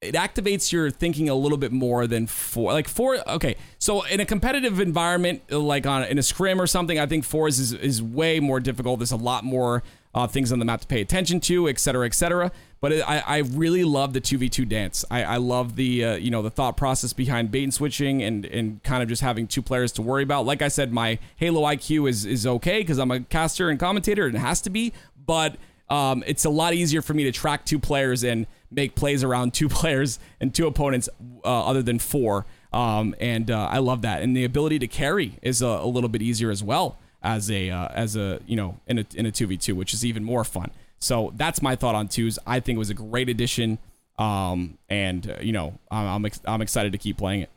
it 0.00 0.14
activates 0.14 0.70
your 0.70 0.90
thinking 0.90 1.28
a 1.28 1.34
little 1.34 1.58
bit 1.58 1.72
more 1.72 2.06
than 2.06 2.26
four. 2.26 2.72
Like 2.72 2.88
four, 2.88 3.18
okay. 3.28 3.56
So 3.78 4.04
in 4.04 4.20
a 4.20 4.26
competitive 4.26 4.78
environment, 4.80 5.50
like 5.50 5.86
on 5.86 6.04
in 6.04 6.18
a 6.18 6.22
scrim 6.22 6.60
or 6.60 6.66
something, 6.66 6.98
I 6.98 7.06
think 7.06 7.24
fours 7.24 7.58
is 7.58 7.72
is 7.72 8.02
way 8.02 8.38
more 8.40 8.60
difficult. 8.60 9.00
There's 9.00 9.12
a 9.12 9.16
lot 9.16 9.44
more 9.44 9.82
uh, 10.14 10.26
things 10.26 10.52
on 10.52 10.58
the 10.58 10.64
map 10.64 10.80
to 10.80 10.86
pay 10.86 11.00
attention 11.00 11.40
to, 11.40 11.68
et 11.68 11.78
cetera, 11.78 12.06
et 12.06 12.14
cetera. 12.14 12.50
But 12.80 12.92
it, 12.92 13.08
I, 13.08 13.18
I 13.26 13.38
really 13.38 13.84
love 13.84 14.12
the 14.12 14.20
two 14.20 14.38
v 14.38 14.48
two 14.48 14.64
dance. 14.64 15.04
I, 15.10 15.24
I 15.24 15.36
love 15.36 15.76
the 15.76 16.04
uh, 16.04 16.14
you 16.14 16.30
know 16.30 16.42
the 16.42 16.50
thought 16.50 16.76
process 16.76 17.12
behind 17.12 17.50
bait 17.50 17.64
and 17.64 17.74
switching 17.74 18.22
and 18.22 18.46
and 18.46 18.82
kind 18.84 19.02
of 19.02 19.08
just 19.08 19.22
having 19.22 19.46
two 19.46 19.62
players 19.62 19.92
to 19.92 20.02
worry 20.02 20.22
about. 20.22 20.46
Like 20.46 20.62
I 20.62 20.68
said, 20.68 20.92
my 20.92 21.18
Halo 21.36 21.62
IQ 21.62 22.08
is 22.08 22.24
is 22.24 22.46
okay 22.46 22.80
because 22.80 22.98
I'm 22.98 23.10
a 23.10 23.20
caster 23.20 23.68
and 23.68 23.80
commentator, 23.80 24.26
and 24.26 24.36
it 24.36 24.40
has 24.40 24.60
to 24.62 24.70
be. 24.70 24.92
But 25.26 25.56
um, 25.90 26.22
it's 26.26 26.44
a 26.44 26.50
lot 26.50 26.74
easier 26.74 27.02
for 27.02 27.14
me 27.14 27.24
to 27.24 27.32
track 27.32 27.64
two 27.64 27.78
players 27.78 28.22
and 28.22 28.46
make 28.70 28.94
plays 28.94 29.24
around 29.24 29.54
two 29.54 29.68
players 29.68 30.18
and 30.40 30.54
two 30.54 30.66
opponents 30.66 31.08
uh, 31.44 31.66
other 31.66 31.82
than 31.82 31.98
four. 31.98 32.46
Um, 32.72 33.14
and 33.18 33.50
uh, 33.50 33.66
I 33.70 33.78
love 33.78 34.02
that. 34.02 34.22
And 34.22 34.36
the 34.36 34.44
ability 34.44 34.78
to 34.80 34.86
carry 34.86 35.38
is 35.40 35.62
a, 35.62 35.66
a 35.66 35.86
little 35.86 36.10
bit 36.10 36.20
easier 36.20 36.50
as 36.50 36.62
well 36.62 36.98
as 37.22 37.50
a 37.50 37.70
uh, 37.70 37.88
as 37.88 38.16
a 38.16 38.40
you 38.46 38.56
know 38.56 38.78
in 38.86 38.98
a 38.98 39.06
in 39.14 39.26
a 39.26 39.32
two 39.32 39.46
v 39.46 39.56
two, 39.56 39.74
which 39.74 39.92
is 39.92 40.04
even 40.04 40.24
more 40.24 40.44
fun. 40.44 40.70
So 40.98 41.32
that's 41.36 41.62
my 41.62 41.76
thought 41.76 41.94
on 41.94 42.08
twos. 42.08 42.38
I 42.46 42.60
think 42.60 42.76
it 42.76 42.78
was 42.78 42.90
a 42.90 42.94
great 42.94 43.28
addition, 43.28 43.78
um, 44.18 44.78
and 44.88 45.30
uh, 45.30 45.36
you 45.40 45.52
know 45.52 45.78
I'm 45.90 46.06
I'm, 46.06 46.26
ex- 46.26 46.40
I'm, 46.44 46.62
excited 46.62 46.92
to 46.92 46.98
keep 46.98 47.16
playing 47.18 47.42
it. 47.42 47.50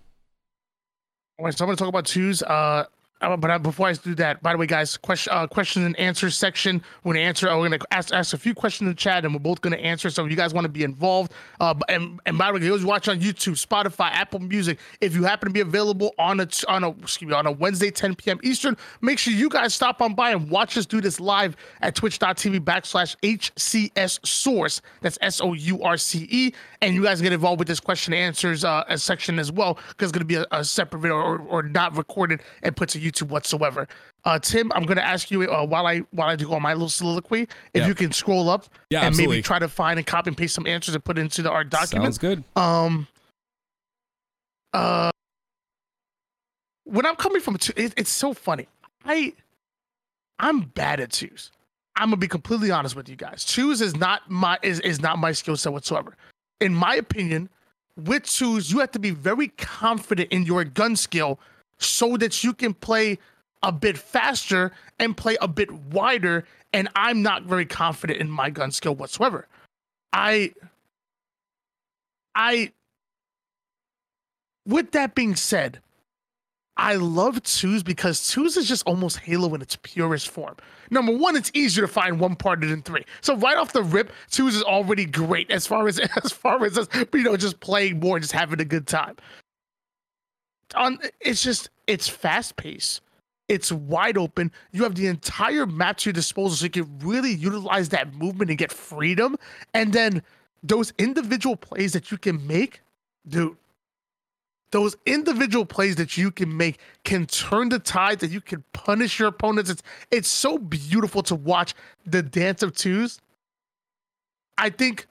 All 1.39 1.45
right, 1.45 1.57
so 1.57 1.65
I'm 1.65 1.67
going 1.67 1.77
to 1.77 1.79
talk 1.79 1.89
about 1.89 2.05
twos. 2.05 2.43
Uh, 2.43 2.85
uh, 3.21 3.37
but 3.37 3.51
uh, 3.51 3.59
before 3.59 3.87
I 3.87 3.93
do 3.93 4.15
that, 4.15 4.41
by 4.41 4.51
the 4.51 4.57
way, 4.57 4.65
guys, 4.65 4.97
question 4.97 5.31
uh, 5.31 5.85
and 5.85 5.99
answer 5.99 6.29
section. 6.29 6.83
We're 7.03 7.13
gonna 7.13 7.25
answer. 7.25 7.49
Uh, 7.49 7.57
we're 7.57 7.69
gonna 7.69 7.83
ask 7.91 8.13
ask 8.13 8.33
a 8.33 8.37
few 8.37 8.53
questions 8.53 8.87
in 8.87 8.87
the 8.87 8.95
chat, 8.95 9.25
and 9.25 9.33
we're 9.33 9.39
both 9.39 9.61
gonna 9.61 9.77
answer. 9.77 10.09
So 10.09 10.25
if 10.25 10.31
you 10.31 10.37
guys 10.37 10.53
want 10.53 10.65
to 10.65 10.69
be 10.69 10.83
involved, 10.83 11.33
uh, 11.59 11.75
and 11.87 12.19
and 12.25 12.37
by 12.37 12.47
the 12.47 12.53
way, 12.53 12.59
those 12.59 12.83
watch 12.83 13.07
on 13.07 13.19
YouTube, 13.19 13.63
Spotify, 13.63 14.11
Apple 14.11 14.39
Music, 14.39 14.79
if 15.01 15.15
you 15.15 15.23
happen 15.23 15.49
to 15.49 15.53
be 15.53 15.59
available 15.59 16.13
on 16.17 16.39
a 16.39 16.47
on 16.67 16.83
a 16.83 16.89
excuse 16.89 17.29
me 17.29 17.35
on 17.35 17.45
a 17.45 17.51
Wednesday 17.51 17.91
10 17.91 18.15
p.m. 18.15 18.39
Eastern, 18.43 18.75
make 19.01 19.19
sure 19.19 19.33
you 19.33 19.49
guys 19.49 19.73
stop 19.73 20.01
on 20.01 20.15
by 20.15 20.31
and 20.31 20.49
watch 20.49 20.75
us 20.77 20.85
do 20.85 20.99
this 20.99 21.19
live 21.19 21.55
at 21.81 21.95
Twitch.tv 21.95 22.59
backslash 22.61 23.15
HCS 23.21 24.25
Source. 24.25 24.81
That's 25.01 25.17
S 25.21 25.41
O 25.41 25.53
U 25.53 25.83
R 25.83 25.97
C 25.97 26.27
E, 26.29 26.53
and 26.81 26.95
you 26.95 27.03
guys 27.03 27.21
get 27.21 27.33
involved 27.33 27.59
with 27.59 27.67
this 27.67 27.79
question 27.79 28.13
and 28.13 28.21
answers 28.21 28.65
uh, 28.65 28.83
section 28.97 29.39
as 29.39 29.51
well 29.51 29.75
because 29.89 30.09
it's 30.09 30.11
gonna 30.11 30.25
be 30.25 30.35
a, 30.35 30.45
a 30.51 30.63
separate 30.63 30.99
video 30.99 31.15
or, 31.15 31.39
or 31.39 31.63
not 31.63 31.95
recorded 31.95 32.41
and 32.63 32.75
put 32.75 32.89
to 32.89 32.99
YouTube 32.99 33.29
whatsoever. 33.29 33.87
Uh, 34.23 34.37
Tim, 34.37 34.71
I'm 34.73 34.83
going 34.83 34.97
to 34.97 35.03
ask 35.03 35.31
you 35.31 35.43
uh, 35.51 35.65
while 35.65 35.87
I 35.87 35.99
while 36.11 36.29
I 36.29 36.35
do 36.35 36.51
all 36.51 36.59
my 36.59 36.73
little 36.73 36.89
soliloquy, 36.89 37.47
if 37.73 37.87
you 37.87 37.95
can 37.95 38.11
scroll 38.11 38.49
up 38.49 38.67
yeah, 38.89 38.99
and 38.99 39.07
absolutely. 39.07 39.37
maybe 39.37 39.43
try 39.43 39.57
to 39.57 39.67
find 39.67 39.97
and 39.97 40.05
copy 40.05 40.29
and 40.29 40.37
paste 40.37 40.53
some 40.53 40.67
answers 40.67 40.93
and 40.93 41.03
put 41.03 41.17
it 41.17 41.21
into 41.21 41.41
the 41.41 41.49
art 41.49 41.69
document. 41.69 42.13
Sounds 42.13 42.17
good. 42.19 42.43
Um. 42.55 43.07
Uh. 44.73 45.09
When 46.83 47.05
I'm 47.05 47.15
coming 47.15 47.41
from, 47.41 47.55
it, 47.55 47.93
it's 47.97 48.11
so 48.11 48.33
funny. 48.33 48.67
I, 49.05 49.33
I'm 50.37 50.61
bad 50.61 50.99
at 50.99 51.11
twos. 51.11 51.51
I'm 51.95 52.09
gonna 52.09 52.17
be 52.17 52.27
completely 52.27 52.69
honest 52.69 52.95
with 52.95 53.09
you 53.09 53.15
guys. 53.15 53.43
Twos 53.43 53.81
is 53.81 53.95
not 53.95 54.29
my 54.29 54.59
is 54.61 54.79
is 54.81 55.01
not 55.01 55.17
my 55.17 55.31
skill 55.31 55.57
set 55.57 55.73
whatsoever. 55.73 56.15
In 56.61 56.75
my 56.75 56.95
opinion, 56.95 57.49
with 57.97 58.23
twos, 58.23 58.71
you 58.71 58.79
have 58.79 58.91
to 58.91 58.99
be 58.99 59.09
very 59.09 59.49
confident 59.49 60.31
in 60.31 60.43
your 60.43 60.63
gun 60.63 60.95
skill 60.95 61.39
so 61.79 62.15
that 62.17 62.43
you 62.43 62.53
can 62.53 62.73
play 62.75 63.17
a 63.63 63.71
bit 63.71 63.97
faster 63.97 64.71
and 64.99 65.17
play 65.17 65.37
a 65.41 65.47
bit 65.47 65.71
wider. 65.71 66.45
And 66.71 66.87
I'm 66.95 67.21
not 67.21 67.43
very 67.43 67.65
confident 67.65 68.19
in 68.19 68.29
my 68.29 68.51
gun 68.51 68.71
skill 68.71 68.95
whatsoever. 68.95 69.47
I, 70.13 70.53
I, 72.35 72.71
with 74.65 74.91
that 74.91 75.15
being 75.15 75.35
said, 75.35 75.79
I 76.81 76.95
love 76.95 77.41
twos 77.43 77.83
because 77.83 78.27
twos 78.27 78.57
is 78.57 78.67
just 78.67 78.83
almost 78.87 79.19
Halo 79.19 79.53
in 79.53 79.61
its 79.61 79.77
purest 79.83 80.29
form. 80.29 80.55
Number 80.89 81.15
one, 81.15 81.35
it's 81.35 81.51
easier 81.53 81.85
to 81.85 81.91
find 81.91 82.19
one 82.19 82.35
partner 82.35 82.67
than 82.67 82.81
three. 82.81 83.03
So 83.21 83.37
right 83.37 83.55
off 83.55 83.71
the 83.71 83.83
rip, 83.83 84.11
twos 84.31 84.55
is 84.55 84.63
already 84.63 85.05
great 85.05 85.51
as 85.51 85.67
far 85.67 85.87
as 85.87 85.99
as 86.23 86.31
far 86.31 86.65
as 86.65 86.89
you 87.13 87.23
know, 87.23 87.37
just 87.37 87.59
playing 87.59 87.99
more, 87.99 88.17
and 88.17 88.23
just 88.23 88.33
having 88.33 88.59
a 88.59 88.65
good 88.65 88.87
time 88.87 89.15
on 90.75 90.99
it's 91.19 91.43
just 91.43 91.69
it's 91.87 92.07
fast 92.07 92.55
paced. 92.55 93.01
It's 93.47 93.71
wide 93.71 94.17
open. 94.17 94.51
You 94.71 94.83
have 94.83 94.95
the 94.95 95.07
entire 95.07 95.65
map 95.65 95.97
to 95.97 96.09
your 96.09 96.13
disposal, 96.13 96.55
so 96.55 96.63
you 96.65 96.69
can 96.69 96.99
really 96.99 97.33
utilize 97.33 97.89
that 97.89 98.13
movement 98.13 98.49
and 98.49 98.57
get 98.57 98.71
freedom. 98.71 99.35
And 99.73 99.91
then 99.91 100.23
those 100.63 100.93
individual 100.97 101.57
plays 101.57 101.91
that 101.91 102.11
you 102.11 102.17
can 102.17 102.45
make, 102.47 102.81
dude, 103.27 103.57
those 104.71 104.95
individual 105.05 105.65
plays 105.65 105.95
that 105.97 106.17
you 106.17 106.31
can 106.31 106.55
make 106.55 106.79
can 107.03 107.25
turn 107.25 107.69
the 107.69 107.79
tide 107.79 108.19
that 108.19 108.31
you 108.31 108.41
can 108.41 108.63
punish 108.73 109.19
your 109.19 109.27
opponents. 109.27 109.69
It's 109.69 109.83
it's 110.11 110.29
so 110.29 110.57
beautiful 110.57 111.23
to 111.23 111.35
watch 111.35 111.73
the 112.05 112.21
dance 112.21 112.63
of 112.63 112.75
twos. 112.75 113.19
I 114.57 114.69
think 114.69 115.07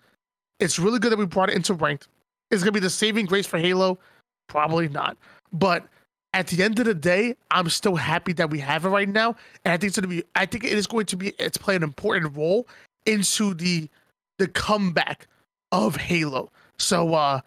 it's 0.59 0.79
really 0.79 0.99
good 0.99 1.13
that 1.13 1.19
we 1.19 1.27
brought 1.27 1.51
it 1.51 1.57
into 1.57 1.75
ranked. 1.75 2.09
It's 2.51 2.63
gonna 2.63 2.73
be 2.73 2.81
the 2.81 2.91
saving 2.91 3.27
grace 3.27 3.47
for 3.47 3.59
Halo. 3.59 3.99
Probably 4.49 4.89
not. 4.89 5.17
But 5.53 5.87
at 6.33 6.47
the 6.47 6.63
end 6.63 6.79
of 6.79 6.85
the 6.87 6.95
day, 6.95 7.37
I'm 7.51 7.69
still 7.69 7.97
happy 7.97 8.33
that 8.35 8.51
we 8.51 8.61
have 8.61 8.85
it 8.85 8.89
right 8.89 9.09
now, 9.09 9.35
and 9.65 9.73
I 9.73 9.77
think 9.77 9.89
it's 9.89 9.99
going 9.99 10.09
to 10.09 10.23
be. 10.23 10.25
I 10.37 10.47
think 10.47 10.65
it 10.65 10.73
is 10.73 10.87
going 10.87 11.07
to 11.07 11.17
be. 11.17 11.33
It's 11.39 11.57
play 11.57 11.75
an 11.75 11.83
important 11.83 12.37
role 12.37 12.69
into 13.07 13.55
the 13.55 13.89
the 14.39 14.49
comeback 14.49 15.27
of 15.73 15.97
Halo. 15.97 16.51
So 16.79 17.15
uh 17.15 17.41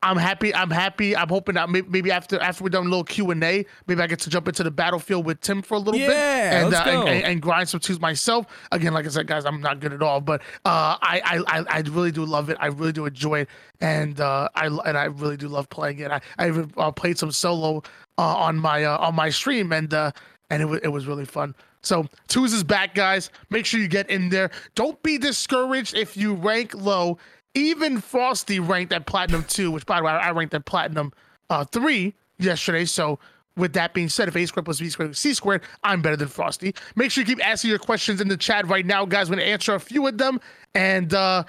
I'm 0.00 0.16
happy. 0.16 0.54
I'm 0.54 0.70
happy. 0.70 1.16
I'm 1.16 1.28
hoping 1.28 1.56
that 1.56 1.68
maybe 1.70 2.12
after 2.12 2.38
after 2.40 2.62
we're 2.62 2.70
done 2.70 2.86
a 2.86 2.88
little 2.88 3.02
Q 3.02 3.32
and 3.32 3.42
A, 3.42 3.66
maybe 3.88 4.00
I 4.00 4.06
get 4.06 4.20
to 4.20 4.30
jump 4.30 4.46
into 4.46 4.62
the 4.62 4.70
battlefield 4.70 5.26
with 5.26 5.40
Tim 5.40 5.60
for 5.60 5.74
a 5.74 5.78
little 5.78 6.00
yeah, 6.00 6.06
bit 6.06 6.66
and, 6.66 6.74
uh, 6.74 6.82
and, 6.86 7.08
and, 7.08 7.24
and 7.24 7.42
grind 7.42 7.68
some 7.68 7.80
twos 7.80 8.00
myself. 8.00 8.46
Again, 8.70 8.94
like 8.94 9.06
I 9.06 9.08
said, 9.08 9.26
guys, 9.26 9.44
I'm 9.44 9.60
not 9.60 9.80
good 9.80 9.92
at 9.92 10.00
all, 10.00 10.20
but 10.20 10.40
uh, 10.64 10.96
I, 11.02 11.42
I 11.48 11.64
I 11.68 11.80
really 11.80 12.12
do 12.12 12.24
love 12.24 12.48
it. 12.48 12.56
I 12.60 12.66
really 12.66 12.92
do 12.92 13.06
enjoy 13.06 13.40
it, 13.40 13.48
and 13.80 14.20
uh, 14.20 14.48
I 14.54 14.66
and 14.66 14.96
I 14.96 15.06
really 15.06 15.36
do 15.36 15.48
love 15.48 15.68
playing 15.68 15.98
it. 15.98 16.12
I 16.12 16.20
I 16.38 16.46
even 16.46 16.72
uh, 16.76 16.92
played 16.92 17.18
some 17.18 17.32
solo 17.32 17.82
uh, 18.18 18.22
on 18.22 18.56
my 18.56 18.84
uh, 18.84 18.98
on 18.98 19.16
my 19.16 19.30
stream, 19.30 19.72
and 19.72 19.92
uh, 19.92 20.12
and 20.48 20.62
it 20.62 20.66
was 20.66 20.80
it 20.84 20.88
was 20.88 21.08
really 21.08 21.24
fun. 21.24 21.56
So 21.82 22.06
twos 22.28 22.52
is 22.52 22.64
back, 22.64 22.94
guys. 22.94 23.30
Make 23.50 23.66
sure 23.66 23.80
you 23.80 23.88
get 23.88 24.10
in 24.10 24.28
there. 24.28 24.50
Don't 24.74 25.02
be 25.02 25.18
discouraged 25.18 25.96
if 25.96 26.16
you 26.16 26.34
rank 26.34 26.74
low 26.74 27.18
even 27.58 28.00
Frosty 28.00 28.60
ranked 28.60 28.92
at 28.92 29.06
platinum 29.06 29.44
two, 29.44 29.70
which 29.70 29.86
by 29.86 29.98
the 29.98 30.04
way, 30.04 30.12
I 30.12 30.30
ranked 30.30 30.54
at 30.54 30.64
platinum 30.64 31.12
uh, 31.50 31.64
three 31.64 32.14
yesterday. 32.38 32.84
So 32.84 33.18
with 33.56 33.72
that 33.72 33.92
being 33.92 34.08
said, 34.08 34.28
if 34.28 34.36
A 34.36 34.46
squared 34.46 34.64
plus 34.64 34.80
B 34.80 34.88
squared 34.88 35.16
C 35.16 35.34
squared, 35.34 35.62
I'm 35.82 36.00
better 36.00 36.16
than 36.16 36.28
Frosty. 36.28 36.74
Make 36.94 37.10
sure 37.10 37.22
you 37.22 37.26
keep 37.26 37.44
asking 37.44 37.70
your 37.70 37.78
questions 37.78 38.20
in 38.20 38.28
the 38.28 38.36
chat 38.36 38.66
right 38.68 38.86
now, 38.86 39.04
guys. 39.04 39.28
I'm 39.28 39.34
gonna 39.34 39.42
answer 39.42 39.74
a 39.74 39.80
few 39.80 40.06
of 40.06 40.16
them. 40.18 40.40
And 40.74 41.12
uh 41.12 41.44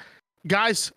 guys, 0.47 0.91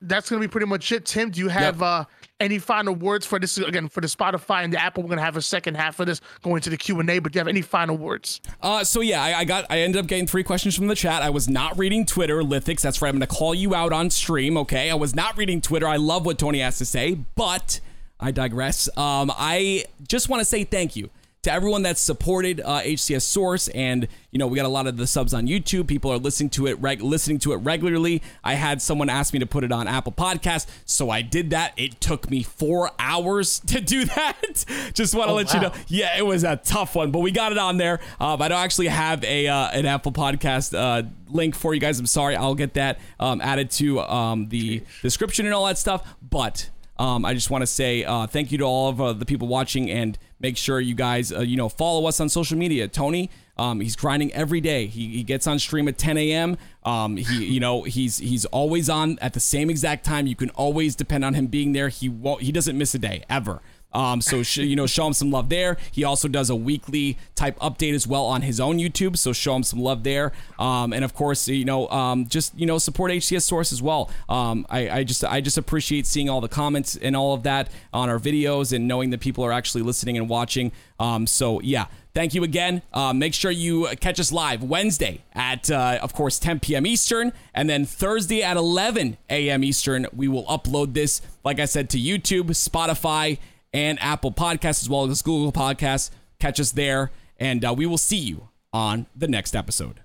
that's 0.00 0.30
gonna 0.30 0.40
be 0.40 0.48
pretty 0.48 0.66
much 0.66 0.90
it. 0.90 1.04
Tim, 1.04 1.30
do 1.30 1.40
you 1.40 1.48
have 1.48 1.76
yep. 1.76 1.82
uh 1.82 2.04
any 2.44 2.58
final 2.58 2.94
words 2.94 3.26
for 3.26 3.38
this 3.38 3.56
again 3.58 3.88
for 3.88 4.00
the 4.00 4.06
Spotify 4.06 4.62
and 4.62 4.72
the 4.72 4.80
Apple? 4.80 5.02
We're 5.02 5.10
gonna 5.10 5.22
have 5.22 5.36
a 5.36 5.42
second 5.42 5.76
half 5.76 5.98
of 6.00 6.06
this 6.06 6.20
going 6.42 6.60
to 6.62 6.70
the 6.70 6.76
Q 6.76 7.00
and 7.00 7.10
A. 7.10 7.18
But 7.18 7.32
do 7.32 7.38
you 7.38 7.40
have 7.40 7.48
any 7.48 7.62
final 7.62 7.96
words? 7.96 8.40
Uh, 8.60 8.84
so 8.84 9.00
yeah, 9.00 9.22
I, 9.22 9.40
I, 9.40 9.44
got 9.44 9.66
I 9.70 9.80
ended 9.80 10.00
up 10.00 10.06
getting 10.06 10.26
three 10.26 10.44
questions 10.44 10.76
from 10.76 10.86
the 10.86 10.94
chat. 10.94 11.22
I 11.22 11.30
was 11.30 11.48
not 11.48 11.78
reading 11.78 12.06
Twitter, 12.06 12.42
Lithics. 12.42 12.82
That's 12.82 13.00
right. 13.02 13.08
I'm 13.08 13.16
gonna 13.16 13.26
call 13.26 13.54
you 13.54 13.74
out 13.74 13.92
on 13.92 14.10
stream. 14.10 14.56
Okay, 14.58 14.90
I 14.90 14.94
was 14.94 15.14
not 15.14 15.36
reading 15.36 15.60
Twitter. 15.60 15.88
I 15.88 15.96
love 15.96 16.26
what 16.26 16.38
Tony 16.38 16.60
has 16.60 16.78
to 16.78 16.84
say, 16.84 17.14
but 17.34 17.80
I 18.20 18.30
digress. 18.30 18.88
Um, 18.96 19.32
I 19.36 19.84
just 20.06 20.28
want 20.28 20.40
to 20.40 20.44
say 20.44 20.64
thank 20.64 20.96
you 20.96 21.10
to 21.44 21.52
everyone 21.52 21.82
that's 21.82 22.00
supported 22.00 22.60
uh, 22.60 22.80
HCS 22.82 23.22
Source, 23.22 23.68
and 23.68 24.06
you 24.30 24.38
know 24.38 24.46
we 24.46 24.56
got 24.56 24.66
a 24.66 24.68
lot 24.68 24.86
of 24.86 24.96
the 24.96 25.06
subs 25.06 25.32
on 25.32 25.46
YouTube. 25.46 25.86
People 25.86 26.10
are 26.12 26.18
listening 26.18 26.50
to 26.50 26.66
it, 26.66 26.74
reg- 26.80 27.00
listening 27.02 27.38
to 27.40 27.52
it 27.52 27.56
regularly. 27.56 28.22
I 28.42 28.54
had 28.54 28.82
someone 28.82 29.08
ask 29.08 29.32
me 29.32 29.38
to 29.38 29.46
put 29.46 29.62
it 29.64 29.72
on 29.72 29.86
Apple 29.88 30.12
Podcast, 30.12 30.66
so 30.84 31.08
I 31.10 31.22
did 31.22 31.50
that. 31.50 31.72
It 31.76 32.00
took 32.00 32.28
me 32.30 32.42
four 32.42 32.90
hours 32.98 33.60
to 33.66 33.80
do 33.80 34.04
that. 34.06 34.64
Just 34.94 35.14
want 35.14 35.28
to 35.28 35.32
Oh, 35.32 35.36
let 35.36 35.54
you 35.54 35.60
know. 35.60 35.72
Yeah, 35.88 36.18
it 36.18 36.26
was 36.26 36.44
a 36.44 36.56
tough 36.56 36.94
one, 36.94 37.10
but 37.10 37.20
we 37.20 37.30
got 37.30 37.52
it 37.52 37.58
on 37.58 37.76
there. 37.76 38.00
Um, 38.20 38.42
I 38.42 38.48
don't 38.48 38.58
actually 38.62 38.88
have 38.88 39.22
a 39.24 39.46
uh, 39.46 39.68
an 39.70 39.86
Apple 39.86 40.12
Podcast 40.12 40.76
uh, 40.76 41.06
link 41.28 41.54
for 41.54 41.74
you 41.74 41.80
guys. 41.80 41.98
I'm 42.00 42.06
sorry. 42.06 42.36
I'll 42.36 42.54
get 42.54 42.74
that 42.74 42.98
um, 43.20 43.40
added 43.40 43.70
to 43.72 44.00
um, 44.00 44.48
the 44.48 44.82
description 45.02 45.46
and 45.46 45.54
all 45.54 45.66
that 45.66 45.78
stuff. 45.78 46.16
But 46.22 46.70
um, 46.98 47.24
I 47.24 47.34
just 47.34 47.50
want 47.50 47.62
to 47.62 47.66
say 47.66 48.04
uh, 48.04 48.26
thank 48.26 48.52
you 48.52 48.58
to 48.58 48.64
all 48.64 48.88
of 48.88 49.00
uh, 49.00 49.12
the 49.12 49.26
people 49.26 49.48
watching, 49.48 49.90
and 49.90 50.16
make 50.44 50.58
sure 50.58 50.78
you 50.78 50.94
guys 50.94 51.32
uh, 51.32 51.40
you 51.40 51.56
know 51.56 51.70
follow 51.70 52.06
us 52.06 52.20
on 52.20 52.28
social 52.28 52.58
media. 52.58 52.86
Tony. 52.86 53.30
Um, 53.56 53.80
he's 53.80 53.94
grinding 53.94 54.32
every 54.32 54.60
day. 54.60 54.86
He, 54.88 55.10
he 55.10 55.22
gets 55.22 55.46
on 55.46 55.60
stream 55.60 55.86
at 55.86 55.96
10 55.96 56.18
a.m. 56.18 56.56
Um, 56.82 57.16
he, 57.16 57.44
you 57.44 57.60
know, 57.60 57.84
he's 57.84 58.18
he's 58.18 58.44
always 58.46 58.90
on 58.90 59.16
at 59.20 59.32
the 59.32 59.38
same 59.38 59.70
exact 59.70 60.04
time. 60.04 60.26
You 60.26 60.34
can 60.34 60.50
always 60.50 60.96
depend 60.96 61.24
on 61.24 61.34
him 61.34 61.46
being 61.46 61.72
there. 61.72 61.88
He 61.88 62.08
won't. 62.08 62.42
He 62.42 62.50
doesn't 62.50 62.76
miss 62.76 62.96
a 62.96 62.98
day 62.98 63.22
ever. 63.30 63.62
Um, 63.94 64.20
so 64.20 64.42
sh- 64.42 64.58
you 64.58 64.76
know, 64.76 64.86
show 64.86 65.06
him 65.06 65.12
some 65.12 65.30
love 65.30 65.48
there. 65.48 65.76
He 65.90 66.04
also 66.04 66.28
does 66.28 66.50
a 66.50 66.56
weekly 66.56 67.16
type 67.34 67.58
update 67.60 67.94
as 67.94 68.06
well 68.06 68.26
on 68.26 68.42
his 68.42 68.60
own 68.60 68.78
YouTube. 68.78 69.16
So 69.16 69.32
show 69.32 69.56
him 69.56 69.62
some 69.62 69.80
love 69.80 70.02
there. 70.02 70.32
Um, 70.58 70.92
and 70.92 71.04
of 71.04 71.14
course, 71.14 71.48
you 71.48 71.64
know, 71.64 71.88
um, 71.88 72.26
just 72.26 72.58
you 72.58 72.66
know, 72.66 72.78
support 72.78 73.10
HCS 73.12 73.42
Source 73.42 73.72
as 73.72 73.80
well. 73.80 74.10
Um, 74.28 74.66
I, 74.68 74.90
I 74.90 75.04
just 75.04 75.24
I 75.24 75.40
just 75.40 75.56
appreciate 75.58 76.06
seeing 76.06 76.28
all 76.28 76.40
the 76.40 76.48
comments 76.48 76.96
and 76.96 77.16
all 77.16 77.34
of 77.34 77.42
that 77.44 77.70
on 77.92 78.08
our 78.08 78.18
videos 78.18 78.72
and 78.72 78.88
knowing 78.88 79.10
that 79.10 79.20
people 79.20 79.44
are 79.44 79.52
actually 79.52 79.82
listening 79.82 80.16
and 80.16 80.28
watching. 80.28 80.72
Um, 80.98 81.26
so 81.26 81.60
yeah. 81.60 81.86
Thank 82.14 82.32
you 82.32 82.44
again. 82.44 82.82
Uh, 82.92 83.12
make 83.12 83.34
sure 83.34 83.50
you 83.50 83.88
catch 83.98 84.20
us 84.20 84.30
live 84.30 84.62
Wednesday 84.62 85.24
at, 85.32 85.68
uh, 85.68 85.98
of 86.00 86.12
course, 86.12 86.38
10 86.38 86.60
p.m. 86.60 86.86
Eastern, 86.86 87.32
and 87.52 87.68
then 87.68 87.84
Thursday 87.84 88.40
at 88.40 88.56
11 88.56 89.16
a.m. 89.28 89.64
Eastern. 89.64 90.06
We 90.14 90.28
will 90.28 90.44
upload 90.44 90.94
this, 90.94 91.20
like 91.42 91.58
I 91.58 91.64
said, 91.64 91.90
to 91.90 91.98
YouTube, 91.98 92.50
Spotify, 92.50 93.38
and 93.74 94.00
Apple 94.00 94.32
Podcasts, 94.32 94.82
as 94.82 94.88
well 94.88 95.10
as 95.10 95.20
Google 95.20 95.52
Podcasts. 95.52 96.10
Catch 96.38 96.60
us 96.60 96.72
there, 96.72 97.10
and 97.36 97.64
uh, 97.64 97.74
we 97.76 97.84
will 97.84 97.98
see 97.98 98.16
you 98.16 98.48
on 98.72 99.06
the 99.14 99.28
next 99.28 99.54
episode. 99.54 100.03